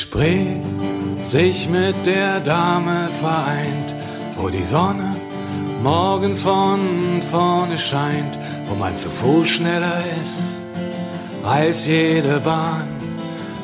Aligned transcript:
Spree 0.00 0.46
sich 1.24 1.68
mit 1.68 2.06
der 2.06 2.38
Dame 2.38 3.08
vereint, 3.20 3.96
wo 4.36 4.48
die 4.48 4.64
Sonne 4.64 5.16
morgens 5.82 6.42
von 6.42 7.20
vorne 7.20 7.76
scheint, 7.76 8.38
wo 8.66 8.76
man 8.76 8.94
zu 8.94 9.10
Fuß 9.10 9.48
schneller 9.48 10.00
ist 10.22 10.62
als 11.44 11.86
jede 11.86 12.38
Bahn. 12.38 12.86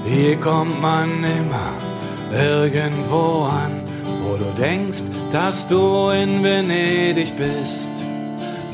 Hier 0.04 0.36
kommt 0.40 0.82
man 0.82 1.08
immer 1.22 1.70
irgendwo 2.32 3.44
an, 3.44 3.84
wo 4.24 4.36
du 4.36 4.50
denkst, 4.60 5.04
dass 5.30 5.68
du 5.68 6.08
in 6.08 6.42
Venedig 6.42 7.36
bist. 7.36 7.92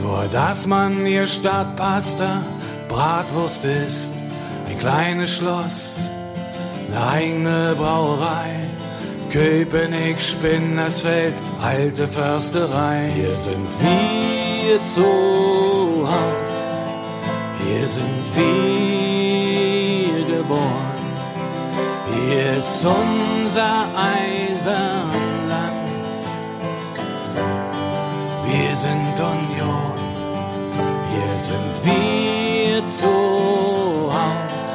Nur 0.00 0.24
dass 0.32 0.66
man 0.66 1.04
hier 1.04 1.26
Stadtpasta, 1.26 2.42
Bratwurst 2.88 3.66
ist, 3.66 4.14
ein 4.66 4.78
kleines 4.78 5.36
Schloss, 5.36 5.98
eine 7.00 7.74
Brauerei. 7.76 8.68
Köpenick, 9.30 10.20
Spinnersfeld, 10.20 11.34
alte 11.62 12.08
Försterei. 12.08 13.10
Hier 13.14 13.36
sind 13.36 13.68
wir 13.80 14.82
zu 14.82 15.04
Haus, 16.04 16.56
hier 17.64 17.88
sind 17.88 18.26
wir 18.34 20.24
geboren. 20.36 20.98
Hier 22.12 22.58
ist 22.58 22.84
unser 22.84 23.86
Eisenland. 23.96 24.90
Wir 28.46 28.74
sind 28.76 29.20
Union, 29.20 29.98
hier 31.12 31.38
sind 31.38 31.76
wir 31.84 32.84
zu 32.86 34.12
Haus. 34.12 34.68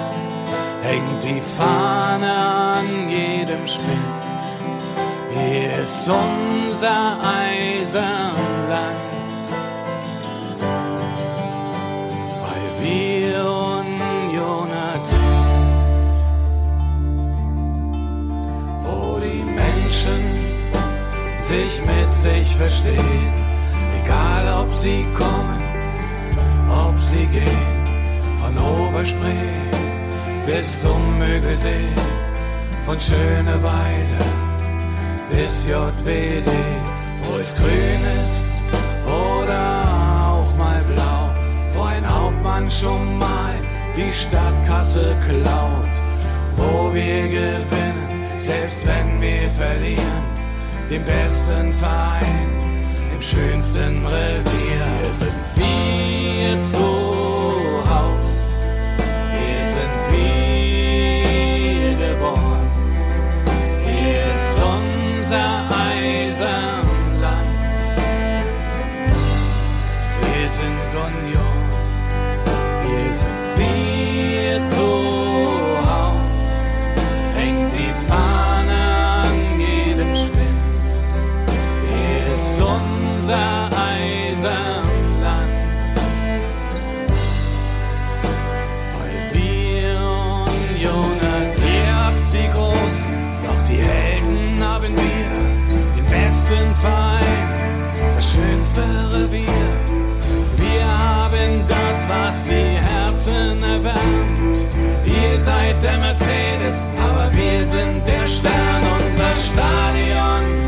Hängt 0.82 1.24
die 1.24 1.42
Fahne 1.42 1.95
Spind. 3.68 4.42
Hier 5.34 5.80
ist 5.84 6.08
unser 6.08 7.18
Eisenland. 7.24 8.80
Weil 12.44 12.68
wir 12.82 13.36
Unioner 13.80 14.94
sind. 15.00 16.16
Wo 18.84 19.20
die 19.20 19.44
Menschen 19.44 20.22
sich 21.42 21.82
mit 21.86 22.14
sich 22.14 22.56
verstehen. 22.56 23.34
Egal 24.04 24.62
ob 24.62 24.72
sie 24.74 25.06
kommen, 25.14 25.64
ob 26.70 27.00
sie 27.00 27.26
gehen. 27.28 27.84
Von 28.42 28.56
Oberspree 28.58 29.66
bis 30.46 30.82
zum 30.82 31.18
Mögelsee. 31.18 32.15
Von 32.86 33.00
Schöneweide 33.00 34.26
bis 35.32 35.66
JWD, 35.66 36.52
wo 37.24 37.38
es 37.40 37.56
grün 37.56 38.02
ist 38.24 38.48
oder 39.08 39.84
auch 40.24 40.56
mal 40.56 40.84
blau, 40.84 41.34
wo 41.74 41.82
ein 41.82 42.08
Hauptmann 42.08 42.70
schon 42.70 43.18
mal 43.18 43.56
die 43.98 44.14
Stadtkasse 44.14 45.16
klaut, 45.28 45.96
wo 46.56 46.94
wir 46.94 47.28
gewinnen, 47.28 48.26
selbst 48.40 48.86
wenn 48.86 49.20
wir 49.20 49.50
verlieren, 49.58 50.24
den 50.88 51.04
besten 51.06 51.74
Verein 51.74 52.50
im 53.16 53.22
schönsten 53.22 54.06
Revier. 54.06 54.86
Hier 55.02 55.14
sind 55.14 55.46
wir 55.56 56.64
zu 56.66 57.45
schönste 98.76 99.16
Revier. 99.16 99.68
Wir 100.58 100.86
haben 100.86 101.64
das, 101.68 102.10
was 102.10 102.44
die 102.44 102.78
Herzen 102.78 103.64
erwärmt. 103.64 104.66
Ihr 105.06 105.40
seid 105.40 105.82
der 105.84 105.98
Mercedes, 105.98 106.82
aber 106.98 107.32
wir 107.34 107.66
sind 107.66 108.06
der 108.06 108.28
Stern. 108.28 108.84
Unser 108.98 109.34
Stadion 109.36 110.65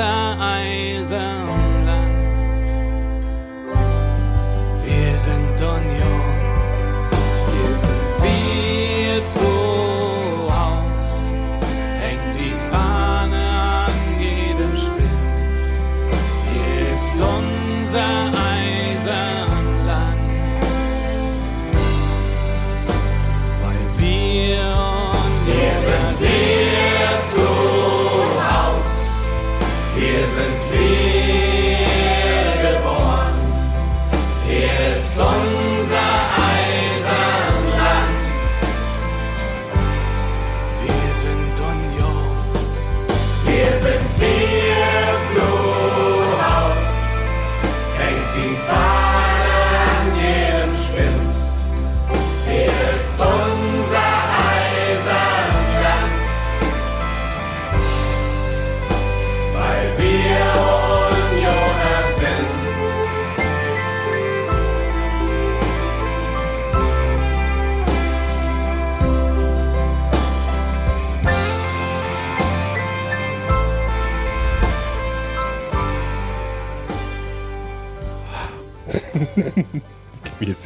unser 0.00 1.39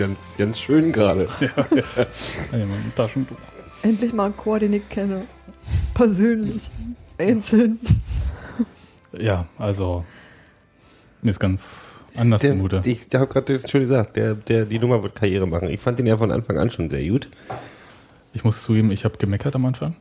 ganz, 0.06 0.36
ganz 0.36 0.58
schön 0.60 0.92
gerade. 0.92 1.28
Ja, 1.40 1.48
ja. 1.96 2.04
ein 2.52 2.92
Taschentuch. 2.94 3.36
Endlich 3.82 4.12
mal 4.12 4.26
einen 4.26 4.36
Chor, 4.36 4.58
den 4.58 4.72
ich 4.74 4.88
kenne. 4.88 5.22
Persönlich. 5.94 6.70
Einzeln. 7.18 7.78
Ja, 9.16 9.46
also 9.58 10.04
mir 11.22 11.30
ist 11.30 11.38
ganz 11.40 11.86
anders 12.16 12.42
Der, 12.42 12.50
zumute. 12.50 12.82
ich 12.84 13.06
habe 13.14 13.28
gerade 13.28 13.60
schon 13.68 13.80
gesagt, 13.82 14.16
der, 14.16 14.34
der, 14.34 14.64
die 14.66 14.78
Nummer 14.78 15.02
wird 15.02 15.14
Karriere 15.14 15.46
machen. 15.46 15.68
Ich 15.70 15.80
fand 15.80 15.98
den 15.98 16.06
ja 16.06 16.16
von 16.16 16.30
Anfang 16.32 16.58
an 16.58 16.70
schon 16.70 16.90
sehr 16.90 17.06
gut. 17.08 17.30
Ich 18.32 18.44
muss 18.44 18.62
zugeben, 18.62 18.90
ich 18.90 19.04
habe 19.04 19.16
gemeckert 19.16 19.54
am 19.54 19.64
Anfang. 19.66 19.96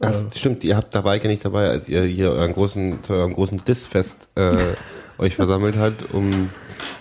Ach, 0.00 0.10
Äh, 0.10 0.24
stimmt, 0.34 0.64
ihr 0.64 0.76
habt 0.76 0.94
dabei, 0.94 1.18
nicht 1.18 1.44
dabei, 1.44 1.68
als 1.68 1.88
ihr 1.88 2.02
hier 2.02 2.30
euren 2.32 2.52
großen, 2.54 3.02
zu 3.04 3.12
eurem 3.12 3.34
großen 3.34 3.62
Dissfest 3.64 4.30
äh, 4.34 4.56
euch 5.18 5.36
versammelt 5.36 5.76
habt, 5.76 6.12
um 6.12 6.48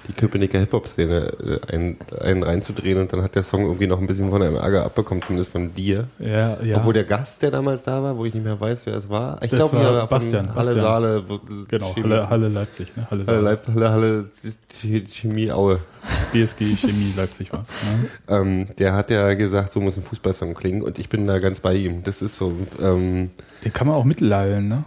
die 0.07 0.13
Köpenicker 0.13 0.59
Hip-Hop-Szene 0.59 1.59
äh, 1.67 1.73
einen, 1.73 1.97
einen 2.19 2.43
reinzudrehen 2.43 2.97
und 2.99 3.13
dann 3.13 3.21
hat 3.23 3.35
der 3.35 3.43
Song 3.43 3.61
irgendwie 3.61 3.87
noch 3.87 3.99
ein 3.99 4.07
bisschen 4.07 4.29
von 4.29 4.41
einem 4.41 4.55
Ärger 4.55 4.83
abbekommen, 4.85 5.21
zumindest 5.21 5.51
von 5.51 5.73
dir. 5.73 6.07
Ja, 6.19 6.61
ja. 6.61 6.77
Obwohl 6.77 6.93
der 6.93 7.05
Gast, 7.05 7.41
der 7.41 7.51
damals 7.51 7.83
da 7.83 8.03
war, 8.03 8.17
wo 8.17 8.25
ich 8.25 8.33
nicht 8.33 8.43
mehr 8.43 8.59
weiß, 8.59 8.85
wer 8.85 8.95
es 8.95 9.09
war. 9.09 9.41
Ich 9.41 9.51
glaube, 9.51 9.77
war 9.77 9.83
ja, 9.93 9.99
von 10.07 10.09
Bastian, 10.09 10.55
Halle 10.55 10.65
Bastian. 10.75 10.83
Saale. 10.83 11.23
genau, 11.69 11.95
Halle, 11.95 12.29
Halle 12.29 12.47
Leipzig, 12.49 12.95
ne? 12.97 13.07
Halle, 13.09 13.25
Halle, 13.25 13.41
Saale. 13.41 13.55
Leip- 13.55 13.67
Halle, 13.73 13.89
Halle 13.91 14.25
Ch- 14.81 15.07
Chemie 15.09 15.51
Aue. 15.51 15.79
BSG 16.33 16.75
Chemie 16.75 17.13
Leipzig 17.15 17.53
war's. 17.53 17.69
Ne? 17.69 18.09
Ähm, 18.27 18.67
der 18.77 18.93
hat 18.93 19.09
ja 19.09 19.33
gesagt, 19.35 19.71
so 19.71 19.79
muss 19.79 19.95
ein 19.95 20.03
Fußballsong 20.03 20.53
klingen 20.53 20.81
und 20.81 20.99
ich 20.99 21.07
bin 21.07 21.25
da 21.27 21.39
ganz 21.39 21.61
bei 21.61 21.75
ihm. 21.75 22.03
Das 22.03 22.21
ist 22.21 22.35
so, 22.35 22.51
ähm, 22.81 23.31
Den 23.63 23.71
kann 23.71 23.87
man 23.87 23.95
auch 23.95 24.03
mitlallen, 24.03 24.67
ne? 24.67 24.83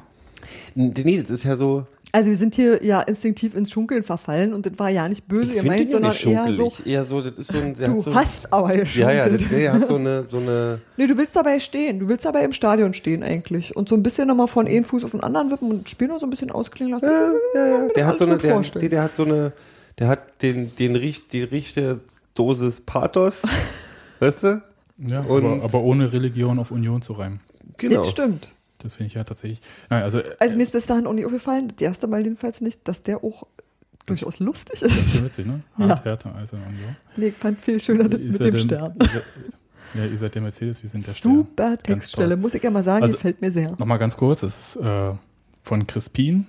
nee, 0.74 1.22
das 1.22 1.30
ist 1.30 1.44
ja 1.44 1.56
so, 1.56 1.86
Also 2.16 2.30
wir 2.30 2.36
sind 2.38 2.54
hier 2.54 2.82
ja 2.82 3.02
instinktiv 3.02 3.54
ins 3.54 3.70
Schunkeln 3.70 4.02
verfallen 4.02 4.54
und 4.54 4.64
das 4.64 4.72
war 4.78 4.88
ja 4.88 5.06
nicht 5.06 5.28
böse 5.28 5.52
ich 5.52 5.60
gemeint, 5.60 5.90
sondern 5.90 6.12
nicht 6.12 6.24
eher 6.24 6.50
so. 6.54 6.72
Eher 6.86 7.04
so, 7.04 7.20
das 7.20 7.34
ist 7.36 7.52
so 7.52 7.58
ein, 7.58 7.76
der 7.76 7.88
du 7.88 8.00
so, 8.00 8.14
hast 8.14 8.50
aber 8.50 8.72
ja, 8.74 8.80
geschunkelt. 8.84 9.14
ja, 9.18 9.28
das, 9.28 9.48
der 9.50 9.72
hat 9.74 9.86
so 9.86 9.96
eine, 9.96 10.24
so 10.24 10.38
eine, 10.38 10.80
Nee, 10.96 11.08
du 11.08 11.18
willst 11.18 11.36
dabei 11.36 11.58
stehen. 11.60 11.98
Du 11.98 12.08
willst 12.08 12.24
dabei 12.24 12.42
im 12.44 12.52
Stadion 12.54 12.94
stehen 12.94 13.22
eigentlich. 13.22 13.76
Und 13.76 13.90
so 13.90 13.94
ein 13.96 14.02
bisschen 14.02 14.28
nochmal 14.28 14.48
von 14.48 14.66
einem 14.66 14.84
Fuß 14.84 15.04
auf 15.04 15.10
den 15.10 15.22
anderen 15.22 15.50
wippen 15.50 15.70
und 15.70 15.84
das 15.84 15.90
Spiel 15.90 16.08
noch 16.08 16.18
so 16.18 16.26
ein 16.26 16.30
bisschen 16.30 16.50
ausklingen 16.50 16.94
lassen. 16.94 17.04
ja, 17.04 17.32
ja, 17.54 17.66
ja. 17.84 17.88
der 17.94 18.06
hat 18.06 18.16
so 18.16 18.24
eine, 18.24 18.38
der, 18.38 18.62
nee, 18.80 18.88
der 18.88 19.02
hat 19.02 19.14
so 19.14 19.24
eine, 19.26 19.52
der 19.98 20.08
hat 20.08 20.40
den, 20.40 20.74
den 20.76 20.96
richt, 20.96 21.34
die 21.34 21.42
richtige 21.42 22.00
Dosis 22.34 22.80
Pathos, 22.80 23.42
weißt 24.20 24.42
du? 24.42 24.62
Ja, 25.06 25.20
Und- 25.20 25.44
aber, 25.44 25.62
aber 25.64 25.82
ohne 25.82 26.10
Religion 26.10 26.58
auf 26.58 26.70
Union 26.70 27.02
zu 27.02 27.12
reimen. 27.12 27.40
Genau. 27.76 27.96
Das 27.96 28.10
stimmt. 28.10 28.52
Das 28.86 28.94
finde 28.94 29.08
ich 29.08 29.14
ja 29.14 29.24
tatsächlich. 29.24 29.60
Nein, 29.90 30.02
also, 30.04 30.20
Also 30.38 30.56
mir 30.56 30.62
ist 30.62 30.72
bis 30.72 30.86
dahin 30.86 31.06
auch 31.06 31.12
nicht 31.12 31.26
aufgefallen, 31.26 31.68
das 31.76 31.80
erste 31.84 32.06
Mal 32.06 32.22
jedenfalls 32.22 32.60
nicht, 32.60 32.86
dass 32.86 33.02
der 33.02 33.22
auch 33.24 33.42
durchaus 34.06 34.38
lustig 34.38 34.78
das 34.80 34.92
ist 34.92 34.96
ist. 34.98 35.14
schon 35.16 35.24
witzig, 35.24 35.46
ne? 35.46 35.60
Ja. 35.78 35.88
Hart, 35.88 36.04
härter 36.04 36.34
als 36.36 36.52
Union. 36.52 36.68
Nee, 37.16 37.26
ich 37.28 37.34
fand 37.34 37.60
viel 37.60 37.80
schöner 37.82 38.08
das 38.08 38.20
Ihr 38.20 38.30
mit 38.32 38.40
dem 38.40 38.50
denn- 38.54 38.60
Stern. 38.60 38.94
ihr 39.00 39.06
seid- 39.08 39.24
Ja, 39.94 40.04
ihr 40.04 40.18
seid 40.18 40.34
der 40.36 40.42
Mercedes, 40.42 40.82
wir 40.82 40.90
sind 40.90 41.06
der 41.06 41.12
Stern. 41.12 41.34
Super 41.34 41.76
Textstelle, 41.78 42.36
muss 42.36 42.54
ich 42.54 42.62
ja 42.62 42.70
mal 42.70 42.82
sagen, 42.84 43.02
Also- 43.02 43.16
gefällt 43.16 43.40
mir 43.40 43.50
sehr. 43.50 43.70
Nochmal 43.72 43.98
ganz 43.98 44.16
kurz, 44.16 44.40
das 44.40 44.76
ist 44.76 44.76
äh, 44.84 45.12
von 45.62 45.86
Crispin, 45.88 46.46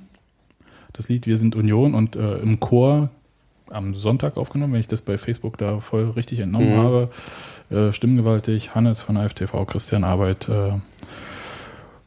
das 0.93 1.09
Lied 1.09 1.25
Wir 1.25 1.37
sind 1.37 1.55
Union 1.55 1.95
und 1.95 2.15
äh, 2.15 2.37
im 2.37 2.59
Chor 2.59 3.09
am 3.69 3.95
Sonntag 3.95 4.37
aufgenommen, 4.37 4.73
wenn 4.73 4.79
ich 4.79 4.87
das 4.87 5.01
bei 5.01 5.17
Facebook 5.17 5.57
da 5.57 5.79
voll 5.79 6.11
richtig 6.11 6.39
entnommen 6.39 6.73
Mhm. 6.73 6.77
habe. 6.77 7.09
Äh, 7.69 7.91
Stimmgewaltig, 7.91 8.75
Hannes 8.75 9.01
von 9.01 9.17
AFTV, 9.17 9.65
Christian 9.65 10.03
Arbeit, 10.05 10.47
äh, 10.47 10.73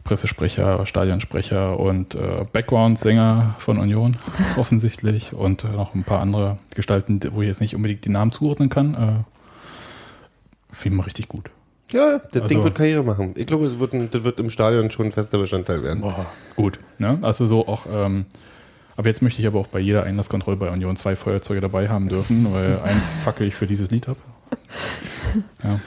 Pressesprecher, 0.05 0.85
Stadionsprecher 0.87 1.79
und 1.79 2.15
äh, 2.15 2.45
Background-Sänger 2.53 3.55
von 3.59 3.79
Union 3.79 4.17
offensichtlich 4.57 5.33
und 5.33 5.65
äh, 5.65 5.69
noch 5.69 5.95
ein 5.95 6.05
paar 6.05 6.21
andere 6.21 6.59
Gestalten, 6.75 7.21
wo 7.33 7.43
ich 7.43 7.49
jetzt 7.49 7.61
nicht 7.61 7.75
unbedingt 7.77 8.05
die 8.05 8.09
Namen 8.11 8.33
zuordnen 8.33 8.69
kann. 8.69 8.95
Äh, 8.95 10.75
Finde 10.75 10.95
ich 10.95 10.99
mal 10.99 11.05
richtig 11.05 11.29
gut. 11.29 11.51
Ja, 11.93 12.19
das 12.19 12.43
Also- 12.43 12.49
Ding 12.49 12.63
wird 12.63 12.75
Karriere 12.77 13.03
machen. 13.03 13.33
Ich 13.37 13.47
glaube, 13.47 13.69
das 13.69 13.79
wird, 13.81 14.15
das 14.15 14.23
wird 14.25 14.39
im 14.39 14.51
Stadion 14.51 14.91
schon 14.91 15.07
ein 15.07 15.13
fester 15.13 15.39
Bestandteil 15.39 15.83
werden. 15.83 16.01
Boah, 16.03 16.27
gut. 16.57 16.79
Ne? 16.99 17.19
Also 17.23 17.47
so 17.47 17.67
auch, 17.67 17.87
ähm, 17.93 18.27
aber 18.97 19.09
jetzt 19.09 19.23
möchte 19.23 19.41
ich 19.41 19.47
aber 19.49 19.59
auch 19.59 19.67
bei 19.67 19.81
jeder 19.81 20.05
Einlasskontrolle 20.05 20.57
bei 20.57 20.71
Union 20.71 20.97
zwei 20.97 21.17
Feuerzeuge 21.17 21.61
dabei 21.61 21.89
haben 21.89 22.09
dürfen, 22.09 22.47
weil 22.53 22.79
eins 22.85 23.09
fackel 23.25 23.47
ich 23.49 23.55
für 23.57 23.67
dieses 23.67 23.91
Lied 23.91 24.09
ab. 24.09 24.17
Ja. 25.63 25.79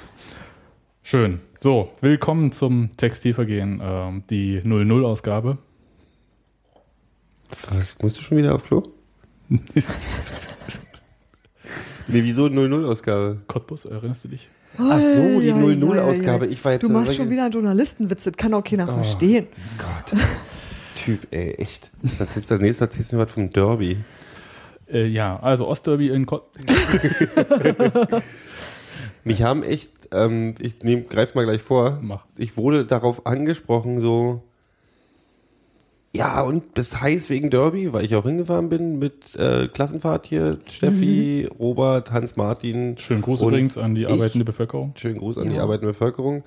Schön. 1.03 1.39
So, 1.59 1.91
willkommen 2.01 2.51
zum 2.51 2.95
Textilvergehen, 2.97 3.81
ähm, 3.83 4.23
die 4.29 4.61
00-Ausgabe. 4.61 5.57
Was, 7.69 7.97
musst 8.01 8.17
du 8.17 8.21
schon 8.21 8.37
wieder 8.37 8.55
auf 8.55 8.63
Klo? 8.63 8.83
Nee, 12.09 12.21
wieso 12.25 12.47
0-0-Ausgabe? 12.47 13.39
Cottbus, 13.47 13.85
erinnerst 13.85 14.25
du 14.25 14.27
dich? 14.27 14.49
Ach 14.77 14.99
so, 14.99 15.39
die 15.39 15.53
Ei, 15.53 15.55
ei, 15.55 15.73
0-0-Ausgabe. 15.75 16.43
ei, 16.45 16.47
ei. 16.49 16.51
Ich 16.51 16.65
war 16.65 16.73
jetzt 16.73 16.83
Du 16.83 16.87
so- 16.87 16.93
machst 16.93 17.15
schon 17.15 17.29
wieder 17.29 17.43
einen 17.43 17.53
Journalistenwitz, 17.53 18.25
das 18.25 18.33
kann 18.33 18.53
auch 18.53 18.61
keiner 18.63 18.89
Oh. 18.89 18.95
verstehen. 18.95 19.47
Gott. 19.77 20.19
Typ, 20.97 21.25
ey, 21.31 21.51
echt. 21.53 21.91
Jetzt 22.03 22.19
erzählst 22.19 22.49
du 22.49 22.55
als 22.55 22.61
nächstes 22.61 22.81
erzählst 22.81 23.11
du 23.13 23.15
mir 23.15 23.21
was 23.25 23.31
vom 23.31 23.49
Derby. 23.51 23.99
Äh, 24.91 25.05
ja, 25.07 25.39
also 25.39 25.65
Ostderby 25.65 26.09
in 26.09 26.25
Cottbus. 26.25 26.65
Mich 29.23 29.41
haben 29.43 29.63
echt, 29.63 29.89
ähm, 30.11 30.55
ich 30.59 30.83
nehm, 30.83 31.07
greif's 31.07 31.33
mal 31.35 31.43
gleich 31.45 31.61
vor, 31.61 31.99
Mach. 32.01 32.25
ich 32.37 32.57
wurde 32.57 32.85
darauf 32.85 33.25
angesprochen, 33.25 34.01
so, 34.01 34.41
ja, 36.15 36.41
und 36.41 36.73
bist 36.75 37.01
heiß 37.01 37.29
wegen 37.29 37.49
Derby, 37.49 37.91
weil 37.91 38.05
ich 38.05 38.15
auch 38.15 38.23
hingefahren 38.25 38.69
bin 38.69 38.99
mit 38.99 39.35
äh, 39.35 39.67
Klassenfahrt 39.67 40.27
hier, 40.27 40.59
Steffi, 40.67 41.47
Robert, 41.59 42.11
Hans-Martin. 42.11 42.97
Schönen 42.99 43.21
Gruß 43.23 43.41
übrigens 43.41 43.77
an 43.77 43.95
die 43.95 44.03
ich- 44.03 44.09
arbeitende 44.09 44.45
Bevölkerung. 44.45 44.91
Schönen 44.95 45.17
Gruß 45.17 45.39
an 45.39 45.49
die 45.49 45.55
Ja. 45.55 45.63
arbeitende 45.63 45.93
Bevölkerung. 45.93 46.43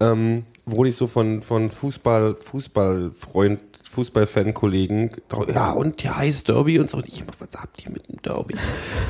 Ähm, 0.00 0.44
wurde 0.66 0.90
ich 0.90 0.96
so 0.96 1.06
von, 1.06 1.40
von 1.40 1.70
Fußball, 1.70 2.36
Fußballfreund, 2.40 3.60
Fußballfan-Kollegen, 3.90 5.10
ja, 5.54 5.72
und 5.72 6.02
ja, 6.02 6.16
heiß 6.18 6.44
Derby 6.44 6.78
und 6.78 6.90
so. 6.90 6.98
Und 6.98 7.08
ich, 7.08 7.24
was 7.38 7.48
habt 7.58 7.82
ihr 7.86 7.90
mit 7.92 8.06
dem 8.08 8.20
Derby? 8.20 8.56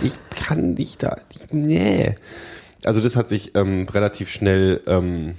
Ich 0.02 0.12
kann 0.36 0.74
nicht 0.74 1.02
da, 1.02 1.16
ich, 1.30 1.52
nee. 1.52 2.14
Also 2.84 3.00
das 3.00 3.16
hat 3.16 3.28
sich 3.28 3.54
ähm, 3.54 3.86
relativ 3.88 4.30
schnell, 4.30 4.80
ähm, 4.86 5.34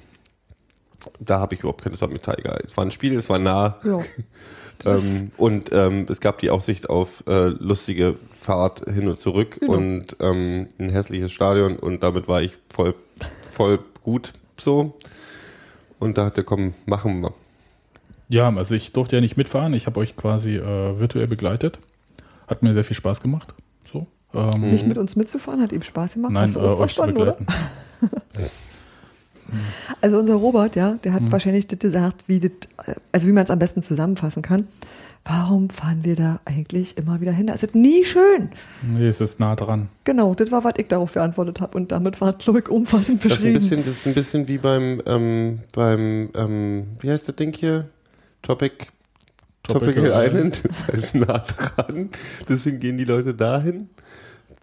da 1.20 1.40
habe 1.40 1.56
ich 1.56 1.62
überhaupt 1.62 1.84
keine 1.84 1.96
Lust 1.96 2.12
mit 2.12 2.28
egal. 2.28 2.62
Es 2.66 2.76
war 2.76 2.86
ein 2.86 2.92
Spiel, 2.92 3.16
es 3.16 3.30
war 3.30 3.40
nah. 3.40 3.80
Ja. 3.84 4.00
Das 4.80 5.18
Ähm, 5.18 5.32
und 5.38 5.72
ähm, 5.72 6.06
es 6.08 6.22
gab 6.22 6.38
die 6.38 6.52
Aussicht 6.52 6.88
auf 6.88 7.24
äh, 7.28 7.48
lustige 7.48 8.16
Fahrt 8.34 8.82
hin 8.88 9.08
und 9.08 9.20
zurück 9.20 9.58
Genau. 9.60 9.74
und 9.74 10.18
ähm, 10.20 10.68
ein 10.78 10.90
hässliches 10.90 11.32
Stadion 11.32 11.78
und 11.78 12.04
damit 12.04 12.28
war 12.28 12.44
ich 12.44 12.54
voll, 12.70 12.94
voll 13.50 13.80
gut 14.04 14.34
so. 14.60 14.96
Und 15.98 16.20
da 16.20 16.26
hat 16.26 16.38
er 16.38 16.44
komm, 16.44 16.76
machen 16.86 17.22
wir. 17.22 17.34
Ja, 18.30 18.54
also 18.56 18.76
ich 18.76 18.92
durfte 18.94 19.16
ja 19.16 19.22
nicht 19.22 19.36
mitfahren. 19.38 19.74
Ich 19.74 19.88
habe 19.88 20.00
euch 20.00 20.16
quasi 20.16 20.58
äh, 20.58 21.00
virtuell 21.00 21.28
begleitet. 21.28 21.80
Hat 22.48 22.62
mir 22.62 22.74
sehr 22.74 22.84
viel 22.84 22.96
Spaß 22.96 23.22
gemacht. 23.22 23.54
So. 23.92 24.06
Ähm, 24.34 24.70
Nicht 24.72 24.86
mit 24.88 24.98
uns 24.98 25.16
mitzufahren, 25.16 25.62
hat 25.62 25.72
ihm 25.72 25.82
Spaß 25.84 26.14
gemacht. 26.16 26.34
Nein, 26.34 26.44
Hast 26.44 26.56
du 26.56 26.60
äh, 26.60 26.64
auch 26.64 26.80
euch 26.80 26.96
zu 26.96 27.04
verstanden, 27.04 27.22
oder? 27.22 27.38
Also 30.02 30.20
unser 30.20 30.36
Robert, 30.36 30.76
ja, 30.76 30.98
der 31.06 31.14
hat 31.14 31.22
Hm. 31.22 31.32
wahrscheinlich 31.32 31.68
das 31.68 31.80
gesagt, 31.80 32.26
wie 32.28 32.42
das, 32.42 32.52
äh, 32.86 32.96
also 33.14 33.28
wie 33.28 33.32
man 33.32 33.46
es 33.46 33.50
am 33.50 33.60
besten 33.60 33.82
zusammenfassen 33.82 34.42
kann. 34.42 34.68
Warum 35.24 35.70
fahren 35.70 36.00
wir 36.04 36.16
da 36.18 36.40
eigentlich 36.46 36.98
immer 36.98 37.22
wieder 37.22 37.32
hin? 37.32 37.48
Da 37.48 37.54
ist 37.54 37.74
nie 37.76 38.04
schön. 38.04 38.50
Nee, 38.82 39.08
es 39.08 39.20
ist 39.22 39.40
nah 39.40 39.56
dran. 39.56 39.88
Genau, 40.04 40.36
das 40.36 40.52
war, 40.52 40.64
was 40.66 40.74
ich 40.78 40.88
darauf 40.88 41.14
beantwortet 41.14 41.60
habe. 41.62 41.78
Und 41.78 41.92
damit 41.94 42.20
war 42.22 42.36
es, 42.38 42.44
glaube 42.44 42.60
ich, 42.60 42.68
umfassend 42.70 43.24
Das 43.24 43.32
ist, 43.34 43.46
ein 43.46 43.54
beschrieben. 43.54 43.54
bisschen, 43.54 43.86
das 43.86 43.94
ist 44.00 44.08
ein 44.08 44.14
bisschen 44.14 44.48
wie 44.50 44.58
beim, 44.58 45.02
ähm, 45.06 45.60
beim 45.74 46.30
ähm, 46.36 46.88
wie 47.00 47.10
heißt 47.12 47.28
das 47.30 47.36
Ding 47.38 47.54
hier? 47.54 47.90
Topic, 48.42 48.86
Tropical 49.64 50.12
Island. 50.14 50.62
Das 50.68 50.88
heißt 50.88 51.16
nah 51.16 51.40
dran. 51.40 52.10
Deswegen 52.50 52.80
gehen 52.80 52.98
die 52.98 53.06
Leute 53.06 53.34
dahin. 53.34 53.90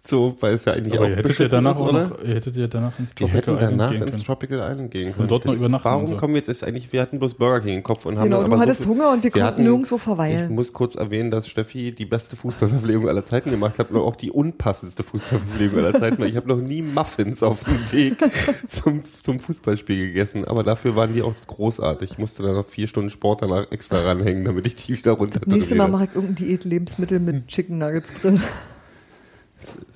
So, 0.07 0.35
weil 0.39 0.53
es 0.53 0.65
ja 0.65 0.73
eigentlich 0.73 0.93
Aber 0.95 1.05
auch 1.05 1.09
ihr 1.09 1.15
hättet 1.15 1.39
ja 1.39 1.47
danach 1.47 1.71
ist, 1.71 1.77
auch 1.77 1.89
oder? 1.89 2.07
noch, 2.09 2.23
ihr 2.23 2.35
hättet 2.35 2.55
ja 2.55 2.67
danach 2.67 2.99
ins 2.99 3.09
Wir 3.09 3.27
Tropical 3.27 3.39
hätten 3.39 3.51
Island 3.57 3.79
danach 3.81 3.91
gehen 3.91 4.01
ins 4.03 4.11
können. 4.11 4.23
Tropical 4.23 4.59
Island 4.71 4.91
gehen 4.91 5.13
können. 5.13 5.27
dort 5.27 5.45
noch 5.45 5.51
Das 5.53 5.59
übernachten 5.59 5.79
Ist, 5.79 5.85
warum 5.85 6.01
und 6.05 6.07
so. 6.11 6.17
kommen 6.17 6.33
wir 6.33 6.37
jetzt 6.39 6.47
ist 6.49 6.63
eigentlich, 6.63 6.93
wir 6.93 7.01
hatten 7.01 7.17
bloß 7.19 7.33
Burger 7.33 7.61
King 7.61 7.77
im 7.77 7.83
Kopf 7.83 8.05
und 8.05 8.17
haben 8.17 8.25
Genau, 8.25 8.41
dann 8.41 8.51
du 8.51 8.59
hattest 8.59 8.83
so, 8.83 8.89
Hunger 8.89 9.11
und 9.11 9.23
wir 9.23 9.31
konnten 9.31 9.45
hatten- 9.47 9.63
nirgendwo 9.63 9.95
Ich 9.95 10.01
verweilen. 10.01 10.53
muss 10.53 10.73
kurz 10.73 10.93
erwähnen, 10.95 11.31
dass 11.31 11.47
Steffi 11.47 11.91
die 11.91 12.05
beste 12.05 12.35
Fußballverpflegung 12.35 13.09
aller 13.09 13.25
Zeiten 13.25 13.49
gemacht 13.49 13.79
hat 13.79 13.89
und 13.89 13.97
auch 13.97 14.15
die 14.15 14.29
unpassendste 14.29 15.03
Fußballverpflegung 15.03 15.79
aller 15.79 15.99
Zeiten, 15.99 16.19
weil 16.21 16.29
ich 16.29 16.35
habe 16.35 16.47
noch 16.49 16.61
nie 16.61 16.83
Muffins 16.83 17.41
auf 17.41 17.63
dem 17.63 17.91
Weg 17.91 18.17
zum, 18.67 19.01
zum 19.23 19.39
Fußballspiel 19.39 20.07
gegessen, 20.07 20.45
aber 20.45 20.61
dafür 20.63 20.95
waren 20.95 21.13
die 21.13 21.23
auch 21.23 21.33
großartig. 21.47 22.11
Ich 22.11 22.17
musste 22.19 22.43
da 22.43 22.53
noch 22.53 22.65
vier 22.67 22.87
Stunden 22.87 23.09
Sport 23.09 23.41
danach 23.41 23.71
extra 23.71 24.01
ranhängen, 24.01 24.45
damit 24.45 24.67
ich 24.67 24.75
die 24.75 24.97
wieder 24.97 25.13
runter 25.13 25.39
Nächstes 25.47 25.75
Mal 25.77 25.87
mache 25.87 26.03
ich 26.05 26.15
irgendein 26.15 26.35
Diät-Lebensmittel 26.35 27.19
mit 27.19 27.47
Chicken 27.47 27.79
Nuggets 27.79 28.13
drin. 28.21 28.39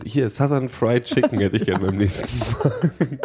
Hier, 0.04 0.30
Southern 0.30 0.70
Fried 0.70 1.04
Chicken 1.04 1.40
hätte 1.40 1.58
ich 1.58 1.66
gerne 1.66 1.86
beim 1.88 1.98
nächsten 1.98 2.40
Mal. 2.40 2.92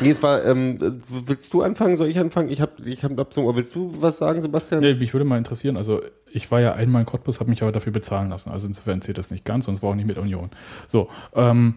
Nee, 0.00 0.10
es 0.10 0.22
war, 0.22 0.44
ähm, 0.44 1.02
willst 1.08 1.54
du 1.54 1.62
anfangen? 1.62 1.96
Soll 1.96 2.08
ich 2.08 2.18
anfangen? 2.18 2.50
Ich 2.50 2.60
habe, 2.60 2.72
ich 2.84 3.04
hab 3.04 3.18
Abzug. 3.18 3.54
Willst 3.54 3.74
du 3.74 3.94
was 4.00 4.16
sagen, 4.16 4.40
Sebastian? 4.40 4.80
Nee, 4.80 4.94
mich 4.94 5.12
würde 5.12 5.24
mal 5.24 5.38
interessieren, 5.38 5.76
also 5.76 6.02
ich 6.32 6.50
war 6.50 6.60
ja 6.60 6.72
einmal 6.72 7.02
in 7.02 7.06
Cottbus, 7.06 7.38
habe 7.38 7.50
mich 7.50 7.62
aber 7.62 7.70
dafür 7.70 7.92
bezahlen 7.92 8.28
lassen. 8.30 8.50
Also 8.50 8.66
insofern 8.66 9.02
zählt 9.02 9.18
das 9.18 9.30
nicht 9.30 9.44
ganz 9.44 9.68
und 9.68 9.74
es 9.74 9.82
war 9.82 9.90
auch 9.90 9.94
nicht 9.94 10.06
mit 10.06 10.18
Union. 10.18 10.50
So, 10.88 11.08
ähm, 11.34 11.76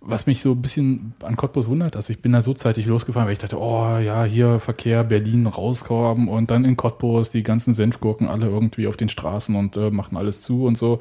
was 0.00 0.26
mich 0.26 0.42
so 0.42 0.52
ein 0.52 0.62
bisschen 0.62 1.14
an 1.22 1.36
Cottbus 1.36 1.68
wundert, 1.68 1.96
also 1.96 2.12
ich 2.12 2.22
bin 2.22 2.32
da 2.32 2.42
so 2.42 2.54
zeitig 2.54 2.86
losgefahren, 2.86 3.26
weil 3.26 3.34
ich 3.34 3.38
dachte, 3.38 3.60
oh 3.60 3.98
ja, 3.98 4.24
hier 4.24 4.58
Verkehr, 4.58 5.04
Berlin 5.04 5.46
rauskommen 5.46 6.28
und 6.28 6.50
dann 6.50 6.64
in 6.64 6.76
Cottbus 6.76 7.30
die 7.30 7.42
ganzen 7.42 7.74
Senfgurken 7.74 8.28
alle 8.28 8.46
irgendwie 8.46 8.86
auf 8.86 8.96
den 8.96 9.08
Straßen 9.08 9.54
und 9.54 9.76
äh, 9.76 9.90
machen 9.90 10.16
alles 10.16 10.42
zu 10.42 10.64
und 10.64 10.78
so. 10.78 11.00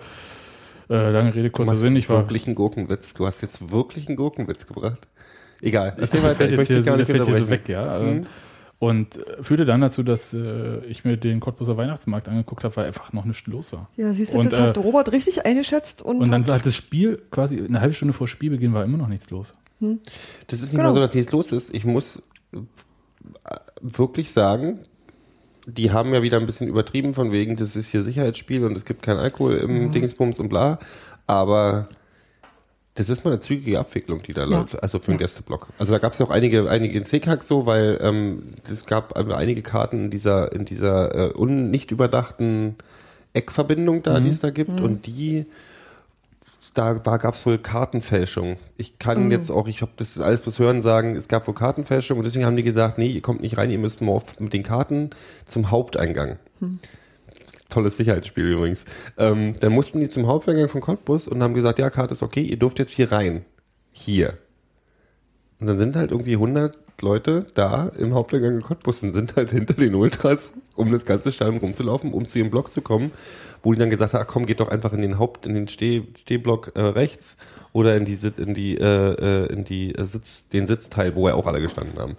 Äh, 0.92 1.10
lange 1.12 1.34
Rede, 1.34 1.50
Du 1.50 1.52
kurzer 1.52 1.78
Sinn. 1.78 1.96
Ich 1.96 2.10
war, 2.10 2.18
wirklich 2.18 2.48
einen 2.48 2.56
Gurkenwitz. 2.56 3.14
Du 3.14 3.26
hast 3.26 3.42
jetzt 3.42 3.72
wirklich 3.72 4.08
einen 4.08 4.18
Gurkenwitz 4.18 4.68
gebracht. 4.68 5.08
Egal. 5.62 5.96
Erzähl 5.98 6.20
der 6.20 6.32
weiter. 6.32 6.50
Ich 6.50 6.58
möchte 6.58 6.74
hier, 6.74 6.84
gar 6.84 6.98
nicht 6.98 7.08
der 7.08 7.16
fällt 7.16 7.28
hier 7.28 7.38
so 7.38 7.50
weg, 7.50 7.70
ja. 7.70 8.00
Mhm. 8.00 8.26
Und 8.78 9.16
äh, 9.16 9.42
führte 9.42 9.64
dann 9.64 9.80
dazu, 9.80 10.04
dass 10.04 10.34
äh, 10.34 10.84
ich 10.86 11.06
mir 11.06 11.16
den 11.16 11.40
Cottbuser 11.40 11.78
Weihnachtsmarkt 11.78 12.28
angeguckt 12.28 12.66
habe, 12.66 12.76
weil 12.76 12.88
einfach 12.88 13.14
noch 13.14 13.26
nichts 13.26 13.48
los 13.48 13.72
war. 13.72 13.88
Ja, 13.96 14.12
siehst 14.12 14.34
du, 14.34 14.40
Und, 14.40 14.52
das 14.52 14.60
hat 14.60 14.76
äh, 14.76 14.80
Robert 14.80 15.12
richtig 15.14 15.46
eingeschätzt 15.46 16.02
und, 16.02 16.18
Und 16.18 16.32
dann 16.32 16.42
hat, 16.42 16.50
war 16.50 16.60
das 16.60 16.76
Spiel 16.76 17.22
quasi 17.32 17.64
eine 17.64 17.80
halbe 17.80 17.94
Stunde 17.94 18.14
vor 18.14 18.28
Spielbeginn 18.28 18.74
war 18.74 18.84
immer 18.84 18.98
noch 18.98 19.08
nichts 19.08 19.30
los. 19.30 19.54
Das 19.80 20.62
ist 20.62 20.62
nicht 20.64 20.72
Genau. 20.72 20.90
mal 20.90 20.94
so, 20.96 21.00
dass 21.00 21.14
nichts 21.14 21.32
los 21.32 21.52
ist. 21.52 21.74
Ich 21.74 21.86
muss 21.86 22.24
äh, 22.54 22.58
wirklich 23.82 24.32
sagen, 24.32 24.80
die 25.66 25.92
haben 25.92 26.14
ja 26.14 26.22
wieder 26.22 26.38
ein 26.38 26.46
bisschen 26.46 26.68
übertrieben 26.68 27.14
von 27.14 27.32
wegen, 27.32 27.56
das 27.56 27.76
ist 27.76 27.90
hier 27.90 28.02
Sicherheitsspiel 28.02 28.64
und 28.66 28.76
es 28.78 28.86
gibt 28.86 29.04
keinen 29.04 29.20
Alkohol 29.20 29.58
im 29.58 29.92
Dingsbums 29.92 30.40
und 30.40 30.50
bla. 30.50 30.80
Aber 31.28 31.88
das 32.96 33.10
ist 33.10 33.24
mal 33.24 33.32
eine 33.32 33.40
zügige 33.40 33.80
Abwicklung, 33.80 34.22
die 34.22 34.34
da 34.34 34.42
Ja. 34.46 34.60
läuft, 34.60 34.82
also 34.84 35.00
für 35.00 35.12
den 35.12 35.18
Gästeblock. 35.18 35.68
Also 35.80 35.94
da 35.94 36.00
gab 36.00 36.14
es 36.14 36.20
ja 36.20 36.26
auch 36.26 36.30
einige, 36.30 36.70
einige 36.70 36.98
in 36.98 37.06
Hickhack 37.06 37.42
so, 37.44 37.66
weil 37.66 38.00
ähm, 38.02 38.44
es 38.70 38.86
gab 38.86 39.16
einige 39.16 39.62
Karten 39.62 40.06
in 40.06 40.10
dieser, 40.10 40.52
in 40.52 40.66
dieser 40.66 41.32
äh, 41.32 41.34
un, 41.38 41.72
nicht 41.72 41.92
überdachten 41.92 42.76
Eckverbindung 43.34 44.04
da, 44.04 44.20
die 44.20 44.30
es 44.30 44.42
da 44.42 44.50
gibt 44.50 44.82
und 44.82 45.06
die 45.08 45.46
da 46.74 46.94
gab 46.94 47.36
es 47.36 47.46
wohl 47.46 47.58
Kartenfälschung. 47.58 48.58
Ich 48.78 48.98
kann 48.98 49.26
Mhm. 49.26 49.32
jetzt 49.32 49.50
auch, 49.50 49.68
ich 49.68 49.82
habe 49.82 49.92
das 49.98 50.18
alles 50.20 50.42
bis 50.42 50.58
hören 50.60 50.82
sagen, 50.82 51.16
es 51.16 51.28
gab 51.28 51.48
wohl 51.48 51.54
Kartenfälschung 51.54 52.18
und 52.18 52.24
deswegen 52.24 52.46
haben 52.46 52.56
die 52.56 52.64
gesagt, 52.64 52.98
nee, 52.98 53.08
ihr 53.08 53.22
kommt 53.22 53.42
nicht 53.42 53.58
rein, 53.58 53.70
ihr 53.70 53.80
müsst 53.80 54.02
morf 54.02 54.40
mit 54.40 54.54
den 54.54 54.64
Karten 54.64 55.10
zum 55.46 55.70
Haupteingang. 55.72 56.40
Hm. 56.60 56.80
Tolles 57.70 57.98
Sicherheitsspiel 57.98 58.48
übrigens. 58.50 58.86
Ähm, 59.18 59.56
dann 59.60 59.72
mussten 59.72 60.00
die 60.00 60.10
zum 60.10 60.28
Haupteingang 60.28 60.68
von 60.70 60.82
Cottbus 60.82 61.28
und 61.28 61.42
haben 61.42 61.54
gesagt, 61.54 61.80
ja, 61.80 61.90
Karte 61.90 62.14
ist 62.14 62.24
okay, 62.24 62.42
ihr 62.42 62.58
dürft 62.60 62.80
jetzt 62.80 62.92
hier 62.92 63.12
rein. 63.12 63.46
Hier. 63.92 64.38
Und 65.60 65.68
dann 65.68 65.78
sind 65.78 65.96
halt 65.96 66.12
irgendwie 66.12 66.34
100 66.34 66.78
Leute 67.02 67.46
da 67.56 67.88
im 67.98 68.14
Haupteingang 68.14 68.56
in 68.56 68.62
Cottbus 68.62 69.04
und 69.04 69.12
sind 69.12 69.36
halt 69.36 69.50
hinter 69.50 69.74
den 69.74 69.96
Ultras, 69.96 70.52
um 70.76 70.92
das 70.92 71.06
ganze 71.06 71.32
Stadion 71.32 71.58
rumzulaufen, 71.58 72.14
um 72.14 72.26
zu 72.26 72.40
ihrem 72.40 72.52
Block 72.52 72.72
zu 72.72 72.82
kommen, 72.82 73.12
wo 73.64 73.74
die 73.74 73.80
dann 73.80 73.90
gesagt 73.90 74.14
haben, 74.14 74.24
ach 74.24 74.28
komm, 74.28 74.46
geht 74.46 74.60
doch 74.60 74.70
einfach 74.70 74.94
in 74.94 75.02
den 75.02 75.20
Haupt, 75.20 75.46
in 75.46 75.54
den 75.54 75.68
Steh, 75.68 76.04
Stehblock 76.20 76.72
äh, 76.76 76.82
rechts 76.82 77.38
oder 77.74 77.96
in 77.96 78.06
die, 78.06 78.18
in 78.38 78.54
die, 78.54 78.78
äh, 78.78 78.86
äh, 78.86 79.54
in 79.54 79.64
die 79.64 79.96
äh, 79.96 80.06
Sitz, 80.06 80.48
den 80.50 80.68
Sitzteil, 80.68 81.16
wo 81.16 81.28
ja 81.28 81.36
auch 81.36 81.48
alle 81.48 81.62
gestanden 81.62 81.98
haben. 81.98 82.18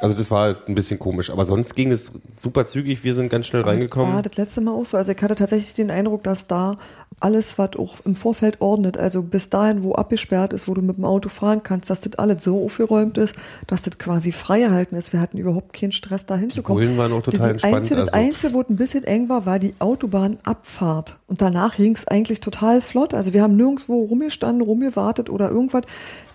Also 0.00 0.16
das 0.16 0.30
war 0.30 0.42
halt 0.42 0.68
ein 0.68 0.74
bisschen 0.74 0.98
komisch, 0.98 1.30
aber 1.30 1.44
sonst 1.44 1.74
ging 1.74 1.90
es 1.90 2.12
super 2.36 2.66
zügig, 2.66 3.02
wir 3.02 3.14
sind 3.14 3.30
ganz 3.30 3.46
schnell 3.46 3.62
reingekommen. 3.62 4.14
war 4.14 4.22
das 4.22 4.36
letzte 4.36 4.60
Mal 4.60 4.72
auch 4.72 4.86
so. 4.86 4.96
Also 4.96 5.10
ich 5.10 5.20
hatte 5.20 5.34
tatsächlich 5.34 5.74
den 5.74 5.90
Eindruck, 5.90 6.22
dass 6.22 6.46
da 6.46 6.78
alles, 7.20 7.58
was 7.58 7.76
auch 7.76 7.96
im 8.04 8.14
Vorfeld 8.14 8.60
ordnet, 8.60 8.96
also 8.96 9.22
bis 9.22 9.50
dahin, 9.50 9.82
wo 9.82 9.92
abgesperrt 9.94 10.52
ist, 10.52 10.68
wo 10.68 10.74
du 10.74 10.82
mit 10.82 10.98
dem 10.98 11.04
Auto 11.04 11.28
fahren 11.28 11.62
kannst, 11.62 11.90
dass 11.90 12.00
das 12.00 12.14
alles 12.16 12.44
so 12.44 12.64
aufgeräumt 12.64 13.18
ist, 13.18 13.34
dass 13.66 13.82
das 13.82 13.98
quasi 13.98 14.30
frei 14.30 14.62
erhalten 14.62 14.94
ist. 14.94 15.12
Wir 15.12 15.20
hatten 15.20 15.38
überhaupt 15.38 15.72
keinen 15.72 15.92
Stress, 15.92 16.26
da 16.26 16.36
hinzukommen. 16.36 16.84
Bullen 16.84 16.98
waren 16.98 17.12
auch 17.12 17.22
total 17.22 17.38
die, 17.40 17.44
die 17.44 17.50
entspannt, 17.50 17.74
Einzige, 17.74 18.00
das 18.00 18.08
also- 18.12 18.26
Einzige, 18.26 18.54
wo 18.54 18.60
es 18.60 18.68
ein 18.68 18.76
bisschen 18.76 19.04
eng 19.04 19.28
war, 19.28 19.46
war 19.46 19.58
die 19.58 19.74
Autobahnabfahrt. 19.80 21.18
Und 21.26 21.42
danach 21.42 21.76
ging 21.76 21.94
es 21.94 22.06
eigentlich 22.06 22.40
total 22.40 22.80
flott. 22.80 23.14
Also 23.14 23.32
wir 23.32 23.42
haben 23.42 23.56
nirgendwo 23.56 24.04
rumgestanden, 24.04 24.62
rumgewartet 24.62 25.28
oder 25.28 25.50
irgendwas. 25.50 25.82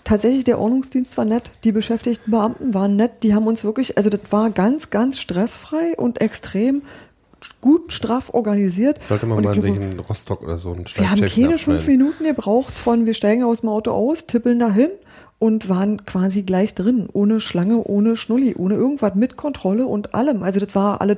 Tatsächlich, 0.03 0.43
der 0.43 0.59
Ordnungsdienst 0.59 1.15
war 1.15 1.23
nett, 1.23 1.51
die 1.63 1.71
beschäftigten 1.71 2.29
Beamten 2.29 2.73
waren 2.73 2.97
nett, 2.97 3.23
die 3.23 3.33
haben 3.33 3.47
uns 3.47 3.63
wirklich, 3.63 3.95
also 3.95 4.09
das 4.09 4.19
war 4.31 4.49
ganz, 4.49 4.89
ganz 4.89 5.17
stressfrei 5.17 5.95
und 5.95 6.19
extrem 6.19 6.81
gut 7.61 7.93
straff 7.93 8.33
organisiert. 8.33 8.99
Sollte 9.07 9.25
man 9.25 9.37
Und 9.39 9.43
mal 9.45 9.55
ich 9.55 9.61
sich 9.61 9.75
in 9.75 9.99
Rostock 9.99 10.41
oder 10.43 10.57
so 10.57 10.71
einen 10.73 10.85
wir 10.95 11.09
haben 11.09 11.21
keine 11.21 11.57
fünf. 11.57 11.87
Minuten 11.87 12.23
gebraucht 12.23 12.73
von 12.73 13.05
wir 13.05 13.13
steigen 13.13 13.43
aus 13.43 13.61
dem 13.61 13.69
Auto 13.69 13.91
aus, 13.91 14.25
tippeln 14.27 14.59
dahin 14.59 14.89
und 15.39 15.67
waren 15.69 16.05
quasi 16.05 16.43
gleich 16.43 16.73
drin, 16.75 17.07
ohne 17.11 17.41
Schlange, 17.41 17.83
ohne 17.83 18.15
Schnulli, 18.17 18.55
ohne 18.57 18.75
irgendwas, 18.75 19.15
mit 19.15 19.35
Kontrolle 19.37 19.85
und 19.87 20.13
allem. 20.15 20.41
Also 20.43 20.59
das 20.59 20.73
war 20.75 21.01
alles, 21.01 21.17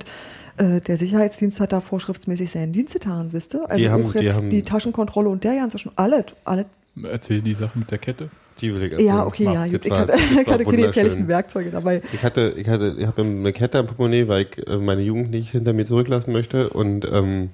äh, 0.58 0.82
der 0.82 0.98
Sicherheitsdienst 0.98 1.60
hat 1.60 1.72
da 1.74 1.82
vorschriftsmäßig 1.82 2.50
seinen 2.50 2.74
Dienst 2.74 2.94
getan, 2.94 3.30
wisst 3.32 3.54
ihr? 3.54 3.70
Also 3.70 3.84
Die 3.84 3.90
haben- 3.90 4.06
auch 4.06 4.14
die 4.14 4.20
jetzt 4.20 4.36
haben- 4.36 4.50
die 4.50 4.64
Taschenkontrolle 4.64 5.30
und 5.30 5.44
der 5.44 5.56
ganze 5.56 5.78
schon, 5.78 5.92
alles, 5.96 6.26
alles. 6.44 6.66
Erzähl 7.04 7.42
die 7.42 7.54
Sache 7.54 7.78
mit 7.78 7.92
der 7.92 7.98
Kette. 7.98 8.30
Die 8.62 8.74
will 8.74 8.84
ich 8.84 8.92
erzählen. 8.94 9.08
Ja, 9.08 9.26
okay, 9.26 9.44
ja, 9.44 9.68
gut. 9.68 9.86
Ich 9.86 9.92
war- 9.92 10.00
hatte, 10.00 10.14
ich 10.14 10.48
hatte 10.48 10.64
keine 10.66 10.88
gefährlichen 10.88 11.28
Werkzeuge 11.28 11.72
dabei. 11.72 12.02
Ich 12.14 12.24
hatte, 12.24 12.54
ich 12.58 12.68
hatte, 12.70 12.96
ich 12.98 13.06
habe 13.06 13.22
eine 13.22 13.52
Kette 13.54 13.80
am 13.80 13.88
Portemonnaie, 13.88 14.28
weil 14.28 14.48
ich 14.50 14.68
äh, 14.68 14.78
meine 14.78 15.02
Jugend 15.02 15.32
nicht 15.32 15.52
hinter 15.52 15.74
mir 15.74 15.86
zurücklassen 15.86 16.32
möchte 16.32 16.70
und 16.70 17.06
ähm, 17.12 17.50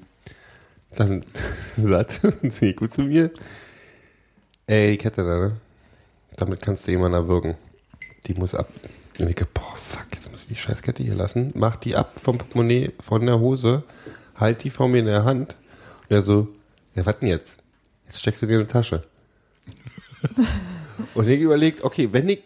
dann 0.95 1.23
sagte 1.77 2.33
sie 2.49 2.73
gut 2.73 2.91
zu 2.91 3.01
mir, 3.01 3.31
ey, 4.67 4.91
die 4.91 4.97
Kette 4.97 5.23
da, 5.23 5.39
ne? 5.39 5.57
Damit 6.37 6.61
kannst 6.61 6.87
du 6.87 6.91
jemanden 6.91 7.15
erwürgen. 7.15 7.55
Die 8.27 8.33
muss 8.35 8.55
ab. 8.55 8.69
Und 9.19 9.27
ich 9.27 9.35
dachte, 9.35 9.49
boah, 9.53 9.75
fuck, 9.75 10.05
jetzt 10.13 10.31
muss 10.31 10.43
ich 10.43 10.47
die 10.49 10.55
Scheißkette 10.55 11.03
hier 11.03 11.15
lassen. 11.15 11.51
Mach 11.55 11.75
die 11.77 11.95
ab 11.95 12.19
vom 12.19 12.37
Portemonnaie, 12.37 12.91
von 12.99 13.25
der 13.25 13.39
Hose, 13.39 13.83
halt 14.35 14.63
die 14.63 14.69
vor 14.69 14.87
mir 14.87 14.99
in 14.99 15.05
der 15.07 15.25
Hand. 15.25 15.57
Und 16.09 16.15
er 16.15 16.21
so, 16.21 16.47
ja, 16.95 17.05
was 17.05 17.19
denn 17.19 17.27
jetzt? 17.27 17.61
Jetzt 18.07 18.19
steckst 18.21 18.41
du 18.43 18.45
dir 18.47 18.59
in 18.61 18.67
die 18.67 18.71
Tasche. 18.71 19.03
Und 21.13 21.27
ich 21.27 21.39
überlegt, 21.39 21.83
okay, 21.83 22.09
wenn 22.11 22.29
ich 22.29 22.39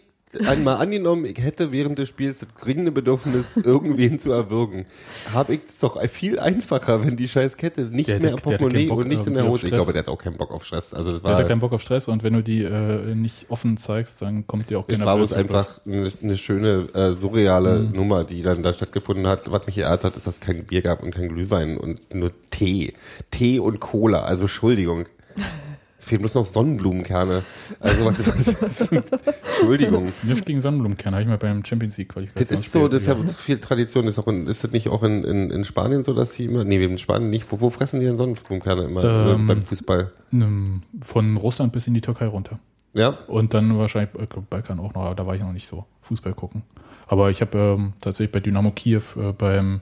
einmal 0.44 0.76
angenommen, 0.76 1.24
ich 1.24 1.38
hätte 1.38 1.72
während 1.72 1.98
des 1.98 2.08
Spiels 2.08 2.40
das 2.40 2.48
dringende 2.60 2.92
Bedürfnis, 2.92 3.56
irgendwen 3.64 4.18
zu 4.18 4.32
erwürgen, 4.32 4.86
habe 5.32 5.54
ich 5.54 5.60
es 5.68 5.78
doch 5.78 6.02
viel 6.08 6.38
einfacher, 6.38 7.04
wenn 7.04 7.16
die 7.16 7.28
scheiß 7.28 7.56
Kette 7.56 7.82
nicht 7.82 8.08
Der 8.08 8.20
mehr 8.20 8.32
hatte 8.32 8.42
Portemonnaie 8.42 8.90
und 8.90 9.08
nicht 9.08 9.26
in 9.26 9.34
der 9.34 9.46
Hose. 9.46 9.66
Ich 9.66 9.72
glaube, 9.72 9.92
der 9.92 10.02
hat 10.02 10.08
auch 10.08 10.18
keinen 10.18 10.36
Bock 10.36 10.50
auf 10.50 10.64
Stress. 10.64 10.92
Also 10.92 11.12
das 11.12 11.22
Der 11.22 11.30
hat 11.30 11.36
war, 11.36 11.42
ja 11.42 11.48
keinen 11.48 11.60
Bock 11.60 11.72
auf 11.72 11.82
Stress 11.82 12.08
und 12.08 12.22
wenn 12.22 12.34
du 12.34 12.42
die 12.42 12.62
äh, 12.62 13.14
nicht 13.14 13.46
offen 13.48 13.76
zeigst, 13.76 14.20
dann 14.22 14.46
kommt 14.46 14.68
dir 14.68 14.78
auch 14.78 14.84
es 14.88 14.94
keiner 14.94 15.06
war 15.06 15.16
bloß 15.16 15.32
einfach 15.32 15.80
eine, 15.86 16.10
eine 16.22 16.36
schöne, 16.36 16.88
äh, 16.94 17.12
surreale 17.12 17.78
Mhm. 17.80 17.92
Nummer, 17.92 18.24
die 18.24 18.42
dann 18.42 18.62
da 18.62 18.72
stattgefunden 18.72 19.26
hat. 19.26 19.50
Was 19.50 19.66
mich 19.66 19.76
geehrt 19.76 20.04
hat, 20.04 20.16
ist, 20.16 20.26
dass 20.26 20.34
es 20.34 20.40
kein 20.40 20.64
Bier 20.64 20.82
gab 20.82 21.02
und 21.02 21.12
kein 21.14 21.28
Glühwein 21.28 21.78
und 21.78 22.14
nur 22.14 22.32
Tee. 22.50 22.94
Tee 23.30 23.58
und 23.58 23.80
Cola. 23.80 24.24
Also 24.24 24.42
Entschuldigung. 24.42 25.06
Fehlen 26.06 26.20
bloß 26.20 26.34
noch 26.34 26.46
Sonnenblumenkerne. 26.46 27.42
Also 27.80 28.04
was, 28.04 28.62
was 28.62 28.92
Entschuldigung. 28.92 30.12
Nicht 30.22 30.46
gegen 30.46 30.60
Sonnenblumenkerne, 30.60 31.16
habe 31.16 31.22
ich 31.22 31.28
mal 31.28 31.36
beim 31.36 31.64
Champions 31.64 31.96
League 31.98 32.08
Das 32.10 32.14
Qualifikation. 32.14 32.58
ist 32.58 32.72
so, 32.72 32.86
das 32.86 33.02
ist 33.02 33.08
ja 33.08 33.16
viel 33.16 33.58
Tradition. 33.58 34.06
Ist, 34.06 34.20
auch 34.20 34.28
in, 34.28 34.46
ist 34.46 34.62
das 34.62 34.70
nicht 34.70 34.88
auch 34.88 35.02
in, 35.02 35.24
in, 35.24 35.50
in 35.50 35.64
Spanien 35.64 36.04
so, 36.04 36.14
dass 36.14 36.32
sie 36.34 36.44
immer, 36.44 36.62
nee, 36.62 36.82
in 36.82 36.98
Spanien 36.98 37.30
nicht, 37.30 37.50
wo, 37.50 37.60
wo 37.60 37.70
fressen 37.70 37.98
die 37.98 38.06
denn 38.06 38.16
Sonnenblumenkerne 38.16 38.84
immer 38.84 39.02
äh, 39.02 39.32
Ähm, 39.32 39.48
beim 39.48 39.64
Fußball? 39.64 40.12
Von 41.00 41.36
Russland 41.36 41.72
bis 41.72 41.88
in 41.88 41.94
die 41.94 42.00
Türkei 42.02 42.26
runter. 42.26 42.60
Ja? 42.94 43.08
Und 43.26 43.52
dann 43.52 43.76
wahrscheinlich 43.76 44.14
äh, 44.14 44.26
Balkan 44.48 44.78
auch 44.78 44.94
noch, 44.94 45.02
aber 45.06 45.16
da 45.16 45.26
war 45.26 45.34
ich 45.34 45.42
noch 45.42 45.52
nicht 45.52 45.66
so 45.66 45.86
Fußball 46.02 46.34
gucken. 46.34 46.62
Aber 47.08 47.30
ich 47.30 47.40
habe 47.40 47.58
ähm, 47.76 47.94
tatsächlich 48.00 48.30
bei 48.30 48.38
Dynamo 48.38 48.70
Kiew 48.70 49.02
äh, 49.16 49.32
beim 49.32 49.80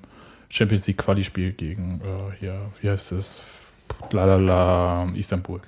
Champions 0.49 0.87
League 0.87 0.99
Quali-Spiel 0.99 1.52
gegen 1.52 2.00
äh, 2.02 2.35
hier, 2.40 2.61
wie 2.81 2.88
heißt 2.88 3.12
es? 3.12 3.43
Lalala, 4.11 5.07
Istanbul. 5.14 5.61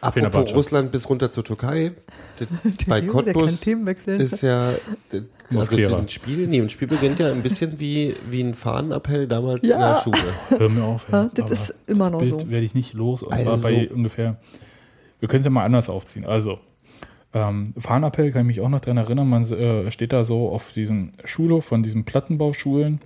Apropos. 0.00 0.54
Russland 0.54 0.92
bis 0.92 1.08
runter 1.08 1.30
zur 1.30 1.44
Türkei. 1.44 1.92
Das, 2.38 2.48
bei 2.86 2.98
Junge, 2.98 3.12
Cottbus 3.12 3.62
ist 3.66 4.42
ja, 4.42 4.72
das- 5.10 5.22
also 5.56 5.96
ein 5.96 6.08
Spiel, 6.08 6.46
nee, 6.48 6.60
ein 6.60 6.68
Spiel 6.68 6.86
beginnt 6.88 7.18
ja 7.18 7.30
ein 7.32 7.42
bisschen 7.42 7.80
wie, 7.80 8.14
wie 8.28 8.42
ein 8.42 8.52
Fahnenappell 8.54 9.26
damals 9.26 9.64
in 9.64 9.70
Ja. 9.70 9.94
der 9.94 10.02
Schule. 10.02 10.18
Hör 10.58 10.68
mir 10.68 10.84
auf. 10.84 11.06
Ja, 11.10 11.24
ey. 11.24 11.30
das 11.34 11.50
ist 11.50 11.74
immer 11.86 12.10
noch 12.10 12.18
Bild 12.18 12.40
so. 12.40 12.50
werde 12.50 12.66
ich 12.66 12.74
nicht 12.74 12.92
los. 12.92 13.22
Und 13.22 13.32
Also 13.32 13.44
zwar 13.44 13.56
bei 13.58 13.86
so- 13.88 13.94
ungefähr, 13.94 14.36
wir 15.20 15.28
können 15.28 15.40
es 15.40 15.44
ja 15.46 15.50
mal 15.50 15.64
anders 15.64 15.88
aufziehen. 15.88 16.26
Also, 16.26 16.58
ähm, 17.32 17.64
Fahnenappell 17.78 18.32
kann 18.32 18.42
ich 18.42 18.46
mich 18.56 18.60
auch 18.60 18.68
noch 18.68 18.80
dran 18.80 18.98
erinnern. 18.98 19.28
Man 19.30 19.44
äh, 19.44 19.90
steht 19.90 20.12
da 20.12 20.24
so 20.24 20.50
auf 20.50 20.72
diesen 20.72 21.12
Schulhof 21.24 21.64
von 21.64 21.82
diesen 21.82 22.04
Plattenbauschulen 22.04 23.00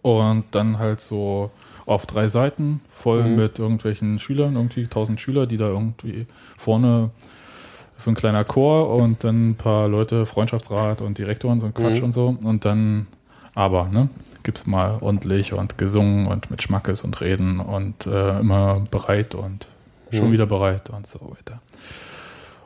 und 0.00 0.44
dann 0.52 0.78
halt 0.78 1.00
so 1.00 1.50
auf 1.86 2.06
drei 2.06 2.28
Seiten 2.28 2.80
voll 2.90 3.24
Mhm. 3.24 3.36
mit 3.36 3.58
irgendwelchen 3.58 4.18
Schülern, 4.18 4.54
irgendwie 4.56 4.86
tausend 4.86 5.20
Schüler, 5.20 5.46
die 5.46 5.56
da 5.56 5.68
irgendwie 5.68 6.26
vorne 6.56 7.10
so 7.98 8.10
ein 8.10 8.14
kleiner 8.14 8.44
Chor 8.44 8.94
und 8.96 9.22
dann 9.24 9.50
ein 9.50 9.54
paar 9.54 9.88
Leute, 9.88 10.26
Freundschaftsrat 10.26 11.00
und 11.02 11.18
Direktor 11.18 11.50
und 11.52 11.60
so 11.60 11.66
ein 11.66 11.74
Quatsch 11.74 11.98
Mhm. 11.98 12.04
und 12.04 12.12
so. 12.12 12.36
Und 12.42 12.64
dann 12.64 13.06
aber, 13.54 13.88
ne, 13.88 14.08
gibt's 14.42 14.66
mal 14.66 14.98
ordentlich 15.00 15.52
und 15.52 15.78
gesungen 15.78 16.26
und 16.26 16.50
mit 16.50 16.62
Schmackes 16.62 17.02
und 17.02 17.20
Reden 17.20 17.60
und 17.60 18.06
äh, 18.06 18.40
immer 18.40 18.82
bereit 18.90 19.34
und 19.34 19.66
schon 20.10 20.28
Mhm. 20.28 20.32
wieder 20.32 20.46
bereit 20.46 20.90
und 20.90 21.06
so 21.06 21.20
weiter. 21.20 21.60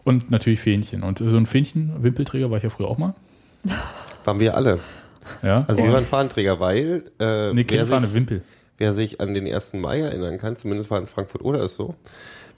Und 0.05 0.31
natürlich 0.31 0.61
Fähnchen. 0.61 1.03
Und 1.03 1.19
so 1.19 1.37
ein 1.37 1.47
Fähnchen-Wimpelträger 1.47 2.51
war 2.51 2.59
ich 2.59 2.63
ja 2.65 2.71
früher 2.71 2.89
auch 2.89 2.99
mal. 2.99 3.15
Waren 4.25 4.41
wir 4.41 4.57
alle. 4.57 4.79
Ja. 5.43 5.65
Also 5.67 5.83
wir 5.83 5.93
waren 5.93 6.07
Fahnenträger, 6.07 6.61
weil 6.61 7.03
äh, 7.19 7.53
nee, 7.53 7.65
keine 7.65 7.87
Fahne, 7.87 8.13
Wimpel. 8.15 8.43
Wer 8.79 8.93
sich 8.93 9.21
an 9.21 9.35
den 9.35 9.47
1. 9.47 9.75
Mai 9.75 10.01
erinnern 10.01 10.39
kann, 10.39 10.57
zumindest 10.57 10.91
war 10.91 11.03
es 11.03 11.11
Frankfurt 11.11 11.43
oder 11.43 11.65
ist 11.65 11.77
so, 11.77 11.95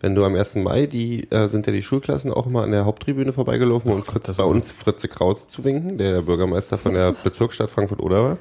wenn 0.01 0.15
du 0.15 0.25
am 0.25 0.35
1. 0.35 0.57
Mai, 0.57 0.87
die 0.87 1.31
äh, 1.31 1.49
sind 1.49 1.67
ja 1.67 1.73
die 1.73 1.83
Schulklassen 1.83 2.33
auch 2.33 2.47
immer 2.47 2.63
an 2.63 2.71
der 2.71 2.85
Haupttribüne 2.85 3.33
vorbeigelaufen, 3.33 3.93
um 3.93 4.05
Fritz, 4.05 4.37
bei 4.37 4.45
uns 4.45 4.71
Fritze 4.71 5.09
Krause 5.09 5.49
zu 5.49 5.65
winken, 5.65 5.99
der 5.99 6.13
der 6.13 6.23
Bürgermeister 6.23 6.79
von 6.79 6.95
der 6.95 7.13
Bezirksstadt 7.25 7.71
Frankfurt 7.71 8.01
oder 8.01 8.23
war. 8.25 8.39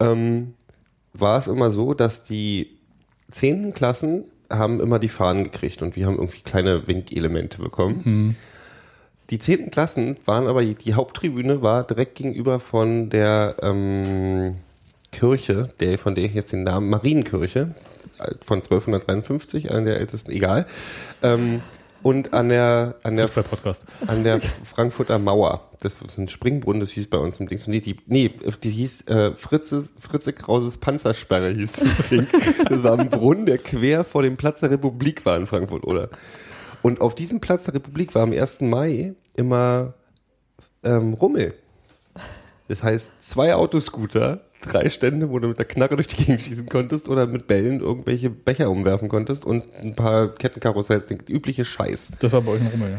Ähm, 0.00 0.54
war 1.12 1.38
es 1.38 1.46
immer 1.46 1.70
so, 1.70 1.94
dass 1.94 2.24
die 2.24 2.78
zehnten 3.30 3.72
Klassen 3.72 4.24
haben 4.50 4.80
immer 4.80 4.98
die 4.98 5.08
Fahnen 5.08 5.44
gekriegt 5.44 5.82
und 5.82 5.96
wir 5.96 6.06
haben 6.06 6.16
irgendwie 6.16 6.42
kleine 6.42 6.86
Winkelemente 6.88 7.58
bekommen. 7.58 8.02
Die 9.30 9.38
zehnten 9.38 9.70
Klassen 9.70 10.18
waren 10.26 10.46
aber, 10.46 10.62
die 10.62 10.94
Haupttribüne 10.94 11.62
war 11.62 11.84
direkt 11.86 12.16
gegenüber 12.16 12.60
von 12.60 13.08
der 13.08 13.56
ähm, 13.62 14.56
Kirche, 15.12 15.68
der, 15.78 15.98
von 15.98 16.14
der 16.14 16.24
ich 16.24 16.34
jetzt 16.34 16.52
den 16.52 16.64
Namen 16.64 16.90
Marienkirche, 16.90 17.74
von 18.44 18.58
1253, 18.58 19.70
einer 19.70 19.84
der 19.84 20.00
ältesten, 20.00 20.32
egal. 20.32 20.66
Ähm, 21.22 21.62
und 22.02 22.34
an 22.34 22.48
der, 22.48 22.96
an 23.04 23.16
der, 23.16 23.30
an 24.08 24.24
der 24.24 24.40
Frankfurter 24.40 25.18
Mauer. 25.20 25.68
Das 25.80 25.98
ist 26.02 26.18
ein 26.18 26.28
Springbrunnen, 26.28 26.80
das 26.80 26.90
hieß 26.90 27.08
bei 27.08 27.18
uns 27.18 27.38
im 27.38 27.48
Dings. 27.48 27.68
Nee, 27.68 27.80
die, 27.80 27.96
nee, 28.06 28.34
die 28.62 28.70
hieß 28.70 29.06
äh, 29.06 29.32
Fritzes, 29.36 29.94
Fritze 30.00 30.32
Krauses 30.32 30.78
Panzersperre 30.78 31.50
hieß 31.50 31.72
das 31.72 32.08
Ding. 32.08 32.26
Das 32.68 32.82
war 32.82 32.98
ein 32.98 33.08
Brunnen, 33.08 33.46
der 33.46 33.58
quer 33.58 34.02
vor 34.02 34.22
dem 34.22 34.36
Platz 34.36 34.60
der 34.60 34.72
Republik 34.72 35.24
war 35.24 35.36
in 35.36 35.46
Frankfurt, 35.46 35.84
oder? 35.84 36.08
Und 36.82 37.00
auf 37.00 37.14
diesem 37.14 37.40
Platz 37.40 37.64
der 37.64 37.74
Republik 37.74 38.14
war 38.16 38.22
am 38.22 38.32
1. 38.32 38.62
Mai 38.62 39.14
immer 39.36 39.94
ähm, 40.82 41.12
Rummel. 41.12 41.54
Das 42.66 42.82
heißt, 42.82 43.20
zwei 43.20 43.54
Autoscooter, 43.54 44.40
drei 44.62 44.88
Stände, 44.88 45.30
wo 45.30 45.38
du 45.38 45.48
mit 45.48 45.58
der 45.58 45.66
Knarre 45.66 45.96
durch 45.96 46.08
die 46.08 46.16
Gegend 46.16 46.40
schießen 46.40 46.68
konntest 46.68 47.08
oder 47.08 47.26
mit 47.26 47.46
Bällen 47.46 47.80
irgendwelche 47.80 48.30
Becher 48.30 48.70
umwerfen 48.70 49.08
konntest 49.08 49.44
und 49.44 49.64
ein 49.82 49.94
paar 49.94 50.34
Kettenkarussells, 50.34 51.06
der 51.06 51.18
übliche 51.28 51.64
Scheiß. 51.64 52.12
Das 52.20 52.32
war 52.32 52.40
bei 52.40 52.52
euch 52.52 52.60
ein 52.60 52.68
Rummel, 52.68 52.90
ja? 52.90 52.98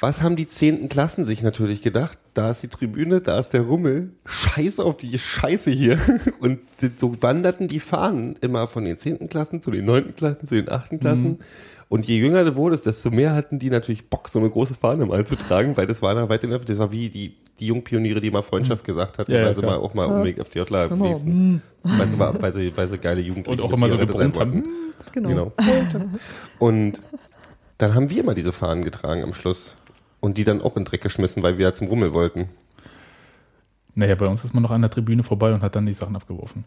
Was 0.00 0.22
haben 0.22 0.36
die 0.36 0.46
zehnten 0.46 0.88
Klassen 0.88 1.24
sich 1.24 1.42
natürlich 1.42 1.82
gedacht? 1.82 2.18
Da 2.32 2.52
ist 2.52 2.62
die 2.62 2.68
Tribüne, 2.68 3.20
da 3.20 3.40
ist 3.40 3.50
der 3.50 3.62
Rummel. 3.62 4.12
Scheiß 4.26 4.78
auf 4.78 4.96
die 4.96 5.18
Scheiße 5.18 5.72
hier. 5.72 5.98
Und 6.38 6.60
so 7.00 7.20
wanderten 7.20 7.66
die 7.66 7.80
Fahnen 7.80 8.36
immer 8.40 8.68
von 8.68 8.84
den 8.84 8.96
zehnten 8.96 9.28
Klassen 9.28 9.60
zu 9.60 9.72
den 9.72 9.84
neunten 9.84 10.14
Klassen, 10.14 10.46
zu 10.46 10.54
den 10.54 10.68
achten 10.68 11.00
Klassen. 11.00 11.40
Und 11.88 12.06
je 12.06 12.18
jünger 12.18 12.44
du 12.44 12.54
wurdest, 12.54 12.86
desto 12.86 13.10
mehr 13.10 13.34
hatten 13.34 13.58
die 13.58 13.70
natürlich 13.70 14.08
Bock, 14.08 14.28
so 14.28 14.38
eine 14.38 14.50
große 14.50 14.74
Fahne 14.74 15.04
mal 15.06 15.26
zu 15.26 15.34
tragen, 15.34 15.76
weil 15.76 15.88
das 15.88 16.00
war 16.00 16.14
da 16.14 16.28
weit 16.28 16.44
in 16.44 16.50
der, 16.50 16.60
das 16.60 16.78
war 16.78 16.92
wie 16.92 17.08
die, 17.08 17.36
die 17.60 17.66
Jungpioniere, 17.66 18.20
die 18.20 18.30
mal 18.30 18.42
Freundschaft 18.42 18.84
gesagt 18.84 19.18
hatten, 19.18 19.30
Ja, 19.32 19.38
ja, 19.40 19.46
weil 19.46 19.54
sie 19.54 19.60
klar. 19.60 19.78
mal 19.78 19.84
auch 19.84 19.94
mal 19.94 20.06
unbedingt 20.06 20.40
auf 20.40 20.48
die 20.48 20.58
Jotla 20.58 20.86
Genau. 20.86 21.04
gewesen. 21.12 21.62
Weil 21.82 22.08
sie, 22.08 22.16
mal, 22.16 22.40
weil, 22.40 22.52
sie, 22.52 22.76
weil 22.76 22.88
sie 22.88 22.98
geile 22.98 23.20
Jugendliche 23.20 23.62
Und 23.62 23.68
auch 23.68 23.76
immer 23.76 23.88
so 23.88 23.98
gebrummt 23.98 24.38
haben. 24.38 24.52
wollten. 24.52 24.68
Genau. 25.12 25.28
Genau. 25.28 25.52
Und 26.58 27.00
dann 27.78 27.94
haben 27.94 28.10
wir 28.10 28.24
mal 28.24 28.34
diese 28.34 28.52
Fahnen 28.52 28.84
getragen 28.84 29.22
am 29.22 29.34
Schluss. 29.34 29.76
Und 30.20 30.36
die 30.36 30.44
dann 30.44 30.60
auch 30.62 30.76
in 30.76 30.82
den 30.82 30.84
Dreck 30.86 31.00
geschmissen, 31.02 31.42
weil 31.42 31.58
wir 31.58 31.66
ja 31.66 31.72
zum 31.72 31.86
Rummel 31.88 32.12
wollten. 32.12 32.48
Naja, 33.94 34.14
bei 34.16 34.26
uns 34.26 34.44
ist 34.44 34.52
man 34.54 34.62
noch 34.62 34.70
an 34.70 34.80
der 34.80 34.90
Tribüne 34.90 35.22
vorbei 35.22 35.52
und 35.52 35.62
hat 35.62 35.76
dann 35.76 35.86
die 35.86 35.92
Sachen 35.92 36.14
abgeworfen. 36.16 36.64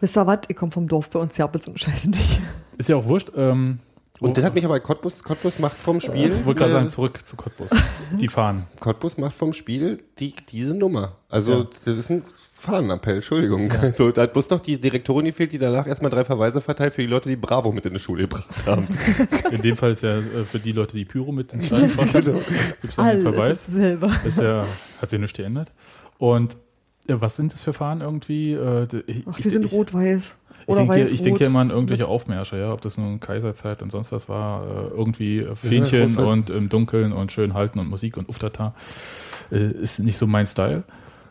Wisst 0.00 0.16
ihr 0.16 0.26
was? 0.26 0.40
Ich 0.48 0.56
komme 0.56 0.72
vom 0.72 0.88
Dorf, 0.88 1.08
bei 1.10 1.18
uns 1.18 1.36
ja 1.36 1.50
so 1.58 1.70
eine 1.70 1.78
Scheiße 1.78 2.10
nicht. 2.10 2.38
Ist 2.76 2.88
ja 2.88 2.96
auch 2.96 3.06
wurscht. 3.06 3.32
Ähm, 3.36 3.78
Und 4.20 4.36
das 4.38 4.44
hat 4.44 4.54
mich 4.54 4.64
aber 4.64 4.80
Cottbus, 4.80 5.22
Cottbus 5.22 5.58
macht 5.58 5.76
vom 5.76 6.00
Spiel. 6.00 6.32
ich 6.40 6.46
wollte 6.46 6.60
gerade 6.60 6.72
sagen, 6.72 6.88
zurück 6.88 7.20
zu 7.24 7.36
Cottbus. 7.36 7.70
Die 8.18 8.28
fahren. 8.28 8.66
Cottbus 8.80 9.18
macht 9.18 9.34
vom 9.36 9.52
Spiel 9.52 9.98
die, 10.18 10.34
diese 10.48 10.74
Nummer. 10.74 11.16
Also, 11.28 11.52
Ja. 11.60 11.66
das 11.84 11.98
ist 11.98 12.10
ein 12.10 12.22
Fahnenappell, 12.58 13.16
Entschuldigung. 13.16 13.70
Also, 13.70 14.10
da 14.12 14.22
hat 14.22 14.32
bloß 14.32 14.48
noch 14.48 14.60
die 14.60 14.80
Direktorin 14.80 15.26
gefehlt, 15.26 15.52
die 15.52 15.58
danach 15.58 15.86
erstmal 15.86 16.10
drei 16.10 16.24
Verweise 16.24 16.62
verteilt 16.62 16.94
für 16.94 17.02
die 17.02 17.06
Leute, 17.08 17.28
die 17.28 17.36
Bravo 17.36 17.70
mit 17.72 17.84
in 17.84 17.92
die 17.92 17.98
Schule 17.98 18.22
gebracht 18.22 18.66
haben. 18.66 18.88
In 19.50 19.60
dem 19.60 19.76
Fall 19.76 19.92
ist 19.92 20.02
ja 20.02 20.16
äh, 20.18 20.22
für 20.50 20.58
die 20.58 20.72
Leute, 20.72 20.96
die 20.96 21.04
Pyro 21.04 21.30
mit 21.32 21.52
ins 21.52 21.66
Stadion 21.66 21.90
fahren, 21.90 22.08
Genau. 22.12 22.38
gibt 22.38 22.84
es 22.84 22.98
einen 22.98 23.22
Verweis. 23.22 23.66
selber. 23.66 24.10
Ist 24.24 24.38
ja, 24.38 24.64
hat 25.02 25.10
sich 25.10 25.20
nichts 25.20 25.36
geändert. 25.36 25.70
Und 26.18 26.56
äh, 27.06 27.14
was 27.20 27.36
sind 27.36 27.52
das 27.52 27.60
für 27.60 27.74
Fahnen 27.74 28.00
irgendwie? 28.00 28.54
Äh, 28.54 28.88
ich, 29.06 29.24
Ach, 29.30 29.36
die 29.36 29.50
sind 29.50 29.66
ich, 29.66 29.72
rot-weiß. 30.68 30.76
Ich 30.76 30.76
Oder 30.76 30.76
denke, 30.76 31.02
weiß 31.02 31.12
ich 31.12 31.22
denke 31.22 31.44
immer 31.44 31.60
an 31.60 31.70
irgendwelche 31.70 32.06
Aufmärsche, 32.06 32.58
ja, 32.58 32.72
ob 32.72 32.80
das 32.80 32.98
nun 32.98 33.20
Kaiserzeit 33.20 33.82
und 33.82 33.90
sonst 33.92 34.12
was 34.12 34.28
war, 34.28 34.64
äh, 34.64 34.96
irgendwie 34.96 35.38
äh, 35.40 35.54
Fähnchen 35.54 36.16
und 36.16 36.50
im 36.50 36.68
Dunkeln 36.68 37.12
und 37.12 37.32
schön 37.32 37.54
halten 37.54 37.78
und 37.78 37.88
Musik 37.88 38.16
und 38.16 38.28
Uftata, 38.28 38.74
äh, 39.50 39.70
ist 39.70 39.98
nicht 39.98 40.18
so 40.18 40.26
mein 40.26 40.46
Style. 40.46 40.84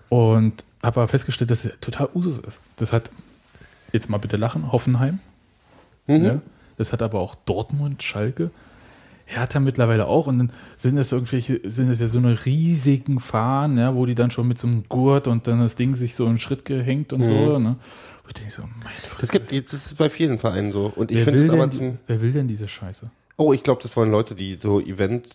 Und 0.09 0.63
habe 0.83 1.01
aber 1.01 1.07
festgestellt, 1.07 1.51
dass 1.51 1.65
es 1.65 1.73
total 1.81 2.09
Usus 2.13 2.39
ist. 2.39 2.61
Das 2.77 2.93
hat, 2.93 3.09
jetzt 3.91 4.09
mal 4.09 4.17
bitte 4.17 4.37
lachen, 4.37 4.71
Hoffenheim. 4.71 5.19
Ja, 6.07 6.41
das 6.77 6.93
hat 6.93 7.01
aber 7.01 7.19
auch 7.19 7.35
Dortmund, 7.45 8.03
Schalke. 8.03 8.51
Hertha 9.27 9.59
mittlerweile 9.59 10.05
auch 10.05 10.27
und 10.27 10.37
dann 10.37 10.51
sind 10.77 10.97
es 10.97 11.11
irgendwelche, 11.11 11.59
sind 11.63 11.89
es 11.89 11.99
ja 11.99 12.05
so 12.05 12.19
eine 12.19 12.45
riesigen 12.45 13.19
Fahnen, 13.19 13.77
ja, 13.79 13.95
wo 13.95 14.05
die 14.05 14.13
dann 14.13 14.29
schon 14.29 14.47
mit 14.47 14.59
so 14.59 14.67
einem 14.67 14.83
Gurt 14.87 15.27
und 15.27 15.47
dann 15.47 15.59
das 15.59 15.75
Ding 15.75 15.95
sich 15.95 16.13
so 16.13 16.27
einen 16.27 16.37
Schritt 16.37 16.63
gehängt 16.63 17.11
und 17.11 17.23
so, 17.23 17.57
ne? 17.57 17.77
Ich 18.27 18.33
denke 18.33 18.51
so, 18.51 18.61
meine. 18.63 18.95
Das 19.21 19.31
gibt, 19.31 19.51
das 19.51 19.73
ist 19.73 19.97
bei 19.97 20.09
vielen 20.09 20.39
Vereinen 20.39 20.71
so. 20.71 20.91
Und 20.95 21.11
ich 21.11 21.17
Wer 21.17 21.23
finde 21.25 21.39
will, 21.39 21.45
es 21.47 21.53
aber 21.53 21.67
denn, 21.67 21.71
zum, 21.71 21.97
wer 22.07 22.21
will 22.21 22.31
denn 22.31 22.47
diese 22.47 22.67
Scheiße? 22.67 23.09
oh, 23.37 23.53
ich 23.53 23.63
glaube, 23.63 23.81
das 23.83 23.95
wollen 23.95 24.11
Leute, 24.11 24.33
die 24.35 24.57
so 24.59 24.79
Event, 24.79 25.29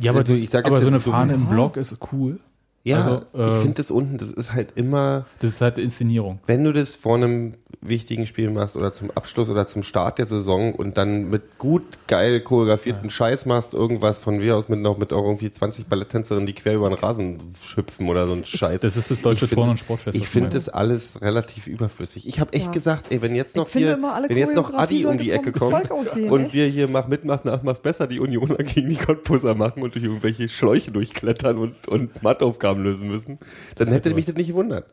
Ja, 0.00 0.12
aber, 0.12 0.20
Also 0.20 0.34
ich 0.34 0.50
sag 0.50 0.64
aber 0.66 0.76
jetzt 0.76 0.82
so 0.82 0.88
eine 0.88 1.00
so- 1.00 1.10
Fahne 1.10 1.34
im 1.34 1.46
Block 1.46 1.76
ist 1.76 1.96
cool. 2.12 2.38
Ja, 2.82 2.96
Also, 3.02 3.20
ich 3.34 3.40
äh, 3.40 3.60
finde 3.60 3.74
das 3.74 3.90
unten, 3.90 4.16
das 4.18 4.30
ist 4.30 4.52
halt 4.54 4.70
immer, 4.76 5.26
Das 5.40 5.50
ist 5.52 5.60
halt 5.60 5.78
Inszenierung. 5.78 6.38
wenn 6.46 6.64
du 6.64 6.72
das 6.72 6.94
vor 6.94 7.16
einem 7.16 7.54
wichtigen 7.82 8.26
Spiel 8.26 8.50
machst 8.50 8.76
oder 8.76 8.92
zum 8.92 9.10
Abschluss 9.10 9.48
oder 9.48 9.66
zum 9.66 9.82
Start 9.82 10.18
der 10.18 10.26
Saison 10.26 10.74
und 10.74 10.98
dann 10.98 11.30
mit 11.30 11.58
gut 11.58 11.82
geil 12.08 12.40
choreografierten 12.40 13.08
Scheiß 13.10 13.46
machst, 13.46 13.72
irgendwas 13.74 14.18
von 14.18 14.38
mir 14.38 14.56
aus 14.56 14.68
mit 14.68 14.80
noch 14.80 14.98
mit 14.98 15.12
auch 15.12 15.24
irgendwie 15.24 15.50
20 15.50 15.86
Balletttänzerinnen, 15.86 16.46
die 16.46 16.52
quer 16.52 16.74
über 16.74 16.88
den 16.90 16.98
Rasen 16.98 17.38
schüpfen 17.62 18.08
oder 18.08 18.26
so 18.26 18.34
ein 18.34 18.44
Scheiß. 18.44 18.80
Das 18.82 18.96
ist 18.96 19.10
das 19.10 19.22
deutsche 19.22 19.44
Ich 19.44 19.48
find- 19.50 19.60
Turn- 19.60 19.70
und 19.70 19.78
Sportfest, 19.78 20.16
Ich 20.18 20.28
finde 20.28 20.50
das 20.50 20.68
alles 20.68 21.22
relativ 21.22 21.66
überflüssig. 21.68 22.26
Ich 22.28 22.40
habe 22.40 22.52
echt 22.52 22.66
Ja. 22.66 22.72
gesagt, 22.72 23.06
ey, 23.10 23.22
wenn 23.22 23.34
jetzt 23.34 23.56
noch 23.56 23.66
Ich 23.68 23.72
hier, 23.74 23.98
wenn 24.28 24.36
jetzt 24.36 24.54
noch 24.54 24.74
Adi 24.74 25.06
um 25.06 25.16
die 25.16 25.30
Ecke 25.30 25.52
kommt 25.52 25.90
aussehen, 25.90 26.30
und 26.30 26.46
echt? 26.46 26.54
wir 26.54 26.66
hier 26.66 26.88
mach 26.88 27.08
mit, 27.08 27.24
mach's 27.24 27.44
nach, 27.44 27.62
mach's 27.62 27.80
besser, 27.80 28.06
die 28.06 28.20
Unioner 28.20 28.56
gegen 28.56 28.88
die 28.90 28.96
Cottbusser 28.96 29.54
machen 29.54 29.82
und 29.82 29.94
durch 29.94 30.04
irgendwelche 30.04 30.48
Schläuche 30.48 30.90
durchklettern 30.90 31.56
und, 31.58 31.88
und 31.88 32.22
Matheaufgaben 32.70 32.82
lösen 32.82 33.08
müssen, 33.08 33.38
dann 33.76 33.88
hätte 33.88 34.14
mich 34.14 34.26
das 34.26 34.34
nicht 34.36 34.48
gewundert. 34.48 34.86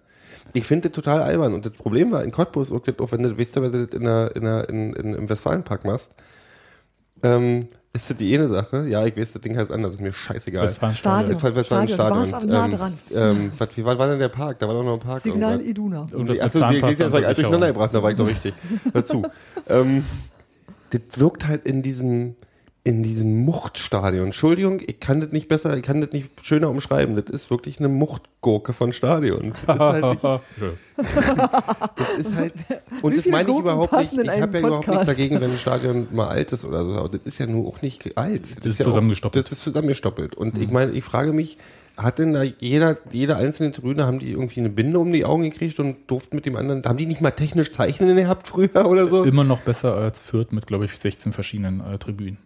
Ich 0.53 0.65
finde 0.65 0.89
das 0.89 0.95
total 0.95 1.21
albern. 1.21 1.53
Und 1.53 1.65
das 1.65 1.73
Problem 1.73 2.11
war 2.11 2.23
in 2.23 2.31
Cottbus, 2.31 2.71
auch, 2.71 2.79
das- 2.81 2.99
auch 2.99 3.11
wenn 3.11 3.23
du, 3.23 3.37
weißt 3.37 3.55
du, 3.55 3.61
wenn 3.63 3.71
du 3.71 3.85
das 3.87 3.95
in 3.99 4.03
der, 4.05 4.35
in 4.35 4.43
der, 4.43 4.69
in, 4.69 4.93
in, 4.93 5.13
im 5.15 5.29
Westfalenpark 5.29 5.83
machst, 5.85 6.13
ähm, 7.23 7.67
ist 7.93 8.09
das 8.11 8.17
die 8.17 8.33
eine 8.35 8.47
Sache. 8.47 8.87
Ja, 8.87 9.05
ich 9.05 9.17
weiß, 9.17 9.33
das 9.33 9.41
Ding 9.41 9.57
heißt 9.57 9.71
anders, 9.71 9.93
ist 9.95 10.01
mir 10.01 10.13
scheißegal. 10.13 10.67
Westfalenstadion. 10.67 11.37
Stadion. 11.37 11.55
Westfalen- 11.55 11.55
Westfalenstadion. 11.55 12.25
Stadion. 12.27 12.47
Du 12.47 12.53
warst 12.53 12.71
am 12.71 12.77
nah 12.79 12.87
Ähm, 12.87 13.31
dran. 13.31 13.37
Ähm, 13.39 13.51
was, 13.57 13.75
wie 13.77 13.83
war, 13.85 13.97
war 13.97 14.07
denn 14.09 14.19
der 14.19 14.29
Park? 14.29 14.59
Da 14.59 14.67
war 14.67 14.75
doch 14.75 14.83
noch 14.83 14.93
ein 14.93 14.99
Park. 14.99 15.19
Signal 15.19 15.53
irgendwas. 15.53 15.69
Iduna. 15.69 16.07
Irgendwas 16.11 16.35
mit 16.37 16.43
Achso, 16.45 16.59
die, 16.59 16.65
die, 16.75 16.79
Zahnpasta 16.79 16.79
die, 16.79 16.87
und 16.87 16.89
die, 16.89 16.95
die 16.95 16.95
Versicherung. 17.09 17.35
durcheinander 17.35 17.67
gebracht, 17.67 17.93
da 17.93 18.03
war 18.03 18.11
ich 18.11 18.17
noch 18.17 18.27
richtig. 18.27 18.53
Hör 18.93 19.03
zu. 19.03 19.23
ähm, 19.67 20.03
das 20.91 21.01
wirkt 21.19 21.47
halt 21.47 21.65
in 21.65 21.81
diesem, 21.81 22.35
in 22.87 23.03
diesem 23.03 23.43
Muchtstadion. 23.43 24.27
Entschuldigung, 24.27 24.79
ich 24.79 25.01
kann 25.01 25.19
das 25.19 25.33
nicht 25.33 25.49
besser, 25.49 25.75
ich 25.75 25.83
kann 25.83 25.99
das 25.99 26.13
nicht 26.13 26.29
schöner 26.41 26.69
umschreiben. 26.69 27.17
Das 27.17 27.25
ist 27.25 27.51
wirklich 27.51 27.79
eine 27.79 27.89
Muchtgurke 27.89 28.71
von 28.71 28.93
Stadion. 28.93 29.51
Das 29.67 29.75
ist 29.75 29.81
halt, 29.81 30.05
nicht, 30.05 30.23
das 30.97 32.13
ist 32.17 32.33
halt 32.33 32.53
und 33.01 33.17
das 33.17 33.25
meine 33.25 33.51
ich 33.51 33.57
überhaupt 33.57 33.91
nicht. 33.91 34.13
Ich 34.13 34.41
habe 34.41 34.59
ja 34.59 34.67
überhaupt 34.67 34.87
nichts 34.87 35.05
dagegen, 35.05 35.41
wenn 35.41 35.51
ein 35.51 35.57
Stadion 35.57 36.07
mal 36.13 36.29
alt 36.29 36.53
ist 36.53 36.63
oder 36.63 36.85
so. 36.85 36.95
Aber 36.95 37.09
das 37.09 37.19
ist 37.25 37.39
ja 37.39 37.45
nur 37.45 37.67
auch 37.67 37.81
nicht 37.81 38.17
alt. 38.17 38.43
Das, 38.63 38.71
ist 38.71 38.79
ja 38.79 38.85
auch- 38.85 38.91
zusammengestoppelt. 38.91 39.43
Das 39.43 39.51
ist 39.51 39.63
zusammengestoppelt. 39.63 40.35
Und 40.35 40.57
ich 40.57 40.71
meine, 40.71 40.93
ich 40.93 41.03
frage 41.03 41.33
mich, 41.33 41.57
hat 41.97 42.19
denn 42.19 42.31
da 42.31 42.43
jeder, 42.43 42.97
jeder 43.11 43.35
einzelne 43.35 43.73
Tribüne, 43.73 44.05
haben 44.05 44.19
die 44.19 44.31
irgendwie 44.31 44.61
eine 44.61 44.69
Binde 44.69 44.97
um 44.99 45.11
die 45.11 45.25
Augen 45.25 45.43
gekriegt 45.43 45.77
und 45.79 45.97
durften 46.07 46.37
mit 46.37 46.45
dem 46.45 46.55
anderen, 46.55 46.83
haben 46.85 46.97
die 46.97 47.05
nicht 47.05 47.19
mal 47.19 47.31
technisch 47.31 47.73
Zeichnen 47.73 48.15
gehabt 48.15 48.47
früher 48.47 48.85
oder 48.85 49.09
so? 49.09 49.25
Immer 49.25 49.43
noch 49.43 49.59
besser 49.59 49.93
als 49.93 50.21
Fürth 50.21 50.53
mit, 50.53 50.67
glaube 50.67 50.85
ich, 50.85 50.95
16 50.97 51.33
verschiedenen 51.33 51.81
äh, 51.81 51.97
Tribünen. 51.97 52.37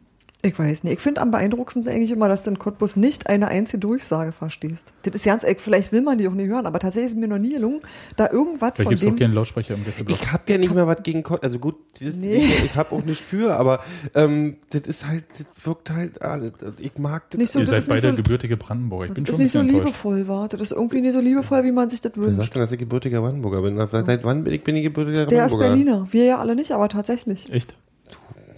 Ich 0.44 0.58
weiß 0.58 0.84
nicht. 0.84 0.94
Ich 0.94 1.00
finde 1.02 1.22
am 1.22 1.30
beeindruckendsten 1.30 1.88
eigentlich 1.94 2.10
immer, 2.10 2.28
dass 2.28 2.42
du 2.42 2.50
in 2.50 2.58
Cottbus 2.58 2.96
nicht 2.96 3.28
eine 3.28 3.50
einzige 3.50 3.78
Durchsage 3.78 4.32
verstehst. 4.32 4.88
Das 5.04 5.14
ist 5.14 5.26
ganz, 5.26 5.46
vielleicht 5.58 5.92
will 5.92 6.02
man 6.02 6.18
die 6.18 6.28
auch 6.28 6.34
nicht 6.34 6.48
hören, 6.48 6.66
aber 6.66 6.80
tatsächlich 6.80 7.12
ist 7.12 7.18
mir 7.20 7.28
noch 7.28 7.38
nie 7.38 7.54
gelungen, 7.54 7.82
da 8.18 8.28
irgendwas 8.32 8.72
Vielleicht 8.74 8.82
von 8.84 8.90
gibt 8.90 9.02
es 9.04 9.08
auch 9.08 9.12
dem. 9.12 9.20
keinen 9.20 9.34
Lautsprecher 9.34 9.76
im 9.76 9.84
Gästeblock. 9.84 10.18
Ich 10.20 10.32
habe 10.32 10.44
ja 10.52 10.58
nicht 10.58 10.74
mehr 10.74 10.88
was 10.88 11.04
gegen 11.04 11.22
Kott, 11.22 11.44
also 11.44 11.60
gut, 11.60 11.76
das 12.04 12.16
Nee. 12.16 12.38
ich, 12.38 12.66
ich 12.66 12.76
habe 12.76 12.96
auch 12.96 13.04
nicht 13.04 13.24
für, 13.24 13.54
aber 13.56 13.82
ähm, 14.16 14.58
das 14.72 14.82
ist 14.88 15.08
halt, 15.08 15.26
das 15.38 15.66
wirkt 15.68 15.92
halt, 15.92 16.20
ah, 16.24 16.38
das- 16.40 16.74
ich 16.80 16.98
mag 16.98 17.30
das. 17.30 17.38
Nicht 17.38 17.52
so, 17.52 17.60
Ihr 17.60 17.66
das 17.66 17.70
seid 17.70 17.80
ist 17.82 17.88
nicht 17.90 18.02
beide 18.02 18.10
so, 18.10 18.16
gebürtige 18.18 18.58
Brandenburger. 18.58 19.06
Ich 19.06 19.14
bin 19.14 19.26
das 19.26 19.36
schon 19.36 19.42
ist 19.46 19.56
ein 19.56 19.66
nicht 19.68 19.74
so 19.76 19.80
bisschen 19.80 19.92
enttäuscht. 19.94 20.04
liebevoll, 20.06 20.28
war. 20.28 20.48
Das 20.50 20.60
ist 20.62 20.72
irgendwie 20.72 21.02
nicht 21.02 21.14
so 21.14 21.20
liebevoll, 21.20 21.64
wie 21.66 21.72
man 21.72 21.88
sich 21.92 22.02
das 22.02 22.14
Wer 22.16 22.24
wünscht. 22.24 22.42
sagt 22.42 22.56
denn, 22.56 22.62
dass 22.64 22.72
ich 22.72 22.80
gebürtiger 22.80 23.22
Brandenburger 23.22 23.62
bin? 23.62 23.78
Seit 24.06 24.24
wann 24.24 24.44
bin 24.44 24.54
ich, 24.54 24.64
bin 24.64 24.76
ich 24.76 24.82
gebürtiger 24.84 25.28
Der 25.28 25.46
ist 25.46 25.52
Brandenburger? 25.52 25.94
Berliner. 25.94 26.08
Wir 26.12 26.26
ja 26.26 26.40
alle 26.40 26.56
nicht, 26.56 26.72
aber 26.72 26.90
tatsächlich. 26.90 27.54
Echt? 27.54 27.76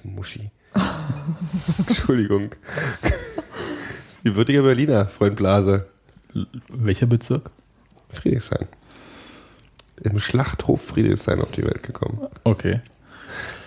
Muschi. 0.06 0.50
Entschuldigung. 1.88 2.50
gebürtiger 4.24 4.64
Berliner, 4.64 5.06
Freund 5.08 5.36
Blase. 5.36 5.88
Welcher 6.70 7.06
Bezirk? 7.06 7.50
Friedrichshain. 8.10 8.68
Im 10.04 10.20
Schlachthof 10.20 10.82
Friedrichshain 10.86 11.42
auf 11.42 11.52
die 11.52 11.64
Welt 11.64 11.84
gekommen. 11.84 12.28
Okay. 12.44 12.82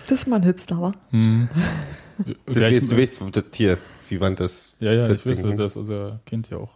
Das 0.07 0.19
ist 0.19 0.27
mal 0.27 0.37
ein 0.37 0.43
Hipster, 0.43 0.79
wa? 0.81 0.93
Du 1.11 1.47
Gleich- 2.45 2.75
weißt, 2.81 2.91
du 2.91 2.97
weißt, 2.97 3.21
das 3.35 3.43
hier, 3.53 3.77
wie 4.09 4.19
wann 4.19 4.35
das. 4.35 4.75
ja, 4.79 4.93
ja, 4.93 5.07
das 5.07 5.17
ich 5.17 5.25
wüsste, 5.25 5.55
das 5.55 5.71
ist 5.73 5.77
unser 5.77 6.19
Kind 6.25 6.49
ja 6.49 6.57
auch. 6.57 6.73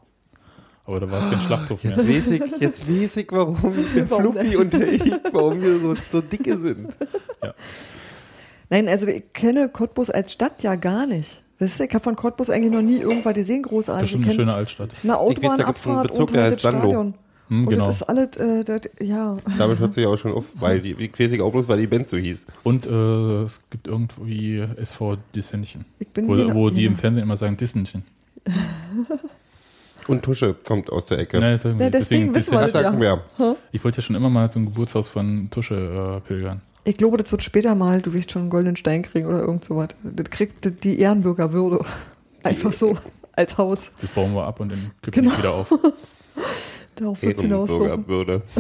Aber 0.86 1.00
da 1.00 1.10
war 1.12 1.24
es 1.26 1.32
kein 1.32 1.46
Schlachthof 1.46 1.84
mehr. 1.84 1.94
Jetzt 1.96 2.08
weiß 2.08 2.28
ich, 2.32 2.42
jetzt 2.60 2.90
weiß 2.90 3.18
ich, 3.18 3.28
warum 3.32 3.56
der 3.96 4.10
Warum 4.10 4.34
Fluppi 4.36 4.56
und 4.58 4.74
der 4.74 4.92
ich, 4.92 5.04
warum 5.32 5.62
wir 5.62 5.80
so, 5.80 5.96
so 6.12 6.22
dicke 6.22 6.58
sind. 6.58 6.90
Nein, 8.72 8.88
also 8.88 9.06
ich 9.06 9.34
kenne 9.34 9.68
Cottbus 9.68 10.10
als 10.10 10.32
Stadt 10.32 10.64
ja 10.64 10.76
gar 10.76 11.06
nicht. 11.06 11.44
Wisst 11.60 11.80
ihr, 11.80 11.88
ich 11.88 11.94
habe 11.94 12.04
von 12.04 12.16
Cottbus 12.16 12.50
eigentlich 12.50 12.72
noch 12.72 12.82
nie 12.82 12.98
irgendwas 12.98 13.34
gesehen, 13.34 13.64
Das 13.64 13.70
großartig. 13.70 14.06
ist 14.06 14.12
schon 14.12 14.24
eine 14.24 14.34
schöne 14.34 14.54
Altstadt. 14.54 14.96
Eine 15.04 15.20
Autobahnabfahrt 15.20 16.18
und 16.18 16.30
der 16.34 16.44
halt 16.44 16.54
heißt 16.54 16.64
das. 16.64 16.74
Stadion. 16.74 17.14
Hm, 17.50 17.68
und 17.68 17.74
genau. 17.74 17.86
das 17.88 17.98
ist 17.98 18.04
alles, 18.04 18.38
äh, 18.38 18.64
das, 18.64 18.82
ja. 19.02 19.36
Damit 19.58 19.80
hört 19.80 19.92
sich 19.92 20.06
auch 20.06 20.16
schon 20.16 20.32
auf, 20.32 20.46
weil 20.56 20.80
die, 20.80 20.98
wie 20.98 21.12
weiß 21.12 21.34
ich 21.34 21.42
auch 21.42 21.52
bloß, 21.52 21.68
weil 21.68 21.80
die 21.80 21.88
Band 21.88 22.08
so 22.08 22.16
hieß. 22.16 22.48
Und 22.64 22.86
äh, 22.86 23.44
es 23.44 23.60
gibt 23.70 23.88
irgendwie 23.88 24.66
SV 24.78 25.18
Dissenchen. 25.36 25.84
Ich 26.00 26.08
bin 26.08 26.30
Wo, 26.30 26.54
wo 26.54 26.70
die 26.70 26.84
ja. 26.84 26.90
im 26.90 26.96
Fernsehen 26.96 27.24
immer 27.24 27.36
sagen 27.36 27.58
Dissenchen. 27.58 28.04
Und 30.08 30.24
Tusche 30.24 30.54
kommt 30.54 30.92
aus 30.92 31.06
der 31.06 31.20
Ecke. 31.20 31.40
Das- 31.40 31.64
Ja, 31.64 31.90
deswegen 31.90 32.34
wissen 32.34 32.54
wir 32.54 32.68
das 32.68 32.74
ja. 32.74 33.56
Ich 33.72 33.84
wollte 33.84 33.98
ja 33.98 34.02
schon 34.02 34.16
immer 34.16 34.30
mal 34.30 34.50
zum 34.52 34.66
Geburtshaus 34.66 35.08
von 35.08 35.50
Tusche 35.52 36.20
äh, 36.24 36.28
pilgern. 36.28 36.62
Ich 36.84 36.98
glaube, 36.98 37.18
das 37.18 37.32
wird 37.32 37.44
später 37.44 37.76
mal, 37.76 38.02
du 38.02 38.12
wirst 38.14 38.32
schon 38.32 38.44
einen 38.44 38.50
goldenen 38.50 38.76
Stein 38.76 39.04
kriegen 39.04 39.28
oder 39.28 39.42
irgend 39.42 39.64
sowas. 39.64 39.90
Das 40.04 40.30
kriegt 40.30 40.84
die- 40.84 41.00
Ehrenbürgerwürde. 41.00 41.84
Einfach 42.44 42.74
so, 42.74 42.98
als 43.34 43.58
Haus. 43.58 43.90
Das 44.02 44.10
bauen 44.12 44.34
wir 44.34 44.44
ab 44.46 44.60
und 44.60 44.72
dann 44.72 44.92
kippen 45.02 45.24
Genau. 45.24 45.32
wir 45.32 45.38
wieder 45.38 45.52
auf. 45.54 45.68
Darauf 46.96 47.22
wird 47.22 47.36
es 47.38 47.42
hinauslaufen. 47.42 47.88
Ehrenbürgerwürde. 47.88 48.42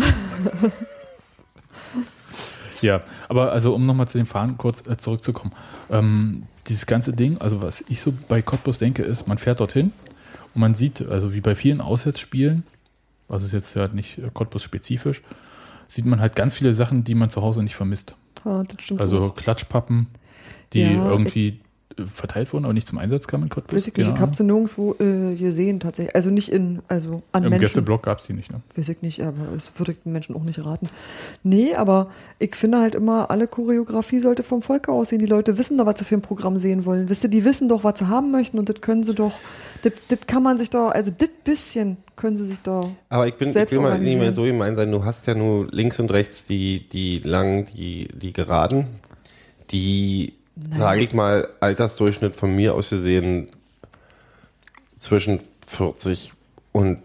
Ja, 2.81 3.01
aber 3.29 3.51
also 3.51 3.75
um 3.75 3.85
nochmal 3.85 4.07
zu 4.07 4.17
den 4.17 4.25
Fahren 4.25 4.57
kurz 4.57 4.83
äh, 4.87 4.97
zurückzukommen. 4.97 5.53
Ähm, 5.91 6.43
dieses 6.67 6.87
ganze 6.87 7.13
Ding, 7.13 7.37
also 7.39 7.61
was 7.61 7.83
ich 7.89 8.01
so 8.01 8.11
bei 8.27 8.41
Cottbus 8.41 8.79
denke, 8.79 9.03
ist, 9.03 9.27
man 9.27 9.37
fährt 9.37 9.59
dorthin 9.59 9.93
und 10.53 10.61
man 10.61 10.75
sieht, 10.75 11.01
also 11.07 11.33
wie 11.33 11.41
bei 11.41 11.55
vielen 11.55 11.81
Auswärtsspielen, 11.81 12.63
also 13.29 13.45
ist 13.45 13.53
jetzt 13.53 13.75
ja 13.75 13.87
nicht 13.87 14.17
äh, 14.17 14.29
Cottbus-spezifisch, 14.33 15.21
sieht 15.87 16.05
man 16.05 16.19
halt 16.19 16.35
ganz 16.35 16.55
viele 16.55 16.73
Sachen, 16.73 17.03
die 17.03 17.15
man 17.15 17.29
zu 17.29 17.41
Hause 17.41 17.63
nicht 17.63 17.75
vermisst. 17.75 18.15
Stimmt 18.79 19.01
Also 19.01 19.21
auch. 19.21 19.35
Klatschpappen, 19.35 20.07
die 20.73 20.81
Ja, 20.81 21.09
irgendwie 21.09 21.59
verteilt 22.07 22.51
wurden, 22.53 22.65
aber 22.65 22.73
nicht 22.73 22.87
zum 22.87 22.97
Einsatz 22.97 23.27
kamen 23.27 23.43
in 23.43 23.49
Cottbus. 23.49 23.75
Weiß 23.75 23.87
ich 23.87 23.95
nicht, 23.95 24.09
ich 24.09 24.19
habe 24.19 24.35
sie 24.35 24.43
nirgendwo 24.43 24.95
äh, 24.99 25.35
gesehen 25.35 25.79
tatsächlich. 25.79 26.15
Also 26.15 26.29
nicht 26.29 26.49
in, 26.49 26.81
also 26.87 27.23
an 27.31 27.43
Im 27.43 27.49
Menschen. 27.49 27.61
Gästeblock 27.61 28.03
gab 28.03 28.19
es 28.19 28.25
die 28.25 28.33
nicht, 28.33 28.51
ne? 28.51 28.61
Weiß 28.75 28.89
ich 28.89 29.01
nicht, 29.01 29.21
aber 29.21 29.37
das 29.53 29.71
würde 29.77 29.93
ich 29.93 29.99
den 30.03 30.13
Menschen 30.13 30.35
auch 30.35 30.43
nicht 30.43 30.63
raten. 30.65 30.87
Nee, 31.43 31.75
aber 31.75 32.11
ich 32.39 32.55
finde 32.55 32.79
halt 32.79 32.95
immer, 32.95 33.31
alle 33.31 33.47
Choreografie 33.47 34.19
sollte 34.19 34.43
vom 34.43 34.61
Volk 34.61 34.89
aussehen. 34.89 35.19
Die 35.19 35.25
Leute 35.25 35.57
wissen 35.57 35.77
doch, 35.77 35.85
was 35.85 35.99
sie 35.99 36.05
für 36.05 36.15
ein 36.15 36.21
Programm 36.21 36.57
sehen 36.57 36.85
wollen. 36.85 37.09
Wisst 37.09 37.23
ihr, 37.23 37.29
die 37.29 37.45
wissen 37.45 37.69
doch, 37.69 37.83
was 37.83 37.99
sie 37.99 38.07
haben 38.07 38.31
möchten 38.31 38.59
und 38.59 38.69
das 38.69 38.81
können 38.81 39.03
sie 39.03 39.15
doch, 39.15 39.33
das, 39.83 39.93
das 40.09 40.19
kann 40.27 40.43
man 40.43 40.57
sich 40.57 40.69
doch, 40.69 40.89
also 40.89 41.11
das 41.15 41.29
bisschen 41.43 41.97
können 42.15 42.37
sie 42.37 42.45
sich 42.45 42.59
doch 42.59 42.89
Aber 43.09 43.27
ich 43.27 43.35
bin, 43.35 43.49
ich 43.49 43.55
will 43.55 43.79
mal 43.79 43.99
nicht 43.99 44.17
mehr 44.17 44.33
so 44.33 44.43
gemein 44.43 44.75
sein. 44.75 44.91
Du 44.91 45.03
hast 45.03 45.25
ja 45.27 45.33
nur 45.33 45.67
links 45.71 45.99
und 45.99 46.11
rechts 46.11 46.45
die, 46.45 46.87
die 46.87 47.19
langen, 47.19 47.65
die, 47.65 48.07
die 48.09 48.31
geraden, 48.31 48.85
die, 49.71 50.33
sage 50.77 51.01
ich 51.01 51.13
mal, 51.13 51.47
Altersdurchschnitt 51.59 52.35
von 52.35 52.55
mir 52.55 52.75
aus 52.75 52.89
gesehen 52.89 53.49
zwischen 54.97 55.39
40 55.67 56.33
und 56.71 56.99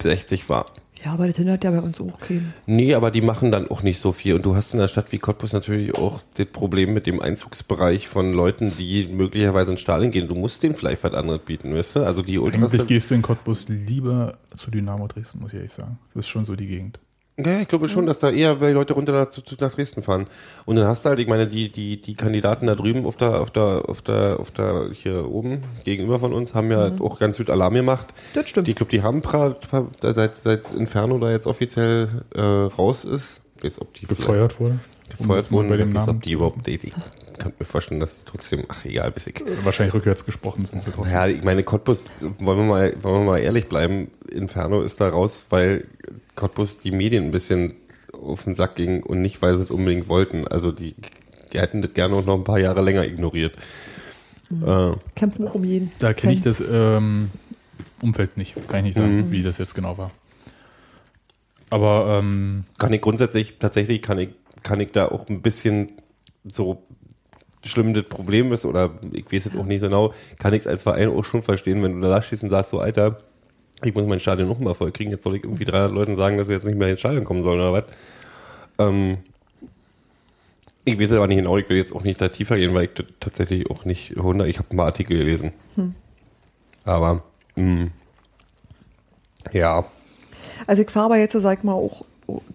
60 0.00 0.48
war. 0.48 0.66
Ja, 1.04 1.14
aber 1.14 1.26
das 1.26 1.36
hindert 1.36 1.64
ja 1.64 1.70
bei 1.72 1.80
uns 1.80 2.00
auch 2.00 2.20
keinen. 2.20 2.54
Nee, 2.66 2.94
aber 2.94 3.10
die 3.10 3.22
machen 3.22 3.50
dann 3.50 3.68
auch 3.68 3.82
nicht 3.82 3.98
so 3.98 4.12
viel. 4.12 4.34
Und 4.34 4.46
du 4.46 4.54
hast 4.54 4.72
in 4.72 4.78
einer 4.78 4.88
Stadt 4.88 5.10
wie 5.10 5.18
Cottbus 5.18 5.52
natürlich 5.52 5.96
auch 5.98 6.20
das 6.34 6.46
Problem 6.46 6.94
mit 6.94 7.06
dem 7.06 7.20
Einzugsbereich 7.20 8.06
von 8.06 8.32
Leuten, 8.32 8.72
die 8.78 9.08
möglicherweise 9.08 9.72
in 9.72 9.78
Stadion 9.78 10.12
gehen. 10.12 10.28
Du 10.28 10.36
musst 10.36 10.62
denen 10.62 10.76
vielleicht 10.76 11.02
was 11.02 11.12
anderes 11.14 11.40
bieten, 11.44 11.74
weißt 11.74 11.96
du? 11.96 12.00
Also 12.04 12.22
die 12.22 12.38
Ultras. 12.38 12.72
Eigentlich 12.72 12.86
gehst 12.86 13.10
du 13.10 13.16
in 13.16 13.22
Cottbus 13.22 13.68
lieber 13.68 14.38
zu 14.56 14.70
Dynamo 14.70 15.08
Dresden, 15.08 15.40
muss 15.40 15.52
ich 15.52 15.58
ehrlich 15.58 15.72
sagen. 15.72 15.98
Das 16.14 16.24
ist 16.24 16.28
schon 16.28 16.44
so 16.44 16.54
die 16.54 16.66
Gegend. 16.66 17.00
Ja, 17.38 17.60
ich 17.60 17.68
glaube 17.68 17.88
schon, 17.88 18.04
dass 18.04 18.20
da 18.20 18.30
eher 18.30 18.60
weil 18.60 18.74
Leute 18.74 18.92
runter 18.92 19.12
nach, 19.12 19.28
nach 19.60 19.74
Dresden 19.74 20.02
fahren. 20.02 20.26
Und 20.66 20.76
dann 20.76 20.86
hast 20.86 21.04
du 21.04 21.08
halt, 21.08 21.18
ich 21.18 21.26
meine, 21.26 21.46
die, 21.46 21.72
die, 21.72 22.00
die 22.00 22.14
Kandidaten 22.14 22.66
da 22.66 22.74
drüben 22.74 23.06
auf 23.06 23.16
der, 23.16 23.40
auf 23.40 23.50
der, 23.50 23.88
auf 23.88 24.02
der, 24.02 24.38
auf 24.38 24.50
der, 24.50 24.90
hier 24.92 25.26
oben, 25.30 25.62
gegenüber 25.84 26.18
von 26.18 26.34
uns, 26.34 26.54
haben 26.54 26.70
ja 26.70 26.92
auch 27.00 27.18
ganz 27.18 27.38
gut 27.38 27.48
Alarm 27.48 27.74
gemacht. 27.74 28.12
Das 28.34 28.50
stimmt. 28.50 28.66
Die, 28.66 28.72
ich 28.72 28.76
glaube, 28.76 28.90
die 28.90 29.02
haben 29.02 29.22
pra, 29.22 29.50
pra, 29.50 29.86
da 30.00 30.12
seit, 30.12 30.36
seit 30.36 30.72
Inferno 30.72 31.18
da 31.18 31.30
jetzt 31.30 31.46
offiziell 31.46 32.22
äh, 32.34 32.40
raus 32.40 33.04
ist. 33.04 33.40
Ich 33.56 33.64
weiß, 33.64 33.80
ob 33.80 33.94
die 33.94 34.06
Gefeuert 34.06 34.60
wurde. 34.60 34.78
Mal 35.20 35.50
wurden, 35.50 35.68
bei 35.68 35.76
dem 35.76 35.90
Namen 35.92 36.08
ob 36.08 36.22
die 36.22 36.32
überhaupt, 36.32 36.66
ich, 36.68 36.84
ich 36.84 36.92
kann 37.38 37.52
mir 37.58 37.64
vorstellen, 37.64 38.00
dass 38.00 38.16
die 38.18 38.22
trotzdem, 38.24 38.64
ach 38.68 38.84
egal, 38.84 39.10
bis 39.10 39.26
ich. 39.26 39.34
wissen. 39.40 39.64
Wahrscheinlich 39.64 39.94
rückwärts 39.94 40.24
gesprochen 40.24 40.64
sind 40.64 40.82
sie 40.82 40.90
trotzdem. 40.90 41.12
Ja, 41.12 41.26
ich 41.26 41.42
meine, 41.42 41.62
Cottbus, 41.62 42.10
wollen 42.38 42.58
wir 42.58 42.64
mal, 42.64 42.94
wollen 43.02 43.20
wir 43.24 43.32
mal 43.32 43.38
ehrlich 43.38 43.66
bleiben, 43.68 44.10
Inferno 44.30 44.82
ist 44.82 45.00
da 45.00 45.08
raus, 45.08 45.46
weil 45.50 45.86
Cottbus 46.36 46.78
die 46.80 46.90
Medien 46.92 47.24
ein 47.24 47.30
bisschen 47.30 47.74
auf 48.12 48.44
den 48.44 48.54
Sack 48.54 48.76
ging 48.76 49.02
und 49.02 49.20
nicht, 49.22 49.42
weil 49.42 49.56
sie 49.56 49.64
es 49.64 49.70
unbedingt 49.70 50.08
wollten. 50.08 50.46
Also 50.46 50.70
die, 50.70 50.94
die 51.52 51.58
hätten 51.60 51.82
das 51.82 51.92
gerne 51.94 52.14
auch 52.16 52.24
noch 52.24 52.36
ein 52.36 52.44
paar 52.44 52.58
Jahre 52.58 52.82
länger 52.82 53.04
ignoriert. 53.04 53.56
Äh, 54.50 54.90
Kämpfen 55.16 55.46
um 55.48 55.64
jeden. 55.64 55.90
Da 55.98 56.12
kenne 56.12 56.32
ich 56.34 56.42
das 56.42 56.60
ähm, 56.60 57.30
Umfeld 58.02 58.36
nicht. 58.36 58.54
Kann 58.68 58.80
ich 58.80 58.84
nicht 58.84 58.94
sagen, 58.96 59.16
Mhm. 59.16 59.30
wie 59.32 59.42
das 59.42 59.58
jetzt 59.58 59.74
genau 59.74 59.96
war. 59.98 60.10
Aber 61.70 62.18
ähm, 62.18 62.64
kann 62.78 62.92
ich 62.92 63.00
grundsätzlich, 63.00 63.56
tatsächlich 63.58 64.02
kann 64.02 64.18
ich, 64.18 64.28
kann 64.62 64.80
ich 64.80 64.92
da 64.92 65.08
auch 65.08 65.28
ein 65.28 65.42
bisschen 65.42 65.92
so 66.44 66.82
schlimm 67.64 67.94
das 67.94 68.04
Problem 68.04 68.52
ist, 68.52 68.64
oder 68.64 68.90
ich 69.12 69.30
weiß 69.32 69.46
es 69.46 69.56
auch 69.56 69.64
nicht 69.64 69.80
so 69.80 69.86
genau, 69.86 70.12
kann 70.38 70.52
ich 70.52 70.60
es 70.60 70.66
als 70.66 70.82
Verein 70.82 71.08
auch 71.08 71.24
schon 71.24 71.42
verstehen, 71.42 71.82
wenn 71.82 72.00
du 72.00 72.08
da 72.08 72.20
stehst 72.22 72.42
und 72.42 72.50
sagst 72.50 72.72
so, 72.72 72.80
Alter, 72.80 73.18
ich 73.84 73.94
muss 73.94 74.06
mein 74.06 74.20
Stadion 74.20 74.48
noch 74.48 74.58
mal 74.58 74.74
voll 74.74 74.92
kriegen, 74.92 75.10
jetzt 75.12 75.22
soll 75.22 75.36
ich 75.36 75.44
irgendwie 75.44 75.64
300 75.64 75.92
Leuten 75.92 76.16
sagen, 76.16 76.38
dass 76.38 76.48
sie 76.48 76.54
jetzt 76.54 76.66
nicht 76.66 76.78
mehr 76.78 76.88
ins 76.88 77.00
Stadion 77.00 77.24
kommen 77.24 77.42
sollen 77.42 77.60
oder 77.60 77.72
was. 77.72 77.84
Ähm, 78.78 79.18
ich 80.84 80.98
weiß 80.98 81.12
aber 81.12 81.28
nicht 81.28 81.36
genau, 81.38 81.56
ich 81.56 81.68
will 81.68 81.76
jetzt 81.76 81.94
auch 81.94 82.02
nicht 82.02 82.20
da 82.20 82.28
tiefer 82.28 82.56
gehen, 82.56 82.74
weil 82.74 82.84
ich 82.84 83.04
tatsächlich 83.20 83.70
auch 83.70 83.84
nicht 83.84 84.16
100, 84.16 84.48
ich 84.48 84.58
habe 84.58 84.68
ein 84.70 84.76
paar 84.76 84.86
Artikel 84.86 85.16
gelesen. 85.18 85.52
Aber, 86.84 87.22
mh, 87.54 87.88
ja, 89.52 89.84
Also 90.66 90.82
ich 90.82 90.90
fahre 90.90 91.06
aber 91.06 91.18
jetzt, 91.18 91.32
sag 91.32 91.58
ich 91.58 91.64
mal, 91.64 91.72
auch 91.74 92.04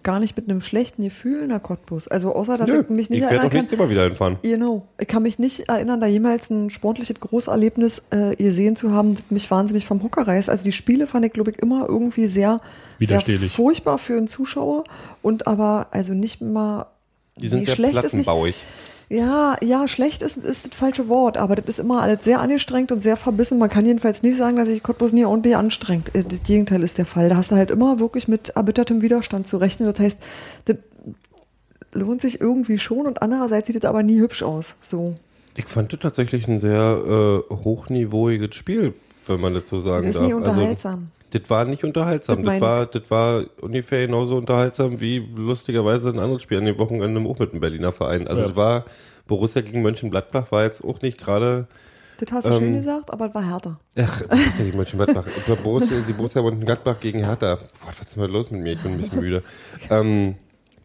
gar 0.02 0.18
nicht 0.20 0.36
mit 0.36 0.48
einem 0.48 0.60
schlechten 0.60 1.02
Gefühl 1.04 1.46
nach 1.46 1.62
Cottbus. 1.62 2.08
Also 2.08 2.34
außer, 2.34 2.56
dass 2.56 2.68
nö, 2.68 2.80
ich 2.82 2.88
mich 2.88 3.10
nicht 3.10 3.18
ich 3.18 3.24
erinnern 3.24 3.46
auch 3.46 3.50
kann. 3.50 3.78
Mal 3.78 3.90
wieder 3.90 4.04
hinfahren. 4.04 4.38
Genau. 4.42 4.86
Ich 4.98 5.06
kann 5.06 5.22
mich 5.22 5.38
nicht 5.38 5.68
erinnern, 5.68 6.00
da 6.00 6.06
jemals 6.06 6.50
ein 6.50 6.70
sportliches 6.70 7.18
Großerlebnis 7.20 8.02
äh, 8.10 8.34
gesehen 8.36 8.76
zu 8.76 8.92
haben, 8.92 9.14
das 9.14 9.30
mich 9.30 9.50
wahnsinnig 9.50 9.86
vom 9.86 10.02
Hocker 10.02 10.26
reißt. 10.26 10.48
Also 10.50 10.64
die 10.64 10.72
Spiele 10.72 11.06
fand 11.06 11.24
ich, 11.26 11.32
glaube 11.32 11.50
ich, 11.50 11.58
immer 11.58 11.86
irgendwie 11.88 12.26
sehr, 12.26 12.60
sehr 12.98 13.20
furchtbar 13.20 13.98
für 13.98 14.16
einen 14.16 14.28
Zuschauer 14.28 14.84
und 15.22 15.46
aber 15.46 15.88
also 15.90 16.14
nicht 16.14 16.40
mal 16.40 16.86
Die 17.36 17.48
sind 17.48 17.60
nee, 17.60 17.64
sehr 17.66 17.74
schlecht 17.74 18.04
ist 18.04 18.14
nicht. 18.14 18.28
Ja, 19.10 19.56
ja, 19.62 19.88
schlecht 19.88 20.20
ist, 20.20 20.36
ist 20.36 20.66
das 20.68 20.74
falsche 20.74 21.08
Wort, 21.08 21.38
aber 21.38 21.56
das 21.56 21.64
ist 21.66 21.78
immer 21.78 22.02
alles 22.02 22.24
sehr 22.24 22.40
angestrengt 22.40 22.92
und 22.92 23.02
sehr 23.02 23.16
verbissen. 23.16 23.58
Man 23.58 23.70
kann 23.70 23.86
jedenfalls 23.86 24.22
nicht 24.22 24.36
sagen, 24.36 24.56
dass 24.56 24.68
sich 24.68 24.82
Cottbus 24.82 25.12
nie 25.12 25.24
ordentlich 25.24 25.56
anstrengt. 25.56 26.14
Äh, 26.14 26.24
Das 26.24 26.42
Gegenteil 26.42 26.82
ist 26.82 26.98
der 26.98 27.06
Fall. 27.06 27.30
Da 27.30 27.36
hast 27.36 27.50
du 27.50 27.56
halt 27.56 27.70
immer 27.70 28.00
wirklich 28.00 28.28
mit 28.28 28.50
erbittertem 28.50 29.00
Widerstand 29.00 29.48
zu 29.48 29.56
rechnen. 29.56 29.90
Das 29.90 29.98
heißt, 29.98 30.18
das 30.66 30.76
lohnt 31.92 32.20
sich 32.20 32.40
irgendwie 32.40 32.78
schon 32.78 33.06
und 33.06 33.22
andererseits 33.22 33.66
sieht 33.68 33.76
es 33.76 33.84
aber 33.86 34.02
nie 34.02 34.20
hübsch 34.20 34.42
aus. 34.42 34.76
So. 34.82 35.16
Ich 35.56 35.66
fand 35.66 35.90
das 35.92 36.00
tatsächlich 36.00 36.46
ein 36.46 36.60
sehr 36.60 37.42
äh, 37.50 37.54
hochniveauiges 37.54 38.54
Spiel, 38.54 38.92
wenn 39.26 39.40
man 39.40 39.54
das 39.54 39.68
so 39.68 39.80
sagen 39.80 40.02
Das 40.02 40.10
ist 40.10 40.18
darf. 40.18 40.26
nie 40.26 40.34
unterhaltsam. 40.34 41.08
Das 41.30 41.42
war 41.50 41.64
nicht 41.64 41.84
unterhaltsam. 41.84 42.42
Das 42.42 42.54
Das, 42.54 42.60
war, 42.60 42.86
das 42.86 43.10
war 43.10 43.44
ungefähr 43.60 44.06
genauso 44.06 44.36
unterhaltsam 44.36 45.00
wie 45.00 45.18
lustigerweise 45.36 46.10
ein 46.10 46.18
anderes 46.18 46.42
Spiel 46.42 46.58
an 46.58 46.64
dem 46.64 46.78
Wochenende 46.78 47.20
auch 47.28 47.38
mit 47.38 47.52
dem 47.52 47.60
Berliner 47.60 47.92
Verein. 47.92 48.26
Also 48.28 48.42
Ja. 48.42 48.46
das 48.48 48.56
war 48.56 48.84
Borussia 49.26 49.60
gegen 49.60 49.82
Mönchengladbach 49.82 50.50
war 50.52 50.64
jetzt 50.64 50.82
auch 50.82 51.02
nicht 51.02 51.18
gerade. 51.18 51.66
Das 52.18 52.32
hast 52.32 52.46
du 52.48 52.52
schön 52.54 52.68
Ähm, 52.68 52.74
gesagt, 52.74 53.12
aber 53.12 53.26
es 53.28 53.34
war 53.34 53.46
härter. 53.46 53.78
Ach, 53.96 54.22
Borussia 54.26 54.64
gegen 54.64 54.76
Mönchengladbach. 54.78 55.24
Borussia, 55.62 55.96
die 56.08 56.12
Borussia 56.14 56.42
Mönchengladbach 56.42 56.98
gegen 56.98 57.18
Hertha. 57.24 57.56
Boah, 57.56 57.88
was 57.88 58.00
ist 58.00 58.16
denn 58.16 58.22
heute 58.24 58.32
los 58.32 58.50
mit 58.50 58.62
mir? 58.62 58.72
Ich 58.72 58.82
bin 58.82 58.92
ein 58.92 58.96
bisschen 58.96 59.20
müde. 59.20 59.42
Ähm, 59.90 60.34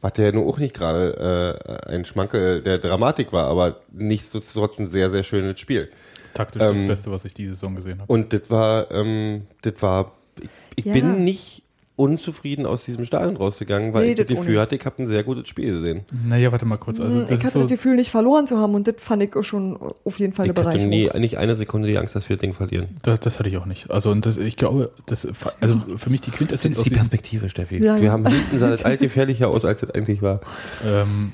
was 0.01 0.17
ja 0.17 0.31
nur 0.33 0.45
auch 0.47 0.57
nicht 0.59 0.73
gerade 0.75 1.57
äh, 1.87 1.89
ein 1.91 2.03
Schmankel 2.03 2.61
der 2.61 2.77
Dramatik 2.77 3.31
war, 3.31 3.47
aber 3.47 3.77
nichtsdestotrotz 3.93 4.77
ein 4.77 4.85
sehr, 4.87 5.09
sehr 5.09 5.23
schönes 5.23 5.59
Spiel. 5.59 5.89
taktisch 6.33 6.61
Ähm, 6.61 6.79
das 6.79 6.87
Beste, 6.87 7.11
was 7.11 7.23
ich 7.23 7.33
diese 7.33 7.53
Saison 7.53 7.75
gesehen 7.75 8.01
habe. 8.01 8.11
Und 8.11 8.33
das 8.33 8.49
war, 8.49 8.91
ähm, 8.91 9.43
das 9.61 9.81
war, 9.81 10.11
ich, 10.41 10.49
ich 10.77 10.85
Ja. 10.85 10.93
bin 10.93 11.23
nicht 11.23 11.61
unzufrieden 11.95 12.65
aus 12.65 12.85
diesem 12.85 13.05
Stadion 13.05 13.37
rausgegangen, 13.37 13.93
weil 13.93 14.05
Nee, 14.05 14.11
ich 14.13 14.17
das 14.17 14.25
das 14.25 14.35
Gefühl 14.37 14.59
hatte, 14.59 14.75
ich 14.75 14.83
habe 14.83 15.03
ein 15.03 15.05
sehr 15.05 15.23
gutes 15.23 15.47
Spiel 15.47 15.75
gesehen. 15.75 16.01
Naja, 16.27 16.51
warte 16.51 16.65
mal 16.65 16.77
kurz. 16.77 16.99
Also, 16.99 17.17
Hm, 17.17 17.21
das 17.21 17.29
ich 17.29 17.37
ist 17.37 17.43
hatte 17.43 17.53
so, 17.53 17.59
das 17.61 17.69
Gefühl, 17.69 17.95
nicht 17.97 18.09
verloren 18.09 18.47
zu 18.47 18.57
haben 18.57 18.73
und 18.73 18.87
das 18.87 18.95
fand 18.97 19.21
ich 19.21 19.29
schon 19.45 19.77
auf 20.03 20.17
jeden 20.17 20.33
Fall 20.33 20.45
eine 20.45 20.53
Ich 20.53 20.57
hatte 20.57 20.69
Bereicherung. 20.69 20.89
nie, 20.89 21.09
nicht 21.19 21.37
eine 21.37 21.53
Sekunde 21.55 21.87
die 21.87 21.97
Angst, 21.99 22.15
dass 22.15 22.27
wir 22.29 22.35
das 22.37 22.41
Ding 22.41 22.55
verlieren. 22.55 22.87
das, 23.03 23.19
das 23.19 23.37
hatte 23.37 23.47
ich 23.49 23.57
auch 23.57 23.67
nicht. 23.67 23.91
Also, 23.91 24.09
und 24.09 24.25
das, 24.25 24.37
ich 24.37 24.55
glaube, 24.57 24.91
das, 25.05 25.27
also 25.61 25.81
für 25.97 26.09
mich 26.09 26.21
die 26.21 26.31
Quintessenz 26.31 26.79
aus 26.79 26.83
diesem, 26.85 26.97
Perspektive, 26.97 27.47
Steffi. 27.49 27.77
Ja, 27.83 27.97
wir 27.97 28.05
ja. 28.05 28.11
haben 28.11 28.25
hinten 28.27 28.57
sah 28.57 28.71
das 28.71 28.83
alt 28.83 28.99
gefährlicher 28.99 29.49
aus, 29.49 29.63
als 29.63 29.83
es 29.83 29.91
eigentlich 29.91 30.23
war. 30.23 30.41
ähm, 30.83 31.31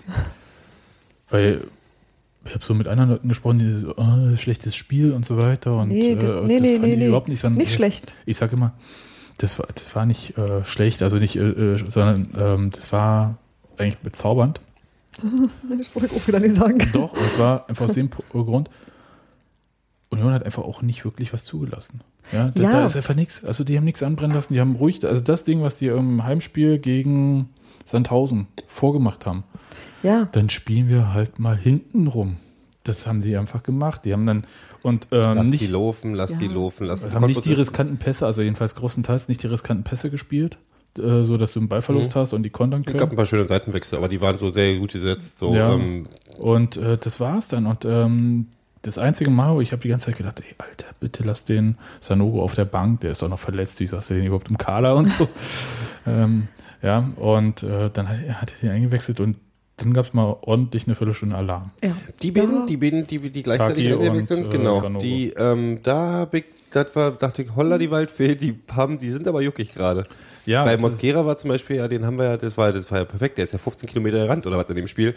weil 1.30 1.62
ich 2.46 2.54
habe 2.56 2.64
so 2.64 2.74
mit 2.74 2.88
anderen 2.88 3.12
Leuten 3.12 3.28
gesprochen, 3.28 3.60
die 3.60 3.80
so, 3.82 3.96
ah, 3.98 4.36
schlechtes 4.38 4.76
Spiel 4.76 5.12
und 5.12 5.26
so 5.26 5.42
weiter. 5.42 5.78
Und, 5.78 5.90
Nee, 5.90 6.12
äh, 6.12 6.16
das- 6.16 6.42
das 6.42 6.46
nee, 6.46 6.60
nee, 6.60 6.74
fand 6.76 6.88
nee, 6.88 6.96
nee. 6.96 7.08
überhaupt 7.08 7.28
nicht. 7.28 7.42
sondern- 7.42 7.60
Nicht 7.60 7.74
schlecht. 7.74 8.14
Ich 8.26 8.38
sage 8.38 8.56
immer, 8.56 8.74
das 9.38 9.60
war, 9.60 9.68
das 9.74 9.96
war 9.96 10.06
nicht 10.06 10.38
äh, 10.38 10.64
schlecht, 10.66 11.02
also 11.02 11.18
nicht, 11.18 11.36
äh, 11.36 11.42
äh, 11.50 11.78
sondern 11.90 12.30
ähm, 12.38 12.70
das 12.72 12.92
war 12.92 13.38
eigentlich 13.78 13.98
bezaubernd. 14.00 14.60
Das 15.22 15.94
wollte 15.96 16.08
ich 16.16 16.22
auch 16.22 16.28
wieder 16.28 16.40
nicht 16.40 16.56
sagen. 16.56 16.78
Doch, 16.94 17.12
und 17.14 17.32
zwar 17.32 17.68
einfach 17.70 17.86
aus 17.86 17.94
dem 17.94 18.10
P- 18.10 18.24
Grund. 18.32 18.70
Und 20.10 20.18
Union 20.20 20.34
hat 20.34 20.44
einfach 20.46 20.64
auch 20.64 20.82
nicht 20.82 21.04
wirklich 21.06 21.34
was 21.34 21.44
zugelassen. 21.44 22.02
Ja, 22.32 22.50
da, 22.54 22.62
Ja. 22.62 22.72
da 22.72 22.86
ist 22.86 22.96
einfach 22.96 23.16
nichts. 23.16 23.44
Also 23.46 23.64
die 23.64 23.76
haben 23.78 23.84
nichts 23.86 24.02
anbrennen 24.02 24.34
lassen. 24.36 24.54
Die 24.54 24.60
haben 24.60 24.76
ruhig, 24.76 25.06
also 25.06 25.22
das 25.22 25.44
Ding, 25.44 25.62
was 25.62 25.76
die 25.76 25.88
im 25.88 26.24
Heimspiel 26.24 26.80
gegen 26.80 27.50
Sandhausen 27.86 28.48
vorgemacht 28.68 29.26
haben, 29.26 29.44
Ja. 30.04 30.28
dann 30.32 30.50
spielen 30.50 30.88
wir 30.90 31.14
halt 31.14 31.40
mal 31.40 31.58
hinten 31.58 32.08
rum. 32.08 32.38
Das 32.84 33.06
haben 33.06 33.22
sie 33.22 33.36
einfach 33.38 33.62
gemacht. 33.64 34.06
Die 34.06 34.14
haben 34.14 34.26
dann 34.26 34.46
und 34.82 35.08
ähm, 35.12 35.36
Lass 35.36 35.48
nicht, 35.50 35.62
die 35.62 35.68
laufen, 35.68 36.14
lass 36.14 36.32
Ja. 36.32 36.38
die 36.38 36.48
laufen, 36.48 36.86
lass 36.88 37.10
haben 37.12 37.26
nicht 37.26 37.44
die 37.46 37.54
riskanten 37.54 37.98
Pässe, 37.98 38.26
also 38.26 38.42
jedenfalls 38.42 38.76
größtenteils 38.76 39.28
nicht 39.28 39.44
die 39.44 39.48
riskanten 39.48 39.84
Pässe 39.84 40.10
gespielt, 40.10 40.58
äh, 40.98 41.24
so 41.24 41.36
dass 41.38 41.52
du 41.52 41.60
einen 41.60 41.68
Ballverlust 41.68 42.16
hast 42.16 42.32
und 42.34 42.44
die 42.44 42.50
kontern 42.50 42.82
Es 42.82 42.88
gab 42.88 42.98
können. 42.98 43.12
ein 43.12 43.16
paar 43.18 43.26
schöne 43.26 43.48
Seitenwechsel, 43.48 43.98
aber 43.98 44.08
die 44.08 44.22
waren 44.22 44.38
so 44.38 44.50
sehr 44.52 44.78
gut 44.78 44.94
gesetzt. 44.94 45.38
So, 45.40 45.54
Ja. 45.54 45.74
ähm, 45.74 46.08
Und 46.38 46.78
äh, 46.78 46.98
das 46.98 47.20
war's 47.20 47.50
dann. 47.50 47.66
Und 47.66 47.84
ähm, 47.84 48.48
das 48.84 48.98
einzige 48.98 49.30
Mal, 49.30 49.54
wo 49.56 49.60
ich 49.62 49.74
habe 49.74 49.82
die 49.82 49.90
ganze 49.90 50.06
Zeit 50.06 50.16
gedacht, 50.16 50.40
ey, 50.40 50.56
Alter, 50.58 50.86
bitte 51.02 51.24
lass 51.24 51.44
den 51.44 51.78
Sanogo 52.00 52.42
auf 52.42 52.56
der 52.56 52.64
Bank, 52.66 53.02
der 53.02 53.12
ist 53.12 53.22
doch 53.22 53.28
noch 53.30 53.40
verletzt, 53.40 53.82
wie 53.82 53.88
sagst 53.88 54.10
du 54.10 54.14
den 54.14 54.26
überhaupt 54.26 54.50
im 54.50 54.58
Kader 54.58 54.96
und 54.96 55.10
so. 55.12 55.28
ähm, 56.08 56.48
ja, 56.82 57.00
und 57.18 57.62
äh, 57.64 57.90
dann 57.92 58.08
hat, 58.08 58.18
hat 58.42 58.54
er 58.54 58.60
den 58.62 58.70
eingewechselt 58.72 59.20
und 59.20 59.36
dann 59.82 59.94
gab 59.94 60.06
es 60.06 60.14
mal 60.14 60.38
ordentlich 60.42 60.86
eine 60.88 60.96
Viertelstunde 60.96 61.36
Alarm. 61.36 61.72
ja. 61.84 61.92
Die 62.22 62.32
beiden, 62.32 62.54
Ja. 62.60 62.66
die 62.66 62.78
beiden, 62.78 63.08
die, 63.08 63.20
die 63.32 63.42
gleichzeitig 63.42 63.86
Taki 63.90 63.94
eingewechselt 63.96 64.28
sind, 64.28 64.54
äh, 64.54 64.58
genau. 64.58 64.82
Sanogo. 64.82 65.00
Die, 65.04 65.30
ähm, 65.38 65.80
da 65.84 66.12
hab 66.14 66.34
ich, 66.34 66.46
das 66.72 66.96
war, 66.96 67.12
dachte 67.12 67.42
ich, 67.44 67.56
holla 67.56 67.78
die 67.78 67.90
Waldfee, 67.90 68.36
die 68.36 68.60
haben, 68.72 69.00
die 69.00 69.10
sind 69.12 69.28
aber 69.28 69.42
juckig 69.42 69.72
gerade. 69.72 70.06
Ja, 70.46 70.64
Bei 70.66 70.78
Mosquera 70.78 71.26
war 71.26 71.36
zum 71.38 71.50
Beispiel, 71.50 71.78
ja, 71.78 71.88
den 71.88 72.06
haben 72.06 72.18
wir 72.18 72.26
ja, 72.26 72.38
das 72.38 72.58
war, 72.58 72.72
das 72.74 72.90
war 72.92 73.00
ja 73.00 73.06
perfekt, 73.06 73.38
der 73.38 73.44
ist 73.46 73.54
ja 73.54 73.60
15 73.60 73.88
Kilometer 73.90 74.18
gerannt 74.20 74.46
oder 74.48 74.58
was 74.58 74.68
in 74.70 74.76
dem 74.76 74.88
Spiel. 74.88 75.16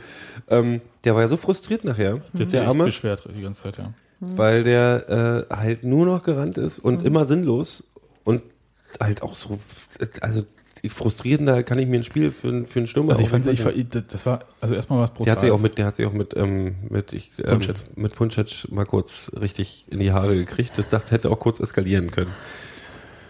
Ähm, 0.48 0.80
der 1.04 1.14
war 1.14 1.22
ja 1.22 1.28
so 1.28 1.36
frustriert 1.36 1.84
nachher, 1.84 2.14
der 2.14 2.22
hat 2.22 2.38
der 2.38 2.46
sich 2.46 2.60
Arme, 2.60 2.84
beschwert 2.84 3.26
die 3.34 3.40
ganze 3.42 3.62
Zeit, 3.62 3.78
ja. 3.78 3.92
weil 4.20 4.62
der 4.64 5.46
äh, 5.50 5.54
halt 5.54 5.84
nur 5.84 6.06
noch 6.06 6.22
gerannt 6.22 6.58
ist 6.58 6.78
und 6.78 7.04
immer 7.04 7.24
sinnlos 7.24 7.90
und 8.24 8.42
halt 9.00 9.22
auch 9.22 9.34
so, 9.34 9.58
also 10.20 10.42
frustrierender 10.88 11.62
kann 11.62 11.78
ich 11.78 11.86
mir 11.86 11.98
ein 12.00 12.04
Spiel 12.04 12.30
für, 12.32 12.48
einen- 12.48 12.66
für 12.66 12.80
einen 12.80 12.86
Stürmer 12.88 13.12
Also 13.12 13.22
ich 13.22 13.28
fand, 13.28 13.46
ich, 13.46 13.64
war- 13.64 13.72
das 13.72 14.26
war, 14.26 14.40
also 14.60 14.74
erstmal 14.74 14.98
was 15.00 15.10
brutal. 15.10 15.24
Der 15.24 15.32
hat 15.32 15.40
sich 15.40 15.50
auch 15.52 15.60
mit, 15.60 15.78
der 15.78 15.86
hat 15.86 15.94
sich 15.94 16.06
auch 16.06 16.12
mit, 16.12 16.36
ähm, 16.36 16.74
mit, 16.88 17.12
ich, 17.12 17.30
ähm, 17.38 17.60
Puncic. 17.60 17.76
mit 17.96 18.14
Puncic 18.14 18.70
mal 18.72 18.84
kurz 18.86 19.30
richtig 19.40 19.86
in 19.90 19.98
die 20.00 20.12
Haare 20.12 20.34
gekriegt. 20.34 20.72
Das 20.76 20.88
dachte, 20.88 21.12
hätte 21.12 21.30
auch 21.30 21.38
kurz 21.38 21.60
eskalieren 21.60 22.10
können. 22.10 22.30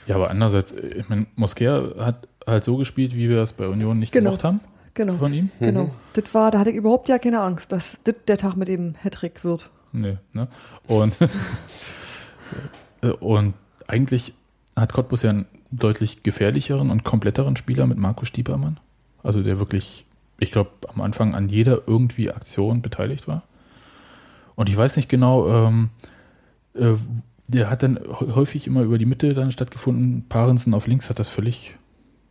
Ja, 0.06 0.16
aber 0.16 0.30
andererseits, 0.30 0.72
ich 0.72 1.08
meine, 1.08 1.26
Mosquera 1.36 2.04
hat 2.04 2.26
halt 2.46 2.64
so 2.64 2.76
gespielt, 2.76 3.14
wie 3.14 3.28
wir 3.28 3.36
das 3.36 3.52
bei 3.52 3.66
Union 3.68 3.98
nicht 3.98 4.12
Genau. 4.12 4.30
gemacht 4.30 4.44
haben 4.44 4.60
Genau. 4.94 5.14
von 5.18 5.32
ihm. 5.32 5.50
Genau. 5.60 5.90
Das 6.14 6.34
war, 6.34 6.50
da 6.50 6.58
hatte 6.58 6.70
ich 6.70 6.76
überhaupt 6.76 7.08
ja 7.08 7.18
keine 7.18 7.40
Angst, 7.40 7.70
dass 7.70 8.00
das 8.02 8.14
der 8.26 8.36
Tag 8.38 8.56
mit 8.56 8.68
dem 8.68 8.94
Hattrick 8.94 9.44
wird. 9.44 9.70
Nee, 9.92 10.16
ne? 10.32 10.48
Und, 10.88 11.12
und 13.20 13.54
eigentlich 13.86 14.34
hat 14.76 14.92
Cottbus 14.92 15.22
ja 15.22 15.30
einen 15.30 15.46
deutlich 15.70 16.22
gefährlicheren 16.22 16.90
und 16.90 17.04
kompletteren 17.04 17.56
Spieler 17.56 17.86
mit 17.86 17.98
Marco 17.98 18.24
Stiepermann. 18.24 18.78
Also 19.22 19.42
der 19.42 19.58
wirklich, 19.58 20.04
ich 20.40 20.50
glaube, 20.50 20.70
am 20.92 21.00
Anfang 21.00 21.34
an 21.34 21.48
jeder 21.48 21.82
irgendwie 21.86 22.30
Aktion 22.30 22.82
beteiligt 22.82 23.28
war. 23.28 23.42
Und 24.54 24.68
ich 24.68 24.76
weiß 24.76 24.96
nicht 24.96 25.08
genau, 25.08 25.48
ähm, 25.48 25.90
äh, 26.74 26.94
der 27.48 27.70
hat 27.70 27.82
dann 27.82 27.96
hä- 27.96 28.34
häufig 28.34 28.66
immer 28.66 28.82
über 28.82 28.98
die 28.98 29.06
Mitte 29.06 29.34
dann 29.34 29.52
stattgefunden. 29.52 30.26
Parensen 30.28 30.74
auf 30.74 30.86
links 30.86 31.10
hat 31.10 31.18
das 31.18 31.28
völlig 31.28 31.74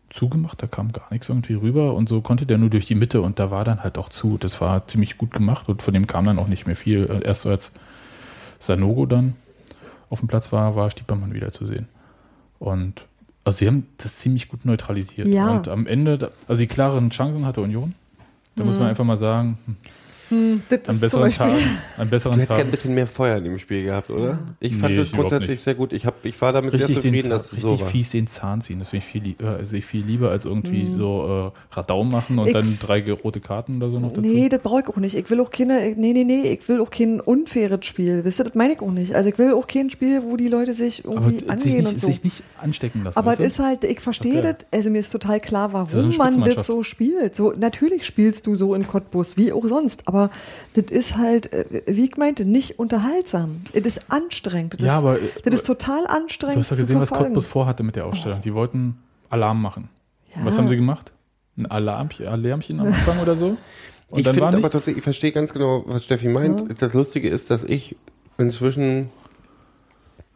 zugemacht, 0.09 0.61
da 0.61 0.67
kam 0.67 0.91
gar 0.91 1.07
nichts 1.11 1.29
irgendwie 1.29 1.53
rüber 1.53 1.93
und 1.93 2.09
so 2.09 2.21
konnte 2.21 2.45
der 2.45 2.57
nur 2.57 2.69
durch 2.69 2.85
die 2.85 2.95
Mitte 2.95 3.21
und 3.21 3.39
da 3.39 3.49
war 3.49 3.63
dann 3.63 3.81
halt 3.81 3.97
auch 3.97 4.09
zu. 4.09 4.37
Das 4.37 4.59
war 4.59 4.87
ziemlich 4.87 5.17
gut 5.17 5.31
gemacht 5.31 5.69
und 5.69 5.81
von 5.81 5.93
dem 5.93 6.05
kam 6.05 6.25
dann 6.25 6.37
auch 6.37 6.47
nicht 6.47 6.67
mehr 6.67 6.75
viel. 6.75 7.05
Äh, 7.05 7.25
Erst 7.25 7.45
als 7.45 7.71
Sanogo 8.59 9.05
dann 9.05 9.35
auf 10.09 10.19
dem 10.19 10.27
Platz 10.27 10.51
war, 10.51 10.75
war 10.75 10.91
Stiepermann 10.91 11.33
wieder 11.33 11.51
zu 11.51 11.65
sehen. 11.65 11.87
Und 12.61 13.05
also 13.43 13.57
sie 13.57 13.67
haben 13.67 13.87
das 13.97 14.17
ziemlich 14.17 14.47
gut 14.47 14.65
neutralisiert. 14.65 15.27
Ja. 15.27 15.49
Und 15.49 15.67
am 15.67 15.87
Ende, 15.87 16.31
also 16.47 16.59
die 16.59 16.67
klaren 16.67 17.09
Chancen 17.09 17.43
hatte 17.43 17.61
Union. 17.61 17.95
Da 18.55 18.63
muss 18.63 18.77
man 18.77 18.87
einfach 18.87 19.03
mal 19.03 19.17
sagen, 19.17 19.57
hm, 20.31 20.37
Hm, 20.41 20.61
das 20.69 20.89
an 20.89 20.99
besseren. 20.99 21.31
Tagen, 21.31 21.53
an 21.97 22.05
Du 22.05 22.09
besseren 22.09 22.33
hättest 22.39 22.49
gerne 22.55 22.63
ein 22.69 22.71
bisschen 22.71 22.93
mehr 22.95 23.07
Feuer 23.07 23.37
in 23.37 23.43
dem 23.43 23.59
Spiel 23.59 23.83
gehabt, 23.83 24.09
oder? 24.09 24.39
Ich 24.59 24.75
fand 24.75 24.93
Nee, 24.93 24.97
das 24.97 25.07
ich 25.07 25.13
grundsätzlich 25.13 25.59
sehr 25.59 25.75
gut. 25.75 25.93
Ich, 25.93 26.05
hab, 26.05 26.25
ich 26.25 26.39
war 26.41 26.53
damit 26.53 26.73
Richtig, 26.73 26.87
sehr 26.87 26.95
den 26.95 27.03
zufrieden, 27.03 27.29
dass 27.29 27.45
es 27.47 27.51
richtig 27.53 27.69
so 27.69 27.79
war. 27.81 27.87
fies 27.87 28.09
den 28.11 28.27
Zahn 28.27 28.61
ziehen. 28.61 28.79
Das 28.79 28.89
finde 28.89 29.05
ich 29.05 29.11
viel, 29.37 29.45
äh, 29.45 29.65
sehe 29.65 29.79
ich 29.79 29.85
viel 29.85 30.05
lieber 30.05 30.29
als 30.31 30.45
irgendwie 30.45 30.95
so 30.97 31.51
äh, 31.53 31.75
Radau 31.75 32.03
machen 32.03 32.39
und 32.39 32.47
Ich- 32.47 32.53
dann 32.53 32.77
drei 32.79 33.01
rote 33.11 33.39
Karten 33.41 33.77
oder 33.77 33.89
so 33.89 33.99
noch 33.99 34.09
dazu. 34.13 34.21
Nee, 34.21 34.49
das 34.49 34.61
brauche 34.61 34.81
ich 34.81 34.87
auch 34.87 34.97
nicht. 34.97 35.15
Ich 35.15 35.29
will 35.29 35.39
auch 35.41 35.51
keine, 35.51 35.93
nee, 35.97 36.13
nee, 36.13 36.23
nee, 36.23 36.41
ich 36.59 36.67
will 36.69 36.79
auch 36.81 36.89
kein 36.89 37.19
unfaires 37.19 37.85
Spiel. 37.85 38.23
Wisst 38.23 38.39
ihr, 38.39 38.45
das 38.45 38.55
meine 38.55 38.73
ich 38.73 38.81
auch 38.81 38.91
nicht. 38.91 39.13
Also 39.15 39.29
ich 39.29 39.37
will 39.37 39.53
auch 39.53 39.67
kein 39.67 39.89
Spiel, 39.89 40.23
wo 40.23 40.37
die 40.37 40.47
Leute 40.47 40.73
sich 40.73 41.05
aber 41.05 41.15
irgendwie 41.15 41.39
sich 41.39 41.49
angehen 41.49 41.77
nicht, 41.79 41.87
und 41.93 41.99
so. 41.99 42.07
sich 42.07 42.23
nicht 42.23 42.43
anstecken 42.61 43.03
lassen. 43.03 43.17
Aber 43.17 43.31
es 43.33 43.37
du? 43.37 43.43
ist 43.43 43.59
halt, 43.59 43.83
ich 43.83 43.99
verstehe 43.99 44.39
Okay. 44.39 44.55
das, 44.59 44.67
also 44.71 44.89
mir 44.89 44.99
ist 44.99 45.09
total 45.11 45.39
klar, 45.39 45.69
so 45.69 45.73
warum 45.73 46.05
eine 46.11 46.17
man 46.17 46.43
das 46.43 46.67
so 46.67 46.83
spielt. 46.83 47.35
So, 47.35 47.51
natürlich 47.57 48.05
spielst 48.05 48.47
du 48.47 48.55
so 48.55 48.73
in 48.75 48.87
Cottbus, 48.87 49.35
wie 49.37 49.51
auch 49.51 49.65
sonst, 49.65 50.07
aber 50.07 50.20
das 50.73 50.85
ist 50.85 51.17
halt, 51.17 51.51
äh, 51.53 51.83
wie 51.87 52.05
ich 52.05 52.17
meinte, 52.17 52.45
nicht 52.45 52.79
unterhaltsam. 52.79 53.61
Das 53.73 53.97
ist 53.97 54.11
anstrengend. 54.11 54.75
Das, 54.75 54.81
Ja, 54.81 54.97
ist, 54.97 55.03
aber, 55.03 55.17
das 55.43 55.53
ist 55.53 55.65
total 55.65 56.07
anstrengend 56.07 56.57
Du 56.57 56.59
hast 56.61 56.71
doch 56.71 56.77
zu 56.77 56.83
gesehen, 56.83 56.99
was. 56.99 57.09
Cottbus 57.09 57.45
vorhatte 57.45 57.83
mit 57.83 57.95
der 57.95 58.05
Ausstellung. 58.05 58.41
Die 58.41 58.53
wollten 58.53 58.97
Alarm 59.29 59.61
machen. 59.61 59.89
Ja. 60.35 60.45
Was 60.45 60.57
haben 60.57 60.69
sie 60.69 60.75
gemacht? 60.75 61.11
Ein 61.57 61.65
Alarmchen, 61.65 62.27
Alarmchen 62.27 62.79
am 62.79 62.87
Anfang 62.87 63.19
oder 63.19 63.35
so? 63.35 63.57
Und 64.09 64.19
ich 64.19 64.27
finde 64.27 64.45
aber 64.45 64.69
tatsächlich, 64.69 64.97
ich 64.97 65.03
verstehe 65.03 65.31
ganz 65.31 65.53
genau, 65.53 65.83
was 65.85 66.03
Steffi 66.03 66.27
meint. 66.27 66.81
Das 66.81 66.93
Lustige 66.93 67.29
ist, 67.29 67.49
dass 67.49 67.63
ich 67.63 67.95
inzwischen 68.37 69.09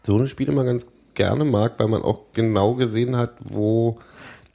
so 0.04 0.16
eine 0.16 0.28
Spiele 0.28 0.52
mal 0.52 0.66
ganz 0.66 0.88
gerne 1.14 1.46
mag, 1.46 1.74
weil 1.78 1.88
man 1.88 2.02
auch 2.02 2.26
genau 2.34 2.76
gesehen 2.76 3.16
hat, 3.16 3.34
wo 3.42 3.98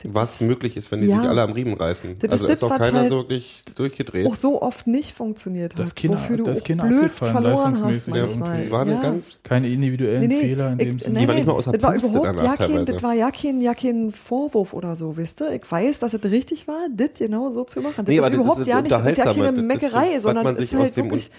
was 0.08 0.40
möglich 0.40 0.76
ist, 0.76 0.90
wenn 0.90 1.00
die 1.00 1.08
Ja. 1.08 1.20
sich 1.20 1.28
alle 1.28 1.42
am 1.42 1.52
Riemen 1.52 1.74
reißen. 1.74 2.14
Das 2.20 2.30
also 2.32 2.46
ist 2.46 2.52
ist 2.54 2.62
auch 2.64 2.70
das, 2.70 2.78
keiner 2.88 3.00
halt 3.00 3.08
so 3.10 3.16
wirklich 3.18 3.62
durchgedreht. 3.76 4.26
auch 4.26 4.34
so 4.34 4.62
oft 4.62 4.86
nicht 4.86 5.12
funktioniert 5.14 5.78
Das 5.78 5.90
hat, 5.90 5.96
Kinder- 5.96 6.16
wofür 6.18 6.36
du 6.38 6.44
das 6.44 6.60
auch 6.60 6.64
Kinder 6.64 6.86
blöd 6.86 7.10
verloren 7.12 7.42
hast 7.44 7.80
leistungsmäßig 7.80 8.14
ja, 8.14 8.20
manchmal. 8.22 8.60
das 8.60 8.70
war 8.70 8.80
eine 8.82 8.92
ja. 8.92 9.00
ganz 9.02 9.40
Keine 9.42 9.68
individuellen 9.68 10.20
Nee, 10.20 10.26
nee, 10.28 10.40
Fehler 10.40 10.72
in 10.72 10.78
ich, 10.80 10.86
dem 10.86 10.96
nee, 10.96 11.02
Sinne. 11.04 11.20
Die 11.20 11.26
war 11.28 11.34
nee, 11.34 11.40
nicht 11.40 11.46
mal 11.46 11.52
außer 11.54 11.72
das 11.72 11.82
war 11.82 11.94
überhaupt 11.94 12.42
ja 12.42 12.56
kein, 12.56 12.84
das 12.86 13.02
war 13.02 13.14
ja 13.14 13.30
kein, 13.30 13.60
ja 13.60 13.74
kein 13.74 14.12
Vorwurf 14.12 14.72
oder 14.72 14.96
so, 14.96 15.16
wisst 15.16 15.40
ihr? 15.42 15.52
Ich 15.52 15.70
weiß, 15.70 15.98
dass 15.98 16.14
es 16.14 16.24
richtig 16.24 16.66
war, 16.66 16.86
das 16.94 17.10
genau 17.18 17.52
so 17.52 17.64
zu 17.64 17.80
machen. 17.80 17.94
Das 17.98 18.06
Nee, 18.08 18.16
ist 18.16 18.22
das 18.22 18.30
überhaupt 18.34 18.60
ist 18.60 18.66
ja 18.66 18.80
nicht, 18.80 18.90
das 18.92 19.06
ist 19.06 19.18
ja 19.18 19.24
keine 19.24 19.50
Das 19.52 19.58
ist 19.58 19.64
Meckerei, 19.64 20.18
sondern 20.20 20.46
es 20.54 20.60
ist 20.60 20.74
halt 20.74 20.96
wirklich, 20.96 21.30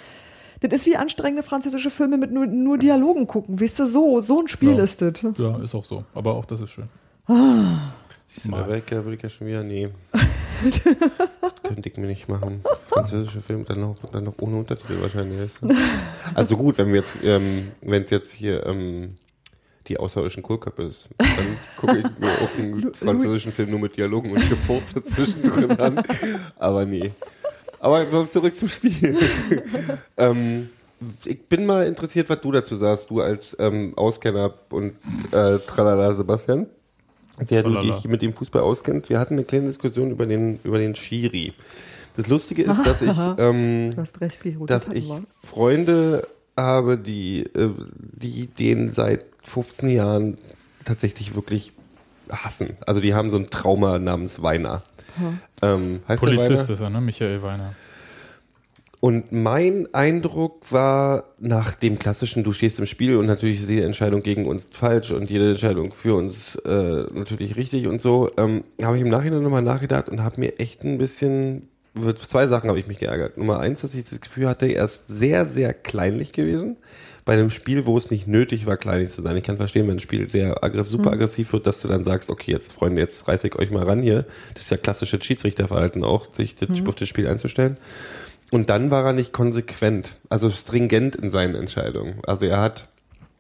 das 0.60 0.72
ist 0.74 0.86
wie 0.86 0.96
anstrengende 0.96 1.42
französische 1.42 1.90
Filme 1.90 2.18
mit 2.18 2.32
nur, 2.32 2.46
nur 2.46 2.78
Dialogen 2.78 3.26
gucken, 3.26 3.60
wisst 3.60 3.80
ihr? 3.80 3.88
So, 3.88 4.22
so 4.22 4.42
ein 4.42 4.48
Spiel 4.48 4.78
Ja. 4.78 4.84
ist 4.84 5.02
das. 5.02 5.14
Ja, 5.38 5.58
ist 5.64 5.74
auch 5.74 5.86
so. 5.86 6.04
Aber 6.14 6.36
auch 6.36 6.46
das 6.46 6.62
ist 6.62 6.70
schön. 6.70 6.88
Siehst 8.34 8.46
du, 8.46 8.52
Mal. 8.52 8.62
Da 8.62 8.68
wäre 8.70 8.78
ich, 8.80 8.90
ja- 8.90 9.04
würde 9.04 9.18
ich 9.18 9.24
ja 9.24 9.30
schon 9.30 9.48
wieder, 9.48 9.64
nee. 9.64 9.90
das 10.64 10.82
könnte 11.64 11.90
ich 11.90 11.98
mir 11.98 12.08
nicht 12.08 12.30
machen. 12.30 12.62
Französische 12.88 13.42
Filme 13.42 13.66
dann 13.66 13.82
noch, 13.82 13.98
dann 14.12 14.24
noch 14.24 14.36
ohne 14.40 14.58
Untertitel 14.58 15.02
wahrscheinlich. 15.02 15.40
Ist. 15.42 15.62
Also 16.34 16.56
gut, 16.56 16.78
wenn 16.78 16.88
wir 16.88 16.96
jetzt, 16.96 17.18
ähm, 17.24 17.72
wenn 17.82 18.04
es 18.04 18.10
jetzt 18.10 18.32
hier 18.32 18.66
ähm, 18.66 19.10
die 19.88 19.98
außerirdischen 19.98 20.44
Kohlköpfe 20.44 20.84
ist, 20.84 21.10
dann 21.18 21.58
gucke 21.78 21.98
ich 21.98 22.20
mir 22.20 22.30
auch 22.30 22.58
einen 22.58 22.94
französischen 22.94 23.52
Film 23.52 23.72
nur 23.72 23.80
mit 23.80 23.98
Dialogen 23.98 24.32
und 24.32 24.50
Gefurze 24.50 25.02
zwischendrin 25.02 25.72
an. 25.72 26.04
Aber 26.58 26.86
nee. 26.86 27.12
Aber 27.80 28.06
zurück 28.30 28.56
zum 28.56 28.70
Spiel. 28.70 29.18
ähm, 30.18 30.70
ich 31.26 31.42
bin 31.48 31.66
mal 31.66 31.88
interessiert, 31.88 32.30
was 32.30 32.40
du 32.40 32.52
dazu 32.52 32.76
sagst, 32.76 33.10
du 33.10 33.22
als 33.22 33.58
ähm, 33.60 33.98
Auskenner 33.98 34.54
und 34.70 34.94
äh, 35.32 35.58
tralala 35.58 36.14
Sebastian 36.14 36.68
der 37.40 37.64
du 37.64 37.80
dich 37.82 38.06
mit 38.06 38.22
dem 38.22 38.34
Fußball 38.34 38.62
auskennst. 38.62 39.10
Wir 39.10 39.20
hatten 39.20 39.36
eine 39.36 39.44
kleine 39.44 39.68
Diskussion 39.68 40.12
über 40.12 40.26
den, 40.26 40.60
über 40.64 40.78
den 40.78 40.96
Schiri. 40.96 41.54
Das 42.18 42.28
Lustige 42.28 42.64
ist, 42.64 42.86
dass 42.86 43.02
ich, 43.02 43.18
ähm, 43.38 43.96
recht, 44.20 44.42
dass 44.68 44.88
ich. 44.90 45.12
Freunde 45.44 46.28
habe, 46.58 46.98
die, 46.98 47.44
äh, 47.44 47.70
die 47.98 48.48
den 48.48 48.92
seit 48.92 49.26
15 49.44 49.90
Jahren 49.90 50.38
tatsächlich 50.86 51.36
wirklich 51.36 51.74
hassen. 52.30 52.78
Also 52.86 53.02
die 53.02 53.14
haben 53.14 53.30
so 53.30 53.38
ein 53.38 53.50
Trauma 53.50 54.00
namens 54.00 54.42
Weiner. 54.42 54.84
Ähm, 55.62 56.02
heißt 56.08 56.24
der 56.24 56.28
Polizist 56.28 56.64
Weiner? 56.64 56.70
ist 56.70 56.82
er, 56.82 56.90
ne? 56.90 57.02
Michael 57.02 57.42
Weiner. 57.42 57.74
Und 59.02 59.32
mein 59.32 59.92
Eindruck 59.96 60.72
war 60.72 61.34
nach 61.40 61.74
dem 61.74 61.98
klassischen, 61.98 62.44
du 62.44 62.54
stehst 62.54 62.78
im 62.78 62.86
Spiel 62.86 63.16
und 63.18 63.26
natürlich 63.26 63.58
ist 63.58 63.68
jede 63.68 63.84
Entscheidung 63.84 64.22
gegen 64.22 64.46
uns 64.46 64.70
falsch 64.72 65.10
und 65.10 65.32
jede 65.32 65.50
Entscheidung 65.50 65.92
für 65.92 66.14
uns 66.14 66.56
äh, 66.58 67.08
natürlich 67.12 67.56
richtig 67.56 67.88
und 67.88 68.00
so, 68.00 68.30
ähm, 68.38 68.64
habe 68.80 68.98
ich 68.98 69.02
im 69.02 69.10
Nachhinein 69.10 69.42
nochmal 69.42 69.64
nachgedacht 69.64 70.08
und 70.08 70.22
habe 70.22 70.40
mir 70.40 70.60
echt 70.60 70.84
ein 70.84 71.00
bisschen, 71.00 71.68
zwei 72.28 72.46
Sachen 72.46 72.70
habe 72.70 72.80
ich 72.80 72.86
mich 72.86 73.00
geärgert. 73.00 73.40
Nummer 73.40 73.60
eins, 73.60 73.82
dass 73.82 73.96
ich 73.96 74.08
das 74.08 74.22
Gefühl 74.22 74.48
hatte, 74.48 74.68
er 74.68 74.86
ist 74.86 75.08
sehr, 75.08 75.48
sehr 75.48 75.74
kleinlich 75.74 76.32
gewesen. 76.32 76.78
Bei 77.26 77.34
einem 77.34 77.50
Spiel, 77.50 77.88
wo 77.88 77.98
es 77.98 78.12
nicht 78.12 78.28
nötig 78.28 78.68
war, 78.68 78.78
kleinlich 78.78 79.10
zu 79.10 79.24
sein. 79.24 79.36
Ich 79.36 79.44
kann 79.44 79.58
verstehen, 79.58 79.88
wenn 79.88 79.96
ein 79.96 80.00
Spiel 80.00 80.30
sehr 80.30 80.64
aggress 80.64 80.90
super 80.90 81.12
aggressiv 81.12 81.54
wird, 81.54 81.66
dass 81.66 81.82
du 81.82 81.88
dann 81.88 82.04
sagst, 82.04 82.30
okay, 82.30 82.52
jetzt 82.52 82.72
Freunde, 82.72 83.02
jetzt 83.02 83.28
reiße 83.28 83.48
ich 83.48 83.56
euch 83.56 83.72
mal 83.72 83.84
ran 83.84 84.04
hier. 84.04 84.26
Das 84.54 84.66
ist 84.66 84.70
ja 84.70 84.78
klassisches 84.78 85.26
Schiedsrichterverhalten 85.26 86.04
auch, 86.04 86.34
sich 86.34 86.56
das, 86.56 86.70
auf 86.86 86.96
das 86.96 87.10
Spiel 87.10 87.28
einzustellen. 87.28 87.78
Und 88.52 88.70
dann 88.70 88.92
war 88.92 89.06
er 89.06 89.14
nicht 89.14 89.32
konsequent, 89.32 90.18
also 90.30 90.50
stringent 90.50 91.16
in 91.16 91.30
seinen 91.30 91.56
Entscheidungen. 91.56 92.20
Also 92.28 92.46
er 92.46 92.60
hat 92.60 92.88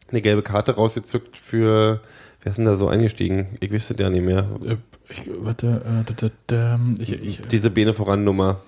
eine 0.09 0.21
gelbe 0.21 0.41
Karte 0.41 0.71
rausgezückt 0.71 1.37
für, 1.37 2.01
wer 2.41 2.49
ist 2.49 2.57
denn 2.57 2.65
da 2.65 2.75
so 2.75 2.87
eingestiegen? 2.87 3.57
Ich 3.59 3.71
wüsste 3.71 3.95
ja 3.99 4.09
nicht 4.09 4.25
mehr. 4.25 4.47
Äh, 4.65 4.77
ich, 5.09 5.23
warte, 5.41 5.81
äh, 5.85 6.13
da, 6.13 6.13
da, 6.15 6.31
da, 6.47 6.79
ich, 6.97 7.11
ich, 7.11 7.41
Diese 7.41 7.69
Bene 7.69 7.93
voran 7.93 8.23
Nummer. 8.23 8.61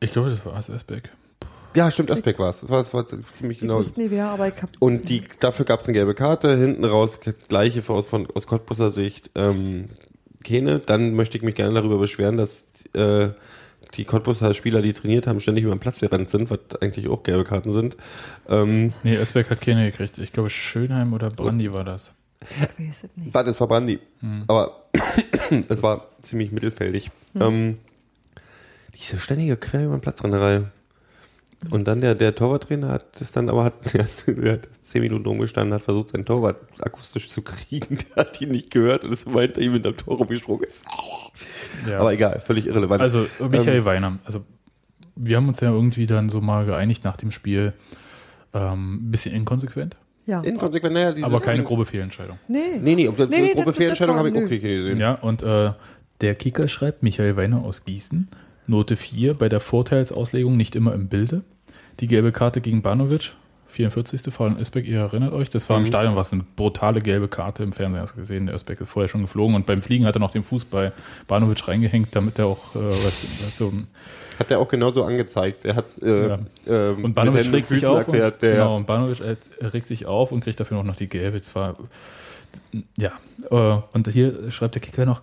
ich 0.00 0.12
glaube, 0.12 0.30
das 0.30 0.44
war 0.46 0.54
Ars 0.54 0.70
Esbeck. 0.70 1.10
Ja, 1.74 1.90
stimmt, 1.90 2.10
Aspekt 2.10 2.38
war 2.38 2.50
es. 2.50 2.60
Das 2.60 2.70
war, 2.70 2.82
das 2.82 2.92
war 2.92 3.06
ziemlich 3.06 3.58
Ich 3.58 3.60
genau. 3.60 3.78
wusste 3.78 4.00
nie 4.00 4.10
wer, 4.10 4.28
aber 4.28 4.48
ich 4.48 4.62
hab. 4.62 4.70
Und 4.78 5.08
die, 5.08 5.24
dafür 5.40 5.64
gab 5.64 5.80
es 5.80 5.86
eine 5.86 5.94
gelbe 5.94 6.14
Karte, 6.14 6.56
hinten 6.56 6.84
raus, 6.84 7.20
gleiche 7.48 7.82
aus, 7.92 8.08
von, 8.08 8.28
aus 8.34 8.46
Cottbusser 8.46 8.90
Sicht, 8.90 9.30
ähm, 9.34 9.88
keine. 10.44 10.80
Dann 10.80 11.14
möchte 11.14 11.36
ich 11.36 11.42
mich 11.42 11.54
gerne 11.54 11.74
darüber 11.74 11.98
beschweren, 11.98 12.36
dass 12.36 12.70
äh, 12.94 13.30
die 13.94 14.04
Cottbusser 14.04 14.54
Spieler, 14.54 14.82
die 14.82 14.92
trainiert 14.92 15.26
haben, 15.26 15.40
ständig 15.40 15.64
über 15.64 15.74
den 15.74 15.80
Platz 15.80 16.00
gerannt 16.00 16.30
sind, 16.30 16.50
was 16.50 16.58
eigentlich 16.80 17.08
auch 17.08 17.22
gelbe 17.22 17.44
Karten 17.44 17.72
sind. 17.72 17.96
Ähm, 18.48 18.92
Nee, 19.02 19.14
Esbeck 19.16 19.50
hat 19.50 19.60
keine 19.60 19.90
gekriegt. 19.90 20.18
Ich 20.18 20.32
glaube, 20.32 20.50
Schönheim 20.50 21.12
oder 21.12 21.28
Brandi 21.28 21.72
war 21.72 21.84
das. 21.84 22.14
Ich 22.40 22.86
weiß 22.88 23.04
es 23.04 23.10
nicht. 23.16 23.34
Warte, 23.34 23.50
es 23.50 23.60
war 23.60 23.68
Brandi. 23.68 23.98
Aber 24.48 24.86
es 25.68 25.82
war 25.82 26.06
ziemlich 26.22 26.50
mittelfeldig. 26.52 27.10
Ähm, 27.38 27.78
diese 28.94 29.18
ständige 29.18 29.56
Quer 29.56 29.84
über 29.84 29.96
den 29.96 30.00
Platzrennerei. 30.00 30.64
Und 31.70 31.86
dann 31.86 32.00
der, 32.00 32.14
der 32.14 32.34
Torwarttrainer 32.34 32.88
hat 32.88 33.20
das 33.20 33.30
dann 33.32 33.48
aber 33.48 33.64
hat, 33.64 33.74
der, 33.94 34.02
hat- 34.04 34.24
der 34.26 34.52
hat 34.54 34.68
zehn 34.82 35.00
Minuten 35.02 35.26
rumgestanden, 35.26 35.72
hat 35.74 35.82
versucht, 35.82 36.08
seinen 36.08 36.24
Torwart 36.24 36.62
akustisch 36.80 37.28
zu 37.28 37.42
kriegen. 37.42 37.98
Der 38.16 38.24
hat 38.24 38.40
ihn 38.40 38.50
nicht 38.50 38.70
gehört 38.70 39.04
und 39.04 39.12
ist 39.12 39.28
hinter 39.28 39.60
ihm 39.60 39.74
in 39.76 39.82
der 39.82 39.96
Tor 39.96 40.16
rumgesprungen. 40.18 40.64
Ist. 40.64 40.84
Ja. 41.88 42.00
Aber 42.00 42.12
egal, 42.12 42.40
völlig 42.40 42.66
irrelevant. 42.66 43.00
Also 43.00 43.26
Michael 43.48 43.84
Weiner, 43.84 44.18
also 44.24 44.44
wir 45.14 45.36
haben 45.36 45.46
uns 45.48 45.60
ja 45.60 45.70
irgendwie 45.70 46.06
dann 46.06 46.28
so 46.30 46.40
mal 46.40 46.64
geeinigt 46.66 47.04
nach 47.04 47.16
dem 47.16 47.30
Spiel, 47.30 47.72
ähm, 48.54 48.96
ein 48.96 49.10
bisschen 49.10 49.34
inkonsequent, 49.34 49.96
Ja. 50.26 50.40
Inkonsequent, 50.42 50.94
naja, 50.94 51.14
aber 51.24 51.40
keine 51.40 51.62
grobe 51.64 51.84
Fehlentscheidung. 51.86 52.38
Nee. 52.48 52.78
Nee, 52.82 52.94
nee, 52.96 53.08
ob 53.08 53.16
das 53.16 53.28
Nee, 53.30 53.36
eine 53.36 53.46
nee, 53.46 53.52
grobe 53.54 53.66
das- 53.66 53.76
Fehlentscheidung 53.76 54.16
habe 54.16 54.28
ich 54.30 54.34
auch 54.36 54.40
nicht 54.40 54.62
gesehen. 54.62 54.98
Ja, 54.98 55.14
und 55.14 55.42
äh, 55.42 55.72
der 56.20 56.34
Kicker 56.34 56.66
schreibt, 56.68 57.02
Michael 57.02 57.36
Weiner 57.36 57.62
aus 57.62 57.84
Gießen, 57.84 58.26
Note 58.66 58.96
4, 58.96 59.34
bei 59.34 59.48
der 59.48 59.60
Vorteilsauslegung 59.60 60.56
nicht 60.56 60.76
immer 60.76 60.94
im 60.94 61.08
Bilde. 61.08 61.42
Die 62.00 62.06
gelbe 62.08 62.32
Karte 62.32 62.60
gegen 62.60 62.82
Banovic, 62.82 63.32
44. 63.68 64.32
Fall 64.32 64.50
in 64.50 64.58
Özbeck, 64.58 64.86
ihr 64.86 65.00
erinnert 65.00 65.32
euch, 65.32 65.48
das 65.50 65.68
war 65.70 65.78
im 65.78 65.86
Stadion, 65.86 66.14
was 66.14 66.32
eine 66.32 66.44
brutale 66.56 67.00
gelbe 67.00 67.28
Karte 67.28 67.62
im 67.62 67.72
Fernsehen 67.72 68.02
hast 68.02 68.12
du 68.14 68.20
gesehen. 68.20 68.46
Der 68.46 68.54
Özbeck 68.54 68.80
ist 68.80 68.90
vorher 68.90 69.08
schon 69.08 69.22
geflogen 69.22 69.54
und 69.54 69.64
beim 69.66 69.80
Fliegen 69.82 70.04
hat 70.06 70.14
er 70.16 70.20
noch 70.20 70.30
den 70.30 70.42
Fuß 70.42 70.66
bei 70.66 70.92
Banovic 71.26 71.66
reingehängt, 71.68 72.08
damit 72.14 72.38
er 72.38 72.46
auch 72.46 72.74
äh, 72.76 72.84
was, 72.84 73.56
so 73.56 73.72
Hat 74.38 74.50
er 74.50 74.58
auch 74.58 74.68
genauso 74.68 75.04
angezeigt. 75.04 75.64
Er 75.64 75.76
hat 75.76 76.00
äh, 76.02 76.28
Ja. 76.28 76.38
ähm, 76.66 77.04
Und 77.04 77.14
Banovic 77.14 77.50
regt 77.52 77.68
sich 77.68 77.86
auf. 77.86 78.06
Und, 78.08 78.14
der, 78.14 78.30
genau, 78.32 78.76
und 78.76 78.86
Banovic 78.86 79.20
äh, 79.20 79.36
regt 79.66 79.86
sich 79.86 80.06
auf 80.06 80.32
und 80.32 80.42
kriegt 80.44 80.60
dafür 80.60 80.82
noch 80.82 80.96
die 80.96 81.08
gelbe. 81.08 81.40
Zwar, 81.42 81.76
ja, 82.98 83.12
äh, 83.50 83.80
und 83.92 84.08
hier 84.08 84.50
schreibt 84.50 84.74
der 84.74 84.82
Kicker 84.82 85.06
noch, 85.06 85.22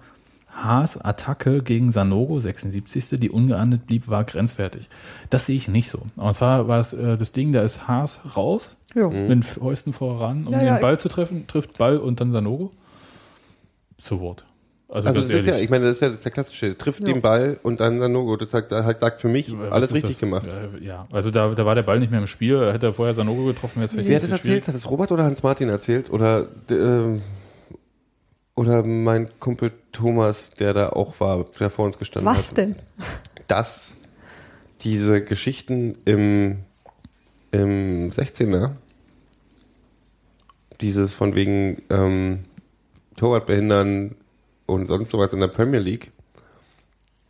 Haas 0.64 0.98
Attacke 1.00 1.62
gegen 1.64 1.92
Sanogo, 1.92 2.40
76. 2.40 3.20
die 3.20 3.30
ungeahndet 3.30 3.88
blieb, 3.88 4.08
war 4.08 4.24
grenzwertig. 4.24 4.90
Das 5.30 5.46
sehe 5.46 5.56
ich 5.56 5.68
nicht 5.68 5.90
so. 5.90 6.00
Und 6.16 6.36
zwar 6.36 6.68
war 6.68 6.80
es 6.80 6.94
äh, 6.94 7.18
das 7.18 7.32
Ding, 7.32 7.52
da 7.52 7.62
ist 7.62 7.88
Haas 7.88 8.22
raus, 8.38 8.72
Ja. 8.96 9.10
Mhm. 9.10 9.22
mit 9.22 9.30
den 9.30 9.44
Fäusten 9.44 9.94
voran, 9.94 10.46
um 10.48 10.54
Ja, 10.54 10.62
ja, 10.64 10.76
den 10.78 10.82
Ball 10.82 11.00
zu 11.00 11.10
treffen, 11.10 11.48
trifft 11.48 11.78
Ball 11.78 11.98
und 11.98 12.20
dann 12.22 12.32
Sanogo. 12.32 12.72
Zu 14.00 14.20
Wort. 14.22 14.46
Also, 14.92 15.10
Also 15.10 15.22
das 15.22 15.30
ist 15.30 15.46
ja, 15.46 15.56
ich 15.58 15.70
meine, 15.70 15.86
das 15.86 15.98
ist 15.98 16.02
ja 16.02 16.08
das 16.08 16.18
ist 16.18 16.24
der 16.26 16.32
klassische, 16.32 16.76
trifft 16.76 17.02
Ja. 17.02 17.06
den 17.14 17.22
Ball 17.22 17.60
und 17.62 17.80
dann 17.80 18.00
Sanogo. 18.00 18.38
Das 18.38 18.50
sagt, 18.50 18.72
halt 18.72 19.00
sagt 19.02 19.22
für 19.22 19.28
mich 19.30 19.56
Was 19.56 19.72
alles 19.72 19.94
richtig 19.94 20.12
das? 20.12 20.20
gemacht. 20.20 20.48
Äh, 20.48 20.84
Ja, 20.84 21.08
also 21.12 21.30
da, 21.30 21.50
da 21.54 21.64
war 21.66 21.76
der 21.76 21.84
Ball 21.84 22.00
nicht 22.00 22.10
mehr 22.10 22.20
im 22.20 22.26
Spiel. 22.28 22.72
Hätte 22.74 22.88
er 22.88 22.94
vorher 22.94 23.14
Sanogo 23.14 23.46
getroffen, 23.46 23.76
wäre 23.76 23.86
es 23.86 23.92
vielleicht 23.92 24.10
Wer 24.10 24.16
hat 24.16 24.24
das 24.24 24.32
erzählt? 24.32 24.68
Hat 24.68 24.74
das 24.74 24.90
Robert 24.90 25.12
oder 25.12 25.26
Hans 25.26 25.44
Martin 25.44 25.70
erzählt? 25.70 26.10
Oder 26.10 26.48
ähm, 26.72 27.22
oder 28.60 28.84
mein 28.84 29.30
Kumpel 29.40 29.72
Thomas, 29.94 30.52
der 30.52 30.74
da 30.74 30.90
auch 30.90 31.22
war, 31.22 31.46
der 31.62 31.70
vor 31.70 31.86
uns 31.86 31.98
gestanden 31.98 32.30
Was 32.30 32.50
hat. 32.50 32.58
denn? 32.58 32.76
Dass 33.48 33.96
diese 34.82 35.24
Geschichten 35.24 35.98
im, 36.04 36.58
im 37.52 38.12
16er, 38.12 38.72
dieses 40.82 41.14
von 41.14 41.36
wegen 41.36 41.82
ähm, 41.90 42.40
Torwart 43.16 43.46
behindern 43.46 44.16
und 44.66 44.88
sonst 44.88 45.12
sowas 45.12 45.32
in 45.32 45.40
der 45.40 45.48
Premier 45.48 45.80
League, 45.80 46.12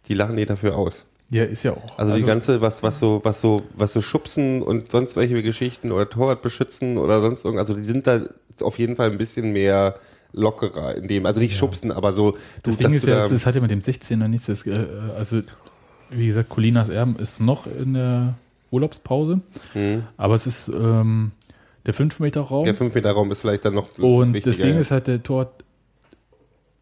die 0.07 0.15
lachen 0.15 0.35
die 0.35 0.45
dafür 0.45 0.75
aus. 0.75 1.05
Ja, 1.29 1.43
ist 1.43 1.61
ja 1.61 1.73
auch. 1.73 1.99
Also, 1.99 2.15
die 2.15 2.23
ganze, 2.23 2.59
was, 2.61 2.81
was 2.81 2.99
so, 2.99 3.21
was 3.23 3.39
so, 3.39 3.61
was 3.75 3.93
so 3.93 4.01
Schubsen 4.01 4.63
und 4.63 4.91
sonst 4.91 5.15
welche 5.15 5.43
Geschichten 5.43 5.91
oder 5.91 6.09
Torwart 6.09 6.41
beschützen 6.41 6.97
oder 6.97 7.21
sonst 7.21 7.45
irgendwas, 7.45 7.69
also 7.69 7.79
die 7.79 7.85
sind 7.85 8.07
da 8.07 8.21
auf 8.61 8.79
jeden 8.79 8.95
Fall 8.95 9.11
ein 9.11 9.19
bisschen 9.19 9.51
mehr 9.53 9.99
lockerer 10.31 10.95
in 10.95 11.07
dem, 11.07 11.25
also 11.25 11.39
nicht 11.39 11.55
Schubsen, 11.57 11.91
aber 11.91 12.13
so, 12.13 12.31
du, 12.31 12.37
Das 12.63 12.77
Ding 12.77 12.91
ist 12.93 13.05
ja, 13.05 13.27
das 13.27 13.45
hat 13.45 13.55
ja 13.55 13.61
mit 13.61 13.71
dem 13.71 13.81
16er 13.81 14.27
nichts. 14.27 14.45
Das, 14.47 14.65
äh, 14.67 14.85
also, 15.17 15.41
wie 16.11 16.27
gesagt, 16.27 16.49
Colinas 16.49 16.89
Erben 16.89 17.15
ist 17.17 17.39
noch 17.39 17.67
in 17.67 17.93
der 17.95 18.35
Urlaubspause, 18.71 19.41
Mhm. 19.73 20.03
aber 20.17 20.35
es 20.35 20.45
ist 20.47 20.69
ähm, 20.69 21.31
der 21.85 21.95
5-Meter-Raum. 21.95 22.65
der 22.65 22.75
5 22.75 22.93
Meter 22.93 23.11
Raum 23.11 23.31
ist 23.31 23.41
vielleicht 23.41 23.65
dann 23.65 23.73
noch 23.73 23.97
Und 23.97 24.33
das 24.45 24.57
Ding 24.57 24.75
ja. 24.75 24.79
ist 24.79 24.91
halt, 24.91 25.07
der 25.07 25.23
Tor 25.23 25.51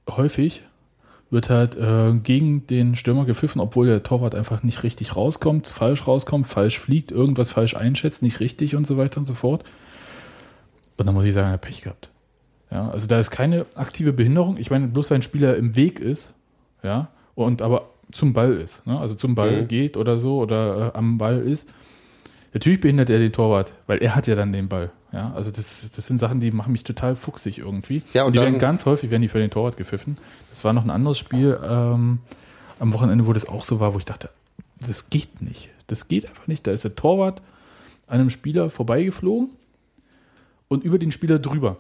häufig 0.10 0.64
wird 1.30 1.50
halt 1.50 1.76
äh, 1.76 2.14
gegen 2.24 2.66
den 2.68 2.96
Stürmer 2.96 3.26
gepfiffen, 3.26 3.60
obwohl 3.60 3.86
der 3.88 4.02
Torwart 4.04 4.34
einfach 4.34 4.64
nicht 4.64 4.84
richtig 4.84 5.16
rauskommt, 5.16 5.68
falsch 5.68 6.08
rauskommt, 6.08 6.48
falsch 6.48 6.80
fliegt, 6.80 7.12
irgendwas 7.12 7.52
falsch 7.52 7.76
einschätzt, 7.76 8.22
nicht 8.22 8.40
richtig 8.40 8.76
und 8.76 8.88
so 8.88 8.98
weiter 8.98 9.20
und 9.20 9.26
so 9.26 9.34
fort. 9.34 9.64
Und 10.96 11.06
dann 11.06 11.14
muss 11.14 11.26
ich 11.26 11.34
sagen, 11.34 11.48
er 11.50 11.54
hat 11.54 11.62
Pech 11.62 11.82
gehabt. 11.82 12.10
Ja, 12.72 12.90
also 12.90 13.08
da 13.08 13.20
ist 13.20 13.32
keine 13.32 13.66
aktive 13.76 14.12
Behinderung. 14.14 14.58
Ich 14.58 14.70
meine, 14.70 14.88
bloß 14.88 15.10
weil 15.12 15.20
ein 15.20 15.22
Spieler 15.22 15.56
im 15.56 15.76
Weg 15.76 16.00
ist, 16.00 16.34
ja, 16.84 17.10
und 17.36 17.62
aber 17.62 17.90
zum 18.12 18.34
Ball 18.34 18.54
ist, 18.54 18.86
ne? 18.86 19.00
also 19.00 19.16
zum 19.16 19.36
Ball 19.36 19.64
Mhm. 19.64 19.68
geht 19.68 19.98
oder 19.98 20.20
so 20.20 20.40
oder 20.40 20.92
äh, 20.94 20.98
am 20.98 21.18
Ball 21.18 21.40
ist, 21.40 21.68
Natürlich 22.54 22.80
behindert 22.80 23.10
er 23.12 23.20
den 23.20 23.34
Torwart, 23.34 23.74
weil 23.88 24.00
er 24.00 24.16
hat 24.16 24.26
ja 24.26 24.34
dann 24.34 24.52
den 24.52 24.68
Ball. 24.70 24.90
Ja, 25.12 25.32
also 25.34 25.52
das, 25.52 25.92
das 25.94 26.08
sind 26.08 26.18
Sachen, 26.18 26.40
die 26.40 26.50
machen 26.52 26.72
mich 26.72 26.84
total 26.86 27.16
fuchsig 27.16 27.60
irgendwie. 27.60 28.02
Ja, 28.14 28.24
und 28.24 28.34
die 28.34 28.38
dann- 28.40 28.46
werden 28.48 28.58
ganz 28.60 28.86
häufig 28.86 29.12
werden 29.12 29.22
die 29.22 29.28
für 29.28 29.38
den 29.38 29.52
Torwart 29.52 29.78
gepfiffen. 29.78 30.18
Das 30.50 30.64
war 30.64 30.72
noch 30.74 30.84
ein 30.84 30.90
anderes 30.90 31.20
Spiel 31.20 31.60
ähm, 31.62 32.20
am 32.80 32.94
Wochenende, 32.94 33.28
wo 33.28 33.34
das 33.34 33.48
auch 33.48 33.64
so 33.66 33.80
war, 33.80 33.94
wo 33.94 34.00
ich 34.00 34.06
dachte, 34.06 34.30
das 34.80 35.10
geht 35.12 35.42
nicht. 35.42 35.70
Das 35.88 36.08
geht 36.08 36.26
einfach 36.28 36.48
nicht. 36.48 36.66
Da 36.66 36.72
ist 36.72 36.84
der 36.86 36.96
Torwart 36.96 37.42
an 38.08 38.22
einem 38.22 38.30
Spieler 38.32 38.70
vorbeigeflogen 38.72 39.50
und 40.70 40.84
über 40.84 40.98
den 40.98 41.12
Spieler 41.12 41.38
drüber. 41.40 41.78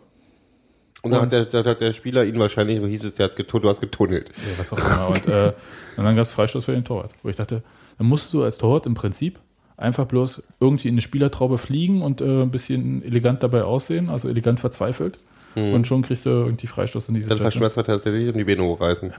Und 1.03 1.11
dann 1.11 1.21
hat 1.21 1.31
der, 1.31 1.45
der, 1.45 1.75
der 1.75 1.93
Spieler 1.93 2.25
ihn 2.25 2.39
wahrscheinlich, 2.39 2.79
so 2.79 2.87
hieß 2.87 3.05
es, 3.05 3.13
der 3.13 3.25
hat 3.25 3.35
getun, 3.35 3.61
du 3.61 3.69
hast 3.69 3.81
getunnelt. 3.81 4.29
Ja, 4.29 4.59
was 4.59 4.73
auch 4.73 4.77
immer. 4.77 5.07
Und, 5.09 5.27
äh, 5.27 5.53
und 5.95 6.03
dann 6.03 6.15
gab 6.15 6.25
es 6.25 6.33
Freistoß 6.33 6.65
für 6.65 6.73
den 6.73 6.83
Torwart, 6.83 7.11
wo 7.23 7.29
ich 7.29 7.35
dachte, 7.35 7.61
dann 7.97 8.07
musst 8.07 8.33
du 8.33 8.43
als 8.43 8.57
Torwart 8.57 8.85
im 8.85 8.95
Prinzip 8.95 9.39
einfach 9.77 10.05
bloß 10.05 10.43
irgendwie 10.59 10.87
in 10.87 10.95
eine 10.95 11.01
Spielertraube 11.01 11.59
fliegen 11.59 12.01
und 12.01 12.21
äh, 12.21 12.41
ein 12.41 12.51
bisschen 12.51 13.03
elegant 13.03 13.43
dabei 13.43 13.63
aussehen, 13.63 14.09
also 14.09 14.27
elegant 14.27 14.59
verzweifelt. 14.59 15.19
Und 15.57 15.87
schon 15.87 16.03
kriegst 16.03 16.25
du 16.25 16.29
irgendwie 16.29 16.67
Freistoß 16.67 17.09
in 17.09 17.15
diese 17.15 17.29
Dann 17.29 17.39
verschmerzt 17.39 17.77
man 17.77 17.85
tatsächlich 17.85 18.27
und 18.27 18.37
die 18.37 18.43
Beine 18.43 18.63
hochreißen. 18.63 19.11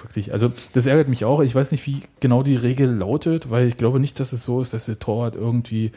Wirklich. 0.00 0.32
Also 0.32 0.50
das 0.72 0.86
ärgert 0.86 1.08
mich 1.08 1.26
auch. 1.26 1.40
Ich 1.40 1.54
weiß 1.54 1.72
nicht, 1.72 1.86
wie 1.86 2.00
genau 2.20 2.42
die 2.42 2.56
Regel 2.56 2.90
lautet, 2.90 3.50
weil 3.50 3.68
ich 3.68 3.76
glaube 3.76 4.00
nicht, 4.00 4.18
dass 4.18 4.32
es 4.32 4.44
so 4.44 4.62
ist, 4.62 4.72
dass 4.72 4.86
der 4.86 4.98
Torwart 4.98 5.34
irgendwie 5.34 5.92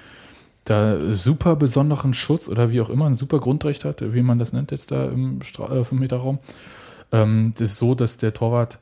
da 0.70 1.16
super 1.16 1.56
besonderen 1.56 2.14
Schutz 2.14 2.48
oder 2.48 2.70
wie 2.72 2.82
auch 2.82 2.90
immer 2.90 3.06
ein 3.08 3.16
super 3.16 3.40
Grundrecht 3.40 3.86
hat, 3.86 4.02
wie 4.14 4.22
man 4.22 4.40
das 4.40 4.54
nennt 4.54 4.72
jetzt 4.72 4.92
da 4.92 5.06
im 5.06 5.42
Stra 5.42 5.66
äh, 5.76 5.82
5-Meter-Raum. 5.82 6.40
Ähm, 7.12 7.54
das 7.58 7.72
ist 7.72 7.80
so, 7.80 7.96
dass 7.96 8.18
der 8.18 8.34
Torwart 8.34 8.80